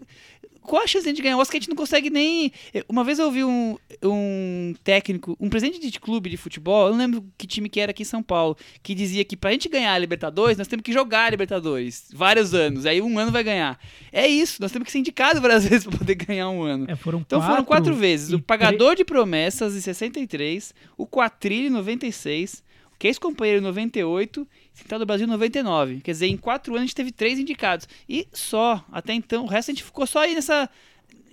qual 0.62 0.82
a 0.82 0.86
chance 0.86 1.04
de 1.04 1.10
a 1.10 1.12
gente 1.12 1.22
ganhar 1.22 1.36
o 1.36 1.40
Oscar? 1.40 1.56
A 1.56 1.60
gente 1.60 1.68
não 1.68 1.76
consegue 1.76 2.08
nem. 2.08 2.52
Uma 2.88 3.04
vez 3.04 3.18
eu 3.18 3.26
ouvi 3.26 3.44
um, 3.44 3.76
um 4.02 4.74
técnico, 4.84 5.36
um 5.40 5.48
presidente 5.48 5.90
de 5.90 6.00
clube 6.00 6.30
de 6.30 6.36
futebol, 6.36 6.86
eu 6.86 6.92
não 6.92 6.98
lembro 6.98 7.24
que 7.36 7.46
time 7.46 7.68
que 7.68 7.80
era 7.80 7.90
aqui 7.90 8.02
em 8.02 8.06
São 8.06 8.22
Paulo, 8.22 8.56
que 8.82 8.94
dizia 8.94 9.24
que 9.24 9.36
pra 9.36 9.50
gente 9.52 9.68
ganhar 9.68 9.92
a 9.92 9.98
Libertadores, 9.98 10.56
nós 10.56 10.68
temos 10.68 10.82
que 10.82 10.92
jogar 10.92 11.26
a 11.26 11.30
Libertadores 11.30 12.08
vários 12.14 12.54
anos. 12.54 12.86
Aí 12.86 13.02
um 13.02 13.18
ano 13.18 13.32
vai 13.32 13.42
ganhar. 13.42 13.78
É 14.12 14.26
isso, 14.26 14.62
nós 14.62 14.70
temos 14.70 14.86
que 14.86 14.92
ser 14.92 14.98
indicados 14.98 15.40
várias 15.42 15.66
vezes 15.66 15.84
pra 15.86 15.98
poder 15.98 16.14
ganhar 16.14 16.48
um 16.48 16.62
ano. 16.62 16.86
É, 16.88 16.94
foram 16.94 17.20
então 17.20 17.40
quatro 17.40 17.54
foram 17.54 17.64
quatro 17.64 17.94
vezes. 17.94 18.32
O 18.32 18.40
Pagador 18.40 18.94
de 18.94 19.04
Promessas 19.04 19.74
em 19.74 19.80
63, 19.80 20.74
o 20.96 21.06
Quatrilho 21.06 21.66
em 21.66 21.70
96, 21.70 22.62
o 22.94 22.98
Que 22.98 23.08
Ex-Companheiro 23.08 23.60
em 23.60 23.64
98 23.64 24.46
Central 24.72 25.00
do 25.00 25.06
Brasil 25.06 25.26
99. 25.26 26.00
Quer 26.00 26.12
dizer, 26.12 26.26
em 26.26 26.36
quatro 26.36 26.72
anos 26.72 26.82
a 26.82 26.86
gente 26.86 26.94
teve 26.94 27.12
três 27.12 27.38
indicados. 27.38 27.88
E 28.08 28.26
só, 28.32 28.84
até 28.90 29.12
então, 29.12 29.44
o 29.44 29.48
resto 29.48 29.70
a 29.70 29.74
gente 29.74 29.84
ficou 29.84 30.06
só 30.06 30.20
aí 30.20 30.34
nessa 30.34 30.68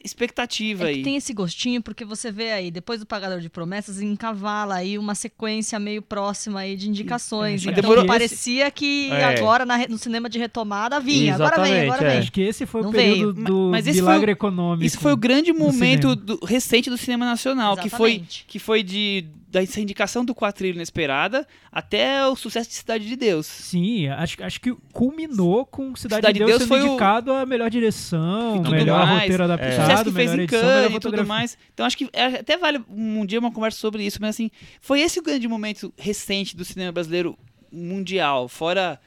expectativa 0.03 0.85
é 0.85 0.89
aí. 0.89 1.03
tem 1.03 1.15
esse 1.15 1.33
gostinho 1.33 1.81
porque 1.81 2.05
você 2.05 2.31
vê 2.31 2.51
aí, 2.51 2.71
depois 2.71 2.99
do 2.99 3.05
Pagador 3.05 3.39
de 3.39 3.49
Promessas, 3.49 4.01
encavala 4.01 4.75
aí 4.75 4.97
uma 4.97 5.15
sequência 5.15 5.79
meio 5.79 6.01
próxima 6.01 6.61
aí 6.61 6.75
de 6.75 6.89
indicações. 6.89 7.65
É, 7.65 7.71
então 7.71 7.81
demorou... 7.81 8.05
parecia 8.05 8.69
que 8.71 9.11
é. 9.11 9.23
agora 9.23 9.65
na, 9.65 9.87
no 9.87 9.97
cinema 9.97 10.29
de 10.29 10.39
retomada 10.39 10.99
vinha, 10.99 11.33
Exatamente, 11.33 11.53
agora 11.53 11.79
vem, 11.79 11.89
agora 11.89 12.05
é. 12.05 12.09
vem. 12.11 12.19
Acho 12.19 12.31
que 12.31 12.41
esse 12.41 12.65
foi 12.65 12.81
Não 12.81 12.89
o 12.89 12.93
período 12.93 13.33
veio. 13.33 13.45
do 13.45 13.69
mas, 13.71 13.85
mas 13.85 13.95
milagre 13.95 14.25
foi, 14.25 14.31
econômico. 14.33 14.85
Isso 14.85 14.99
foi 14.99 15.13
o 15.13 15.17
grande 15.17 15.51
momento 15.51 16.15
do, 16.15 16.39
recente 16.45 16.89
do 16.89 16.97
cinema 16.97 17.25
nacional, 17.25 17.75
que 17.77 17.89
foi, 17.89 18.23
que 18.47 18.59
foi 18.59 18.83
de 18.83 19.25
da 19.49 19.63
indicação 19.63 20.23
do 20.23 20.35
Quatrilho 20.35 20.75
Inesperada 20.75 21.47
até 21.71 22.25
o 22.27 22.35
sucesso 22.35 22.69
de 22.69 22.75
Cidade 22.75 23.07
de 23.07 23.15
Deus. 23.15 23.47
Sim, 23.47 24.07
acho, 24.07 24.43
acho 24.43 24.61
que 24.61 24.75
culminou 24.93 25.65
com 25.65 25.95
Cidade, 25.95 26.19
Cidade 26.19 26.39
de 26.39 26.45
Deus, 26.45 26.59
Deus 26.59 26.69
sendo 26.69 26.87
indicado 26.87 27.31
o... 27.31 27.35
a 27.35 27.45
melhor 27.45 27.69
direção, 27.69 28.61
melhor 28.61 29.05
mais. 29.05 29.21
roteiro 29.21 29.43
adaptado, 29.43 29.71
é. 29.71 29.81
sucesso 29.81 30.03
que 30.03 30.11
fez 30.11 30.33
em 30.33 30.45
Cannes 30.45 30.95
e 30.95 30.99
tudo 30.99 31.25
mais. 31.25 31.57
Então 31.73 31.85
acho 31.85 31.97
que 31.97 32.07
é, 32.13 32.25
até 32.25 32.57
vale 32.57 32.83
um 32.87 33.25
dia 33.25 33.39
uma 33.39 33.51
conversa 33.51 33.79
sobre 33.79 34.03
isso, 34.03 34.19
mas 34.21 34.31
assim, 34.31 34.51
foi 34.79 35.01
esse 35.01 35.19
o 35.19 35.23
grande 35.23 35.47
momento 35.47 35.91
recente 35.97 36.55
do 36.55 36.63
cinema 36.63 36.91
brasileiro 36.91 37.37
mundial, 37.71 38.47
fora 38.47 38.99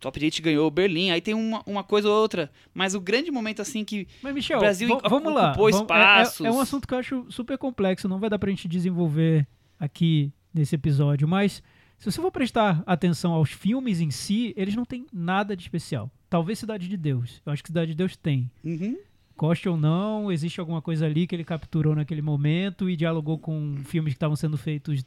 Top 0.00 0.18
Jet 0.18 0.40
ganhou 0.40 0.70
Berlim, 0.70 1.10
aí 1.10 1.20
tem 1.20 1.34
uma, 1.34 1.62
uma 1.66 1.84
coisa 1.84 2.08
ou 2.08 2.14
outra. 2.14 2.50
Mas 2.72 2.94
o 2.94 3.00
grande 3.00 3.30
momento, 3.30 3.60
assim, 3.60 3.84
que 3.84 4.08
mas, 4.22 4.34
Michel, 4.34 4.56
o 4.56 4.60
Brasil 4.60 5.00
vamos 5.08 5.32
lá. 5.32 5.50
ocupou 5.50 5.68
espaços... 5.68 6.40
É, 6.40 6.48
é, 6.48 6.50
é, 6.50 6.52
um 6.52 6.58
assunto 6.58 6.88
que 6.88 6.94
eu 6.94 6.98
acho 6.98 7.26
super 7.28 7.58
complexo, 7.58 8.08
não 8.08 8.18
vai 8.18 8.30
dar 8.30 8.38
pra 8.38 8.48
gente 8.48 8.66
desenvolver 8.66 9.46
aqui 9.80 10.30
nesse 10.54 10.74
episódio, 10.76 11.26
mas 11.26 11.62
se 11.98 12.04
você 12.10 12.20
for 12.20 12.30
prestar 12.30 12.82
atenção 12.86 13.32
aos 13.32 13.50
filmes 13.50 14.00
em 14.00 14.10
si, 14.10 14.52
eles 14.56 14.76
não 14.76 14.84
têm 14.84 15.06
nada 15.12 15.56
de 15.56 15.62
especial. 15.62 16.10
Talvez 16.28 16.58
Cidade 16.58 16.86
de 16.88 16.96
Deus. 16.96 17.40
Eu 17.44 17.52
acho 17.52 17.62
que 17.62 17.68
Cidade 17.70 17.90
de 17.92 17.96
Deus 17.96 18.14
tem. 18.16 18.50
Uhum. 18.64 18.96
goste 19.36 19.66
ou 19.70 19.76
não, 19.76 20.30
existe 20.30 20.60
alguma 20.60 20.82
coisa 20.82 21.06
ali 21.06 21.26
que 21.26 21.34
ele 21.34 21.44
capturou 21.44 21.94
naquele 21.94 22.20
momento 22.20 22.90
e 22.90 22.94
dialogou 22.94 23.38
com 23.38 23.76
filmes 23.86 24.12
que 24.12 24.16
estavam 24.16 24.36
sendo 24.36 24.58
feitos 24.58 25.02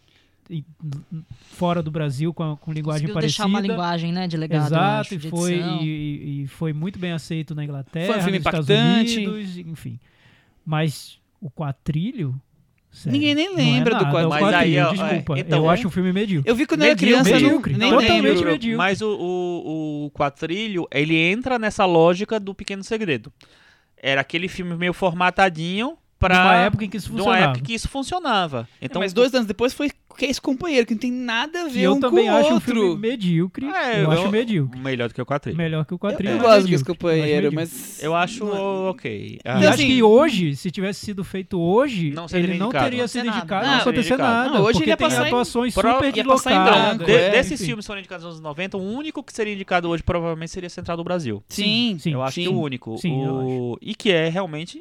em- 0.50 0.66
fora 1.52 1.84
do 1.84 1.92
Brasil 1.92 2.34
com, 2.34 2.44
a- 2.54 2.58
com 2.58 2.74
linguagem 2.74 3.02
Conseguiu 3.08 3.14
parecida. 3.14 3.44
deixar 3.44 3.46
uma 3.46 3.62
linguagem, 3.62 4.12
né, 4.12 4.28
de 4.28 4.36
legado, 4.36 4.66
Exato, 4.68 5.02
acho, 5.02 5.16
e 5.16 5.30
foi, 5.30 5.54
e, 5.84 6.42
e 6.44 6.48
foi 6.48 6.74
muito 6.74 6.98
bem 6.98 7.12
aceito 7.12 7.54
na 7.54 7.64
Inglaterra, 7.64 8.08
Foi 8.08 8.18
um 8.18 8.22
filme 8.24 8.40
nos 8.40 8.46
Estados 8.48 8.70
impactante. 8.70 9.18
Unidos, 9.28 9.58
enfim. 9.58 10.00
Mas 10.66 11.20
o 11.40 11.50
quatrilho. 11.50 12.36
Sério, 12.94 13.12
Ninguém 13.12 13.36
nem 13.36 13.50
não 13.50 13.56
lembra 13.56 13.96
é 13.96 13.98
do 14.00 14.04
nada, 14.06 14.12
Quatrilho. 14.12 14.28
o 14.28 14.30
Mas 14.30 14.40
Quatrilho, 14.42 14.80
aí, 14.80 14.80
ó, 14.80 14.92
desculpa. 14.92 15.36
é, 15.36 15.40
então, 15.42 15.60
eu 15.64 15.70
é. 15.70 15.74
acho 15.74 15.88
um 15.88 15.92
filme 15.92 16.14
medíocre. 16.14 16.50
Eu 16.50 16.56
vi 16.56 16.66
quando 16.66 16.82
eu 16.82 16.86
era 16.86 16.96
Medíocre, 16.96 17.14
criança, 17.24 17.30
não, 17.32 17.48
medíocre, 17.50 17.74
nem 17.78 17.90
totalmente 17.92 18.24
lembro. 18.36 18.52
medíocre. 18.52 18.76
Mas 18.78 19.02
o, 19.02 19.10
o, 19.10 20.06
o 20.06 20.12
quatrilho, 20.12 20.88
ele 20.92 21.16
entra 21.18 21.60
nessa 21.60 21.86
lógica 21.86 22.40
do 22.40 22.54
Pequeno 22.54 22.84
Segredo. 22.84 23.34
Era 23.98 24.22
aquele 24.22 24.48
filme 24.48 24.76
meio 24.76 24.94
formatadinho 24.94 25.98
pra... 26.28 26.38
Numa 26.44 26.56
época 26.56 26.86
em 26.86 26.90
que 26.90 26.98
isso 26.98 27.08
de 27.08 27.14
uma 27.14 27.24
funcionava. 27.24 27.46
época 27.52 27.66
que 27.66 27.74
isso 27.74 27.90
funcionava. 27.90 28.70
Então, 28.82 29.02
Mas 29.02 29.14
dois 29.14 29.34
anos 29.34 29.48
depois 29.48 29.74
foi 29.74 29.90
que 30.16 30.26
é 30.26 30.30
esse 30.30 30.40
companheiro, 30.40 30.86
que 30.86 30.94
não 30.94 31.00
tem 31.00 31.12
nada 31.12 31.64
a 31.64 31.68
ver 31.68 31.82
eu 31.82 31.94
um 31.94 32.00
também 32.00 32.26
com 32.28 32.32
o 32.32 32.36
acho 32.36 32.50
um 32.50 32.54
outro. 32.54 32.72
filme 32.72 32.96
medíocre. 33.02 33.66
É, 33.66 34.00
eu, 34.00 34.04
eu- 34.04 34.12
acho 34.12 34.30
medíocre. 34.30 34.80
melhor 34.80 35.08
do 35.10 35.16
que 35.16 35.22
o 35.22 35.26
quatrilho. 35.26 35.58
Melhor 35.58 35.86
que 35.86 35.94
o 35.94 35.96
Eu, 35.96 36.00
quatrilho. 36.00 36.30
eu 36.30 36.38
mas 36.38 36.46
gosto 36.46 36.68
desse. 36.70 36.84
Eu 36.84 36.86
companheiro, 36.86 37.28
medíocre. 37.52 37.56
mas... 37.56 38.04
Eu 38.04 38.16
acho 38.16 38.46
Não- 38.46 38.90
ok. 38.90 39.12
E 39.12 39.40
Ah, 39.44 39.58
Então, 39.58 39.70
acho 39.70 39.70
assim- 39.82 39.88
que 39.88 40.04
hoje, 40.04 40.56
se 40.56 40.70
tivesse 40.70 41.04
sido 41.04 41.24
feito 41.24 41.60
hoje, 41.60 42.12
Não 42.12 42.28
seria 42.28 42.48
ele 42.52 42.60
não 42.60 42.70
teria 42.70 43.02
Não 43.02 43.08
sido 43.08 43.26
indicado, 43.28 43.66
não 43.66 43.74
Não, 43.86 43.92
indicado. 43.92 44.22
nada. 44.22 44.50
Não, 44.52 44.62
hoje 44.64 44.82
ele 44.84 44.92
ia 44.92 44.98
passar 44.98 45.24
em- 45.24 45.28
atuações 45.28 45.74
Pro- 45.74 45.94
super 45.94 46.16
ia 46.16 46.24
passar 46.26 46.52
em 46.52 46.64
deslocadas. 46.64 47.08
de- 47.08 47.12
é, 47.12 47.30
desses 47.32 47.52
enfim. 47.54 47.66
filmes 47.66 47.84
que 47.86 47.88
foram 47.88 48.00
indicados 48.00 48.24
nos 48.26 48.34
anos 48.36 48.44
90, 48.44 48.78
o 48.78 48.82
único 48.84 49.24
que 49.24 49.34
seria 49.34 49.54
indicado 49.54 49.90
hoje 49.90 50.04
provavelmente 50.04 50.52
seria 50.52 50.70
Central 50.70 50.96
do 50.96 51.04
Brasil. 51.04 51.44
Sim, 51.50 51.98
Sim, 52.00 52.14
eu 52.14 52.22
acho 52.22 52.36
que 52.40 52.48
o 52.48 52.60
único. 52.60 52.98
Sim, 53.00 53.24
eu 53.26 53.34
o... 53.34 53.78
E 53.82 53.96
que 53.96 54.12
é 54.12 54.30
realmente 54.30 54.80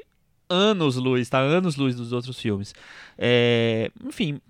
anos 0.53 0.97
luz, 0.97 1.29
tá? 1.29 1.39
Anos 1.41 1.77
luz 1.77 1.95
dos 1.97 2.13
outros 2.13 2.39
filmes. 2.39 2.75
É, 3.19 3.91
Enfim. 4.07 4.41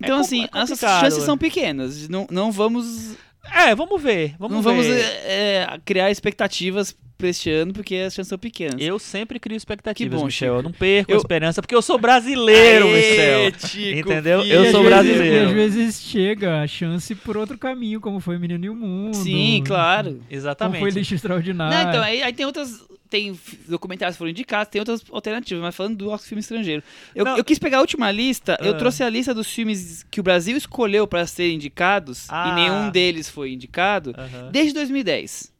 Então, 0.00 0.16
é 0.16 0.18
com- 0.18 0.24
assim, 0.24 0.42
é 0.42 0.48
essas 0.58 0.80
complicado, 0.80 1.00
chances 1.00 1.22
são 1.24 1.38
pequenas. 1.38 2.08
Não, 2.08 2.26
não 2.30 2.50
vamos, 2.50 3.16
É, 3.54 3.74
vamos 3.74 4.02
ver. 4.02 4.34
Vamos 4.38 4.56
não 4.56 4.62
ver. 4.62 4.68
vamos 4.70 4.86
é, 4.86 5.62
é, 5.62 5.80
criar 5.84 6.10
expectativas 6.10 6.96
pra 7.16 7.28
este 7.28 7.48
ano, 7.50 7.72
porque 7.72 7.94
as 7.94 8.12
chances 8.12 8.28
são 8.28 8.38
pequenas. 8.38 8.80
Eu 8.80 8.98
sempre 8.98 9.38
crio 9.38 9.56
expectativas, 9.56 10.12
Que 10.12 10.18
bom, 10.18 10.24
Michel. 10.26 10.48
Chico. 10.54 10.58
Eu 10.58 10.62
não 10.64 10.72
perco 10.72 11.12
a 11.12 11.14
Eu- 11.14 11.18
esperança, 11.18 11.62
porque 11.62 11.74
eu 11.74 11.80
sou 11.82 11.98
brasileiro, 11.98 12.86
Aê, 12.88 12.96
Michel. 12.96 13.52
Tico, 13.70 14.10
Entendeu? 14.10 14.42
filho. 14.42 14.52
Eu 14.54 14.70
sou 14.72 14.82
brasileiro. 14.82 15.36
E 15.36 15.38
às 15.46 15.52
vezes 15.52 16.02
chega 16.02 16.60
a 16.62 16.66
chance 16.66 17.14
por 17.14 17.36
outro 17.36 17.56
caminho, 17.56 18.00
como 18.00 18.18
foi 18.18 18.38
Menino 18.38 18.64
e 18.64 18.70
o 18.70 18.74
Mundo. 18.74 19.14
Sim, 19.14 19.62
claro. 19.64 20.14
Como 20.14 20.24
Exatamente. 20.28 20.80
foi 20.80 20.90
Lixo 20.90 21.14
Extraordinário. 21.14 21.78
Não, 21.78 21.88
então, 21.90 22.02
aí, 22.02 22.22
aí 22.24 22.32
tem 22.32 22.44
outras. 22.44 22.84
Tem 23.12 23.38
documentários 23.68 24.14
que 24.16 24.18
foram 24.18 24.30
indicados, 24.30 24.70
tem 24.70 24.80
outras 24.80 25.02
alternativas, 25.12 25.62
mas 25.62 25.76
falando 25.76 25.96
do 25.98 26.16
filme 26.16 26.40
estrangeiro. 26.40 26.82
Eu, 27.14 27.26
eu 27.26 27.44
quis 27.44 27.58
pegar 27.58 27.76
a 27.76 27.80
última 27.82 28.10
lista, 28.10 28.56
eu 28.62 28.72
Ah. 28.72 28.78
trouxe 28.78 29.02
a 29.04 29.10
lista 29.10 29.34
dos 29.34 29.46
filmes 29.50 30.02
que 30.10 30.18
o 30.18 30.22
Brasil 30.22 30.56
escolheu 30.56 31.06
pra 31.06 31.26
serem 31.26 31.56
indicados, 31.56 32.24
Ah. 32.30 32.48
e 32.48 32.54
nenhum 32.54 32.90
deles 32.90 33.28
foi 33.28 33.52
indicado, 33.52 34.14
Aham. 34.16 34.48
desde 34.50 34.72
2010. 34.72 35.52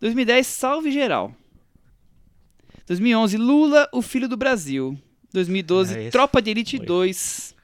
2010, 0.00 0.46
Salve 0.46 0.90
Geral. 0.90 1.34
2011, 2.86 3.36
Lula, 3.36 3.86
o 3.92 4.00
Filho 4.00 4.26
do 4.26 4.36
Brasil. 4.38 4.98
2012, 5.34 5.98
É, 5.98 6.10
Tropa 6.10 6.40
de 6.40 6.50
Elite 6.50 6.78
foi. 6.78 6.86
2. 6.86 7.54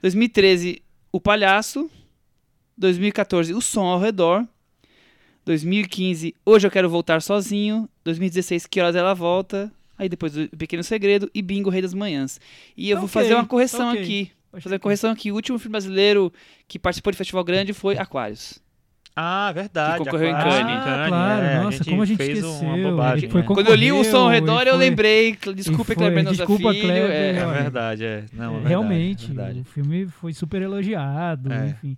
2013, 0.00 0.82
O 1.12 1.20
Palhaço. 1.20 1.90
2014, 2.78 3.52
O 3.52 3.60
Som 3.60 3.84
ao 3.84 4.00
Redor. 4.00 4.42
2015, 5.44 6.34
Hoje 6.44 6.66
Eu 6.66 6.70
Quero 6.70 6.88
Voltar 6.88 7.20
Sozinho. 7.22 7.88
2016, 8.04 8.66
Que 8.66 8.80
Horas 8.80 8.96
Ela 8.96 9.14
Volta. 9.14 9.70
Aí 9.98 10.08
depois, 10.08 10.36
O 10.36 10.48
Pequeno 10.56 10.82
Segredo 10.82 11.30
e 11.34 11.40
Bingo 11.42 11.70
Rei 11.70 11.82
das 11.82 11.94
Manhãs. 11.94 12.40
E 12.76 12.90
eu 12.90 12.96
vou 12.96 13.06
Ok, 13.06 13.12
fazer 13.22 13.34
uma 13.34 13.44
correção 13.46 13.90
ok. 13.90 14.02
aqui. 14.02 14.30
Vou 14.50 14.60
fazer 14.60 14.74
uma 14.74 14.80
correção 14.80 15.10
aqui. 15.10 15.30
O 15.30 15.34
último 15.34 15.58
filme 15.58 15.72
brasileiro 15.72 16.32
que 16.66 16.78
participou 16.78 17.10
de 17.12 17.18
festival 17.18 17.44
grande 17.44 17.72
foi 17.72 17.96
Aquários. 17.98 18.62
Ah, 19.16 19.52
verdade. 19.52 19.98
Que 19.98 20.04
concorreu 20.06 20.28
em 20.30 20.32
Cannes. 20.32 20.76
Ah, 20.76 21.04
claro, 21.06 21.44
é, 21.44 21.60
nossa, 21.62 21.84
como 21.84 22.02
a 22.02 22.04
gente 22.04 22.16
fez 22.16 22.38
esqueceu. 22.38 22.66
uma 22.66 22.76
bobagem. 22.90 23.30
foi 23.30 23.42
né? 23.42 23.46
Quando 23.46 23.68
eu 23.68 23.74
li 23.76 23.92
o 23.92 24.02
som 24.02 24.16
ao 24.24 24.28
redor, 24.28 24.62
e 24.64 24.68
eu 24.70 24.74
foi- 24.74 24.84
lembrei. 24.88 25.38
Desculpa, 25.54 25.84
foi- 25.84 25.94
Kleber 25.94 26.16
Mendonça 26.16 26.36
desculpa, 26.38 26.72
Filho. 26.72 26.82
Kleber, 26.84 27.10
é. 27.12 27.28
É 27.36 27.46
verdade, 27.62 28.04
é. 28.04 28.24
Não, 28.32 28.44
é 28.44 28.48
verdade, 28.54 28.68
Realmente, 28.68 29.24
é 29.24 29.26
verdade. 29.28 29.60
o 29.60 29.64
filme 29.64 30.06
foi 30.08 30.32
super 30.32 30.60
elogiado, 30.62 31.52
É. 31.52 31.68
enfim. 31.68 31.96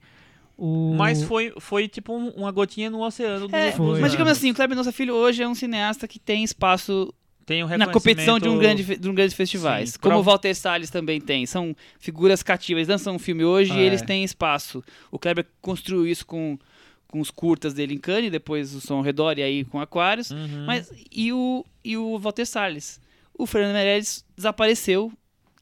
O... 0.56 0.94
Mas 0.96 1.22
foi, 1.22 1.52
foi 1.58 1.86
tipo 1.86 2.14
um- 2.16 2.30
uma 2.30 2.50
gotinha 2.50 2.88
no 2.88 3.02
oceano. 3.02 3.48
É, 3.54 3.72
Foi. 3.72 4.00
mas 4.00 4.10
digamos 4.12 4.32
assim, 4.32 4.50
o 4.50 4.54
Kleber 4.54 4.76
Mendonça 4.76 4.90
Filho 4.92 5.14
hoje 5.14 5.42
é 5.42 5.48
um 5.48 5.54
cineasta 5.54 6.08
que 6.08 6.18
tem 6.18 6.42
espaço 6.42 7.12
Tem 7.44 7.62
um 7.62 7.68
na 7.76 7.86
competição 7.88 8.38
de 8.40 8.48
um 8.48 8.58
grande, 8.58 8.96
de 8.96 9.08
um 9.08 9.14
grandes 9.14 9.34
festivais. 9.36 9.90
Sim, 9.90 9.98
como 10.00 10.16
o 10.16 10.22
Walter 10.22 10.54
Salles 10.54 10.88
também 10.90 11.20
tem. 11.20 11.44
São 11.46 11.76
figuras 11.98 12.42
cativas. 12.42 12.88
Lançam 12.88 13.14
um 13.16 13.18
filme 13.18 13.44
hoje 13.44 13.72
e 13.74 13.78
É. 13.78 13.82
eles 13.82 14.00
têm 14.02 14.24
espaço. 14.24 14.82
O 15.10 15.18
Kleber 15.18 15.46
construiu 15.60 16.06
isso 16.06 16.24
com, 16.26 16.58
com 17.06 17.20
os 17.20 17.30
curtas 17.30 17.74
dele 17.74 17.94
em 17.94 17.98
Cannes, 17.98 18.30
depois 18.32 18.74
o 18.74 18.80
Som 18.80 18.96
ao 18.96 19.02
Redor 19.02 19.38
e 19.38 19.42
aí 19.42 19.64
com 19.64 19.78
Aquários. 19.78 20.30
Uhum. 20.30 20.64
Mas 20.66 20.90
e 21.12 21.32
o, 21.32 21.64
e 21.84 21.96
o 21.98 22.18
Walter 22.18 22.46
Salles? 22.46 22.98
O 23.38 23.46
Fernando 23.46 23.74
Meirelles 23.74 24.24
desapareceu, 24.34 25.12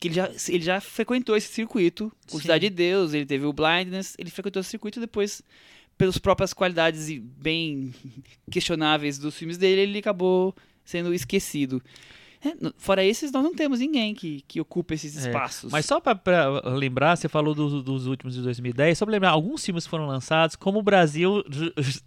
que 0.05 0.09
ele 0.09 0.15
já, 0.15 0.31
ele 0.49 0.65
já 0.65 0.81
frequentou 0.81 1.35
esse 1.35 1.49
circuito, 1.49 2.13
o. 2.31 2.39
Cidade 2.39 2.69
de 2.69 2.75
Deus, 2.75 3.15
ele 3.15 3.25
teve 3.25 3.47
o 3.47 3.53
Blindness, 3.53 4.15
ele 4.19 4.31
frequentou 4.31 4.61
esse 4.61 4.69
circuito 4.69 5.01
depois, 5.01 5.43
pelas 5.97 6.19
próprias 6.19 6.53
qualidades 6.53 7.09
bem 7.19 7.95
questionáveis 8.51 9.19
dos 9.19 9.35
filmes 9.35 9.57
dele, 9.57 9.81
ele 9.81 9.99
acabou 9.99 10.55
sendo 10.85 11.15
esquecido. 11.15 11.83
É, 12.45 12.53
fora 12.77 13.03
esses, 13.05 13.33
nós 13.33 13.43
não 13.43 13.55
temos 13.55 13.81
ninguém 13.81 14.15
que, 14.15 14.43
que 14.47 14.61
ocupe 14.61 14.95
esses 14.95 15.17
É, 15.17 15.29
espaços. 15.29 15.73
Mas 15.73 15.87
só 15.87 15.99
pra, 16.01 16.15
pra 16.15 16.61
lembrar, 16.75 17.17
você 17.17 17.29
falou 17.29 17.55
dos, 17.55 17.83
dos 17.83 18.07
últimos 18.07 18.35
de 18.35 18.43
2010, 18.43 18.99
só 18.99 19.05
pra 19.07 19.13
lembrar, 19.13 19.31
alguns 19.31 19.65
filmes 19.65 19.87
foram 19.87 20.07
lançados, 20.07 20.55
como 20.57 20.79
o 20.79 20.83
Brasil, 20.83 21.43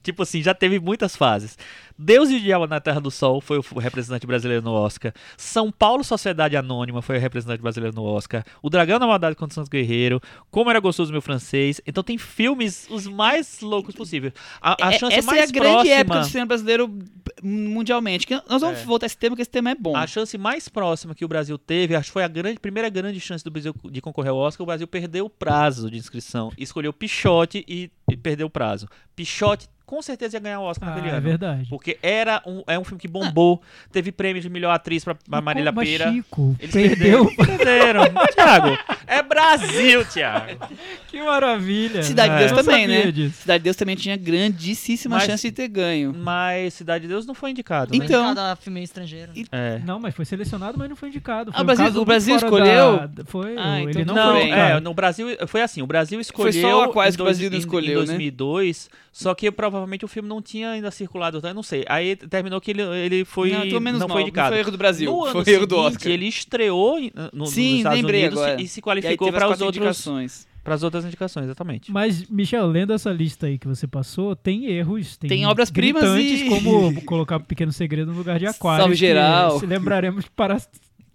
tipo 0.03 0.23
assim, 0.23 0.41
já 0.43 0.53
teve 0.53 0.79
muitas 0.79 1.15
fases. 1.15 1.57
Deus 1.97 2.29
e 2.29 2.35
o 2.35 2.39
Diabo 2.39 2.67
na 2.67 2.79
Terra 2.79 2.99
do 3.01 3.09
Sol 3.09 3.41
foi 3.41 3.57
o 3.57 3.79
representante 3.79 4.27
brasileiro 4.27 4.63
no 4.63 4.71
Oscar. 4.73 5.11
São 5.35 5.71
Paulo 5.71 6.03
Sociedade 6.03 6.55
Anônima 6.55 7.01
foi 7.01 7.17
o 7.17 7.19
representante 7.19 7.61
brasileiro 7.61 7.95
no 7.95 8.03
Oscar. 8.03 8.43
O 8.61 8.69
Dragão 8.69 8.99
na 8.99 9.07
Maldade 9.07 9.35
contra 9.35 9.53
o 9.53 9.55
Santos 9.55 9.69
Guerreiro. 9.69 10.21
Como 10.51 10.69
Era 10.69 10.79
Gostoso 10.79 11.11
Meu 11.11 11.21
Francês. 11.21 11.81
Então 11.87 12.03
tem 12.03 12.17
filmes 12.19 12.87
os 12.91 13.07
mais 13.07 13.61
loucos 13.61 13.95
possíveis. 13.95 14.33
A, 14.61 14.87
a 14.87 14.93
É- 14.93 14.99
chance 14.99 15.15
essa 15.15 15.25
mais 15.25 15.39
é 15.39 15.43
a 15.43 15.47
grande 15.47 15.71
próxima... 15.73 15.95
época 15.95 16.19
do 16.19 16.25
cinema 16.27 16.45
brasileiro 16.45 16.99
mundialmente. 17.41 18.27
nós 18.49 18.61
vamos 18.61 18.79
É. 18.79 18.83
voltar 18.83 19.05
a 19.05 19.07
esse 19.07 19.17
tema, 19.17 19.31
porque 19.31 19.41
esse 19.41 19.51
tema 19.51 19.69
é 19.71 19.75
bom. 19.75 19.95
A 19.95 20.05
chance 20.07 20.26
mais 20.35 20.67
próxima 20.67 21.13
que 21.13 21.23
o 21.23 21.27
Brasil 21.27 21.59
teve, 21.59 21.95
acho 21.95 22.09
que 22.09 22.13
foi 22.13 22.23
a 22.23 22.27
grande, 22.27 22.59
primeira 22.59 22.89
grande 22.89 23.19
chance 23.19 23.43
do 23.43 23.51
Brasil 23.51 23.75
de 23.91 24.01
concorrer 24.01 24.31
ao 24.31 24.37
Oscar, 24.37 24.63
o 24.63 24.65
Brasil 24.65 24.87
perdeu 24.87 25.25
o 25.25 25.29
prazo 25.29 25.91
de 25.91 25.97
inscrição. 25.97 26.51
Escolheu 26.57 26.91
Pichote 26.91 27.63
e, 27.67 27.91
e 28.09 28.17
perdeu 28.17 28.47
o 28.47 28.49
prazo. 28.49 28.87
Pichote 29.15 29.69
com 29.87 30.01
certeza 30.01 30.35
ia 30.35 30.39
ganhar 30.41 30.59
o 30.59 30.63
Oscar 30.63 30.89
Ah, 30.89 30.91
naquele 30.91 31.07
é 31.11 31.17
ano. 31.17 31.21
verdade. 31.21 31.69
Porque 31.69 31.97
era 32.03 32.41
um, 32.45 32.61
é 32.67 32.77
um 32.77 32.83
filme 32.83 32.99
que 32.99 33.07
bombou, 33.07 33.61
teve 33.91 34.11
prêmio 34.11 34.41
de 34.41 34.49
melhor 34.49 34.71
atriz 34.71 35.03
pra, 35.03 35.15
pra 35.15 35.41
Marília 35.41 35.71
Mas, 35.71 35.89
Pera. 35.89 36.11
Chico, 36.11 36.55
Eles 36.59 36.73
perdeu. 36.75 37.25
perderam. 37.35 38.01
Tiago, 38.35 38.77
é 39.07 39.23
Brasil, 39.23 40.03
Tiago. 40.05 40.67
que 41.07 41.21
maravilha. 41.23 42.03
Cidade 42.03 42.29
de 42.29 42.35
É. 42.35 42.39
Deus 42.39 42.51
Eu 42.51 42.57
não 42.57 42.63
também, 42.65 42.87
né? 42.87 43.11
disso. 43.11 43.41
Cidade 43.41 43.59
de 43.59 43.63
Deus 43.63 43.75
também 43.77 43.95
tinha 43.95 44.17
grandíssima 44.17 45.15
Mas- 45.15 45.23
chance 45.25 45.47
de 45.47 45.51
ter 45.55 45.67
ganho. 45.69 46.13
Mas 46.13 46.73
Cidade 46.73 47.03
de 47.03 47.07
Deus 47.07 47.25
não 47.25 47.33
foi 47.33 47.51
indicado, 47.51 47.91
né? 47.97 48.03
Então- 48.03 48.35
Cada 48.35 48.55
filme 48.57 48.83
estrangeiro. 48.83 49.31
É. 49.51 49.79
Não, 49.85 49.99
mas 49.99 50.13
foi 50.13 50.25
selecionado, 50.25 50.77
mas 50.77 50.89
não 50.89 50.95
foi 50.97 51.07
indicado. 51.09 51.51
Ah, 51.53 51.57
Foi 51.57 51.61
o 51.61 51.63
um 51.63 51.65
Brasil- 51.75 52.01
o 52.01 52.05
Brasil 52.05 52.35
escolheu? 52.35 53.07
da- 53.07 53.23
Foi, 53.25 53.55
Ah, 53.57 53.81
ele 53.81 53.91
então 53.91 54.03
não, 54.05 54.13
tudo 54.13 54.15
Não, 54.15 54.31
foi 54.33 54.41
é, 54.41 54.43
indicado. 54.47 54.81
no 54.81 54.93
Brasil, 54.93 55.27
foi 55.47 55.61
assim, 55.61 55.81
o 55.81 55.87
Brasil 55.87 56.19
escolheu 56.19 56.51
Foi 56.51 56.61
só 56.61 56.79
o 56.79 56.83
Aquários 56.89 57.15
em 57.15 57.17
que 57.17 57.21
o 57.21 57.25
Brasil 57.25 57.49
dois- 57.49 57.51
não 57.51 57.57
em- 57.57 57.59
escolheu, 57.59 57.99
em 57.99 58.01
né? 58.01 58.05
2002, 58.07 58.89
só 59.13 59.33
que 59.33 59.49
provavelmente 59.51 59.76
o 59.85 60.07
filme 60.07 60.27
não 60.29 60.41
tinha 60.41 60.69
ainda 60.71 60.89
circulado, 60.91 61.37
então 61.37 61.49
eu 61.49 61.53
não 61.53 61.63
sei. 61.63 61.83
Aí 61.87 62.15
terminou 62.15 62.59
que 62.61 62.71
ele, 62.71 62.81
ele 62.81 63.25
foi 63.25 63.51
não, 63.51 63.79
menos 63.79 63.99
não 63.99 64.07
mal. 64.07 64.15
foi 64.15 64.21
Não 64.23 64.27
indicado. 64.27 64.49
foi 64.49 64.59
erro 64.59 64.71
do 64.71 64.77
Brasil. 64.77 65.11
No 65.11 65.25
ano 65.25 65.43
foi 65.43 65.53
erro 65.53 65.67
do 65.67 65.75
seguinte, 65.75 65.95
Oscar. 65.97 66.11
ele 66.11 66.25
estreou 66.27 66.99
no, 66.99 67.09
nos 67.33 67.49
Sim, 67.51 67.77
Estados 67.77 67.99
lembrei 67.99 68.21
Unidos 68.21 68.39
agora. 68.43 68.61
e 68.61 68.67
se 68.67 68.81
qualificou 68.81 69.27
as 69.27 69.33
para 69.33 69.47
quatro 69.47 69.65
outros 69.65 69.77
indicações. 69.77 70.47
para 70.63 70.75
as 70.75 70.83
outras 70.83 71.05
indicações, 71.05 71.45
exatamente. 71.45 71.91
Mas, 71.91 72.27
Michel, 72.29 72.67
lendo 72.67 72.91
essa 72.93 73.11
lista 73.11 73.47
aí 73.47 73.57
que 73.57 73.67
você 73.67 73.87
passou, 73.87 74.35
tem 74.35 74.65
erros. 74.65 75.15
Tem, 75.17 75.29
Tem 75.29 75.45
obras-primas 75.45 76.03
e- 76.19 76.49
como 76.49 77.01
colocar 77.03 77.39
Pequeno 77.39 77.71
Segredo 77.71 78.11
no 78.11 78.17
lugar 78.17 78.37
de 78.39 78.45
Aquário. 78.47 78.81
Salve 78.83 78.95
geral. 78.95 79.59
Se 79.59 79.65
lembraremos 79.65 80.25
para 80.35 80.57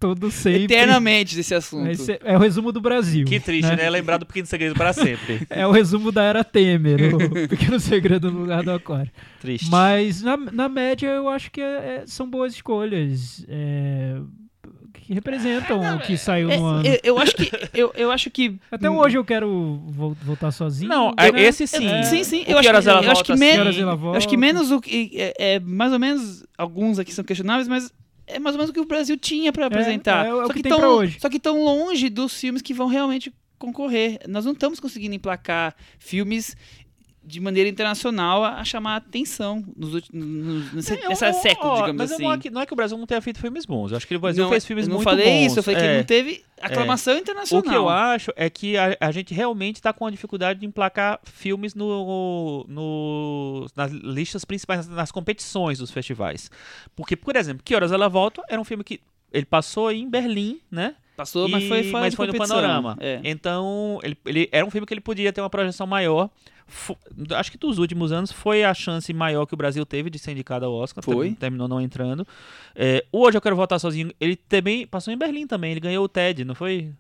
todo 0.03 0.31
sempre. 0.33 0.65
Eternamente 0.65 1.37
desse 1.37 1.55
assunto. 1.55 1.89
Esse 1.89 2.19
é 2.25 2.37
o 2.37 2.41
resumo 2.41 2.73
do 2.73 2.81
Brasil. 2.81 3.25
Que 3.25 3.39
triste, 3.39 3.75
né? 3.77 3.89
Lembrar 3.89 4.17
do 4.19 4.27
Pequeno 4.27 4.47
Segredo 4.47 4.75
para 4.75 4.93
sempre. 4.93 5.47
É 5.49 5.65
o 5.67 5.71
resumo 5.71 6.11
da 6.11 6.25
era 6.25 6.43
Temer, 6.43 7.15
o 7.15 7.19
Pequeno 7.49 7.79
Segredo 7.79 8.31
no 8.33 8.41
lugar 8.41 8.63
do 8.65 8.73
Aquário. 8.73 9.11
Triste. 9.41 9.71
Mas, 9.71 10.23
na, 10.23 10.37
na 10.37 10.69
média, 10.69 11.07
eu 11.09 11.29
acho 11.29 11.51
que 11.53 11.61
é- 11.61 12.01
é- 12.03 12.05
são 12.07 12.29
boas 12.29 12.53
escolhas. 12.53 13.45
é, 13.49 14.17
que 14.95 15.13
representam 15.15 15.81
o 15.97 15.99
que 16.01 16.17
saiu 16.17 16.51
É, 16.51 16.57
no 16.57 16.65
ano. 16.65 16.87
eu, 16.87 16.99
eu 17.03 17.19
acho 17.19 17.35
que. 17.35 17.51
Eu, 17.75 17.93
eu 17.97 18.11
acho 18.11 18.31
que. 18.31 18.57
Até 18.71 18.89
hoje 18.91 19.17
eu 19.19 19.25
quero 19.25 19.81
vol- 19.89 20.17
voltar 20.23 20.51
sozinho. 20.53 20.89
Não, 20.89 21.09
né? 21.09 21.15
é- 21.35 21.43
esse 21.43 21.67
sim. 21.67 21.87
É, 21.87 22.03
sim, 22.05 22.23
sim. 22.25 22.45
Eu 22.47 22.59
acho, 22.59 22.69
que, 22.71 22.75
eu 22.89 23.11
acho 23.11 23.25
que 23.25 23.33
acho 23.33 24.39
menos 24.39 24.71
o 24.71 24.81
que. 24.81 25.11
É, 25.17 25.55
é 25.55 25.61
mais 25.61 25.93
ou 25.93 25.99
menos. 25.99 26.45
Alguns 26.57 26.99
aqui 26.99 27.13
são 27.13 27.25
questionáveis, 27.25 27.67
mas 27.69 27.93
é 28.27 28.39
mais 28.39 28.55
ou 28.55 28.59
menos 28.59 28.71
o 28.71 28.73
que 28.73 28.81
o 28.81 28.85
Brasil 28.85 29.17
tinha 29.17 29.53
pra 29.53 29.67
apresentar. 29.67 30.27
é, 30.27 30.29
é 30.29 30.35
o 30.35 30.43
só 30.43 30.49
que 30.49 30.55
que, 30.55 30.63
tem 30.63 30.73
tão, 30.79 30.91
hoje. 30.91 31.19
só 31.21 31.29
que 31.29 31.39
tão 31.41 31.63
longe 31.65 32.09
dos 32.09 32.39
filmes 32.39 32.63
que 32.63 32.75
vão 32.75 32.87
realmente 32.87 33.33
concorrer. 33.59 34.19
Nós 34.29 34.45
não 34.45 34.53
estamos 34.53 34.81
conseguindo 34.81 35.15
emplacar 35.15 35.75
filmes 35.99 36.57
de 37.25 37.41
maneira 37.41 37.69
internacional 37.69 38.43
a, 38.45 38.57
a 38.61 38.65
chamar 38.65 38.95
a 38.95 38.97
atenção 38.97 39.65
nos, 39.77 39.95
ulti- 39.95 40.11
nos, 40.15 40.91
É, 40.91 41.09
nessa 41.09 41.29
eu- 41.29 41.35
século, 41.35 41.75
digamos 41.77 41.97
mas 41.97 42.13
assim. 42.13 42.23
não 42.23 42.33
é, 42.33 42.39
que, 42.39 42.51
não 42.51 42.61
é 42.61 42.67
que 42.67 42.73
o 42.73 42.77
Brasil 42.77 42.99
não 42.99 43.07
tenha 43.07 43.21
feito 43.21 43.39
filmes 43.41 43.65
bons. 43.65 43.91
Eu 43.93 43.97
acho 43.97 44.07
que 44.07 44.17
o 44.17 44.21
Brasil 44.21 44.43
não, 44.45 44.51
fez 44.51 44.65
filmes 44.65 44.87
eu 44.87 44.91
não 44.91 44.97
muito 44.97 45.05
falei 45.09 45.25
bons. 45.27 45.47
isso, 45.47 45.59
eu 45.59 45.63
falei 45.63 45.81
que 45.81 45.87
É. 45.87 45.89
ele 45.91 45.99
não 45.99 46.05
teve 46.05 46.45
aclamação 46.61 47.17
internacional. 47.17 47.65
O 47.65 47.69
que 47.69 47.75
eu 47.77 47.89
acho 47.89 48.33
é 48.37 48.51
que 48.51 48.77
a, 48.77 48.97
a 49.01 49.11
gente 49.13 49.33
realmente 49.35 49.77
está 49.77 49.93
com 49.93 50.07
a 50.07 50.11
dificuldade 50.11 50.61
de 50.61 50.67
emplacar 50.67 51.21
filmes 51.25 51.75
no, 51.75 52.65
no- 52.69 53.67
nas 53.77 53.93
listas 53.93 54.45
principais, 54.45 54.89
nas, 54.89 55.11
competições 55.13 55.79
dos 55.79 55.91
festivais. 55.91 56.51
Porque, 56.97 57.17
por 57.17 57.37
exemplo, 57.37 57.63
Que 57.65 57.75
Horas 57.75 57.93
Ela 57.93 58.09
Volta 58.09 58.43
era 58.49 58.61
um 58.61 58.65
filme 58.65 58.83
que 58.85 59.01
ele 59.33 59.47
passou 59.47 59.91
em 59.93 60.09
Berlim, 60.09 60.61
né? 60.71 60.95
Passou, 61.17 61.49
mas 61.49 61.63
E- 61.65 61.69
foi 61.69 61.83
fora 61.85 62.05
mas 62.05 62.15
foi 62.15 62.27
no 62.27 62.35
panorama. 62.35 62.97
É. 63.01 63.21
Então, 63.23 63.99
ele, 64.03 64.17
ele 64.27 64.49
era 64.51 64.65
um 64.67 64.71
filme 64.71 64.87
que 64.87 64.95
ele 64.95 65.01
podia 65.01 65.33
ter 65.33 65.41
uma 65.41 65.51
projeção 65.51 65.87
maior. 65.87 66.29
Acho 67.37 67.51
que 67.53 67.59
dos 67.59 67.79
últimos 67.79 68.13
anos 68.13 68.33
foi 68.33 68.65
a 68.65 68.73
chance 68.75 69.13
maior 69.13 69.47
que 69.47 69.55
o 69.55 69.57
Brasil 69.57 69.85
teve 69.85 70.09
de 70.11 70.19
ser 70.19 70.33
indicado 70.33 70.65
ao 70.67 70.73
Oscar. 70.73 71.03
Foi. 71.05 71.31
ter- 71.31 71.37
Terminou 71.37 71.69
não 71.69 71.81
entrando. 71.81 72.27
É, 72.75 73.05
o 73.13 73.21
Hoje 73.23 73.37
Eu 73.37 73.43
Quero 73.43 73.57
Voltar 73.57 73.79
Sozinho, 73.79 74.11
ele 74.21 74.37
também 74.37 74.87
passou 74.87 75.13
em 75.13 75.17
Berlim 75.19 75.47
também. 75.47 75.73
Ele 75.73 75.81
ganhou 75.81 76.05
o 76.05 76.09
TED, 76.09 76.45
não 76.45 76.55
foi? 76.55 76.93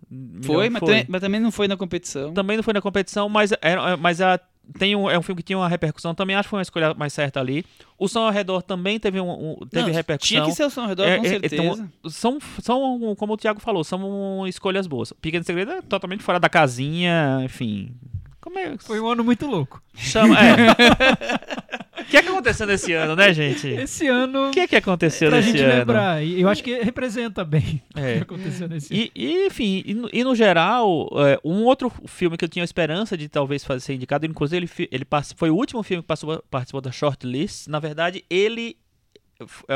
Foi, 0.42 0.68
mas, 0.68 0.80
Também, 0.82 1.06
mas 1.08 1.20
também 1.20 1.40
não 1.40 1.50
foi 1.50 1.66
na 1.68 1.76
competição. 1.76 2.32
também 2.32 2.56
não 2.56 2.62
foi 2.64 2.74
na 2.74 2.80
competição, 2.80 3.28
mas, 3.28 3.52
era, 3.60 3.96
mas 3.96 4.20
a, 4.20 4.38
tem 4.78 4.94
um, 4.94 5.10
é 5.10 5.18
um 5.18 5.22
filme 5.22 5.38
que 5.42 5.46
tinha 5.46 5.58
uma 5.58 5.68
repercussão. 5.68 6.14
Também 6.14 6.36
acho 6.36 6.46
que 6.46 6.50
foi 6.50 6.58
uma 6.58 6.62
escolha 6.62 6.94
mais 6.94 7.12
certa 7.12 7.40
ali. 7.40 7.64
O 7.98 8.06
Som 8.08 8.20
ao 8.20 8.30
Redor 8.30 8.62
também 8.62 8.98
teve, 9.00 9.20
um, 9.20 9.30
um- 9.52 9.56
teve 9.70 9.86
Não, 9.88 9.94
repercussão. 9.94 10.28
Tinha 10.28 10.44
que 10.44 10.52
ser 10.52 10.64
o 10.64 10.70
som 10.70 10.82
ao 10.82 10.88
redor, 10.88 11.04
É, 11.04 11.18
com 11.18 11.24
é, 11.24 11.28
certeza. 11.28 11.54
então, 12.00 12.10
são, 12.10 12.38
são, 12.60 13.14
como 13.16 13.32
o 13.32 13.36
Thiago 13.36 13.60
falou, 13.60 13.82
são 13.84 14.46
escolhas 14.46 14.86
boas. 14.86 15.12
Pequeno 15.20 15.44
Segredo 15.44 15.72
é 15.72 15.82
totalmente 15.82 16.22
fora 16.22 16.38
da 16.38 16.48
casinha, 16.48 17.40
enfim. 17.44 17.94
Como 18.42 18.58
é 18.58 18.76
Foi 18.78 19.00
um 19.00 19.06
ano 19.06 19.22
muito 19.24 19.46
louco. 19.46 19.80
Chama, 19.94 20.36
é. 20.38 20.56
O 22.02 22.04
que 22.12 22.16
é 22.16 22.22
que 22.22 22.28
aconteceu 22.28 22.66
nesse 22.66 22.92
ano, 22.92 23.14
né, 23.14 23.32
gente? 23.32 23.68
Esse 23.68 24.06
ano, 24.08 24.48
O 24.48 24.50
que 24.50 24.60
é 24.60 24.66
que 24.66 24.74
aconteceu 24.76 25.28
pra 25.30 25.38
nesse 25.38 25.52
gente 25.52 25.62
ano? 25.62 25.74
lembrar, 25.78 26.22
e 26.22 26.40
eu 26.40 26.48
acho 26.48 26.62
que 26.62 26.74
representa 26.82 27.44
bem 27.44 27.80
o 27.96 27.98
É. 28.00 28.16
que 28.16 28.22
aconteceu 28.22 28.68
nesse 28.68 28.92
ano. 28.92 29.02
E, 29.04 29.12
e, 29.14 29.46
enfim, 29.46 29.82
e 29.86 29.94
no, 29.94 30.10
e 30.12 30.24
no 30.24 30.34
geral, 30.34 31.08
é, 31.26 31.38
um 31.44 31.62
outro 31.62 31.90
filme 32.06 32.36
que 32.36 32.44
eu 32.44 32.48
tinha 32.48 32.64
esperança 32.64 33.16
de 33.16 33.28
talvez 33.28 33.64
fazer 33.64 33.80
ser 33.80 33.94
indicado, 33.94 34.26
inclusive 34.26 34.66
ele, 34.78 34.88
ele 34.90 35.06
foi 35.36 35.48
o 35.50 35.54
último 35.54 35.82
filme 35.82 36.02
que 36.02 36.08
passou, 36.08 36.42
participou 36.50 36.80
da 36.80 36.90
shortlist. 36.90 37.68
Na 37.68 37.78
verdade, 37.78 38.24
ele 38.28 38.76
é, 38.76 38.81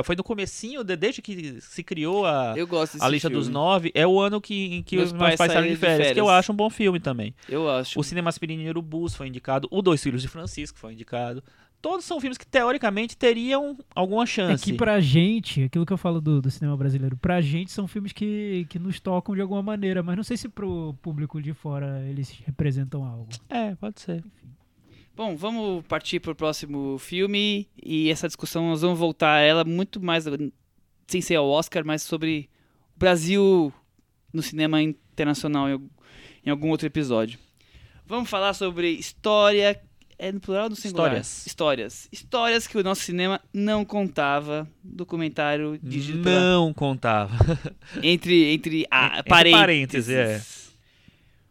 foi 0.04 0.16
no 0.16 0.22
comecinho, 0.24 0.82
de- 0.84 0.96
desde 0.96 1.20
que 1.22 1.60
se 1.60 1.82
criou 1.82 2.24
a, 2.26 2.54
Eu 2.56 2.66
gosto 2.66 2.94
desse 2.94 3.04
a 3.04 3.08
lista 3.08 3.28
filme. 3.28 3.42
dos 3.42 3.48
nove, 3.52 3.90
é 3.94 4.06
o 4.06 4.20
ano 4.20 4.40
que, 4.40 4.74
em 4.76 4.82
que 4.82 4.96
Meus 4.96 5.08
os 5.08 5.12
meus 5.12 5.22
pais, 5.24 5.36
pais 5.38 5.52
saíram 5.52 5.68
de 5.68 5.74
de 5.74 5.80
férias, 5.80 6.12
que 6.12 6.20
eu 6.20 6.24
férias. 6.26 6.38
acho 6.40 6.52
um 6.52 6.56
bom 6.56 6.70
filme 6.70 7.00
também. 7.00 7.34
Eu 7.48 7.68
acho. 7.70 7.98
O 7.98 8.02
Cinema 8.04 8.28
Aspirina 8.28 8.62
e 8.62 8.68
Urubus 8.68 9.14
foi 9.14 9.28
indicado, 9.28 9.68
o 9.70 9.82
Dois 9.82 10.02
Filhos 10.02 10.22
de 10.22 10.28
Francisco 10.28 10.78
foi 10.78 10.92
indicado. 10.92 11.42
Todos 11.82 12.04
são 12.06 12.18
filmes 12.18 12.38
que 12.38 12.46
teoricamente 12.46 13.16
teriam 13.16 13.76
alguma 13.94 14.22
É 14.24 14.26
chance. 14.26 14.64
que 14.64 14.72
pra 14.72 14.98
gente, 14.98 15.64
aquilo 15.64 15.84
que 15.86 15.92
eu 15.92 15.98
falo 15.98 16.20
do, 16.20 16.40
do 16.40 16.50
cinema 16.50 16.76
brasileiro, 16.76 17.16
pra 17.18 17.40
gente 17.40 17.70
são 17.70 17.86
filmes 17.86 18.12
que, 18.12 18.66
que 18.70 18.78
nos 18.78 18.98
tocam 18.98 19.34
de 19.34 19.42
alguma 19.42 19.62
maneira, 19.62 20.02
mas 20.02 20.16
não 20.16 20.24
sei 20.24 20.36
se 20.38 20.48
pro 20.48 20.94
público 21.02 21.40
de 21.40 21.52
fora 21.52 22.02
eles 22.08 22.30
representam 22.46 23.04
algo. 23.04 23.28
É, 23.48 23.74
pode 23.76 24.00
ser. 24.00 24.24
Bom, 25.16 25.34
vamos 25.34 25.84
partir 25.86 26.20
pro 26.20 26.34
próximo 26.34 26.98
filme 26.98 27.66
e 27.82 28.10
essa 28.10 28.26
discussão 28.26 28.68
nós 28.68 28.82
vamos 28.82 28.98
voltar 28.98 29.36
a 29.36 29.40
ela 29.40 29.64
muito 29.64 30.00
mais 30.00 30.24
sem 31.06 31.20
ser 31.22 31.36
ao 31.36 31.48
Oscar, 31.48 31.84
mas 31.86 32.02
sobre 32.02 32.50
o 32.94 32.98
Brasil 32.98 33.72
no 34.32 34.42
cinema 34.42 34.82
internacional 34.82 35.68
em, 35.68 35.72
al- 35.72 35.80
em 36.44 36.50
algum 36.50 36.68
outro 36.68 36.86
episódio. 36.86 37.38
Vamos 38.06 38.28
falar 38.28 38.52
sobre 38.52 38.90
história 38.90 39.80
é 40.18 40.32
no 40.32 40.40
plural 40.40 40.64
ou 40.64 40.70
no 40.70 40.76
singular? 40.76 41.06
Histórias. 41.08 41.46
Histórias. 41.46 42.08
Histórias 42.12 42.66
que 42.66 42.78
o 42.78 42.82
nosso 42.82 43.02
cinema 43.02 43.40
não 43.52 43.84
contava. 43.84 44.66
Documentário 44.82 45.78
dirigido 45.82 46.22
pela 46.22 46.40
Não 46.40 46.72
contava. 46.74 47.34
entre 48.02 48.52
entre, 48.52 48.86
a, 48.90 49.18
Entre 49.18 49.22
parênteses. 49.30 49.60
parênteses, 49.60 50.08
é. 50.10 50.42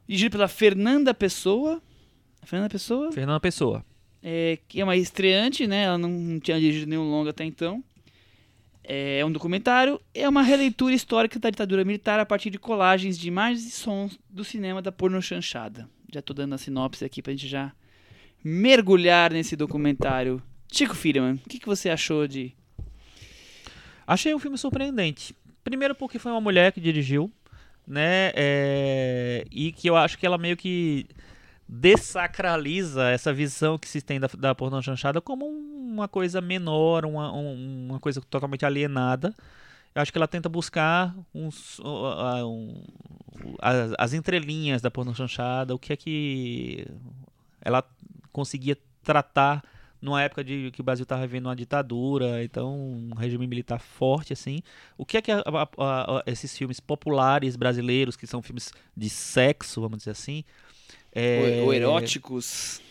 Dirigido 0.07 0.31
pela 0.33 0.47
Fernanda 0.47 1.13
Pessoa. 1.15 1.81
Fernanda 2.45 2.69
Pessoa? 2.69 3.11
Fernanda 3.11 3.39
Pessoa. 3.39 3.85
é, 4.23 4.57
que 4.67 4.81
é 4.81 4.83
uma 4.83 4.95
estreante, 4.95 5.67
né? 5.67 5.83
Ela 5.83 5.97
não, 5.97 6.39
tinha 6.39 6.59
dirigido 6.59 6.89
nenhum 6.89 7.09
longa 7.09 7.29
até 7.31 7.43
então. 7.43 7.83
É 8.87 9.25
um 9.25 9.31
documentário, 9.31 9.99
é 10.13 10.29
uma 10.29 10.43
releitura 10.43 10.93
histórica 10.93 11.39
da 11.39 11.49
ditadura 11.49 11.83
militar 11.83 12.19
a 12.19 12.25
partir 12.25 12.51
de 12.51 12.59
colagens 12.59 13.17
de 13.17 13.27
imagens 13.27 13.65
e 13.65 13.71
sons 13.71 14.19
do 14.29 14.43
cinema 14.43 14.79
da 14.79 14.91
porno 14.91 15.19
chanchada. 15.21 15.89
Já 16.13 16.21
tô 16.21 16.33
dando 16.35 16.53
a 16.53 16.57
sinopse 16.57 17.03
aqui 17.03 17.19
pra 17.19 17.33
gente 17.33 17.47
já 17.47 17.73
mergulhar 18.43 19.33
nesse 19.33 19.55
documentário. 19.55 20.39
Chico 20.71 20.93
Firman, 20.93 21.41
o 21.43 21.49
que, 21.49 21.57
que 21.57 21.65
você 21.65 21.89
achou 21.89 22.27
de... 22.27 22.53
Achei 24.05 24.35
um 24.35 24.39
filme 24.39 24.55
surpreendente. 24.55 25.35
Primeiro 25.63 25.95
porque 25.95 26.19
foi 26.19 26.31
uma 26.31 26.41
mulher 26.41 26.71
que 26.71 26.79
dirigiu, 26.79 27.31
né? 27.87 28.31
é, 28.35 29.45
E 29.49 29.71
que 29.71 29.89
eu 29.89 29.95
acho 29.95 30.15
que 30.19 30.27
ela 30.27 30.37
meio 30.37 30.55
que 30.55 31.07
dessacraliza 31.67 33.09
essa 33.09 33.33
visão 33.33 33.77
que 33.77 33.87
se 33.87 34.01
tem 34.01 34.19
da, 34.19 34.27
da 34.37 34.53
pornô 34.55 34.81
chanchada 34.81 35.19
como 35.21 35.45
uma 35.45 36.07
coisa 36.07 36.41
menor, 36.41 37.05
uma, 37.05 37.31
um- 37.33 37.87
uma 37.89 37.99
coisa 37.99 38.21
totalmente 38.21 38.65
alienada. 38.65 39.33
Eu 39.93 40.01
acho 40.01 40.11
que 40.11 40.17
ela 40.17 40.27
tenta 40.27 40.49
buscar 40.49 41.15
uns, 41.33 41.79
uh, 41.79 42.45
um- 42.45 42.83
as, 43.61 43.93
as 43.97 44.13
entrelinhas 44.13 44.81
da 44.81 44.91
pornô 44.91 45.13
chanchada, 45.13 45.73
o 45.73 45.79
que 45.79 45.93
é 45.93 45.95
que 45.95 46.87
ela 47.61 47.83
conseguia 48.31 48.77
tratar 49.03 49.63
numa 50.01 50.21
época 50.21 50.43
de 50.43 50.69
que 50.71 50.81
o 50.81 50.83
Brasil 50.83 51.03
estava 51.03 51.21
vivendo 51.25 51.45
uma 51.47 51.55
ditadura, 51.55 52.43
então 52.43 52.77
um 52.77 53.15
regime 53.15 53.47
militar 53.47 53.79
forte 53.79 54.33
assim. 54.33 54.61
O 54.97 55.05
que 55.05 55.17
é 55.17 55.21
que 55.21 55.31
a- 55.31 55.41
a- 55.45 56.17
a- 56.19 56.23
esses 56.27 56.55
filmes 56.55 56.79
populares 56.79 57.55
brasileiros, 57.55 58.15
que 58.15 58.27
são 58.27 58.41
filmes 58.41 58.71
de 58.95 59.09
sexo, 59.09 59.81
vamos 59.81 59.99
dizer 59.99 60.11
assim, 60.11 60.43
é, 61.15 61.59
Ou, 61.61 61.67
ou 61.67 61.73
eróticos? 61.73 62.81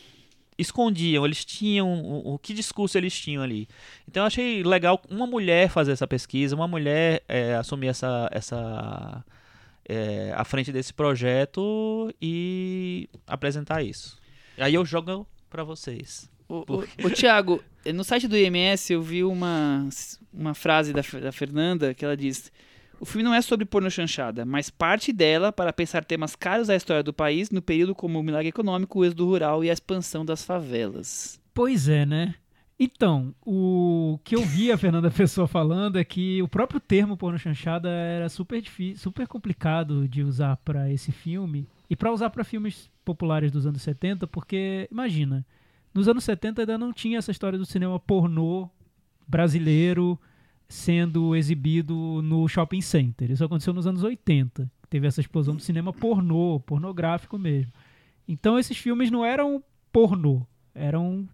escondiam, 0.57 1.25
eles 1.25 1.45
tinham 1.45 1.93
o, 1.93 2.35
o 2.35 2.39
que 2.39 2.55
discurso 2.55 2.97
eles 2.97 3.15
tinham 3.19 3.43
ali. 3.43 3.69
Então 4.09 4.23
eu 4.23 4.27
achei 4.27 4.63
legal 4.63 5.01
uma 5.11 5.27
mulher 5.27 5.69
fazer 5.69 5.93
essa 5.93 6.07
pesquisa, 6.07 6.55
uma 6.55 6.69
mulher 6.69 7.23
é, 7.29 7.55
assumir 7.55 7.89
essa 7.89 8.29
essa 8.33 9.25
é, 9.89 10.33
à 10.35 10.45
frente 10.45 10.73
desse 10.73 10.93
projeto 10.93 12.13
e 12.21 13.09
apresentar 13.27 13.83
isso. 13.83 14.19
Aí 14.57 14.75
eu 14.75 14.85
jogo 14.85 15.27
pra 15.51 15.65
vocês. 15.65 16.31
Ô, 16.49 16.65
ô, 16.69 16.85
ô, 17.05 17.11
Tiago, 17.11 17.63
no 17.93 18.05
site 18.05 18.29
do 18.29 18.37
IMS 18.37 18.93
eu 18.93 19.03
vi 19.03 19.25
uma, 19.25 19.89
uma 20.33 20.55
frase 20.55 20.93
da, 20.93 21.03
da 21.21 21.33
Fernanda 21.33 21.95
que 21.95 22.05
ela 22.05 22.17
diz: 22.17 22.53
O 23.01 23.05
filme 23.05 23.23
não 23.23 23.35
é 23.35 23.43
sobre 23.43 23.65
porno 23.65 23.91
chanchada, 23.91 24.45
mas 24.45 24.71
parte 24.71 25.13
dela 25.13 25.53
para 25.53 25.73
pensar 25.73 26.05
temas 26.05 26.35
caros 26.35 26.71
à 26.71 26.77
história 26.77 27.03
do 27.03 27.13
país 27.13 27.51
no 27.51 27.61
período 27.61 27.95
como 27.95 28.19
o 28.19 28.23
milagre 28.23 28.49
econômico, 28.49 28.99
o 28.99 29.05
êxodo 29.05 29.27
rural 29.27 29.65
e 29.65 29.71
a 29.71 29.73
expansão 29.73 30.25
das 30.25 30.45
favelas. 30.45 31.41
Pois 31.53 31.89
é, 31.89 32.07
né? 32.07 32.35
Então, 32.79 33.33
o 33.47 34.19
que 34.25 34.35
eu 34.35 34.43
vi 34.43 34.73
a 34.73 34.77
Fernanda 34.77 35.11
Pessoa 35.13 35.47
falando 35.47 35.99
é 35.99 36.05
que 36.05 36.43
o 36.43 36.49
próprio 36.49 36.81
termo 36.81 37.17
porno 37.17 37.39
chanchada 37.39 37.89
era 37.89 38.29
super 38.29 38.61
difícil, 38.61 38.99
super 38.99 39.27
complicado 39.29 40.09
de 40.09 40.23
usar 40.23 40.57
para 40.59 40.93
esse 40.93 41.13
filme 41.13 41.69
e 41.89 41.95
para 41.95 42.13
usar 42.13 42.31
para 42.31 42.43
filmes 42.43 42.91
populares 43.05 43.53
dos 43.53 43.67
anos 43.67 43.83
70, 43.83 44.27
porque 44.27 44.89
imagina, 44.91 45.47
nos 45.93 46.09
anos 46.09 46.25
70 46.25 46.63
ainda 46.63 46.77
não 46.77 46.93
tinha 46.93 47.19
essa 47.19 47.31
história 47.31 47.59
do 47.59 47.67
cinema 47.67 48.01
pornô 48.01 48.69
brasileiro 49.27 50.19
sendo 50.69 51.35
exibido 51.37 52.21
no 52.23 52.47
shopping 52.49 52.81
center. 52.81 53.31
Isso 53.31 53.45
aconteceu 53.45 53.73
nos 53.75 53.87
anos 53.87 54.03
80. 54.03 54.71
Teve 54.89 55.07
essa 55.07 55.21
explosão 55.21 55.55
do 55.57 55.63
cinema 55.63 55.93
pornô, 55.93 56.61
pornográfico 56.61 57.39
mesmo. 57.39 57.73
Então 58.27 58.59
esses 58.59 58.77
filmes 58.77 59.11
não 59.11 59.25
eram 59.25 59.63
pornô, 59.93 60.47
eram 60.75 61.29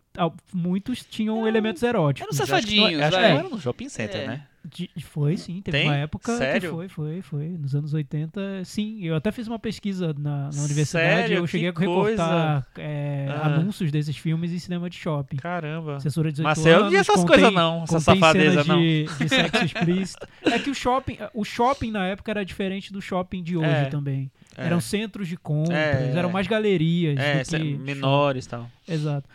muitos 0.52 1.04
tinham 1.04 1.46
elementos 1.46 1.82
eróticos. 1.82 2.22
Eram 2.22 2.30
Acho 2.30 2.66
que 2.66 2.76
não- 2.76 2.84
safadinhos, 2.86 3.02
acho 3.02 3.16
que 3.16 3.22
vai. 3.22 3.32
não 3.32 3.38
era 3.38 3.48
no 3.48 3.60
shopping 3.60 3.88
center, 3.88 4.20
É. 4.22 4.26
né? 4.26 4.46
De- 4.62 4.90
foi, 5.02 5.36
sim. 5.38 5.62
Teve 5.62 5.78
Tem? 5.78 5.86
uma 5.88 5.96
época 5.96 6.36
Sério? 6.36 6.60
que 6.70 6.74
foi, 6.76 6.88
foi, 6.88 7.22
foi. 7.22 7.48
Nos 7.48 7.74
anos 7.74 7.94
80, 7.94 8.62
sim. 8.64 8.98
Eu 9.02 9.14
até 9.16 9.32
fiz 9.32 9.46
uma 9.48 9.58
pesquisa 9.58 10.14
na, 10.18 10.50
na 10.54 10.62
universidade. 10.62 10.86
Sério? 11.06 11.36
Eu 11.38 11.46
cheguei 11.46 11.68
a 11.68 11.72
Que 11.72 11.80
recortar 11.80 12.66
é, 12.76 13.26
Ah. 13.30 13.46
anúncios 13.46 13.90
desses 13.90 14.16
filmes 14.16 14.52
em 14.52 14.58
cinema 14.58 14.90
de 14.90 14.96
shopping. 14.96 15.36
Caramba. 15.36 15.96
De 15.96 16.02
18 16.04 16.42
Mas 16.42 16.64
eu 16.66 16.80
não 16.84 16.90
vi 16.90 16.96
essas 16.96 17.24
coisas 17.24 17.52
não, 17.52 17.84
essa 17.84 18.00
safadeza 18.00 18.64
não. 18.64 18.78
De, 18.78 19.04
de 19.18 19.28
sexo 19.28 19.64
explícito. 19.64 20.28
É 20.42 20.58
que 20.58 20.70
o 20.70 20.74
shopping, 20.74 21.16
o 21.32 21.44
shopping 21.44 21.90
na 21.90 22.06
época 22.06 22.30
era 22.30 22.44
diferente 22.44 22.92
do 22.92 23.00
shopping 23.00 23.42
de 23.42 23.56
hoje 23.56 23.66
É, 23.68 23.84
também. 23.86 24.30
É. 24.56 24.66
Eram 24.66 24.80
centros 24.80 25.26
de 25.26 25.36
compras, 25.38 25.76
É, 25.78 26.12
eram 26.14 26.28
é. 26.28 26.32
mais 26.32 26.46
galerias 26.46 27.18
É, 27.18 27.38
do 27.40 27.44
se- 27.46 27.58
que 27.58 27.74
menores 27.78 28.44
e 28.44 28.48
tal. 28.48 28.70
Exato. 28.86 29.26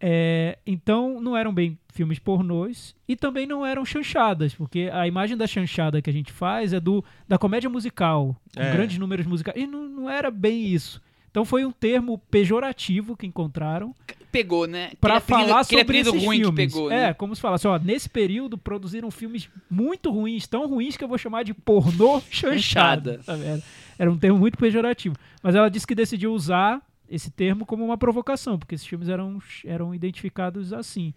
É, 0.00 0.58
então, 0.66 1.20
não 1.20 1.36
eram 1.36 1.52
bem 1.52 1.76
filmes 1.92 2.18
pornôs 2.20 2.94
e 3.08 3.16
também 3.16 3.46
não 3.46 3.66
eram 3.66 3.84
chanchadas, 3.84 4.54
porque 4.54 4.88
a 4.92 5.06
imagem 5.08 5.36
da 5.36 5.46
chanchada 5.46 6.00
que 6.00 6.08
a 6.08 6.12
gente 6.12 6.30
faz 6.30 6.72
é 6.72 6.78
do 6.78 7.04
da 7.26 7.36
comédia 7.36 7.68
musical, 7.68 8.36
com 8.54 8.62
É. 8.62 8.72
grandes 8.72 8.96
números 8.98 9.26
musicais. 9.26 9.56
E 9.60 9.66
não, 9.66 9.88
não 9.88 10.10
era 10.10 10.30
bem 10.30 10.66
isso. 10.66 11.02
Então 11.30 11.44
foi 11.44 11.64
um 11.64 11.70
termo 11.72 12.18
pejorativo 12.30 13.16
que 13.16 13.26
encontraram 13.26 13.94
Pegou, 14.32 14.66
né? 14.66 14.90
para 15.00 15.20
falar 15.20 15.60
aquele 15.60 15.64
sobre 15.64 15.80
apelido 15.82 16.10
esses 16.10 16.24
ruim 16.24 16.38
filmes. 16.40 16.72
que 16.72 16.72
pegou, 16.78 16.90
é, 16.90 17.06
né? 17.08 17.14
como 17.14 17.34
se 17.34 17.40
falasse, 17.40 17.66
ó, 17.66 17.78
nesse 17.78 18.08
período 18.08 18.56
produziram 18.56 19.10
filmes 19.10 19.48
muito 19.70 20.10
ruins, 20.10 20.46
tão 20.46 20.66
ruins 20.68 20.96
que 20.96 21.04
eu 21.04 21.08
vou 21.08 21.18
chamar 21.18 21.42
de 21.44 21.52
pornô 21.54 22.20
chanchada. 22.30 23.20
Era, 23.26 23.62
era 23.98 24.10
um 24.10 24.16
termo 24.18 24.38
muito 24.38 24.56
pejorativo. 24.58 25.16
Mas 25.42 25.54
ela 25.54 25.68
disse 25.68 25.86
que 25.86 25.94
decidiu 25.94 26.32
usar 26.32 26.80
esse 27.08 27.30
termo 27.30 27.64
como 27.64 27.84
uma 27.84 27.96
provocação, 27.96 28.58
porque 28.58 28.74
esses 28.74 28.86
filmes 28.86 29.08
eram, 29.08 29.38
eram 29.64 29.94
identificados 29.94 30.72
assim. 30.72 31.14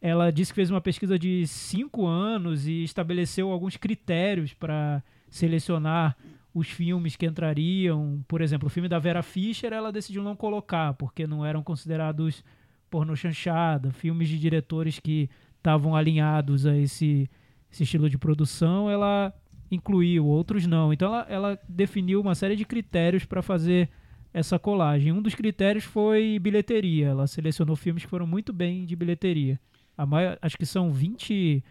Ela 0.00 0.30
disse 0.30 0.52
que 0.52 0.56
fez 0.56 0.70
uma 0.70 0.80
pesquisa 0.80 1.18
de 1.18 1.46
cinco 1.46 2.06
anos 2.06 2.68
e 2.68 2.84
estabeleceu 2.84 3.50
alguns 3.50 3.76
critérios 3.76 4.54
para 4.54 5.02
selecionar 5.28 6.16
os 6.54 6.68
filmes 6.68 7.16
que 7.16 7.26
entrariam. 7.26 8.24
Por 8.28 8.40
exemplo, 8.40 8.68
o 8.68 8.70
filme 8.70 8.88
da 8.88 8.98
Vera 8.98 9.22
Fischer 9.22 9.72
ela 9.72 9.92
decidiu 9.92 10.22
não 10.22 10.36
colocar, 10.36 10.94
porque 10.94 11.26
não 11.26 11.44
eram 11.44 11.62
considerados 11.62 12.44
pornô 12.88 13.14
chanchada, 13.14 13.90
filmes 13.90 14.28
de 14.28 14.38
diretores 14.38 14.98
que 14.98 15.28
estavam 15.56 15.94
alinhados 15.94 16.64
a 16.64 16.76
esse, 16.76 17.28
esse 17.70 17.82
estilo 17.82 18.08
de 18.08 18.16
produção, 18.16 18.88
ela 18.88 19.34
incluiu, 19.70 20.26
outros 20.26 20.66
não. 20.66 20.92
Então 20.92 21.14
ela, 21.14 21.26
ela 21.28 21.58
definiu 21.68 22.20
uma 22.20 22.34
série 22.34 22.56
de 22.56 22.64
critérios 22.64 23.24
para 23.24 23.42
fazer 23.42 23.90
essa 24.32 24.58
colagem. 24.58 25.12
Um 25.12 25.22
dos 25.22 25.34
critérios 25.34 25.84
foi 25.84 26.38
bilheteria. 26.38 27.06
Ela 27.08 27.26
selecionou 27.26 27.74
filmes 27.76 28.04
que 28.04 28.10
foram 28.10 28.26
muito 28.26 28.52
bem 28.52 28.84
de 28.84 28.94
bilheteria. 28.96 29.58
A 29.96 30.04
maior, 30.06 30.38
acho 30.42 30.56
que 30.56 30.66
são 30.66 30.92
20, 30.92 31.62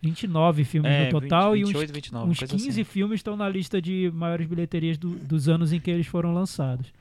29 0.00 0.64
filmes 0.64 0.90
É, 0.90 1.04
no 1.10 1.20
total 1.20 1.52
20, 1.52 1.60
e 1.60 1.64
uns 1.64 1.68
28, 1.68 1.92
29, 1.94 2.30
uns 2.30 2.38
coisa 2.38 2.52
15 2.54 2.68
assim. 2.68 2.84
filmes 2.84 3.18
estão 3.18 3.36
na 3.36 3.48
lista 3.48 3.80
de 3.80 4.10
maiores 4.14 4.46
bilheterias 4.46 4.96
do- 4.98 5.10
dos 5.16 5.48
anos 5.48 5.72
em 5.72 5.80
que 5.80 5.90
eles 5.90 6.06
foram 6.06 6.32
lançados. 6.32 6.92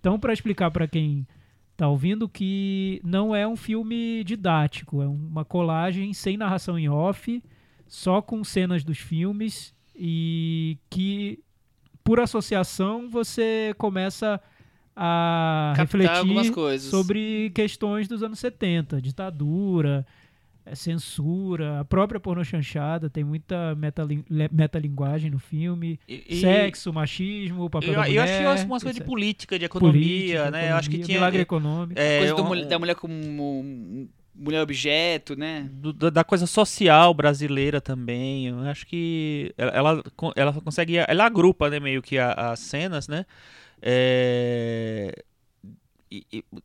Então, 0.00 0.18
para 0.18 0.32
explicar 0.32 0.70
para 0.70 0.86
quem 0.88 1.26
tá 1.76 1.88
ouvindo 1.88 2.28
que 2.28 3.00
não 3.04 3.34
é 3.34 3.46
um 3.46 3.56
filme 3.56 4.22
didático, 4.24 5.02
é 5.02 5.06
uma 5.06 5.44
colagem 5.44 6.12
sem 6.12 6.36
narração 6.36 6.78
em 6.78 6.88
off, 6.88 7.42
só 7.86 8.20
com 8.22 8.42
cenas 8.44 8.82
dos 8.84 8.98
filmes 8.98 9.74
e 9.96 10.78
que 10.90 11.38
por 12.02 12.20
associação 12.20 13.08
você 13.08 13.74
começa 13.78 14.34
a 14.34 14.40
Captar 14.94 16.16
algumas 16.18 16.46
refletir 16.46 16.52
coisas. 16.52 16.90
sobre 16.90 17.50
questões 17.54 18.06
dos 18.08 18.22
anos 18.22 18.38
70, 18.38 19.02
ditadura, 19.02 20.06
eh, 20.64 20.74
censura, 20.74 21.80
a 21.80 21.84
própria 21.84 22.20
pornochanchada, 22.20 23.10
tem 23.10 23.24
muita 23.24 23.76
metalinguagem 24.50 25.30
no 25.30 25.38
filme, 25.38 25.98
E- 26.08 26.24
e- 26.28 26.40
sexo, 26.40 26.92
machismo, 26.92 27.68
papel 27.68 27.90
Eu, 27.90 27.94
da 27.96 28.00
mulher, 28.02 28.14
eu 28.16 28.22
acho 28.22 28.32
que 28.38 28.42
eu 28.44 28.48
acho 28.50 28.66
umas 28.66 28.82
coisas 28.82 29.00
de 29.00 29.04
política, 29.06 29.58
de 29.58 29.64
economia, 29.64 30.00
Política, 30.00 30.50
né? 30.50 30.70
Eu 30.70 30.76
acho 30.76 30.90
que 30.90 30.98
tinha. 30.98 31.18
milagre 31.18 31.42
econômico. 31.42 32.00
é, 32.00 32.18
Coisa 32.20 32.34
do 32.34 32.42
um- 32.42 32.46
mul- 32.46 32.64
da 32.66 32.78
mulher 32.78 32.94
como 32.94 34.08
mulher 34.36 34.62
objeto, 34.62 35.36
né? 35.36 35.68
do- 35.72 36.10
da 36.10 36.24
coisa 36.24 36.44
social 36.46 37.14
brasileira 37.14 37.80
também. 37.80 38.46
Eu 38.48 38.60
acho 38.60 38.84
que 38.86 39.54
ela, 39.56 39.70
ela, 39.72 40.02
ela 40.34 40.52
consegue. 40.54 40.96
Ela 40.96 41.24
agrupa, 41.26 41.70
né, 41.70 41.78
meio 41.78 42.02
que 42.02 42.18
a- 42.18 42.32
as 42.52 42.58
cenas, 42.60 43.06
né? 43.06 43.26
É, 43.82 45.24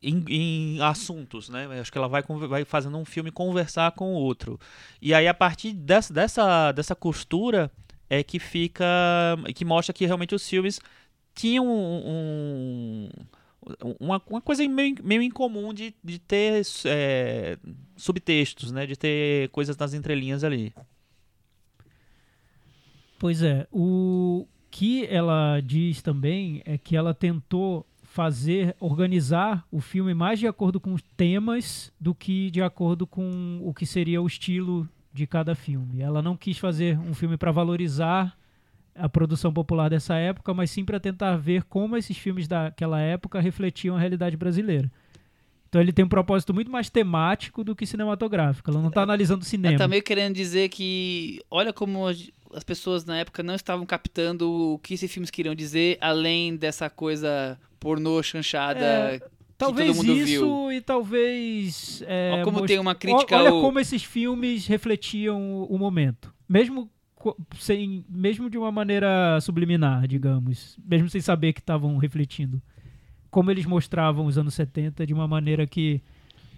em, 0.02 0.24
em 0.28 0.82
assuntos, 0.82 1.50
né? 1.50 1.66
Acho 1.80 1.92
que 1.92 1.98
ela 1.98 2.08
vai, 2.08 2.22
vai 2.48 2.66
fazendo 2.66 2.98
um 2.98 3.06
filme 3.06 3.32
conversar 3.32 3.92
com 3.94 4.14
o 4.14 4.18
outro. 4.18 4.60
E 5.02 5.14
aí, 5.14 5.28
a 5.28 5.34
partir 5.34 5.74
dessa, 5.74 6.14
dessa, 6.14 6.72
dessa 6.72 6.96
costura, 6.96 7.72
é 8.10 8.24
que 8.24 8.40
fica. 8.40 8.86
que 9.56 9.66
mostra 9.66 9.94
que 9.94 10.06
realmente 10.06 10.36
os 10.36 10.48
filmes 10.48 10.80
tinham 11.34 11.68
um. 11.68 12.04
um- 12.08 13.10
uma, 14.00 14.22
uma 14.28 14.42
coisa 14.42 14.66
meio, 14.68 14.96
meio 15.04 15.22
incomum 15.22 15.74
de, 15.74 15.94
de 16.04 16.18
ter 16.18 16.64
é, 16.86 17.58
subtextos, 17.96 18.72
né? 18.72 18.86
De 18.86 18.96
ter 18.96 19.50
coisas 19.50 19.76
nas 19.78 19.94
entrelinhas 19.94 20.44
ali. 20.44 20.74
Pois 23.20 23.44
é, 23.44 23.68
o 23.72 24.48
que 24.70 25.06
ela 25.06 25.60
diz 25.62 26.02
também 26.02 26.62
é 26.66 26.78
que 26.78 26.96
ela 26.96 27.14
tentou 27.14 27.86
fazer, 28.04 28.76
organizar 28.80 29.66
o 29.72 29.80
filme 29.80 30.14
mais 30.14 30.40
de 30.40 30.48
acordo 30.48 30.80
com 30.80 30.94
os 30.94 31.02
temas 31.16 31.92
do 32.00 32.14
que 32.14 32.50
de 32.50 32.62
acordo 32.62 33.06
com 33.06 33.62
o 33.64 33.74
que 33.74 33.86
seria 33.86 34.22
o 34.22 34.28
estilo 34.28 34.88
de 35.14 35.28
cada 35.28 35.56
filme. 35.56 36.02
Ela 36.02 36.22
não 36.22 36.36
quis 36.36 36.58
fazer 36.58 36.98
um 37.00 37.14
filme 37.14 37.38
para 37.38 37.52
valorizar 37.52 38.36
a 38.96 39.08
produção 39.08 39.54
popular 39.54 39.90
dessa 39.90 40.16
época, 40.16 40.54
mas 40.54 40.72
sim 40.72 40.84
para 40.84 41.00
tentar 41.00 41.38
ver 41.38 41.64
como 41.64 41.96
esses 41.96 42.18
filmes 42.18 42.48
daquela 42.48 43.00
época 43.00 43.40
refletiam 43.40 43.96
a 43.96 44.00
realidade 44.00 44.36
brasileira. 44.36 44.92
Então 45.70 45.80
ele 45.80 45.94
tem 45.94 46.04
um 46.04 46.10
propósito 46.10 46.52
muito 46.52 46.72
mais 46.72 46.90
temático 46.90 47.64
do 47.64 47.76
que 47.76 47.86
cinematográfico. 47.86 48.72
Ela 48.72 48.82
não 48.82 48.90
está 48.90 49.04
analisando 49.04 49.46
cinema. 49.46 49.74
Ela 49.74 49.84
tá 49.84 49.88
meio 49.88 50.02
querendo 50.02 50.34
dizer 50.34 50.68
que 50.70 51.40
olha 51.50 51.72
como 51.72 52.08
as 52.52 52.58
as 52.58 52.64
pessoas 52.64 53.06
na 53.06 53.18
época 53.18 53.42
não 53.44 53.56
estavam 53.56 53.86
captando 53.86 54.50
o 54.52 54.80
que 54.80 54.94
esses 54.94 55.12
filmes 55.12 55.30
queriam 55.30 55.54
dizer, 55.56 55.98
além 56.02 56.56
dessa 56.56 56.90
coisa 56.90 57.58
pornô 57.80 58.22
chanchada 58.24 58.80
É, 58.84 59.20
que 59.20 59.26
Talvez 59.58 59.96
todo 59.96 60.06
mundo 60.08 60.18
isso 60.18 60.26
viu. 60.26 60.72
e 60.72 60.82
talvez. 60.82 62.02
É, 62.08 62.32
Olha 62.34 62.44
como 62.46 62.58
most- 62.60 62.68
tem 62.68 62.80
uma 62.80 62.96
crítica 62.96 63.36
Olha 63.38 63.50
ao- 63.50 63.62
como 63.62 63.80
esses 63.80 64.04
filmes 64.04 64.66
refletiam 64.68 65.64
o, 65.64 65.78
momento. 65.78 66.34
Mesmo, 66.48 66.90
sem, 67.60 68.06
mesmo 68.10 68.50
de 68.50 68.58
uma 68.58 68.72
maneira 68.72 69.40
subliminar, 69.42 70.08
digamos. 70.08 70.78
Mesmo 70.84 71.10
sem 71.10 71.20
saber 71.22 71.52
que 71.54 71.60
estavam 71.60 71.98
refletindo. 71.98 72.62
Como 73.30 73.52
eles 73.52 73.66
mostravam 73.66 74.26
os 74.26 74.38
anos 74.38 74.54
70 74.54 75.06
de 75.06 75.14
uma 75.14 75.28
maneira 75.28 75.68
que, 75.68 76.02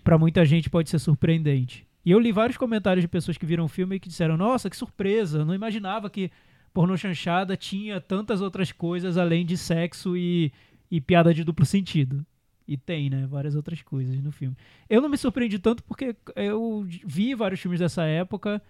para 0.03 0.17
muita 0.17 0.45
gente, 0.45 0.69
pode 0.69 0.89
ser 0.89 0.99
surpreendente. 0.99 1.85
E 2.05 2.11
eu 2.11 2.19
li 2.19 2.31
vários 2.31 2.57
comentários 2.57 3.03
de 3.03 3.07
pessoas 3.07 3.37
que 3.37 3.45
viram 3.45 3.65
o 3.65 3.69
filme 3.69 3.95
e 3.95 3.99
que 3.99 4.09
disseram: 4.09 4.37
Nossa, 4.37 4.69
que 4.69 4.75
surpresa! 4.75 5.45
Não 5.45 5.53
imaginava 5.53 6.09
que 6.09 6.31
pornô 6.73 6.97
chanchada 6.97 7.55
tinha 7.55 7.99
tantas 7.99 8.41
outras 8.41 8.71
coisas 8.71 9.17
além 9.17 9.45
de 9.45 9.57
sexo 9.57 10.15
e, 10.17 10.51
e 10.89 10.99
piada 10.99 11.33
de 11.33 11.43
duplo 11.43 11.65
sentido. 11.65 12.25
E 12.67 12.77
tem, 12.77 13.09
né? 13.09 13.27
Várias 13.27 13.55
outras 13.55 13.81
coisas 13.81 14.21
no 14.21 14.31
filme. 14.31 14.55
Eu 14.89 15.01
não 15.01 15.09
me 15.09 15.17
surpreendi 15.17 15.59
tanto 15.59 15.83
porque 15.83 16.15
eu 16.35 16.85
vi 17.05 17.35
vários 17.35 17.59
filmes 17.59 17.79
dessa 17.79 18.03
época, 18.03 18.61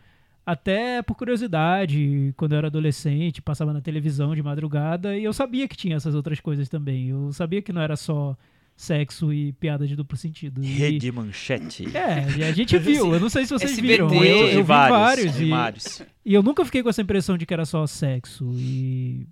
até 0.45 1.02
por 1.02 1.16
curiosidade, 1.16 2.34
quando 2.36 2.53
eu 2.53 2.58
era 2.58 2.68
adolescente, 2.68 3.41
passava 3.41 3.72
na 3.72 3.82
televisão 3.82 4.34
de 4.34 4.41
madrugada 4.41 5.16
e 5.16 5.24
eu 5.24 5.34
sabia 5.34 5.68
que 5.68 5.78
tinha 5.78 5.95
essas 5.95 6.16
outras 6.16 6.40
coisas 6.40 6.68
também. 6.68 7.10
Eu 7.10 7.32
sabia 7.32 7.62
que 7.62 7.72
não 7.72 7.82
era 7.82 7.95
só 7.95 8.36
sexo 8.82 9.32
e 9.32 9.53
piada 9.53 9.86
de 9.88 9.95
duplo 9.95 10.18
sentido. 10.18 10.64
E- 10.64 10.68
Rede 10.68 11.12
Manchete. 11.12 11.86
É, 11.95 12.38
e 12.40 12.44
a 12.44 12.52
gente 12.52 12.78
viu. 12.80 13.14
Eu 13.14 13.20
não 13.20 13.30
sei 13.30 13.45
se 13.45 13.53
vocês 13.53 13.72
SBT, 13.72 13.88
viram. 13.94 14.14
Eu, 14.14 14.24
eu 14.24 14.48
e 14.49 14.56
vi 14.58 14.62
vários. 14.64 14.98
vários. 14.99 15.40
e 15.40 15.44
e, 15.45 15.49
vários. 15.49 16.02
e 16.26 16.34
eu 16.34 16.41
nunca 16.44 16.66
fiquei 16.66 16.82
com 16.82 16.90
essa 16.90 17.02
impressão 17.02 17.38
de 17.38 17.45
que 17.45 17.53
era 17.53 17.66
só 17.66 17.86
sexo. 17.86 18.49
E. 18.56 19.28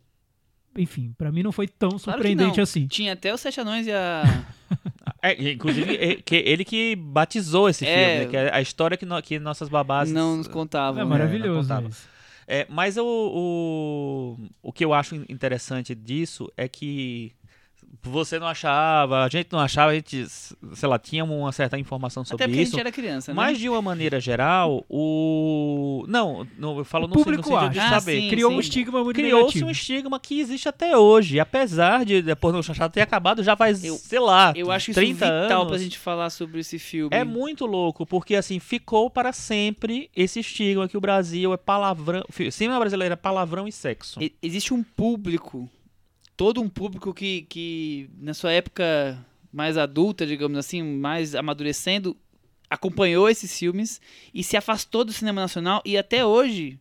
Enfim, 0.78 1.14
pra 1.18 1.32
mim 1.32 1.42
não 1.42 1.52
foi 1.52 1.68
tão 1.68 1.98
surpreendente 1.98 2.62
assim. 2.62 2.86
Tinha 2.88 3.14
até 3.14 3.34
os 3.34 3.42
Sete 3.42 3.60
Anões 3.60 3.88
e 3.88 3.92
a. 3.92 4.24
É, 5.22 5.52
inclusive, 5.52 5.96
é, 5.98 6.16
que 6.16 6.36
ele 6.36 6.64
que 6.64 6.96
batizou 6.96 7.68
esse 7.68 7.86
É. 7.86 7.96
filme, 8.20 8.20
né, 8.26 8.26
que 8.32 8.38
é 8.38 8.54
a 8.56 8.62
história 8.62 8.96
que, 8.96 9.06
no- 9.06 9.22
que 9.22 9.38
nossas 9.38 9.68
babás. 9.68 10.10
não 10.10 10.38
nos 10.38 10.48
contavam. 10.48 11.02
É 11.02 11.04
né? 11.04 11.10
maravilhoso. 11.10 11.68
contava. 11.68 11.90
isso. 11.90 12.08
É, 12.48 12.66
mas 12.70 12.96
o, 12.96 13.04
o, 13.06 14.38
o 14.62 14.72
que 14.72 14.86
eu 14.86 14.94
acho 14.94 15.16
interessante 15.28 15.94
disso 15.94 16.50
é 16.56 16.70
que 16.70 17.34
você 18.02 18.40
não 18.40 18.48
achava, 18.48 19.24
a 19.24 19.30
gente 19.30 19.50
não 19.52 19.60
achava, 19.60 19.92
a 19.92 19.96
gente, 19.96 20.26
sei 20.28 20.88
lá, 20.90 20.98
tinha 20.98 21.24
uma 21.24 21.52
certa 21.52 21.78
informação 21.78 22.24
sobre 22.24 22.44
Até 22.44 22.48
porque 22.50 22.60
a 22.60 22.64
isso. 22.64 22.72
gente 22.72 22.80
era 22.80 22.92
criança, 22.92 23.32
né? 23.32 23.36
Mas 23.36 23.58
de 23.60 23.68
uma 23.70 23.82
maneira 23.82 24.20
geral, 24.20 24.86
o. 24.90 26.06
Não, 26.08 26.48
não 26.58 26.78
eu 26.78 26.86
falo 26.86 27.06
O 27.06 27.08
no, 27.08 27.16
no 27.16 27.24
público 27.24 27.50
sentido 27.50 27.70
de. 27.72 27.80
Ah, 27.80 28.00
saber. 28.00 28.22
sim. 28.22 28.30
Criou 28.30 28.52
um 28.52 28.60
estigma 28.60 29.04
muito 29.04 29.16
Criou-se 29.16 29.46
negativo. 29.46 29.68
um 29.68 29.72
estigma 29.72 30.20
que 30.20 30.40
existe 30.40 30.68
até 30.70 30.98
hoje. 30.98 31.40
Apesar 31.40 32.06
de, 32.06 32.22
de 32.22 32.36
pornô 32.36 32.62
chanchado 32.64 32.94
ter 32.94 33.02
acabado 33.02 33.44
já 33.44 33.56
faz, 33.56 33.84
Eu- 33.84 33.96
sei 33.96 34.20
lá, 34.20 34.54
Eu 34.56 34.72
acho 34.72 34.92
isso 34.92 35.00
30 35.00 35.26
vital 35.44 35.62
anos. 35.62 35.68
pra 35.74 35.78
gente 35.78 35.98
falar 35.98 36.30
sobre 36.30 36.60
esse 36.62 36.80
filme. 36.80 37.10
É 37.16 37.24
muito 37.24 37.66
louco, 37.66 38.06
porque 38.06 38.36
assim, 38.36 38.60
ficou 38.60 39.10
para 39.10 39.34
sempre 39.34 40.10
esse 40.16 40.40
estigma 40.40 40.88
que 40.88 40.98
o 40.98 41.02
Brasil 41.02 41.54
é 41.54 41.58
palavrão. 41.58 42.24
Cinema 42.52 42.80
brasileiro 42.80 43.14
é 43.14 43.18
palavrão 43.18 43.68
e 43.68 43.72
sexo. 43.72 44.22
E- 44.22 44.34
Existe 44.42 44.74
um 44.74 44.82
público, 44.84 45.70
todo 46.40 46.62
um 46.62 46.70
público 46.70 47.14
que, 47.14 47.42
que 47.50 48.10
na 48.18 48.34
sua 48.34 48.54
época 48.54 49.20
mais 49.52 49.78
adulta, 49.78 50.26
digamos 50.26 50.58
assim, 50.58 50.82
mais 50.82 51.36
amadurecendo, 51.36 52.16
acompanhou 52.70 53.28
esses 53.28 53.60
filmes 53.60 54.00
e 54.34 54.42
se 54.42 54.56
afastou 54.56 55.04
do 55.04 55.12
cinema 55.12 55.42
nacional 55.42 55.82
e 55.84 55.98
até 55.98 56.26
hoje 56.26 56.80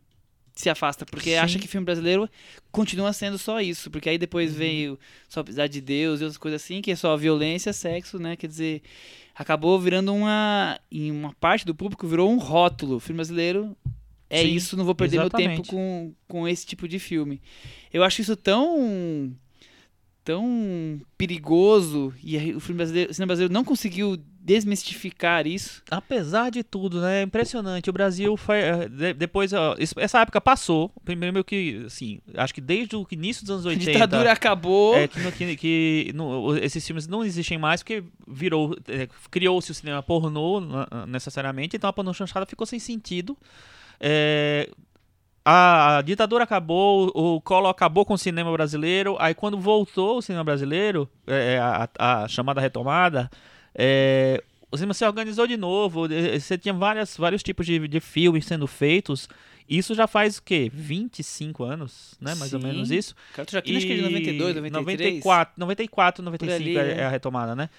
se 0.55 0.69
afasta, 0.69 1.05
porque 1.05 1.31
Sim. 1.31 1.35
acha 1.35 1.59
que 1.59 1.67
filme 1.67 1.83
brasileiro 1.83 2.29
continua 2.71 3.11
sendo 3.11 3.37
só 3.37 3.59
isso, 3.59 3.91
porque 3.91 4.07
aí 4.07 4.15
Uhum. 4.15 4.19
depois 4.19 4.55
veio 4.55 4.97
só 5.27 5.43
Precisar 5.43 5.67
de 5.67 5.81
Deus 5.81 6.21
e 6.21 6.23
outras 6.23 6.37
coisas 6.37 6.63
assim, 6.63 6.81
que 6.81 6.91
é 6.91 6.95
só 6.95 7.17
violência, 7.17 7.73
sexo, 7.73 8.17
né? 8.17 8.37
Quer 8.37 8.47
dizer, 8.47 8.81
acabou 9.35 9.77
virando 9.77 10.13
uma. 10.13 10.79
Em 10.89 11.11
uma 11.11 11.33
parte 11.33 11.65
do 11.65 11.75
público 11.75 12.07
virou 12.07 12.31
um 12.31 12.37
rótulo. 12.37 12.97
Filme 12.97 13.17
brasileiro 13.17 13.75
é 14.29 14.43
Sim, 14.43 14.53
isso, 14.53 14.77
não 14.77 14.85
vou 14.85 14.95
perder 14.95 15.17
meu 15.17 15.29
tempo 15.29 15.41
exatamente. 15.41 15.69
com, 15.69 16.13
com 16.29 16.47
esse 16.47 16.65
tipo 16.65 16.87
de 16.87 16.97
filme. 16.97 17.41
Eu 17.91 18.03
acho 18.03 18.21
isso 18.21 18.37
tão. 18.37 19.35
Tão 20.23 20.99
perigoso 21.17 22.13
e 22.23 22.37
o 22.53 22.59
filme 22.59 22.77
brasileiro, 22.77 23.11
o 23.11 23.13
cinema 23.13 23.27
brasileiro 23.27 23.53
não 23.53 23.63
conseguiu 23.63 24.17
desmistificar 24.41 25.45
isso. 25.45 25.83
Apesar 25.91 26.49
de 26.49 26.63
tudo, 26.63 27.01
né? 27.01 27.19
É 27.19 27.23
impressionante. 27.23 27.89
O 27.89 27.93
Brasil 27.93 28.35
foi. 28.35 28.57
eh, 28.57 28.89
de- 28.89 29.13
depois, 29.13 29.53
ó, 29.53 29.75
essa 29.97 30.21
época 30.21 30.41
passou. 30.41 30.91
Primeiro, 31.05 31.33
meio 31.33 31.43
que, 31.43 31.83
assim, 31.85 32.19
acho 32.35 32.53
que 32.53 32.61
desde 32.61 32.95
o 32.95 33.05
início 33.11 33.43
dos 33.43 33.51
anos 33.51 33.65
A 33.65 33.69
80. 33.69 33.91
ditadura 33.91 34.31
acabou. 34.31 34.95
É, 34.95 35.07
que, 35.07 35.19
que, 35.31 35.55
que 35.55 36.11
no- 36.15 36.57
esses 36.57 36.85
filmes 36.85 37.07
não 37.07 37.23
existem 37.23 37.57
mais 37.57 37.83
porque 37.83 38.03
virou 38.27 38.75
é, 38.87 39.07
criou-se 39.29 39.69
o 39.71 39.75
cinema 39.75 40.01
pornô 40.01 40.61
necessariamente, 41.07 41.75
então 41.75 41.89
a 41.89 41.93
pornô 41.93 42.13
chanchada 42.13 42.45
ficou 42.45 42.65
sem 42.65 42.79
sentido. 42.79 43.37
É, 43.99 44.69
a 45.51 46.01
ditadura 46.03 46.43
acabou, 46.43 47.11
o 47.15 47.41
Collor 47.41 47.71
acabou 47.71 48.05
com 48.05 48.13
o 48.13 48.17
cinema 48.17 48.51
brasileiro, 48.51 49.17
aí 49.19 49.33
quando 49.33 49.59
voltou 49.59 50.17
o 50.17 50.21
cinema 50.21 50.43
brasileiro, 50.43 51.09
é, 51.25 51.57
a, 51.57 51.89
a 51.97 52.27
chamada 52.27 52.61
retomada, 52.61 53.31
é, 53.73 54.43
o 54.71 54.77
cinema 54.77 54.93
se 54.93 55.03
organizou 55.03 55.47
de 55.47 55.57
novo, 55.57 56.07
você 56.07 56.55
tinha 56.55 56.73
várias, 56.73 57.17
vários 57.17 57.41
tipos 57.41 57.65
de, 57.65 57.87
de 57.87 57.99
filmes 57.99 58.45
sendo 58.45 58.67
feitos, 58.67 59.27
isso 59.67 59.95
já 59.95 60.05
faz 60.05 60.37
o 60.37 60.43
quê? 60.43 60.69
25 60.71 61.63
anos, 61.63 62.15
né? 62.21 62.35
Mais 62.35 62.53
ou 62.53 62.59
Sim. 62.59 62.67
menos 62.67 62.91
isso. 62.91 63.15
Cara, 63.33 63.45
tu 63.45 63.51
já 63.51 63.59
acho 63.59 63.65
que 63.67 63.93
é 63.93 63.95
de 63.95 64.01
92, 64.01 64.55
93. 64.55 65.23
94, 65.23 65.53
94, 65.57 66.23
95 66.23 66.61
ali, 66.61 66.77
é, 66.77 66.81
é. 66.81 67.01
é 67.01 67.05
a 67.05 67.09
retomada, 67.09 67.55
né? 67.55 67.69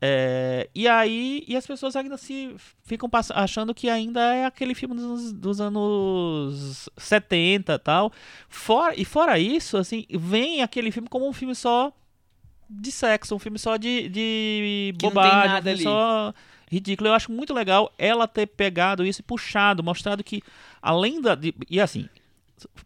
É, 0.00 0.68
e 0.74 0.86
aí, 0.86 1.44
e 1.48 1.56
as 1.56 1.66
pessoas 1.66 1.96
ainda 1.96 2.16
se 2.18 2.54
ficam 2.84 3.08
achando 3.30 3.74
que 3.74 3.88
ainda 3.88 4.20
é 4.34 4.44
aquele 4.44 4.74
filme 4.74 4.94
dos, 4.94 5.04
anos- 5.04 5.32
dos 5.32 5.60
anos 5.60 6.88
70 6.96 7.74
e 7.74 7.78
tal. 7.78 8.12
Fora, 8.48 8.94
e 9.00 9.04
fora 9.04 9.38
isso, 9.38 9.76
assim, 9.76 10.04
vem 10.10 10.62
aquele 10.62 10.90
filme 10.90 11.08
como 11.08 11.26
um 11.28 11.32
filme 11.32 11.54
só 11.54 11.92
de 12.68 12.90
sexo, 12.90 13.34
um 13.34 13.38
filme 13.38 13.58
só 13.58 13.76
de, 13.76 14.08
de 14.08 14.94
bobagem, 15.00 15.30
um 15.52 15.54
filme 15.56 15.70
ali. 15.70 15.82
só 15.82 16.34
ridículo. 16.70 17.08
Eu 17.08 17.14
acho 17.14 17.30
muito 17.30 17.54
legal 17.54 17.92
ela 17.96 18.26
ter 18.26 18.46
pegado 18.46 19.06
isso 19.06 19.20
e 19.20 19.24
puxado, 19.24 19.82
mostrado 19.82 20.24
que 20.24 20.42
além 20.82 21.20
da. 21.20 21.34
de- 21.34 21.54
e 21.70 21.80
assim, 21.80 22.08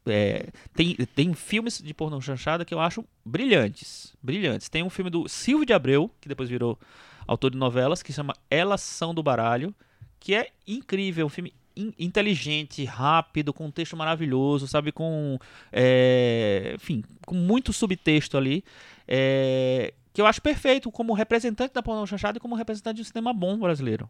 é, 0.06 0.48
tem, 0.74 0.94
tem 1.14 1.34
filmes 1.34 1.80
de 1.80 1.94
pornô 1.94 2.20
chanchada 2.20 2.64
que 2.64 2.74
eu 2.74 2.80
acho 2.80 3.04
brilhantes. 3.24 4.16
Brilhantes. 4.22 4.68
Tem 4.68 4.82
um 4.82 4.90
filme 4.90 5.10
do 5.10 5.28
Silvio 5.28 5.66
de 5.66 5.72
Abreu, 5.72 6.10
que 6.20 6.28
depois 6.28 6.48
virou 6.48 6.78
autor 7.26 7.50
de 7.50 7.58
novelas, 7.58 8.02
que 8.02 8.12
chama 8.12 8.34
Elas 8.50 8.80
São 8.80 9.14
do 9.14 9.22
Baralho, 9.22 9.74
que 10.18 10.34
é 10.34 10.50
incrível, 10.66 11.26
um 11.26 11.28
filme 11.28 11.54
in- 11.76 11.92
inteligente, 11.98 12.84
rápido, 12.84 13.52
com 13.52 13.66
um 13.66 13.70
texto 13.70 13.96
maravilhoso, 13.96 14.66
sabe, 14.66 14.90
com 14.90 15.38
é, 15.72 16.72
enfim, 16.74 17.04
com 17.26 17.34
muito 17.34 17.72
subtexto 17.72 18.36
ali, 18.36 18.64
é, 19.06 19.94
que 20.12 20.20
eu 20.20 20.26
acho 20.26 20.42
perfeito 20.42 20.90
como 20.90 21.12
representante 21.12 21.74
da 21.74 21.82
pornô 21.82 22.06
chanchada 22.06 22.38
e 22.38 22.40
como 22.40 22.56
representante 22.56 22.96
de 22.96 23.02
um 23.02 23.04
cinema 23.04 23.32
bom 23.32 23.58
brasileiro. 23.58 24.08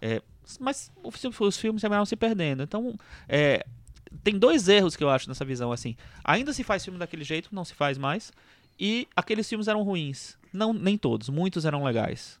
É, 0.00 0.22
mas 0.60 0.90
os, 1.02 1.40
os 1.40 1.58
filmes 1.58 1.80
terminaram 1.80 2.04
se 2.04 2.16
perdendo. 2.16 2.62
Então, 2.62 2.94
é, 3.28 3.64
tem 4.22 4.38
dois 4.38 4.68
erros 4.68 4.94
que 4.96 5.02
eu 5.04 5.10
acho 5.10 5.28
nessa 5.28 5.44
visão 5.44 5.72
assim. 5.72 5.96
Ainda 6.22 6.52
se 6.52 6.62
faz 6.62 6.84
filme 6.84 6.98
daquele 6.98 7.24
jeito, 7.24 7.48
não 7.52 7.64
se 7.64 7.74
faz 7.74 7.98
mais. 7.98 8.32
E 8.78 9.06
aqueles 9.14 9.48
filmes 9.48 9.68
eram 9.68 9.82
ruins. 9.82 10.36
Não, 10.52 10.72
nem 10.72 10.96
todos, 10.98 11.28
muitos 11.28 11.64
eram 11.64 11.84
legais. 11.84 12.38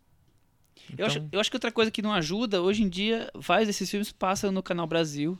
Eu, 0.98 1.06
acho, 1.06 1.18
Então- 1.18 1.28
eu 1.32 1.40
acho 1.40 1.50
que 1.50 1.56
outra 1.56 1.72
coisa 1.72 1.90
que 1.90 2.02
não 2.02 2.12
ajuda, 2.12 2.60
hoje 2.62 2.82
em 2.82 2.88
dia, 2.88 3.30
vários 3.34 3.66
desses 3.68 3.90
filmes 3.90 4.12
passam 4.12 4.52
no 4.52 4.62
Canal 4.62 4.86
Brasil. 4.86 5.38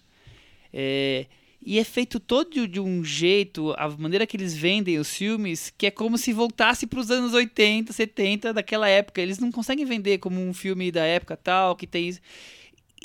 É, 0.73 1.27
e 1.65 1.79
é 1.79 1.85
feito 1.85 2.19
todo 2.21 2.51
de, 2.51 2.67
de 2.67 2.81
um 2.81 3.03
jeito, 3.05 3.73
a 3.79 3.89
maneira 3.89 4.27
que 4.27 4.37
eles 4.37 4.55
vendem 4.55 4.99
os 4.99 5.15
filmes, 5.15 5.73
que 5.77 5.87
é 5.87 5.91
como 5.91 6.19
se 6.19 6.33
voltasse 6.33 6.87
para 6.87 7.01
os 7.01 7.11
anos 7.11 7.33
80, 7.33 7.93
70 7.93 8.53
daquela 8.53 8.89
época. 8.89 9.21
Eles 9.21 9.39
não 9.39 9.51
conseguem 9.51 9.85
vender 9.85 10.19
como 10.19 10.41
um 10.41 10.53
filme 10.53 10.91
da 10.91 11.05
época 11.05 11.37
tal, 11.37 11.75
que 11.77 11.87
tem 11.87 12.09
isso. 12.09 12.21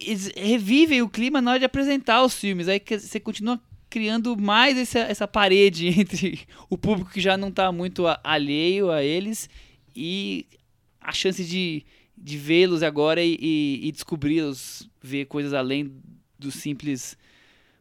Eles 0.05 0.31
revivem 0.35 1.01
o 1.01 1.09
clima 1.09 1.41
na 1.41 1.51
hora 1.51 1.59
de 1.59 1.65
apresentar 1.65 2.23
os 2.23 2.33
filmes. 2.35 2.67
Aí 2.67 2.79
que 2.79 2.97
você 2.99 3.19
continua 3.19 3.59
criando 3.89 4.37
mais 4.37 4.77
essa, 4.77 4.99
essa 4.99 5.27
parede 5.27 5.87
entre 5.99 6.41
o 6.69 6.77
público 6.77 7.11
que 7.11 7.19
já 7.21 7.35
não 7.37 7.49
está 7.49 7.71
muito 7.71 8.05
alheio 8.23 8.91
a 8.91 9.03
eles 9.03 9.49
e 9.95 10.45
a 11.01 11.11
chance 11.11 11.43
de, 11.43 11.83
de 12.17 12.37
vê-los 12.37 12.83
agora 12.83 13.21
e, 13.23 13.35
e, 13.41 13.87
e 13.87 13.91
descobri-los, 13.91 14.87
ver 15.01 15.25
coisas 15.25 15.53
além 15.53 15.91
do 16.37 16.51
simples 16.51 17.17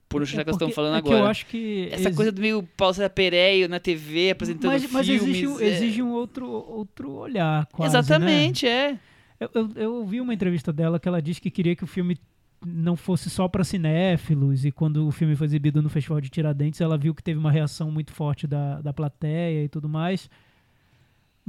por 0.08 0.24
que 0.26 0.36
nós 0.36 0.40
estamos 0.46 0.58
porque- 0.58 0.72
falando 0.74 0.96
é 0.96 1.02
que 1.02 1.08
agora. 1.08 1.24
eu 1.24 1.26
acho 1.26 1.44
que 1.44 1.88
Essa 1.92 2.10
coisa 2.10 2.32
do 2.32 2.40
meio 2.40 2.62
Paulo 2.78 2.94
César 2.94 3.10
Pereio 3.10 3.68
na 3.68 3.78
TV 3.78 4.30
apresentando 4.30 4.72
mas, 4.72 4.90
mas 4.90 5.06
filmes. 5.06 5.22
exige, 5.28 5.46
um- 5.46 5.60
é- 5.60 5.66
exige 5.68 6.02
um 6.02 6.12
outro, 6.12 6.48
outro 6.50 7.10
olhar, 7.12 7.66
quase, 7.66 7.92
né? 7.92 7.98
Exatamente, 8.00 8.66
é. 8.66 8.98
Eu, 9.40 9.50
eu, 9.54 9.72
eu 9.76 9.94
ouvi 9.94 10.20
uma 10.20 10.34
entrevista 10.34 10.72
dela 10.72 10.98
que 10.98 11.08
ela 11.08 11.22
disse 11.22 11.40
que 11.40 11.50
queria 11.50 11.76
que 11.76 11.84
o 11.84 11.86
filme 11.86 12.18
não 12.64 12.96
fosse 12.96 13.30
só 13.30 13.46
para 13.46 13.62
cinéfilos 13.62 14.64
e 14.64 14.72
quando 14.72 15.06
o 15.06 15.12
filme 15.12 15.36
foi 15.36 15.46
exibido 15.46 15.80
no 15.80 15.88
Festival 15.88 16.20
de 16.20 16.28
Tiradentes 16.28 16.80
ela 16.80 16.98
viu 16.98 17.14
que 17.14 17.22
teve 17.22 17.38
uma 17.38 17.52
reação 17.52 17.90
muito 17.90 18.12
forte 18.12 18.46
da, 18.48 18.80
da 18.80 18.92
plateia 18.92 19.64
e 19.64 19.68
tudo 19.68 19.88
mais. 19.88 20.28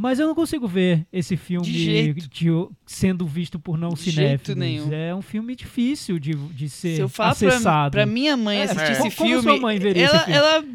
Mas 0.01 0.17
eu 0.17 0.27
não 0.27 0.33
consigo 0.33 0.65
ver 0.65 1.05
esse 1.11 1.35
filme 1.35 1.65
De 1.65 1.77
jeito. 1.83 2.29
de- 2.29 2.67
sendo 2.85 3.27
visto 3.27 3.59
por 3.59 3.77
não 3.77 3.89
De 3.89 4.09
jeito 4.09 4.15
cinéfilos. 4.45 4.57
nenhum. 4.57 4.93
É 4.93 5.13
um 5.13 5.21
filme 5.21 5.53
difícil 5.57 6.17
de, 6.17 6.33
de 6.33 6.69
ser 6.69 6.95
Se 6.95 7.01
eu 7.01 7.09
falar 7.09 7.35
pra, 7.35 7.49
acessado. 7.49 7.91
pra 7.91 8.05
minha 8.05 8.37
mãe 8.37 8.59
É, 8.59 8.63
assistir 8.63 8.81
é. 8.83 8.91
esse 8.93 9.01
Como- 9.01 9.11
como 9.15 9.27
filme, 9.29 9.43
sua 9.43 9.57
mãe 9.59 9.77
veria 9.77 10.05
esse 10.05 10.15
ela, 10.15 10.23
filme? 10.23 10.37
ela 10.39 10.65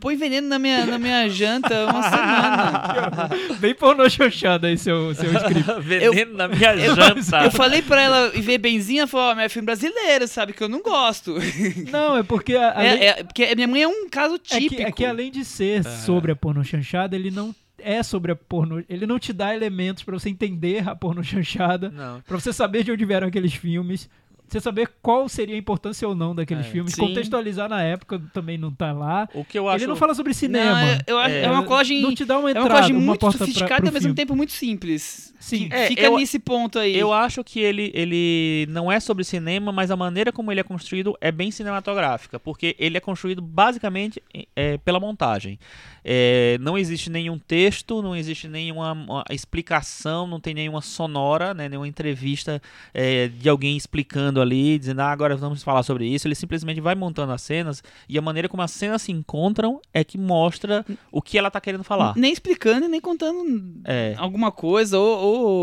põe 0.00 0.16
veneno 0.16 0.48
na 0.48 0.58
minha, 0.58 0.84
na 0.86 0.98
minha 0.98 1.28
janta 1.28 1.84
uma 1.86 2.02
semana. 2.02 3.30
Bem 3.60 3.74
pornô 3.76 4.08
xoxada 4.10 4.66
aí 4.66 4.76
seu, 4.76 5.14
seu 5.14 5.32
script. 5.32 5.80
Veneno 5.86 6.34
na 6.34 6.48
minha 6.48 6.74
Eu, 6.74 6.96
janta. 6.96 7.44
eu 7.44 7.50
falei 7.52 7.80
pra 7.82 8.02
ela 8.02 8.32
e 8.34 8.40
ver 8.40 8.58
benzinha, 8.58 9.02
ela 9.02 9.06
falou, 9.06 9.30
ó, 9.30 9.34
mas 9.36 9.44
é 9.44 9.48
filme 9.48 9.66
brasileiro, 9.66 10.26
sabe, 10.26 10.52
que 10.52 10.62
eu 10.64 10.68
não 10.68 10.82
gosto. 10.82 11.34
Não, 11.92 12.16
é 12.16 12.22
porque... 12.24 12.54
a- 12.56 12.72
além- 12.72 12.90
É, 12.98 13.06
é, 13.20 13.22
porque 13.24 13.54
minha 13.54 13.68
mãe 13.68 13.82
é 13.82 13.88
um 13.88 14.08
caso 14.10 14.34
É 14.34 14.58
típico. 14.58 14.76
que, 14.76 14.82
é 14.82 14.90
que 14.90 15.04
além 15.04 15.30
de 15.30 15.44
ser 15.44 15.84
sobre 15.84 16.32
a 16.32 16.36
porno 16.36 16.64
chanchada, 16.64 17.14
ele 17.14 17.30
não 17.30 17.54
é 17.86 18.02
sobre 18.02 18.32
a 18.32 18.36
porno. 18.36 18.84
Ele 18.88 19.06
não 19.06 19.18
te 19.18 19.32
dá 19.32 19.54
elementos 19.54 20.02
pra 20.02 20.18
você 20.18 20.28
entender 20.28 20.88
a 20.88 20.96
porno 20.96 21.22
chanchada, 21.24 21.90
pra 22.26 22.38
você 22.38 22.52
saber 22.52 22.82
de 22.82 22.90
onde 22.90 23.04
vieram 23.04 23.28
aqueles 23.28 23.54
filmes, 23.54 24.10
você 24.48 24.60
saber 24.60 24.90
qual 25.02 25.28
seria 25.28 25.54
a 25.54 25.58
importância 25.58 26.06
ou 26.06 26.14
não 26.14 26.34
daqueles 26.34 26.66
É, 26.66 26.70
filmes, 26.70 26.92
sim. 26.92 27.00
contextualizar 27.00 27.68
na 27.68 27.82
época 27.82 28.20
também 28.32 28.56
não 28.56 28.70
tá 28.72 28.92
lá. 28.92 29.28
O 29.34 29.44
que 29.44 29.58
eu 29.58 29.68
acho. 29.68 29.78
Ele 29.78 29.86
não 29.88 29.96
fala 29.96 30.14
sobre 30.14 30.32
cinema. 30.34 30.80
Não, 30.80 30.88
é, 30.88 30.98
eu 31.06 31.18
acho- 31.18 31.34
É. 31.34 31.42
é 31.44 31.50
uma 31.50 31.64
colagem... 31.64 32.00
Não 32.02 32.14
te 32.14 32.24
dá 32.24 32.38
uma 32.38 32.48
É 32.48 32.50
entrada, 32.52 32.68
uma 32.68 32.74
colagem 32.76 32.96
uma 32.96 33.06
muito 33.06 33.20
porta 33.20 33.38
pra- 33.38 33.46
sofisticada 33.46 33.84
e 33.84 33.88
ao 33.88 33.92
mesmo 33.92 34.00
filme. 34.08 34.14
tempo 34.16 34.36
muito 34.36 34.52
simples. 34.52 35.34
Sim. 35.40 35.68
É, 35.70 35.86
fica 35.88 36.02
eu- 36.06 36.16
nesse 36.16 36.38
ponto 36.38 36.78
aí. 36.78 36.96
Eu 36.96 37.12
acho 37.12 37.44
que 37.44 37.60
ele, 37.60 37.90
ele 37.94 38.66
não 38.70 38.90
é 38.90 38.98
sobre 38.98 39.22
cinema, 39.22 39.70
mas 39.70 39.90
a 39.90 39.96
maneira 39.96 40.32
como 40.32 40.50
ele 40.50 40.60
é 40.60 40.64
construído 40.64 41.16
é 41.20 41.30
bem 41.30 41.50
cinematográfica, 41.50 42.40
porque 42.40 42.74
ele 42.78 42.96
é 42.96 43.00
construído 43.00 43.40
basicamente 43.42 44.20
é, 44.56 44.76
pela 44.78 44.98
montagem. 44.98 45.58
É, 46.04 46.56
não 46.60 46.78
existe 46.78 47.10
nenhum 47.10 47.38
texto, 47.38 48.00
não 48.00 48.14
existe 48.14 48.48
nenhuma 48.48 48.92
uma 48.92 49.24
explicação, 49.30 50.26
não 50.26 50.38
tem 50.40 50.54
nenhuma 50.54 50.80
sonora, 50.80 51.52
né, 51.54 51.68
nenhuma 51.68 51.88
entrevista 51.88 52.60
é, 52.94 53.28
de 53.28 53.48
alguém 53.48 53.76
explicando 53.76 54.35
ali, 54.40 54.78
dizendo, 54.78 55.00
ah, 55.00 55.10
agora 55.10 55.36
vamos 55.36 55.62
falar 55.62 55.82
sobre 55.82 56.06
isso. 56.06 56.26
Ele 56.26 56.34
simplesmente 56.34 56.80
vai 56.80 56.94
montando 56.94 57.32
as 57.32 57.42
cenas 57.42 57.82
e 58.08 58.18
a 58.18 58.22
maneira 58.22 58.48
como 58.48 58.62
as 58.62 58.70
cenas 58.70 59.02
se 59.02 59.12
encontram 59.12 59.80
é 59.92 60.02
que 60.04 60.16
mostra 60.18 60.84
o 61.12 61.20
que 61.22 61.36
ela 61.38 61.50
tá 61.50 61.60
querendo 61.60 61.84
falar. 61.84 62.14
Nem 62.16 62.32
explicando 62.32 62.86
e 62.86 62.88
nem 62.88 63.00
contando 63.00 63.80
É. 63.84 64.14
alguma 64.18 64.50
coisa 64.52 64.98
ou, 64.98 65.18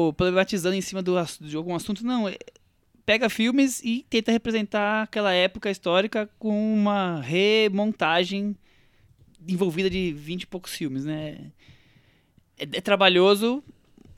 ou 0.08 0.14
problematizando 0.14 0.76
em 0.76 0.82
cima 0.82 1.02
do, 1.02 1.14
de 1.42 1.56
algum 1.56 1.76
assunto, 1.76 2.06
não. 2.06 2.28
É- 2.28 2.38
Pega 3.06 3.30
filmes 3.30 3.82
e 3.84 4.06
tenta 4.10 4.32
representar 4.32 5.04
aquela 5.04 5.34
época 5.34 5.70
histórica 5.70 6.30
com 6.40 6.74
uma 6.74 7.20
remontagem 7.22 8.56
envolvida 9.46 9.90
de 9.90 10.14
20 10.14 10.44
e 10.44 10.48
poucos 10.48 10.72
filmes, 10.74 11.04
né? 11.04 11.38
É, 12.58 12.64
é 12.64 12.82
trabalhoso, 12.82 13.62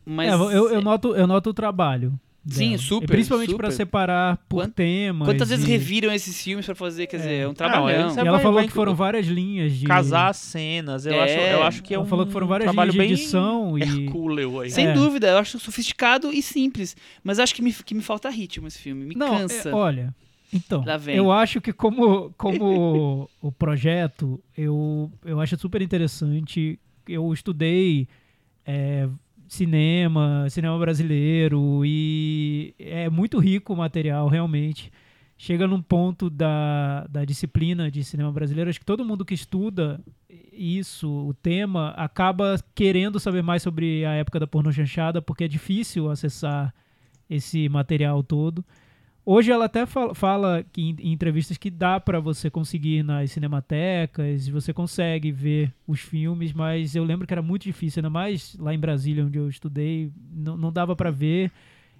mas. 0.05 0.29
É, 0.29 0.33
eu, 0.35 0.69
eu, 0.69 0.81
noto, 0.83 1.15
eu 1.15 1.25
noto 1.25 1.49
o 1.49 1.53
trabalho. 1.53 2.13
Sim, 2.47 2.71
dela. 2.71 2.77
super, 2.77 3.05
E 3.05 3.07
principalmente 3.07 3.55
pra 3.55 3.71
super. 3.71 3.75
separar 3.85 4.37
por 4.47 4.63
Quant- 4.63 4.73
temas. 4.75 5.27
Quantas 5.27 5.49
vezes 5.49 5.65
e- 5.65 5.67
reviram 5.69 6.13
esses 6.13 6.39
filmes 6.43 6.65
pra 6.65 6.75
fazer? 6.75 7.07
Quer 7.07 7.17
dizer, 7.17 7.33
é 7.33 7.47
um 7.47 7.53
trabalhão. 7.55 8.09
é- 8.09 8.13
E 8.13 8.19
ela 8.19 8.31
vai- 8.33 8.41
falou 8.41 8.53
vai 8.59 8.67
que 8.67 8.73
foram 8.73 8.93
várias 8.93 9.25
linhas 9.25 9.73
de. 9.73 9.85
Casar 9.87 10.29
as 10.29 10.37
cenas, 10.37 11.05
eu, 11.07 11.13
É. 11.13 11.23
acho, 11.23 11.33
eu 11.39 11.63
acho 11.63 11.81
que 11.83 11.93
é 11.93 11.95
Ela 11.95 12.03
um 12.03 12.07
falou 12.07 12.25
que 12.25 12.31
foram 12.31 12.45
várias 12.47 12.65
trabalho 12.67 12.91
linhas 12.91 13.07
de 13.07 13.13
bem 13.15 13.23
edição 13.23 13.77
e. 13.79 13.81
Hercúleo 14.05 14.59
aí. 14.59 14.69
Sem 14.69 14.87
É. 14.87 14.93
dúvida, 14.93 15.27
eu 15.29 15.37
acho 15.39 15.57
sofisticado 15.59 16.31
e 16.31 16.41
simples. 16.41 16.95
Mas 17.23 17.39
acho 17.39 17.55
que 17.55 17.61
me, 17.63 17.73
que 17.73 17.95
me 17.95 18.01
falta 18.03 18.29
ritmo 18.29 18.67
esse 18.67 18.77
filme. 18.79 19.05
Me 19.05 19.15
Não, 19.15 19.39
cansa. 19.39 19.69
é, 19.69 19.73
olha, 19.73 20.13
Então, 20.53 20.83
eu 21.07 21.31
acho 21.31 21.59
que 21.59 21.73
como, 21.73 22.31
como 22.37 23.27
o 23.41 23.51
projeto, 23.51 24.39
eu, 24.55 25.11
eu 25.25 25.41
acho 25.41 25.57
super 25.59 25.81
interessante. 25.81 26.79
Eu 27.09 27.33
estudei 27.33 28.07
é, 28.65 29.07
cinema, 29.55 30.47
cinema 30.49 30.77
brasileiro 30.77 31.83
e 31.85 32.75
é 32.77 33.09
muito 33.09 33.39
rico 33.39 33.73
o 33.73 33.77
material, 33.77 34.27
realmente. 34.27 34.91
Chega 35.37 35.67
num 35.67 35.81
ponto 35.81 36.29
da, 36.29 37.05
da 37.09 37.25
disciplina 37.25 37.89
de 37.89 38.03
cinema 38.03 38.31
brasileiro, 38.31 38.69
acho 38.69 38.79
que 38.79 38.85
todo 38.85 39.05
mundo 39.05 39.25
que 39.25 39.33
estuda 39.33 39.99
isso, 40.51 41.09
o 41.09 41.33
tema, 41.33 41.89
acaba 41.91 42.57
querendo 42.73 43.19
saber 43.19 43.43
mais 43.43 43.61
sobre 43.61 44.05
a 44.05 44.13
época 44.13 44.39
da 44.39 44.47
porno 44.47 44.71
chanchada, 44.71 45.21
porque 45.21 45.43
é 45.43 45.47
difícil 45.47 46.09
acessar 46.09 46.73
esse 47.29 47.67
material 47.67 48.23
todo. 48.23 48.63
Hoje 49.27 49.51
ela 49.51 49.65
até 49.65 49.87
fala, 49.87 50.13
fala 50.13 50.63
que 50.71 50.81
em, 50.81 50.95
em 50.99 51.11
entrevistas 51.11 51.57
que 51.57 51.71
dá 51.71 51.99
para 51.99 52.19
você 52.19 52.47
conseguir 52.47 53.01
nas 53.01 53.31
cinematecas, 53.31 54.47
você 54.47 54.71
consegue 54.71 55.31
ver 55.31 55.73
os 55.87 55.99
filmes, 55.99 56.53
mas 56.53 56.95
eu 56.95 57.03
lembro 57.03 57.25
que 57.25 57.33
era 57.33 57.41
muito 57.41 57.63
difícil, 57.63 58.01
ainda 58.01 58.09
mais 58.09 58.55
lá 58.59 58.71
em 58.71 58.79
Brasília, 58.79 59.25
onde 59.25 59.39
eu 59.39 59.49
estudei, 59.49 60.11
não, 60.31 60.55
não 60.55 60.71
dava 60.71 60.95
para 60.95 61.09
ver. 61.09 61.51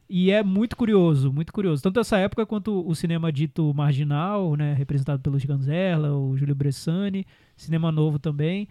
E 0.08 0.30
é 0.30 0.44
muito 0.44 0.78
curioso, 0.78 1.34
muito 1.34 1.52
curioso. 1.52 1.82
Tanto 1.82 2.00
essa 2.00 2.16
época 2.18 2.46
quanto 2.46 2.88
o 2.88 2.94
cinema 2.94 3.32
dito 3.32 3.74
marginal, 3.74 4.56
né, 4.56 4.76
representado 4.76 5.20
pelo 5.20 5.38
Sganzerla, 5.38 6.16
o 6.16 6.38
Júlio 6.38 6.54
Bressani, 6.54 7.26
cinema 7.58 7.92
novo 7.92 8.20
também. 8.20 8.68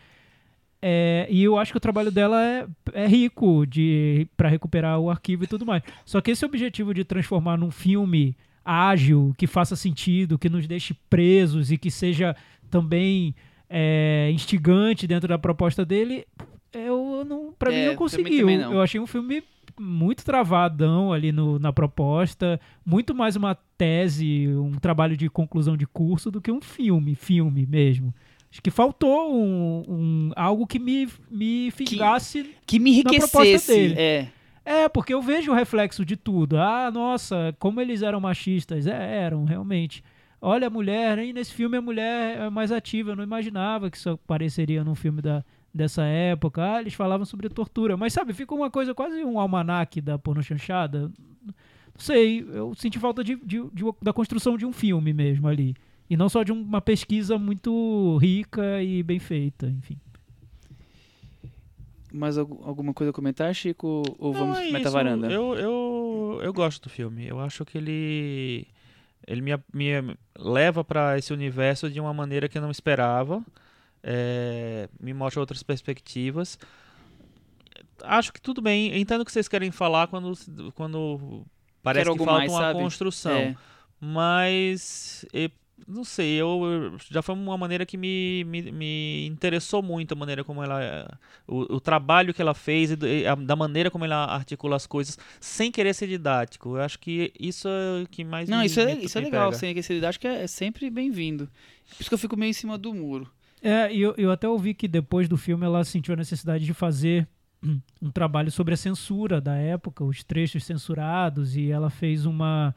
É, 0.86 1.26
e 1.30 1.42
eu 1.42 1.56
acho 1.56 1.72
que 1.72 1.78
o 1.78 1.80
trabalho 1.80 2.10
dela 2.12 2.38
é, 2.44 2.66
é 2.92 3.06
rico 3.06 3.64
de 3.64 4.28
para 4.36 4.50
recuperar 4.50 4.98
o 5.00 5.08
arquivo 5.08 5.44
e 5.44 5.46
tudo 5.46 5.64
mais. 5.64 5.82
Só 6.04 6.20
que 6.20 6.30
esse 6.30 6.44
objetivo 6.44 6.92
de 6.92 7.04
transformar 7.04 7.56
num 7.56 7.70
filme 7.70 8.36
ágil, 8.62 9.34
que 9.38 9.46
faça 9.46 9.76
sentido, 9.76 10.38
que 10.38 10.50
nos 10.50 10.66
deixe 10.66 10.92
presos 11.08 11.72
e 11.72 11.78
que 11.78 11.90
seja 11.90 12.36
também 12.70 13.34
é, 13.70 14.30
instigante 14.34 15.06
dentro 15.06 15.26
da 15.26 15.38
proposta 15.38 15.86
dele, 15.86 16.26
eu 16.70 17.24
não, 17.26 17.54
para 17.58 17.70
mim 17.70 17.76
É, 17.78 17.88
não 17.88 17.96
conseguiu. 17.96 18.40
também 18.40 18.58
não. 18.58 18.74
Eu 18.74 18.82
achei 18.82 19.00
um 19.00 19.06
filme 19.06 19.42
muito 19.80 20.22
travadão 20.22 21.14
ali 21.14 21.32
no, 21.32 21.58
na 21.58 21.72
proposta, 21.72 22.60
muito 22.84 23.14
mais 23.14 23.36
uma 23.36 23.54
tese, 23.78 24.48
um 24.48 24.72
trabalho 24.72 25.16
de 25.16 25.30
conclusão 25.30 25.78
de 25.78 25.86
curso 25.86 26.30
do 26.30 26.42
que 26.42 26.52
um 26.52 26.60
filme, 26.60 27.14
filme 27.14 27.64
mesmo. 27.64 28.14
Acho 28.54 28.62
que 28.62 28.70
faltou 28.70 29.34
um, 29.34 29.82
um- 29.88 30.30
algo 30.36 30.64
que 30.64 30.78
me, 30.78 31.08
me 31.28 31.72
fisgasse. 31.72 32.54
Que 32.64 32.78
me 32.78 33.02
proposta 33.02 33.38
enriquecesse. 33.42 33.72
dele. 33.72 33.94
É. 33.98 34.28
É, 34.64 34.88
porque 34.88 35.12
eu 35.12 35.20
vejo 35.20 35.50
o 35.50 35.54
reflexo 35.56 36.04
de 36.04 36.16
tudo. 36.16 36.56
Ah, 36.56 36.88
nossa, 36.88 37.52
como 37.58 37.80
eles 37.80 38.00
eram 38.00 38.20
machistas. 38.20 38.86
É, 38.86 39.22
eram, 39.24 39.44
realmente. 39.44 40.04
Olha 40.40 40.68
a 40.68 40.70
mulher, 40.70 41.18
hein? 41.18 41.32
Nesse 41.32 41.52
filme 41.52 41.76
a 41.76 41.82
mulher 41.82 42.38
é 42.42 42.48
mais 42.48 42.70
ativa. 42.70 43.10
Eu 43.10 43.16
não 43.16 43.24
imaginava 43.24 43.90
que 43.90 43.96
isso 43.96 44.10
apareceria 44.10 44.84
num 44.84 44.94
filme 44.94 45.20
da, 45.20 45.44
dessa 45.74 46.04
época. 46.04 46.62
Ah, 46.76 46.80
eles 46.80 46.94
falavam 46.94 47.26
sobre 47.26 47.48
tortura. 47.48 47.96
Mas 47.96 48.12
sabe, 48.12 48.32
fica 48.32 48.54
uma 48.54 48.70
coisa 48.70 48.94
quase 48.94 49.24
um 49.24 49.40
almanaque 49.40 50.00
da 50.00 50.16
porno 50.16 50.44
chanchada. 50.44 51.10
Não 51.44 51.52
sei, 51.98 52.46
eu 52.52 52.72
senti 52.76 53.00
falta 53.00 53.24
de, 53.24 53.34
de- 53.36 53.68
de- 53.72 53.84
da 54.00 54.12
construção 54.12 54.56
de 54.56 54.64
um 54.64 54.72
filme 54.72 55.12
mesmo 55.12 55.48
ali. 55.48 55.74
E 56.08 56.16
não 56.16 56.28
só 56.28 56.42
de 56.42 56.52
uma 56.52 56.80
pesquisa 56.80 57.38
muito 57.38 58.16
rica 58.18 58.82
e 58.82 59.02
bem 59.02 59.18
feita, 59.18 59.66
enfim. 59.66 59.98
Mais 62.12 62.38
algu- 62.38 62.62
alguma 62.64 62.94
coisa 62.94 63.10
a 63.10 63.12
comentar, 63.12 63.52
Chico? 63.54 64.02
Ou 64.18 64.32
Não, 64.32 64.40
vamos 64.40 64.58
é. 64.58 64.70
Metavaranda? 64.70 65.30
Eu, 65.30 65.54
eu, 65.56 66.40
eu 66.42 66.52
gosto 66.52 66.82
do 66.84 66.90
filme. 66.90 67.26
Eu 67.26 67.40
acho 67.40 67.64
que 67.64 67.76
ele 67.76 68.66
ele 69.26 69.40
me, 69.40 69.52
me 69.72 70.16
leva 70.38 70.84
para 70.84 71.18
esse 71.18 71.32
universo 71.32 71.90
de 71.90 71.98
uma 71.98 72.12
maneira 72.14 72.48
que 72.48 72.56
eu 72.58 72.62
não 72.62 72.70
esperava. 72.70 73.42
É, 74.02 74.88
me 75.00 75.12
mostra 75.14 75.40
outras 75.40 75.62
perspectivas. 75.62 76.58
Acho 78.02 78.32
que 78.32 78.40
tudo 78.40 78.60
bem. 78.62 78.96
Entendo 79.00 79.22
o 79.22 79.24
que 79.24 79.32
vocês 79.32 79.48
querem 79.48 79.70
falar 79.72 80.06
quando, 80.06 80.32
quando 80.74 81.44
parece 81.82 82.04
Quero 82.04 82.16
que 82.18 82.24
falta 82.24 82.38
mais, 82.38 82.52
uma 82.52 82.60
sabe? 82.60 82.78
construção. 82.80 83.32
É. 83.32 83.56
Mas 83.98 85.24
e, 85.32 85.50
não 85.88 86.04
sei, 86.04 86.34
eu, 86.40 86.60
eu- 86.64 86.98
já 87.10 87.20
foi 87.20 87.34
uma 87.34 87.58
maneira 87.58 87.84
que 87.84 87.96
me, 87.96 88.44
me, 88.44 88.70
me 88.72 89.26
interessou 89.26 89.82
muito 89.82 90.12
a 90.12 90.16
maneira 90.16 90.44
como 90.44 90.62
ela 90.62 91.18
o, 91.46 91.74
o 91.76 91.80
trabalho 91.80 92.32
que 92.32 92.40
ela 92.40 92.54
fez 92.54 92.90
e 92.92 93.26
a- 93.26 93.34
da 93.34 93.56
maneira 93.56 93.90
como 93.90 94.04
ela 94.04 94.24
articula 94.26 94.76
as 94.76 94.86
coisas 94.86 95.18
sem 95.40 95.70
querer 95.72 95.92
ser 95.94 96.06
didático. 96.08 96.76
Eu 96.76 96.82
acho 96.82 96.98
que 96.98 97.32
isso 97.38 97.66
é 97.68 98.02
o 98.02 98.08
que 98.08 98.22
mais 98.24 98.48
Não, 98.48 98.60
me, 98.60 98.66
isso 98.66 98.80
é, 98.80 98.94
me- 98.94 99.04
isso 99.04 99.18
é 99.18 99.20
legal, 99.20 99.50
pega. 99.50 99.58
sem 99.58 99.70
aquele 99.70 100.06
acho 100.06 100.20
que 100.20 100.26
é, 100.28 100.44
é 100.44 100.46
sempre 100.46 100.88
bem-vindo. 100.90 101.46
Por 101.90 102.00
isso 102.00 102.08
que 102.10 102.14
eu 102.14 102.18
fico 102.18 102.36
meio 102.36 102.50
em 102.50 102.54
cima 102.54 102.78
do 102.78 102.94
muro. 102.94 103.30
É, 103.60 103.92
e 103.92 104.00
eu, 104.00 104.14
eu 104.16 104.30
até 104.30 104.48
ouvi 104.48 104.74
que 104.74 104.86
depois 104.86 105.28
do 105.28 105.36
filme 105.36 105.64
ela 105.64 105.82
sentiu 105.84 106.14
a 106.14 106.16
necessidade 106.16 106.64
de 106.64 106.74
fazer 106.74 107.26
um 108.02 108.10
trabalho 108.10 108.50
sobre 108.50 108.74
a 108.74 108.76
censura 108.76 109.40
da 109.40 109.54
época, 109.56 110.04
os 110.04 110.22
trechos 110.22 110.64
censurados, 110.64 111.56
e 111.56 111.70
ela 111.70 111.88
fez 111.90 112.26
uma. 112.26 112.74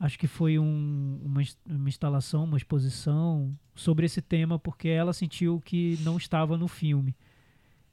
Acho 0.00 0.18
que 0.18 0.26
foi 0.26 0.58
um- 0.58 1.20
uma, 1.22 1.42
uma 1.68 1.88
instalação, 1.88 2.44
uma 2.44 2.56
exposição 2.56 3.54
sobre 3.74 4.06
esse 4.06 4.22
tema, 4.22 4.58
porque 4.58 4.88
ela 4.88 5.12
sentiu 5.12 5.60
que 5.62 5.98
não 6.02 6.16
estava 6.16 6.56
no 6.56 6.66
filme. 6.66 7.14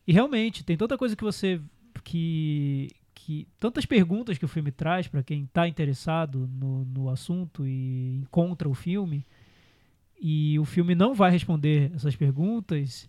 E 0.07 0.13
realmente, 0.13 0.63
tem 0.63 0.77
tanta 0.77 0.97
coisa 0.97 1.15
que 1.15 1.23
você. 1.23 1.61
que. 2.05 2.89
que 3.13 3.45
tantas 3.59 3.85
perguntas 3.85 4.37
que 4.37 4.45
o 4.45 4.47
filme 4.47 4.71
traz 4.71 5.07
para 5.09 5.21
quem 5.21 5.43
está 5.43 5.67
interessado 5.67 6.47
no, 6.47 6.85
no 6.85 7.09
assunto 7.09 7.67
e 7.67 8.19
encontra 8.23 8.69
o 8.69 8.73
filme 8.73 9.25
e 10.19 10.57
o 10.59 10.65
filme 10.65 10.95
não 10.95 11.13
vai 11.13 11.29
responder 11.29 11.91
essas 11.93 12.15
perguntas, 12.15 13.07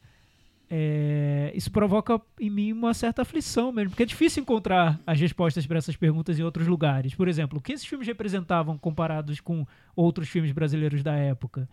é, 0.71 1.51
isso 1.55 1.71
provoca 1.71 2.21
em 2.39 2.51
mim 2.51 2.73
uma 2.73 2.93
certa 2.93 3.23
aflição 3.23 3.73
mesmo, 3.73 3.91
porque 3.91 4.03
é 4.03 4.07
difícil 4.07 4.43
encontrar 4.43 5.01
as 5.07 5.19
respostas 5.19 5.67
para 5.67 5.79
essas 5.79 5.97
perguntas 5.97 6.39
em 6.39 6.43
outros 6.43 6.67
lugares. 6.67 7.15
Por 7.15 7.27
exemplo, 7.27 7.59
o 7.59 7.63
que 7.63 7.73
esses 7.73 7.87
filmes 7.87 8.07
representavam 8.07 8.77
comparados 8.77 9.41
com 9.41 9.67
outros 9.97 10.29
filmes 10.29 10.53
brasileiros 10.53 11.03
da 11.03 11.15
época? 11.15 11.69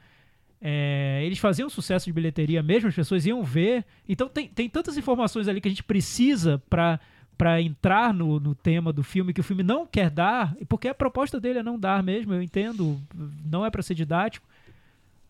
É, 0.62 1.22
eles 1.26 1.40
faziam 1.40 1.70
sucesso 1.70 2.06
de 2.06 2.14
bilheteria 2.14 2.64
mesmo, 2.64 2.88
as 2.88 2.96
pessoas 2.96 3.26
iam 3.26 3.44
ver. 3.44 3.86
Então 4.08 4.30
tem, 4.30 4.48
tem 4.48 4.70
tantas 4.70 4.98
informações 4.98 5.48
ali 5.50 5.60
que 5.60 5.68
a 5.68 5.72
gente 5.72 5.84
precisa 5.84 6.62
para 6.70 7.00
para 7.38 7.62
entrar 7.62 8.14
no, 8.14 8.40
no 8.40 8.56
tema 8.56 8.94
do 8.94 9.04
filme 9.04 9.34
que 9.34 9.42
o 9.42 9.44
filme 9.44 9.62
não 9.62 9.86
quer 9.86 10.10
dar, 10.10 10.56
porque 10.70 10.88
a 10.88 10.94
proposta 10.94 11.38
dele 11.38 11.60
é 11.60 11.64
não 11.64 11.78
dar 11.78 12.02
mesmo, 12.02 12.34
eu 12.34 12.42
entendo, 12.42 12.98
não 13.44 13.66
é 13.66 13.70
para 13.70 13.84
ser 13.84 13.94
didático, 13.94 14.48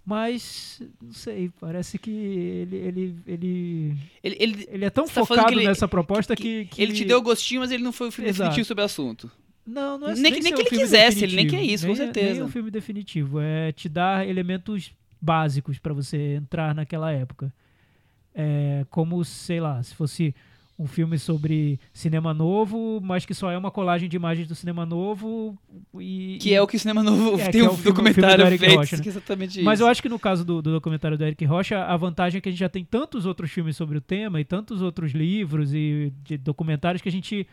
mas 0.05 0.81
não 1.01 1.11
sei, 1.11 1.49
parece 1.59 1.97
que 1.97 2.11
ele 2.11 2.75
ele, 2.75 3.15
ele, 3.25 3.97
Ele, 4.23 4.35
ele, 4.39 4.67
ele 4.69 4.85
é 4.85 4.89
tão 4.89 5.05
tá 5.05 5.25
focado 5.25 5.47
que 5.47 5.55
ele- 5.55 5.67
nessa 5.67 5.87
proposta 5.87 6.35
que, 6.35 6.65
que- 6.65 6.81
ele 6.81 6.93
te 6.93 7.03
deu 7.05 7.21
gostinho, 7.21 7.61
mas 7.61 7.71
ele 7.71 7.83
não 7.83 7.91
foi 7.91 8.09
o 8.09 8.11
filme 8.11 8.29
Exato. 8.29 8.49
definitivo 8.49 8.67
sobre 8.67 8.81
o 8.83 8.85
assunto. 8.85 9.31
não, 9.65 9.97
não 9.97 10.09
é 10.09 10.13
nem 10.13 10.31
que- 10.31 10.39
nem 10.41 10.41
ser 10.43 10.53
que 10.53 10.61
ele 10.61 10.69
quisesse, 10.83 11.23
ele 11.23 11.35
nem 11.35 11.45
definitivo, 11.45 11.67
quer 11.67 11.73
isso, 11.73 11.87
com 11.87 11.93
nem 11.93 12.01
é- 12.01 12.05
certeza. 12.05 12.31
Nem 12.33 12.41
é 12.41 12.45
um 12.45 12.49
filme 12.49 12.69
definitivo, 12.69 13.39
é 13.39 13.71
te 13.71 13.89
dar 13.89 14.27
elementos 14.27 14.93
básicos 15.19 15.79
para 15.79 15.91
você 15.93 16.35
entrar 16.35 16.75
naquela 16.75 17.11
época. 17.11 17.51
É 18.33 18.85
como, 18.89 19.23
sei 19.25 19.59
lá, 19.59 19.81
se 19.81 19.95
fosse 19.95 20.35
um 20.77 20.87
filme 20.87 21.17
sobre 21.17 21.79
cinema 21.93 22.33
novo, 22.33 22.99
mas 23.01 23.25
que 23.25 23.33
só 23.33 23.49
é 23.49 23.57
uma 23.57 23.71
colagem 23.71 24.09
de 24.09 24.15
imagens 24.17 24.45
do 24.47 24.53
cinema 24.55 24.85
novo 24.85 25.57
e 25.97 26.37
Que 26.41 26.53
é 26.53 26.61
o 26.61 26.67
que 26.67 26.75
o 26.75 26.79
Cinema 26.79 27.01
Novo 27.01 27.39
É, 27.39 27.49
tem 27.49 27.61
é 27.61 27.63
um 27.63 27.69
filme- 27.69 27.71
o 27.73 27.75
filme 27.77 27.83
documentário 28.11 28.43
do 28.43 28.57
feito, 28.57 28.75
Rocha, 28.75 28.97
né? 28.97 29.03
é 29.05 29.07
exatamente 29.09 29.51
isso. 29.55 29.63
Mas 29.63 29.79
eu 29.79 29.87
acho 29.87 30.01
que 30.01 30.09
no 30.09 30.19
caso 30.19 30.43
do, 30.43 30.61
do 30.61 30.73
documentário 30.73 31.17
do 31.17 31.23
Eric 31.23 31.45
Rocha, 31.45 31.81
a 31.81 31.95
vantagem 31.95 32.39
é 32.39 32.41
que 32.41 32.49
a 32.49 32.51
gente 32.51 32.59
já 32.59 32.67
tem 32.67 32.83
tantos 32.83 33.25
outros 33.25 33.49
filmes 33.51 33.77
sobre 33.77 33.97
o 33.97 34.01
tema 34.01 34.41
e 34.41 34.43
tantos 34.43 34.81
outros 34.81 35.13
livros 35.13 35.73
e 35.73 36.11
de 36.23 36.37
documentários 36.37 37.01
que 37.01 37.07
a 37.07 37.11
gente 37.11 37.47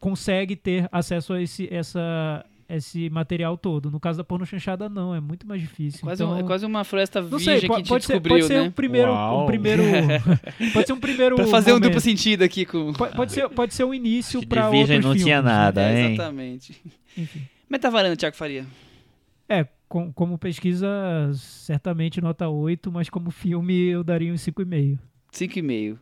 consegue 0.00 0.56
ter 0.56 0.88
acesso 0.90 1.32
a 1.32 1.40
esse, 1.40 1.68
essa, 1.72 2.44
esse 2.68 3.10
material 3.10 3.56
todo. 3.58 3.90
No 3.90 4.00
caso 4.00 4.18
da 4.18 4.24
porno 4.24 4.44
chanchada, 4.46 4.88
não, 4.88 5.14
é 5.14 5.20
muito 5.20 5.46
mais 5.46 5.60
difícil. 5.60 6.00
Quase 6.00 6.22
então, 6.22 6.34
um- 6.34 6.38
é 6.38 6.42
quase 6.42 6.64
uma 6.66 6.82
floresta 6.84 7.20
não 7.20 7.28
virgem 7.38 7.60
sei, 7.60 7.68
pode, 7.68 7.86
ser, 8.06 8.20
pode 8.20 8.44
ser 8.44 8.54
né? 8.54 8.62
um 8.62 8.70
primeiro, 8.70 9.12
um 9.12 9.46
primeiro 9.46 9.82
pode 10.72 10.86
ser 10.86 10.92
um 10.92 11.00
primeiro 11.00 11.36
Pra 11.36 11.46
fazer 11.46 11.70
um 11.70 11.74
momento. 11.74 11.84
duplo 11.90 12.00
sentido 12.00 12.42
aqui 12.42 12.64
com... 12.64 12.92
Pode, 12.92 13.14
pode 13.16 13.32
ser, 13.32 13.48
pode 13.50 13.74
ser 13.74 13.84
um 13.84 13.92
início 13.94 14.46
para 14.46 14.70
virgem 14.70 14.96
outros 14.96 15.04
não 15.04 15.12
tinha 15.24 15.36
filmes, 15.36 15.44
né? 15.52 15.58
nada, 15.58 15.82
É, 15.82 16.00
hein? 16.06 16.12
exatamente. 16.14 16.82
Enfim. 17.16 17.42
Metavaranda, 17.68 18.16
Thiago 18.16 18.36
Faria. 18.36 18.66
É, 19.48 19.66
com- 19.88 20.12
como 20.12 20.38
pesquisa, 20.38 20.88
certamente 21.34 22.20
nota 22.20 22.48
8, 22.48 22.90
mas 22.90 23.10
como 23.10 23.30
filme 23.30 23.74
eu 23.88 24.02
daria 24.02 24.32
um 24.32 24.36
5,5. 24.36 24.98
5,5. 25.32 25.98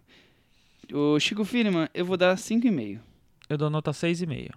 O 0.92 1.18
Chico 1.18 1.44
Firman, 1.44 1.88
eu 1.94 2.04
vou 2.04 2.16
dar 2.16 2.36
5,5. 2.36 2.98
Eu 3.48 3.56
dou 3.58 3.70
nota 3.70 3.90
6,5. 3.92 4.50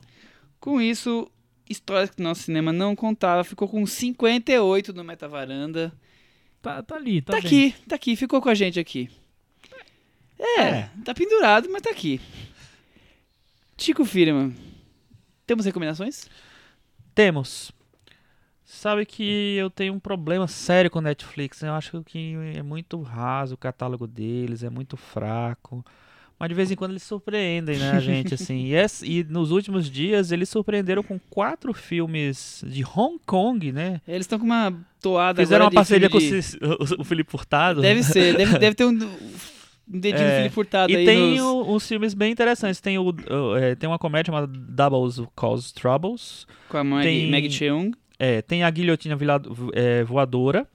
Com 0.60 0.82
isso, 0.82 1.30
histórias 1.70 2.10
que 2.10 2.22
o 2.22 2.24
nosso 2.24 2.44
cinema 2.44 2.72
não 2.72 2.96
contava, 2.96 3.44
ficou 3.44 3.68
com 3.68 3.86
58 3.86 4.94
no 4.94 5.04
Metavaranda. 5.04 5.92
Tá, 6.62 6.82
tá 6.82 6.96
ali, 6.96 7.22
tá, 7.22 7.34
Tá, 7.34 7.42
bem. 7.42 7.46
aqui, 7.48 7.76
tá 7.88 7.96
aqui, 7.96 8.16
ficou 8.16 8.42
com 8.42 8.50
a 8.50 8.56
gente 8.56 8.80
aqui. 8.80 9.10
É, 10.40 10.90
tá 11.04 11.14
pendurado, 11.14 11.70
mas 11.72 11.82
tá 11.82 11.90
aqui. 11.92 12.20
Chico 13.78 14.04
Firman, 14.06 14.54
temos 15.46 15.66
recomendações? 15.66 16.30
Temos. 17.14 17.72
Sabe 18.64 19.06
que 19.06 19.56
eu 19.58 19.70
tenho 19.70 19.94
um 19.94 20.00
problema 20.00 20.48
sério 20.48 20.90
com 20.90 21.00
Netflix. 21.00 21.62
Eu 21.62 21.74
acho 21.74 22.04
que 22.04 22.34
é 22.56 22.64
muito 22.64 23.02
raso 23.02 23.54
o 23.54 23.58
catálogo 23.58 24.08
deles, 24.08 24.64
é 24.64 24.70
muito 24.70 24.98
fraco. 24.98 25.86
Mas 26.38 26.50
de 26.50 26.56
vez 26.56 26.70
em 26.70 26.76
quando 26.76 26.92
eles 26.92 27.04
surpreendem, 27.04 27.78
né, 27.78 27.92
a 27.92 28.00
gente, 28.00 28.34
assim. 28.36 28.66
E, 28.66 28.74
esse- 28.76 29.06
e 29.10 29.24
nos 29.24 29.52
últimos 29.52 29.90
dias 29.90 30.32
eles 30.32 30.50
surpreenderam 30.50 31.02
com 31.02 31.18
quatro 31.30 31.74
filmes 31.74 32.64
de 32.68 32.84
Hong 32.84 33.18
Kong, 33.26 33.72
né? 33.72 34.02
Eles 34.08 34.26
estão 34.26 34.38
com 34.40 34.46
uma 34.46 34.74
toada 35.02 35.42
Fizeram 35.42 35.66
uma 35.66 35.70
de 35.72 35.76
parceria 35.76 36.10
com 36.10 36.18
o, 36.18 36.20
de- 36.20 36.28
Cis- 36.30 36.58
o- 36.62 37.02
o 37.02 37.04
Felipe 37.06 37.32
Furtado. 37.32 37.82
Deve 37.82 38.04
ser, 38.04 38.36
deve, 38.36 38.58
deve 38.60 38.76
ter 38.76 38.84
um, 38.86 38.90
um 38.92 40.00
dedinho 40.00 40.24
É, 40.24 40.30
do 40.32 40.38
Felipe 40.38 40.56
Furtado 40.56 40.92
E 40.92 40.96
aí 40.98 41.06
tem 41.06 41.32
nos... 41.38 41.40
o- 41.42 41.74
uns 41.76 41.88
filmes 41.88 42.14
bem 42.14 42.34
interessantes. 42.34 42.82
Tem, 42.82 42.98
o, 42.98 43.04
o- 43.12 43.56
é, 43.56 43.74
tem 43.76 43.88
uma 43.88 43.98
comédia 44.00 44.34
chamada 44.34 44.48
Doubles 44.48 45.22
Cause 45.36 45.74
Troubles. 45.74 46.46
com 46.68 46.78
a 46.78 46.84
Maggie, 46.84 47.08
tem- 47.08 47.32
Maggie 47.32 47.52
Cheung. 47.52 47.92
É, 48.20 48.42
tem 48.42 48.62
a 48.64 48.70
Guilhotina 48.70 49.16
Vila- 49.16 49.42
é, 49.74 50.04
Voadora. 50.04 50.68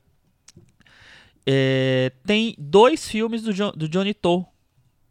É, 1.46 2.12
tem 2.26 2.54
dois 2.58 3.08
filmes 3.08 3.42
do, 3.42 3.52
Jo- 3.52 3.72
do 3.72 3.88
Johnny 3.88 4.12
To, 4.14 4.44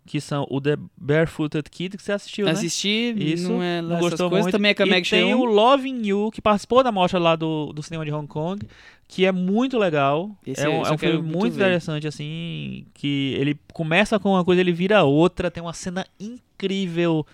que 0.10 0.20
são 0.20 0.46
o 0.50 0.60
The 0.60 0.76
Barefooted 0.98 1.70
Kid, 1.70 1.96
que 1.96 2.02
você 2.04 2.12
assistiu, 2.14 2.46
né? 2.48 2.52
Assisti, 2.54 3.14
Isso, 3.16 3.48
não 3.48 3.62
é 3.62 3.80
lá 3.80 3.90
não 3.94 4.00
gostou 4.00 4.28
coisas. 4.30 4.46
muito. 4.46 4.52
Também 4.54 4.72
é 4.72 4.74
com 4.74 4.82
a 4.84 4.88
e 4.88 4.90
Maggie 4.90 5.10
tem 5.12 5.34
o. 5.36 5.46
Loving 5.46 6.02
You, 6.08 6.32
que 6.32 6.42
participou 6.42 6.84
da 6.84 6.92
mostra 6.92 7.20
lá 7.20 7.36
do, 7.36 7.72
do 7.72 7.84
cinema 7.84 8.04
de 8.04 8.12
Hong 8.12 8.28
Kong, 8.28 8.66
que 9.08 9.26
é 9.26 9.32
muito 9.32 9.78
legal. 9.78 10.32
Esse 10.46 10.66
é 10.66 10.70
um, 10.70 10.84
é 10.86 10.92
um 10.92 10.98
filme 10.98 11.18
muito 11.22 11.38
muito 11.38 11.56
interessante, 11.56 12.08
assim, 12.08 12.86
que 12.96 13.36
ele 13.38 13.56
começa 13.72 14.18
com 14.20 14.32
uma 14.32 14.44
coisa, 14.44 14.60
ele 14.62 14.72
vira 14.74 15.04
outra, 15.04 15.52
tem 15.52 15.62
uma 15.62 15.74
cena 15.74 16.06
incrível 16.20 17.26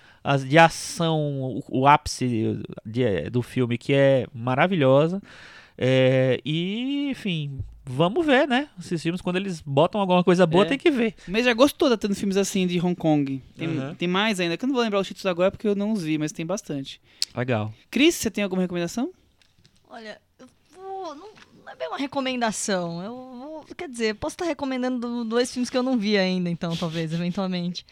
de 0.48 0.58
ação, 0.58 1.20
o, 1.42 1.64
o 1.70 1.88
ápice 1.88 2.60
de- 2.86 3.30
do 3.30 3.42
filme, 3.42 3.78
que 3.78 3.94
é 3.94 4.28
maravilhosa. 4.34 5.22
É, 5.78 6.40
e, 6.44 7.10
enfim, 7.10 7.60
vamos 7.86 8.26
ver, 8.26 8.48
né? 8.48 8.68
Esses 8.80 9.02
filmes, 9.02 9.22
quando 9.22 9.36
eles 9.38 9.62
botam 9.62 10.02
alguma 10.02 10.24
coisa 10.24 10.46
boa, 10.46 10.64
É. 10.64 10.68
tem 10.68 10.78
que 10.78 10.90
ver. 10.92 11.14
Mas 11.28 11.46
já 11.46 11.54
gostou 11.54 11.90
tá 11.90 11.98
tendo 11.98 12.16
filmes 12.16 12.38
assim 12.38 12.66
de 12.68 12.80
Hong 12.80 12.96
Kong. 12.96 13.42
Tem, 13.58 13.68
Aham. 13.78 13.96
tem 13.96 14.08
mais 14.08 14.40
ainda, 14.40 14.58
que 14.58 14.66
eu 14.66 14.68
não 14.68 14.74
vou 14.76 14.84
lembrar 14.84 15.00
os 15.00 15.08
títulos 15.08 15.26
agora 15.28 15.52
porque 15.52 15.68
eu 15.68 15.76
não 15.76 15.92
os 15.92 16.04
vi, 16.04 16.18
mas 16.18 16.32
tem 16.32 16.46
bastante. 16.46 17.00
Legal. 17.36 17.74
Cris, 17.92 18.16
você 18.16 18.32
tem 18.32 18.44
alguma 18.44 18.62
recomendação? 18.62 19.12
Olha, 19.90 20.20
eu 20.40 20.48
vou. 20.76 21.16
Não, 21.16 21.30
é 21.86 21.90
uma 21.90 21.98
recomendação. 21.98 23.02
Eu 23.04 23.14
vou. 23.16 23.66
Quer 23.76 23.90
dizer, 23.90 24.16
posso 24.16 24.36
estar 24.36 24.46
recomendando 24.46 25.24
dois 25.26 25.52
filmes 25.52 25.70
que 25.72 25.78
eu 25.78 25.82
não 25.82 25.98
vi 25.98 26.18
ainda, 26.18 26.50
então, 26.52 26.76
talvez, 26.78 27.12
eventualmente. 27.12 27.84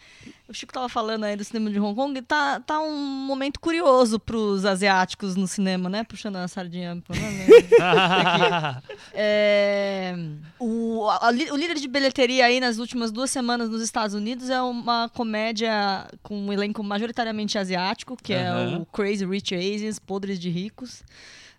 O 0.48 0.52
Chico 0.54 0.72
tava 0.72 0.88
falando 0.88 1.24
aí 1.24 1.34
do 1.36 1.42
cinema 1.42 1.68
de 1.70 1.80
Hong 1.80 1.96
Kong. 1.96 2.22
Tá, 2.22 2.60
tá 2.60 2.80
um 2.80 2.94
momento 3.26 3.58
curioso 3.58 4.20
pros 4.20 4.64
asiáticos 4.64 5.34
no 5.34 5.48
cinema, 5.48 5.88
né? 5.88 6.04
Puxando 6.04 6.36
a 6.36 6.46
sardinha. 6.46 7.02
pra- 7.06 8.82
É, 9.12 10.14
o, 10.58 11.08
a- 11.08 11.30
o 11.52 11.56
líder 11.56 11.74
de 11.76 11.88
bilheteria 11.88 12.46
aí 12.46 12.60
nas 12.60 12.78
últimas 12.78 13.10
duas 13.10 13.30
semanas 13.30 13.68
nos 13.68 13.82
Estados 13.82 14.14
Unidos 14.14 14.50
é 14.50 14.60
uma 14.60 15.08
comédia 15.08 16.06
com 16.22 16.36
um 16.38 16.52
elenco 16.52 16.82
majoritariamente 16.82 17.56
asiático, 17.58 18.16
que 18.16 18.32
é 18.32 18.50
o 18.80 18.86
Crazy 18.86 19.24
Rich 19.24 19.54
Asians, 19.54 19.98
Podres 19.98 20.38
de 20.38 20.50
Ricos. 20.50 21.02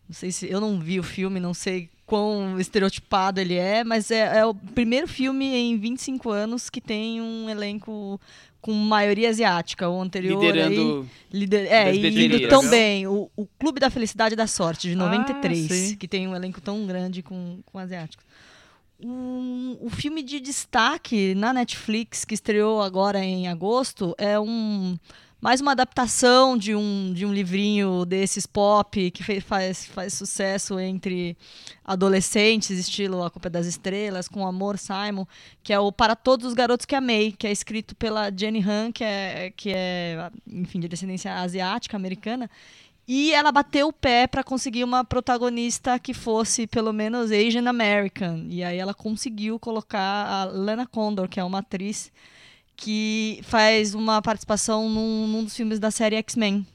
Não 0.08 0.14
sei 0.16 0.32
se 0.32 0.50
eu 0.50 0.62
não 0.62 0.80
vi 0.80 1.00
o 1.00 1.04
filme, 1.04 1.40
não 1.40 1.54
sei 1.54 1.90
quão 2.06 2.60
estereotipado 2.60 3.40
ele 3.40 3.56
é, 3.56 3.84
mas 3.84 4.12
é, 4.12 4.40
é 4.40 4.46
o 4.46 4.54
primeiro 4.54 5.08
filme 5.08 5.46
em 5.46 5.78
25 5.78 6.30
anos 6.30 6.70
que 6.70 6.80
tem 6.80 7.22
um 7.22 7.50
elenco 7.50 8.20
com 8.62 8.74
maioria 8.74 9.30
asiática. 9.30 9.88
O 9.88 10.02
anterior 10.02 10.42
aí, 10.42 10.48
Liderando. 10.48 11.10
Lider... 11.32 11.72
É, 11.72 11.94
e 11.94 12.26
indo 12.26 12.48
tão 12.48 12.68
bem. 12.68 13.06
O, 13.06 13.30
o 13.36 13.46
Clube 13.60 13.80
da 13.80 13.90
Felicidade 13.90 14.34
e 14.34 14.36
da 14.36 14.48
Sorte, 14.48 14.90
de 14.90 14.94
Ah, 14.96 15.08
93, 15.08 15.60
sim. 15.72 15.96
que 15.96 16.08
tem 16.08 16.28
um 16.28 16.36
elenco 16.36 16.60
tão 16.60 16.86
grande 16.86 17.22
com, 17.22 17.60
com 17.66 17.78
asiáticos. 17.78 18.26
Um, 19.00 19.78
o 19.82 19.90
filme 19.90 20.24
de 20.24 20.40
destaque 20.40 21.36
na 21.36 21.54
Netflix, 21.54 22.24
que 22.24 22.34
estreou 22.34 22.82
agora 22.82 23.24
em 23.24 23.48
agosto, 23.48 24.16
é 24.18 24.40
um 24.40 24.98
mais 25.42 25.62
uma 25.62 25.74
adaptação 25.74 26.58
de 26.58 26.74
um, 26.74 27.14
de 27.14 27.26
um 27.26 27.34
livrinho 27.34 28.04
desses 28.06 28.48
pop 28.48 29.12
que 29.12 29.24
fe- 29.24 29.42
faz, 29.42 29.86
faz 29.86 30.14
sucesso 30.14 30.80
entre 30.80 31.38
adolescentes, 31.84 32.72
estilo 32.72 33.24
A 33.24 33.30
Culpa 33.30 33.48
é 33.48 33.52
das 33.52 33.68
Estrelas, 33.68 34.28
com 34.28 34.48
Amor 34.48 34.78
Simon, 34.78 35.26
que 35.62 35.72
é 35.72 35.80
o 35.80 35.92
Para 35.92 36.16
Todos 36.16 36.48
os 36.48 36.54
Garotos 36.54 36.86
que 36.86 36.96
Amei, 36.96 37.32
que 37.32 37.46
é 37.46 37.52
escrito 37.52 37.96
pela 37.96 38.32
Jenny 38.36 38.64
Han, 38.68 38.92
que 38.92 39.04
é, 39.04 39.54
que 39.56 39.72
é 39.74 40.32
enfim, 40.48 40.80
de 40.80 40.88
descendência 40.88 41.34
asiática, 41.36 41.96
americana. 41.96 42.50
E 43.08 43.32
ela 43.34 43.52
bateu 43.52 43.90
o 43.90 43.94
pé 43.94 44.26
para 44.26 44.44
conseguir 44.44 44.84
uma 44.84 45.04
protagonista 45.04 46.00
que 46.00 46.12
fosse 46.12 46.66
pelo 46.66 46.92
menos 46.92 47.30
Asian 47.32 47.70
American. 47.70 48.48
E 48.50 48.64
aí 48.64 48.80
ela 48.80 48.96
conseguiu 48.96 49.60
colocar 49.60 50.26
a 50.26 50.46
Lana 50.46 50.88
Condor, 50.88 51.30
que 51.30 51.40
é 51.40 51.44
uma 51.44 51.60
atriz 51.60 52.12
que 52.76 53.40
faz 53.44 53.94
uma 53.96 54.22
participação 54.22 54.90
num, 54.90 55.28
num 55.28 55.44
dos 55.44 55.56
filmes 55.56 55.80
da 55.80 55.90
série 55.92 56.16
X-Men. 56.18 56.66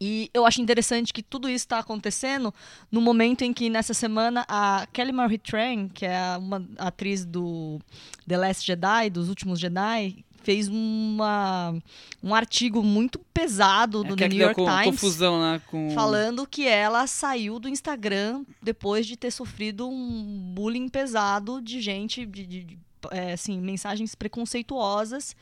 E 0.00 0.28
eu 0.34 0.44
acho 0.44 0.60
interessante 0.60 1.12
que 1.12 1.22
tudo 1.22 1.48
isso 1.48 1.64
está 1.64 1.78
acontecendo 1.78 2.52
no 2.90 3.00
momento 3.00 3.42
em 3.42 3.52
que, 3.52 3.70
nessa 3.70 3.94
semana, 3.94 4.44
a 4.48 4.86
Kelly 4.92 5.12
Marie 5.12 5.38
Tran, 5.38 5.88
que 5.88 6.04
é 6.04 6.36
uma 6.36 6.66
atriz 6.78 7.24
do 7.24 7.80
The 8.26 8.36
Last 8.36 8.66
Jedi, 8.66 9.08
dos 9.10 9.28
Últimos 9.28 9.58
Jedi, 9.60 10.24
fez 10.42 10.68
uma, 10.68 11.74
um 12.22 12.34
artigo 12.34 12.82
muito 12.82 13.18
pesado 13.32 14.04
do 14.04 14.12
É 14.12 14.16
que 14.16 14.28
New 14.28 14.38
York 14.42 14.56
co- 14.56 14.66
Times 14.66 14.84
confusão 14.84 15.40
lá 15.40 15.58
com. 15.60 15.90
falando 15.94 16.46
que 16.46 16.66
ela 16.68 17.06
saiu 17.06 17.58
do 17.58 17.66
Instagram 17.68 18.44
depois 18.60 19.06
de 19.06 19.16
ter 19.16 19.30
sofrido 19.30 19.88
um 19.88 20.52
bullying 20.54 20.88
pesado 20.88 21.62
de 21.62 21.80
gente, 21.80 22.26
de- 22.26 22.44
de, 22.46 22.78
é, 23.10 23.32
assim, 23.32 23.58
mensagens 23.60 24.14
preconceituosas 24.14 25.34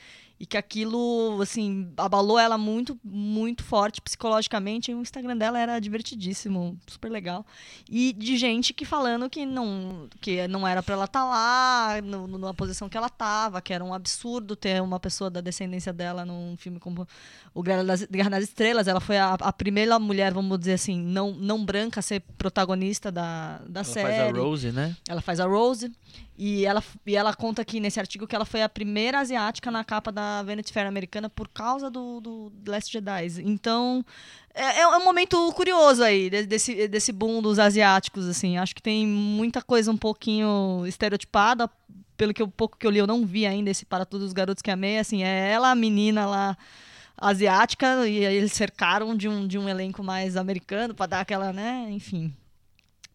e 0.42 0.46
que 0.46 0.56
aquilo, 0.56 1.40
assim, 1.40 1.92
abalou 1.96 2.36
ela 2.36 2.58
muito, 2.58 2.98
muito 3.04 3.62
forte 3.62 4.00
psicologicamente. 4.00 4.90
E 4.90 4.94
o 4.94 5.00
Instagram 5.00 5.36
dela 5.36 5.56
era 5.56 5.78
divertidíssimo, 5.78 6.76
super 6.84 7.08
legal. 7.12 7.46
E 7.88 8.12
de 8.12 8.36
gente 8.36 8.74
que 8.74 8.84
falando 8.84 9.30
que 9.30 9.46
não, 9.46 10.08
que 10.20 10.48
não 10.48 10.66
era 10.66 10.82
para 10.82 10.94
ela 10.94 11.04
estar 11.04 11.24
lá, 11.24 12.02
no, 12.02 12.26
na 12.38 12.52
posição 12.52 12.88
que 12.88 12.96
ela 12.96 13.06
estava, 13.06 13.62
que 13.62 13.72
era 13.72 13.84
um 13.84 13.94
absurdo 13.94 14.56
ter 14.56 14.82
uma 14.82 14.98
pessoa 14.98 15.30
da 15.30 15.40
descendência 15.40 15.92
dela 15.92 16.24
num 16.24 16.56
filme 16.56 16.80
como 16.80 17.06
o 17.54 17.62
Guerra 17.62 17.84
das, 17.84 18.04
Guerra 18.04 18.30
das 18.30 18.44
Estrelas. 18.44 18.88
Ela 18.88 19.00
foi 19.00 19.18
a, 19.18 19.34
a 19.34 19.52
primeira 19.52 19.98
mulher, 19.98 20.32
vamos 20.32 20.58
dizer 20.58 20.74
assim, 20.74 20.98
não, 21.00 21.32
não 21.32 21.64
branca 21.64 22.00
a 22.00 22.02
ser 22.02 22.20
protagonista 22.38 23.10
da, 23.12 23.58
da 23.68 23.80
Ela 23.80 23.84
série. 23.84 24.06
faz 24.16 24.20
a 24.20 24.38
Rose, 24.40 24.72
né? 24.72 24.96
Ela 25.08 25.20
faz 25.20 25.40
a 25.40 25.46
Rose. 25.46 25.92
E 26.36 26.64
ela, 26.64 26.82
e 27.06 27.14
ela 27.14 27.34
conta 27.34 27.60
aqui 27.62 27.78
nesse 27.78 28.00
artigo 28.00 28.26
que 28.26 28.34
ela 28.34 28.46
foi 28.46 28.62
a 28.62 28.68
primeira 28.68 29.20
asiática 29.20 29.70
na 29.70 29.84
capa 29.84 30.10
da 30.10 30.42
Vanity 30.42 30.72
Fair 30.72 30.86
americana 30.86 31.28
por 31.28 31.46
causa 31.46 31.90
do, 31.90 32.20
do 32.20 32.52
Last 32.66 32.90
Jedi. 32.90 33.26
Então, 33.44 34.04
é, 34.54 34.80
é 34.80 34.86
um 34.96 35.04
momento 35.04 35.52
curioso 35.52 36.02
aí, 36.02 36.30
de- 36.30 36.46
desse, 36.46 36.88
desse 36.88 37.12
boom 37.12 37.42
dos 37.42 37.58
asiáticos, 37.58 38.26
assim. 38.26 38.56
Acho 38.56 38.74
que 38.74 38.82
tem 38.82 39.06
muita 39.06 39.60
coisa 39.62 39.90
um 39.90 39.96
pouquinho 39.96 40.84
estereotipada. 40.86 41.70
Pelo 42.16 42.32
que 42.32 42.42
eu, 42.42 42.48
pouco 42.48 42.76
que 42.78 42.86
eu 42.86 42.90
li, 42.90 42.98
eu 42.98 43.06
não 43.06 43.26
vi 43.26 43.46
ainda 43.46 43.70
esse 43.70 43.84
Para 43.84 44.04
Todos 44.06 44.28
os 44.28 44.32
Garotos 44.32 44.62
que 44.62 44.70
Amei. 44.70 44.98
Assim, 44.98 45.22
é 45.22 45.50
ela, 45.52 45.70
a 45.70 45.74
menina 45.74 46.24
lá 46.26 46.56
asiática, 47.22 48.06
e 48.06 48.26
aí 48.26 48.36
eles 48.36 48.52
cercaram 48.52 49.16
de 49.16 49.28
um, 49.28 49.46
de 49.46 49.58
um 49.58 49.68
elenco 49.68 50.02
mais 50.02 50.36
americano 50.36 50.94
para 50.94 51.06
dar 51.06 51.20
aquela, 51.20 51.52
né, 51.52 51.86
enfim... 51.90 52.34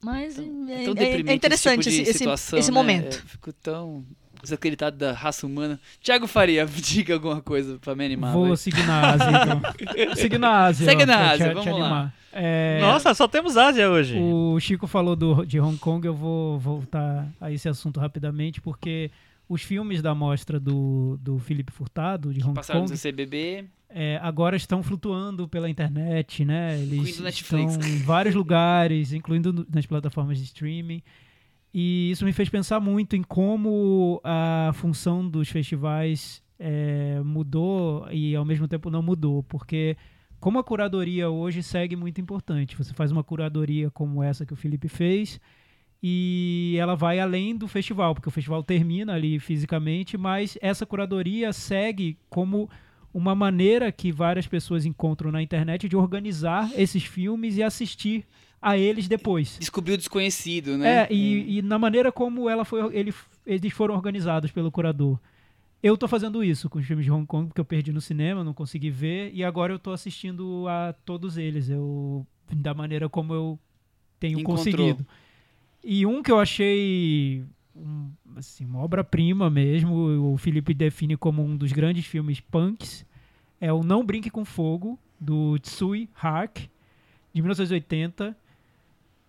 Mas 0.04 0.38
é, 0.38 0.44
É 0.44 0.84
é- 0.84 0.86
tão 0.86 1.32
é 1.32 1.34
interessante 1.34 1.90
esse, 1.90 1.90
tipo 1.90 2.04
de 2.04 2.10
esse, 2.12 2.20
situação, 2.20 2.60
esse 2.60 2.70
né? 2.70 2.74
momento. 2.76 3.18
É, 3.18 3.22
fico 3.30 3.52
tão 3.52 4.06
desacreditado 4.44 4.96
da 4.96 5.12
raça 5.12 5.48
humana. 5.48 5.80
Tiago 6.00 6.28
Faria, 6.28 6.66
diga 6.70 7.16
alguma 7.16 7.42
coisa 7.42 7.80
pra 7.80 7.96
me 7.96 8.06
animar. 8.06 8.32
Vou 8.32 8.50
vai. 8.50 8.58
seguir 8.58 8.86
na 8.86 9.14
Ásia, 9.14 9.26
então. 9.26 9.62
seguir 10.16 10.38
na 10.38 10.66
Ásia. 10.66 10.86
Segue 10.86 11.02
ó, 11.02 11.06
na 11.08 11.32
Ásia, 11.32 11.48
te- 11.48 11.62
te 11.62 11.70
vamos 11.70 11.80
lá. 11.80 12.14
É, 12.32 12.78
Nossa, 12.80 13.12
só 13.16 13.28
temos 13.28 13.58
Ásia 13.58 13.90
hoje. 13.90 14.20
O 14.20 14.60
Chico 14.60 14.86
falou 14.86 15.16
do, 15.16 15.44
de 15.44 15.60
Hong 15.60 15.78
Kong, 15.80 16.06
eu 16.06 16.14
vou 16.14 16.60
voltar 16.60 17.28
a 17.42 17.52
esse 17.52 17.68
assunto 17.68 18.00
rapidamente, 18.00 18.62
porque 18.62 19.10
os 19.50 19.64
filmes 19.64 20.04
da 20.04 20.14
mostra 20.14 20.60
do, 20.60 21.18
do 21.20 21.40
Felipe 21.40 21.72
Furtado, 21.72 22.32
de 22.32 22.44
Hong 22.44 22.54
Passaram 22.54 22.82
Kong, 22.82 22.92
no 22.92 22.98
CBB. 23.00 23.66
É, 23.90 24.20
agora 24.22 24.56
estão 24.56 24.84
flutuando 24.84 25.48
pela 25.48 25.70
internet, 25.70 26.44
né? 26.44 26.80
Eles 26.80 27.20
estão 27.20 27.60
em 27.60 28.00
vários 28.00 28.36
lugares, 28.36 29.14
incluindo 29.14 29.66
nas 29.74 29.86
plataformas 29.86 30.38
de 30.38 30.44
streaming. 30.46 31.02
E 31.74 32.12
isso 32.12 32.26
me 32.26 32.34
fez 32.34 32.50
pensar 32.50 32.80
muito 32.80 33.16
em 33.16 33.24
como 33.24 34.22
a 34.24 34.72
função 34.74 35.28
dos 35.28 35.50
festivais 35.50 36.42
é, 36.60 37.22
mudou 37.24 38.08
e 38.12 38.36
ao 38.36 38.46
mesmo 38.46 38.68
tempo 38.68 38.90
não 38.90 39.02
mudou, 39.02 39.44
porque 39.44 39.96
como 40.40 40.60
a 40.60 40.64
curadoria 40.64 41.30
hoje 41.30 41.62
segue 41.64 41.96
muito 41.96 42.20
importante. 42.20 42.76
Você 42.78 42.94
faz 42.94 43.12
uma 43.12 43.24
curadoria 43.24 43.90
como 43.92 44.24
essa 44.24 44.46
que 44.46 44.54
o 44.54 44.58
Felipe 44.58 44.88
fez 44.88 45.40
e 46.02 46.76
ela 46.80 46.96
vai 46.96 47.20
além 47.20 47.56
do 47.56 47.68
festival, 47.68 48.14
porque 48.14 48.30
o 48.30 48.32
festival 48.32 48.64
termina 48.64 49.14
ali 49.14 49.40
fisicamente, 49.40 50.18
mas 50.18 50.58
essa 50.62 50.86
curadoria 50.86 51.52
segue 51.52 52.18
como 52.30 52.70
uma 53.14 53.34
maneira 53.34 53.92
que 53.92 54.12
várias 54.12 54.46
pessoas 54.48 54.86
encontram 54.86 55.32
na 55.32 55.42
internet 55.42 55.88
de 55.88 55.96
organizar 55.96 56.72
esses 56.76 57.04
filmes 57.04 57.58
e 57.58 57.64
assistir 57.64 58.26
a 58.62 58.78
eles 58.78 59.08
depois. 59.08 59.58
Descobriu 59.60 59.96
o 59.96 59.98
desconhecido, 59.98 60.78
né? 60.78 61.04
É, 61.04 61.08
e, 61.10 61.58
e 61.58 61.62
na 61.62 61.80
maneira 61.80 62.12
como 62.12 62.50
ela 62.50 62.66
foi, 62.66 62.96
ele, 62.96 63.14
eles 63.46 63.74
foram 63.74 63.96
organizados 63.96 64.52
pelo 64.52 64.72
curador. 64.72 65.20
Eu 65.82 65.96
tô 65.96 66.08
fazendo 66.08 66.44
isso 66.44 66.70
com 66.70 66.80
os 66.80 66.86
filmes 66.86 67.06
de 67.06 67.12
Hong 67.12 67.26
Kong, 67.26 67.48
porque 67.48 67.62
eu 67.62 67.66
perdi 67.66 67.92
no 67.92 68.02
cinema, 68.02 68.44
não 68.44 68.54
consegui 68.54 68.90
ver, 68.90 69.32
e 69.34 69.44
agora 69.44 69.72
eu 69.72 69.80
tô 69.80 69.92
assistindo 69.92 70.66
a 70.68 70.94
todos 71.06 71.38
eles, 71.38 71.70
eu 71.70 72.26
da 72.52 72.74
maneira 72.74 73.08
como 73.08 73.34
eu 73.34 73.60
tenho 74.20 74.40
Encontrou. 74.40 74.58
conseguido. 74.58 75.06
E 75.84 76.06
um 76.06 76.24
que 76.24 76.32
eu 76.32 76.40
achei 76.40 77.46
um, 77.76 78.10
assim, 78.38 78.66
uma 78.66 78.80
obra-prima 78.80 79.50
mesmo, 79.50 80.34
o 80.34 80.38
Felipe 80.38 80.74
define 80.74 81.18
como 81.18 81.44
um 81.44 81.56
dos 81.56 81.72
grandes 81.72 82.06
filmes 82.06 82.40
punks, 82.40 83.06
é 83.60 83.72
o 83.74 83.84
Não 83.84 84.06
Brinque 84.06 84.30
com 84.30 84.46
Fogo, 84.46 85.00
do 85.20 85.58
Tsui 85.60 86.10
Hark, 86.14 86.70
de 87.34 87.42
1980. 87.42 88.36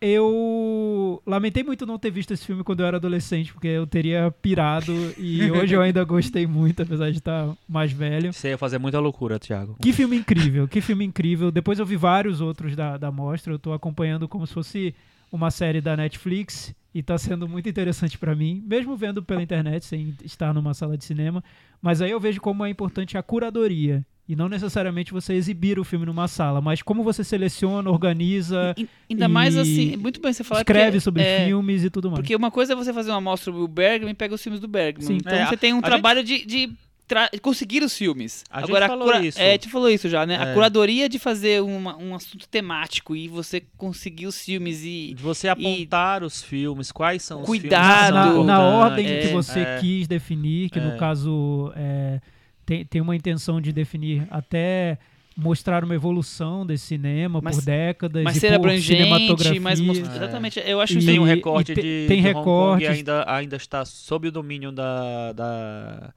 Eu 0.01 1.21
lamentei 1.27 1.65
muito 1.65 1.85
não 1.85 1.99
ter 1.99 2.11
visto 2.11 2.33
esse 2.33 2.47
filme 2.47 2.63
quando 2.63 2.81
eu 2.81 2.87
era 2.87 2.99
adolescente, 2.99 3.53
porque 3.53 3.67
eu 3.67 3.85
teria 3.85 4.31
pirado 4.31 4.93
e 5.19 5.51
hoje 5.51 5.75
eu 5.75 5.83
ainda 5.83 6.05
gostei 6.05 6.47
muito, 6.47 6.83
apesar 6.83 7.11
de 7.11 7.19
estar 7.19 7.53
mais 7.69 7.91
velho. 7.91 8.33
Você 8.33 8.51
ia 8.51 8.59
fazer 8.59 8.79
muita 8.79 9.01
loucura, 9.01 9.41
Thiago. 9.41 9.77
Que 9.83 9.93
filme 9.93 10.17
incrível, 10.17 10.69
que 10.69 10.81
filme 10.81 11.05
incrível. 11.05 11.51
Depois 11.51 11.81
eu 11.81 11.87
vi 11.87 11.97
vários 11.97 12.41
outros 12.41 12.77
da, 12.77 12.97
da 12.97 13.11
mostra, 13.11 13.53
eu 13.53 13.59
tô 13.59 13.73
acompanhando 13.73 14.29
como 14.29 14.47
se 14.47 14.55
fosse 14.55 14.95
uma 15.31 15.51
série 15.51 15.81
da 15.81 15.97
Netflix 15.97 16.75
e 16.95 17.03
tá 17.03 17.17
sendo 17.19 17.47
muito 17.49 17.69
interessante 17.69 18.17
para 18.19 18.35
mim, 18.35 18.63
mesmo 18.67 18.97
vendo 18.97 19.23
pela 19.23 19.43
internet, 19.43 19.85
sem 19.85 20.15
estar 20.25 20.53
numa 20.55 20.75
sala 20.75 20.97
de 20.97 21.05
cinema. 21.05 21.45
Mas 21.81 22.01
aí 22.03 22.11
eu 22.11 22.19
vejo 22.19 22.41
como 22.41 22.65
é 22.65 22.71
importante 22.71 23.17
a 23.17 23.23
curadoria. 23.23 24.05
E 24.29 24.37
não 24.37 24.47
necessariamente 24.47 25.11
você 25.11 25.33
exibir 25.33 25.79
o 25.79 25.85
filme 25.85 26.05
numa 26.05 26.29
sala, 26.29 26.61
mas 26.61 26.83
como 26.83 27.03
você 27.03 27.25
seleciona, 27.25 27.89
organiza, 27.91 28.75
E- 28.77 28.87
Ainda 29.11 29.25
e 29.25 29.29
mais 29.29 29.57
assim, 29.57 29.97
muito 29.97 30.21
bem 30.21 30.33
você 30.35 30.45
falar 30.45 30.61
escreve 30.61 30.99
que, 30.99 31.01
sobre 31.01 31.23
é, 31.23 31.47
filmes 31.47 31.83
e 31.83 31.89
tudo 31.89 32.11
mais. 32.11 32.21
Porque 32.21 32.37
uma 32.37 32.51
coisa 32.51 32.75
é 32.75 32.77
você 32.77 32.93
fazer 32.93 33.11
uma 33.11 33.17
amostra 33.19 33.47
sobre 33.51 33.63
o 33.63 33.69
Bergman 33.69 34.11
e 34.11 34.15
pega 34.15 34.35
os 34.35 34.43
filmes 34.43 34.61
do 34.61 34.69
Bergman. 34.69 35.07
Sim. 35.07 35.15
Então 35.17 35.33
É, 35.33 35.47
você 35.47 35.57
tem 35.57 35.73
um 35.73 35.81
trabalho 35.81 36.23
de, 36.23 36.45
de 36.45 36.71
tra- 37.09 37.31
conseguir 37.43 37.83
os 37.83 37.97
filmes. 37.97 38.45
A 38.51 38.61
gente 38.61 38.69
Agora, 38.71 38.87
falou 38.87 39.07
cura- 39.07 39.25
isso. 39.25 39.41
É, 39.41 39.57
te 39.59 39.69
falou 39.69 39.89
isso 39.89 40.09
já, 40.09 40.25
né? 40.27 40.37
A 40.37 40.49
É. 40.51 40.55
curadoria 40.55 41.09
de 41.09 41.19
fazer 41.19 41.63
uma- 41.63 41.97
um 41.97 42.15
assunto 42.15 42.47
temático 42.49 43.17
e 43.17 43.27
você 43.27 43.63
conseguir 43.77 44.27
os 44.27 44.39
filmes 44.45 44.83
e. 44.85 45.15
De 45.15 45.23
você 45.23 45.49
apontar 45.49 46.23
os 46.23 46.43
filmes, 46.43 46.93
quais 46.93 47.23
são 47.23 47.41
os 47.41 47.47
Cuidado. 47.47 48.05
filmes 48.07 48.15
na, 48.15 48.27
que 48.29 48.33
são 48.35 48.45
na 48.45 48.61
ordem 48.61 49.05
importantes. 49.07 49.29
que 49.29 49.35
você 49.35 49.61
É. 49.61 49.79
quis 49.81 50.07
definir, 50.07 50.71
que 50.71 50.79
É. 50.79 50.83
no 50.83 50.97
caso 50.99 51.73
é, 51.75 52.21
tem, 52.67 52.85
tem 52.85 53.01
uma 53.01 53.17
intenção 53.17 53.61
de 53.61 53.73
definir 53.73 54.27
até 54.31 54.99
mostrar 55.41 55.85
uma 55.85 55.95
evolução 55.95 56.67
desse 56.67 56.87
cinema 56.87 57.41
Mas- 57.41 57.55
por 57.57 57.65
décadas 57.65 58.25
Mas 58.25 58.37
e 58.37 58.41
ser 58.41 58.49
por 58.49 58.55
abrangente, 58.57 59.03
cinematografia. 59.05 59.61
mas 59.61 59.81
most- 59.81 60.03
É. 60.03 60.17
Exatamente. 60.17 60.61
Eu 60.67 60.81
acho 60.81 60.95
E- 60.95 60.99
isso 60.99 61.07
Tem 61.07 61.19
um 61.21 61.27
E- 61.27 61.31
recorte 61.35 61.71
e 61.73 61.75
de, 61.77 62.07
tem 62.09 62.21
de 62.23 62.29
Hong 62.29 62.35
Kong 62.43 62.81
recortes. 62.83 62.89
ainda, 62.89 63.25
ainda 63.33 63.57
está 63.57 63.85
sob 63.85 64.27
o 64.27 64.33
domínio 64.33 64.73
da, 64.73 65.33
da, 65.33 66.13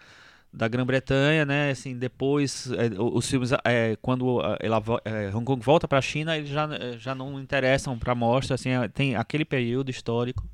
da 0.53 0.67
Grã-Bretanha, 0.67 1.45
né? 1.45 1.71
Assim, 1.71 1.97
depois, 1.97 2.69
é, 2.71 2.89
os 2.99 3.29
filmes, 3.29 3.51
é, 3.63 3.95
quando 4.01 4.39
ah, 4.41 4.57
ela, 4.59 4.81
é, 5.05 5.29
Hong 5.33 5.45
Kong 5.45 5.63
volta 5.63 5.87
para 5.87 5.99
a 5.99 6.01
China, 6.01 6.37
eles 6.37 6.49
já, 6.49 6.69
eh, 6.73 6.97
já 6.97 7.15
não 7.15 7.39
interessam 7.39 7.97
para 7.97 8.13
mostra, 8.13 8.55
assim, 8.55 8.69
é, 8.69 8.87
tem 8.87 9.15
aquele 9.15 9.45
período 9.45 9.89
histórico. 9.89 10.45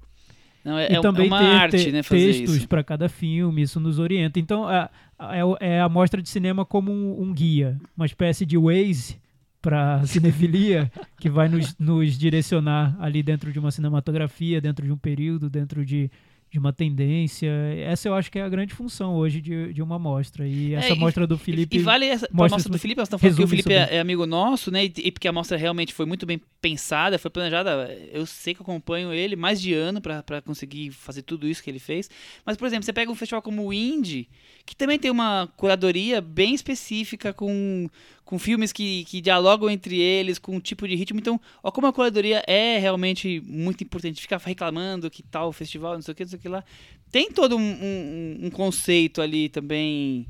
Não, 0.64 0.78
é, 0.78 0.92
e 0.92 0.96
é 0.96 1.02
também 1.02 1.28
uma 1.28 1.40
ter, 1.40 1.46
arte, 1.46 1.84
ter 1.86 1.92
né? 1.92 2.04
Fazer 2.04 2.26
textos 2.26 2.66
para 2.66 2.84
cada 2.84 3.10
filme, 3.10 3.62
isso 3.62 3.80
nos 3.80 4.00
orienta. 4.00 4.40
Então, 4.40 4.68
a- 4.68 4.90
a- 5.18 5.36
é, 5.36 5.42
é 5.78 5.82
a 5.82 5.90
mostra 5.90 6.22
de 6.22 6.30
cinema 6.30 6.66
como 6.66 6.92
um, 6.92 7.22
um 7.22 7.34
guia, 7.34 7.80
uma 7.96 8.06
espécie 8.06 8.46
de 8.46 8.58
Waze 8.58 9.20
para 9.62 10.04
cinefilia, 10.06 10.92
que 11.20 11.30
vai 11.30 11.48
nos, 11.48 11.76
nos 11.80 12.18
direcionar 12.18 12.96
ali 13.00 13.24
dentro 13.24 13.52
de 13.52 13.60
uma 13.60 13.72
cinematografia, 13.72 14.62
dentro 14.62 14.86
de 14.86 14.92
um 14.92 14.98
período, 14.98 15.50
dentro 15.50 15.86
de, 15.86 16.12
de 16.58 16.60
uma 16.60 16.74
tendência. 16.74 17.48
Essa 17.86 18.10
eu 18.10 18.16
acho 18.16 18.32
que 18.32 18.40
é 18.40 18.42
a 18.42 18.50
grande 18.50 18.74
função 18.74 19.14
hoje 19.16 19.40
de, 19.40 19.72
de 19.74 19.82
uma 19.82 20.00
mostra. 20.00 20.48
E 20.48 20.74
essa 20.74 20.90
É, 20.90 20.96
e- 20.96 21.00
mostra 21.00 21.28
do 21.28 21.36
E- 21.36 21.38
Felipe... 21.38 21.78
E, 21.78 21.80
vale 21.80 22.06
essa 22.06 22.28
mostra 22.32 22.56
mostra 22.56 22.72
do 22.72 22.80
Felipe, 22.80 23.06
falando 23.06 23.36
que 23.36 23.44
o 23.44 23.48
Felipe 23.48 23.72
é, 23.72 23.96
é 23.96 24.00
amigo 24.00 24.26
nosso, 24.26 24.72
né? 24.72 24.86
E, 24.86 24.94
e 24.98 25.12
porque 25.12 25.28
a 25.28 25.32
mostra 25.32 25.56
realmente 25.56 25.94
foi 25.94 26.06
muito 26.08 26.26
bem 26.26 26.42
pensada, 26.60 27.20
foi 27.20 27.30
planejada. 27.30 27.96
Eu 28.12 28.26
sei 28.26 28.56
que 28.56 28.62
acompanho 28.62 29.14
ele 29.14 29.36
mais 29.36 29.62
de 29.62 29.74
ano 29.74 30.02
pra 30.02 30.42
conseguir 30.44 30.90
fazer 30.92 31.22
tudo 31.22 31.48
isso 31.48 31.64
que 31.64 31.70
ele 31.70 31.80
fez. 31.80 32.10
Mas, 32.46 32.58
por 32.58 32.66
exemplo, 32.66 32.84
você 32.84 32.94
pega 32.94 33.12
um 33.12 33.16
festival 33.16 33.42
como 33.42 33.68
o 33.68 33.72
Indie, 33.74 34.28
que 34.66 34.76
também 34.76 34.98
tem 34.98 35.12
uma 35.12 35.48
curadoria 35.56 36.20
bem 36.20 36.56
específica 36.56 37.32
com, 37.34 37.88
com 38.28 38.38
filmes 38.38 38.72
que, 38.74 39.06
que 39.06 39.22
dialogam 39.22 39.70
entre 39.70 40.00
eles, 40.00 40.38
com 40.38 40.58
um 40.58 40.60
tipo 40.60 40.88
de 40.88 40.94
ritmo. 40.96 41.18
Então, 41.20 41.40
ó, 41.64 41.72
como 41.72 41.88
a 41.88 41.94
curadoria 41.94 42.44
é 42.46 42.78
realmente 42.78 43.42
muito 43.46 43.84
importante. 43.84 44.22
Ficar 44.22 44.38
reclamando 44.38 45.10
que 45.10 45.24
tal 45.24 45.52
festival, 45.54 45.94
não 45.96 46.02
sei 46.02 46.12
o 46.12 46.16
que, 46.16 46.24
não 46.24 46.30
sei 46.30 46.38
o 46.38 46.42
que 46.42 46.50
lá. 46.50 46.64
Tem 47.12 47.32
todo 47.32 47.56
um, 47.56 47.62
um- 47.62 48.38
um 48.44 48.50
conceito 48.50 49.22
ali 49.22 49.48
também 49.50 50.28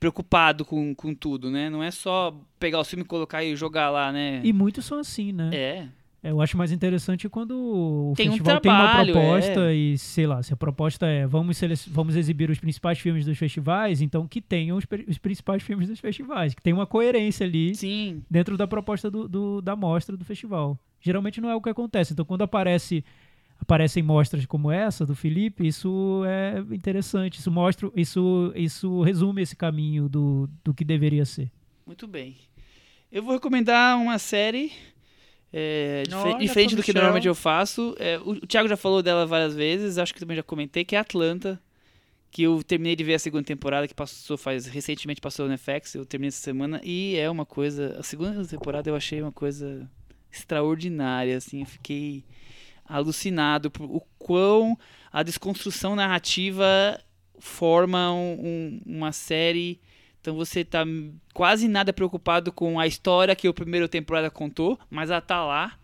preocupado 0.00 0.64
com, 0.64 0.94
com 0.94 1.14
tudo, 1.14 1.50
né? 1.50 1.68
Não 1.70 1.82
é 1.82 1.90
só 1.90 2.34
pegar 2.58 2.80
o 2.80 2.84
filme 2.84 3.02
e 3.04 3.06
colocar 3.06 3.44
e 3.44 3.54
jogar 3.54 3.90
lá, 3.90 4.10
né? 4.12 4.40
E 4.44 4.52
muitos 4.52 4.84
são 4.84 4.98
assim, 4.98 5.32
né? 5.32 5.50
É. 5.54 5.88
Eu 6.28 6.40
acho 6.40 6.56
mais 6.56 6.72
interessante 6.72 7.28
quando 7.28 7.52
o 7.56 8.14
Tem 8.16 8.28
um 8.28 8.32
festival 8.32 8.60
tem 8.60 8.70
uma 8.72 8.78
trabalho, 8.84 9.12
proposta 9.12 9.72
e, 9.72 9.96
sei 9.96 10.26
lá, 10.26 10.42
se 10.42 10.52
a 10.52 10.56
proposta 10.56 11.06
é 11.06 11.26
vamos, 11.26 11.60
vamos 11.88 12.16
exibir 12.16 12.50
os 12.50 12.58
principais 12.58 12.98
filmes 12.98 13.24
dos 13.24 13.38
festivais, 13.38 14.00
então 14.00 14.26
que 14.26 14.40
tenham 14.40 14.76
os, 14.76 14.84
os 15.08 15.18
principais 15.18 15.62
filmes 15.62 15.88
dos 15.88 16.00
festivais, 16.00 16.54
que 16.54 16.62
tem 16.62 16.72
uma 16.72 16.86
coerência 16.86 17.46
ali 17.46 17.74
Sim. 17.74 18.22
dentro 18.30 18.56
da 18.56 18.66
proposta 18.66 19.10
do, 19.10 19.28
do- 19.28 19.60
da 19.62 19.76
mostra 19.76 20.16
do 20.16 20.24
festival. 20.24 20.78
Geralmente 21.00 21.40
não 21.40 21.48
é 21.48 21.54
o 21.54 21.60
que 21.60 21.68
acontece. 21.68 22.12
Então, 22.12 22.24
quando 22.24 22.42
aparece 22.42 23.04
aparecem 23.58 24.02
mostras 24.02 24.44
como 24.44 24.70
essa 24.70 25.06
do 25.06 25.14
Felipe, 25.14 25.66
isso 25.66 26.22
é 26.26 26.58
interessante. 26.74 27.38
Isso 27.38 27.50
mostra, 27.50 27.90
isso, 27.96 28.52
isso 28.54 29.00
resume 29.02 29.42
esse 29.42 29.56
caminho 29.56 30.08
do, 30.08 30.48
do 30.64 30.74
que 30.74 30.84
deveria 30.84 31.24
ser. 31.24 31.50
Muito 31.86 32.06
bem. 32.06 32.36
Eu 33.10 33.22
vou 33.22 33.32
recomendar 33.34 33.96
uma 33.98 34.18
série. 34.18 34.72
É, 35.52 36.02
Olha, 36.12 36.38
diferente 36.38 36.74
do 36.76 36.82
que 36.82 36.92
normalmente 36.92 37.28
eu 37.28 37.34
faço. 37.34 37.94
É, 37.98 38.18
o, 38.18 38.30
o 38.32 38.46
Thiago 38.46 38.68
já 38.68 38.76
falou 38.76 39.02
dela 39.02 39.26
várias 39.26 39.54
vezes, 39.54 39.98
acho 39.98 40.12
que 40.12 40.20
também 40.20 40.36
já 40.36 40.42
comentei, 40.42 40.84
que 40.84 40.96
é 40.96 40.98
Atlanta. 40.98 41.60
Que 42.30 42.42
eu 42.42 42.62
terminei 42.62 42.94
de 42.96 43.02
ver 43.04 43.14
a 43.14 43.18
segunda 43.18 43.44
temporada, 43.44 43.88
que 43.88 43.94
passou 43.94 44.36
faz 44.36 44.66
recentemente 44.66 45.20
passou 45.20 45.48
no 45.48 45.56
FX, 45.56 45.94
eu 45.94 46.04
terminei 46.04 46.28
essa 46.28 46.40
semana, 46.42 46.80
e 46.84 47.16
é 47.16 47.30
uma 47.30 47.46
coisa. 47.46 47.96
A 47.98 48.02
segunda 48.02 48.44
temporada 48.44 48.90
eu 48.90 48.96
achei 48.96 49.22
uma 49.22 49.32
coisa 49.32 49.88
extraordinária, 50.30 51.36
assim, 51.36 51.60
eu 51.60 51.66
fiquei 51.66 52.24
alucinado 52.84 53.70
por 53.70 53.84
o 53.84 54.00
quão 54.18 54.76
a 55.12 55.22
desconstrução 55.22 55.96
narrativa 55.96 57.00
forma 57.38 58.12
um- 58.12 58.38
um- 58.40 58.80
uma 58.84 59.12
série. 59.12 59.80
Então 60.26 60.34
você 60.34 60.64
tá 60.64 60.84
quase 61.32 61.68
nada 61.68 61.92
preocupado 61.92 62.50
com 62.50 62.80
a 62.80 62.86
história 62.88 63.36
que 63.36 63.46
a 63.46 63.52
primeira 63.52 63.88
temporada 63.88 64.28
contou, 64.28 64.76
mas 64.90 65.08
ela 65.08 65.20
tá 65.20 65.44
lá. 65.44 65.78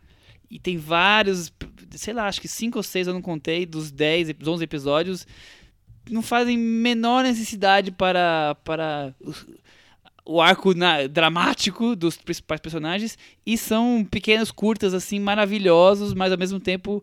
E 0.51 0.59
tem 0.59 0.77
vários, 0.77 1.53
sei 1.93 2.13
lá, 2.13 2.27
acho 2.27 2.41
que 2.41 2.49
cinco 2.49 2.77
ou 2.77 2.83
seis 2.83 3.07
eu 3.07 3.15
não 3.15 3.23
contei, 3.23 3.65
dos 3.65 3.93
10, 3.93 4.31
ep- 4.31 4.49
11 4.49 4.65
episódios. 4.65 5.29
Não 6.11 6.23
fazem 6.23 6.59
menor 6.59 7.23
necessidade 7.23 7.93
para, 7.93 8.57
para 8.65 9.15
o 10.27 10.41
arco 10.41 10.75
na- 10.75 11.07
dramático 11.07 11.95
dos 11.95 12.17
principais 12.17 12.61
personagens. 12.61 13.17
E 13.47 13.57
são 13.57 14.05
pequenos 14.11 14.51
curtas, 14.51 14.93
assim, 14.93 15.21
maravilhosos, 15.21 16.15
mas 16.15 16.33
ao 16.33 16.39
mesmo 16.39 16.59
tempo 16.59 17.01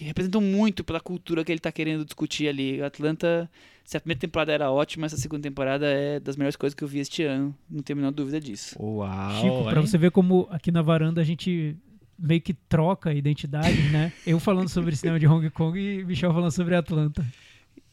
representam 0.00 0.40
muito 0.40 0.82
pela 0.84 1.00
cultura 1.00 1.44
que 1.44 1.52
ele 1.52 1.60
tá 1.60 1.72
querendo 1.72 2.04
discutir 2.04 2.48
ali. 2.48 2.82
Atlanta, 2.82 3.50
se 3.84 3.96
a 3.96 4.00
primeira 4.00 4.20
temporada 4.20 4.52
era 4.52 4.70
ótima, 4.70 5.06
essa 5.06 5.16
segunda 5.16 5.42
temporada 5.42 5.86
é 5.86 6.20
das 6.20 6.36
melhores 6.36 6.56
coisas 6.56 6.74
que 6.74 6.84
eu 6.84 6.88
vi 6.88 6.98
este 7.00 7.22
ano. 7.22 7.54
Não 7.68 7.82
tenho 7.82 7.98
a 7.98 8.00
menor 8.00 8.12
dúvida 8.12 8.40
disso. 8.40 8.76
Uau! 8.78 9.40
Chico, 9.40 9.64
pra 9.64 9.80
hein? 9.80 9.86
você 9.86 9.98
ver 9.98 10.10
como 10.10 10.46
aqui 10.50 10.70
na 10.70 10.82
varanda 10.82 11.20
a 11.20 11.24
gente 11.24 11.76
meio 12.18 12.40
que 12.40 12.52
troca 12.52 13.12
identidades, 13.14 13.90
né? 13.90 14.12
Eu 14.26 14.38
falando 14.38 14.68
sobre 14.68 14.94
cinema 14.94 15.18
de 15.18 15.26
Hong 15.26 15.48
Kong 15.50 15.78
e 15.78 16.04
Michel 16.04 16.32
falando 16.32 16.50
sobre 16.50 16.74
Atlanta. 16.74 17.24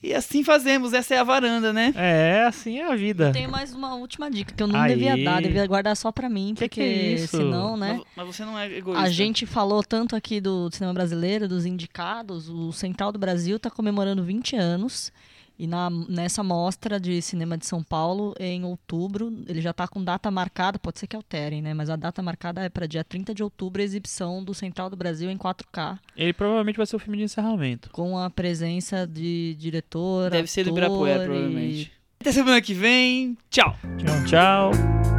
E 0.07 0.13
assim 0.13 0.41
fazemos, 0.41 0.93
essa 0.93 1.15
é 1.15 1.17
a 1.19 1.23
varanda, 1.25 1.73
né? 1.73 1.93
É, 1.93 2.45
assim 2.47 2.79
é 2.79 2.89
a 2.89 2.95
vida. 2.95 3.29
Tem 3.33 3.45
mais 3.45 3.73
uma 3.75 3.93
última 3.95 4.31
dica 4.31 4.53
que 4.53 4.63
eu 4.63 4.67
não 4.67 4.79
Aí. 4.79 4.93
devia 4.95 5.21
dar, 5.21 5.41
devia 5.41 5.67
guardar 5.67 5.97
só 5.97 6.13
pra 6.13 6.29
mim, 6.29 6.53
Que 6.55 6.63
porque 6.69 6.81
que 6.81 6.81
é 6.81 7.13
isso? 7.15 7.35
senão, 7.35 7.75
né? 7.75 7.95
Mas, 7.97 8.03
mas 8.25 8.35
você 8.35 8.45
não 8.45 8.57
é 8.57 8.71
egoísta. 8.71 9.03
A 9.03 9.09
gente 9.09 9.45
falou 9.45 9.83
tanto 9.83 10.15
aqui 10.15 10.39
do 10.39 10.69
cinema 10.71 10.93
brasileiro, 10.93 11.45
dos 11.45 11.65
indicados, 11.65 12.47
o 12.47 12.71
Central 12.71 13.11
do 13.11 13.19
Brasil 13.19 13.57
está 13.57 13.69
comemorando 13.69 14.23
20 14.23 14.55
anos. 14.55 15.11
E 15.59 15.65
na, 15.65 15.89
nessa 15.89 16.43
mostra 16.43 16.99
de 16.99 17.21
cinema 17.21 17.57
de 17.57 17.65
São 17.65 17.81
Paulo, 17.83 18.35
em 18.39 18.63
outubro, 18.63 19.33
ele 19.47 19.59
já 19.59 19.71
está 19.71 19.87
com 19.87 20.03
data 20.03 20.29
marcada, 20.29 20.77
pode 20.77 20.99
ser 20.99 21.07
que 21.07 21.15
alterem, 21.15 21.61
né? 21.61 21.73
Mas 21.73 21.89
a 21.89 21.95
data 21.95 22.21
marcada 22.21 22.61
é 22.61 22.69
para 22.69 22.85
dia 22.85 23.03
30 23.03 23.33
de 23.33 23.41
outubro, 23.41 23.81
a 23.81 23.85
exibição 23.85 24.43
do 24.43 24.53
Central 24.53 24.89
do 24.89 24.95
Brasil 24.95 25.31
em 25.31 25.37
4K, 25.37 25.97
Ele 26.15 26.33
provavelmente 26.33 26.77
vai 26.77 26.85
ser 26.85 26.95
o 26.95 26.99
filme 26.99 27.17
de 27.17 27.23
encerramento. 27.23 27.89
com 27.91 28.17
a 28.17 28.29
presença 28.29 29.07
de 29.07 29.55
diretor, 29.59 30.29
Deve 30.29 30.47
ser 30.47 30.63
do 30.65 30.69
Ibirapuera, 30.69 31.23
e- 31.23 31.25
provavelmente. 31.25 31.91
Até 32.19 32.31
semana 32.31 32.61
que 32.61 32.73
vem. 32.73 33.37
Tchau. 33.49 33.75
Tchau. 33.97 34.25
Tchau! 34.25 35.16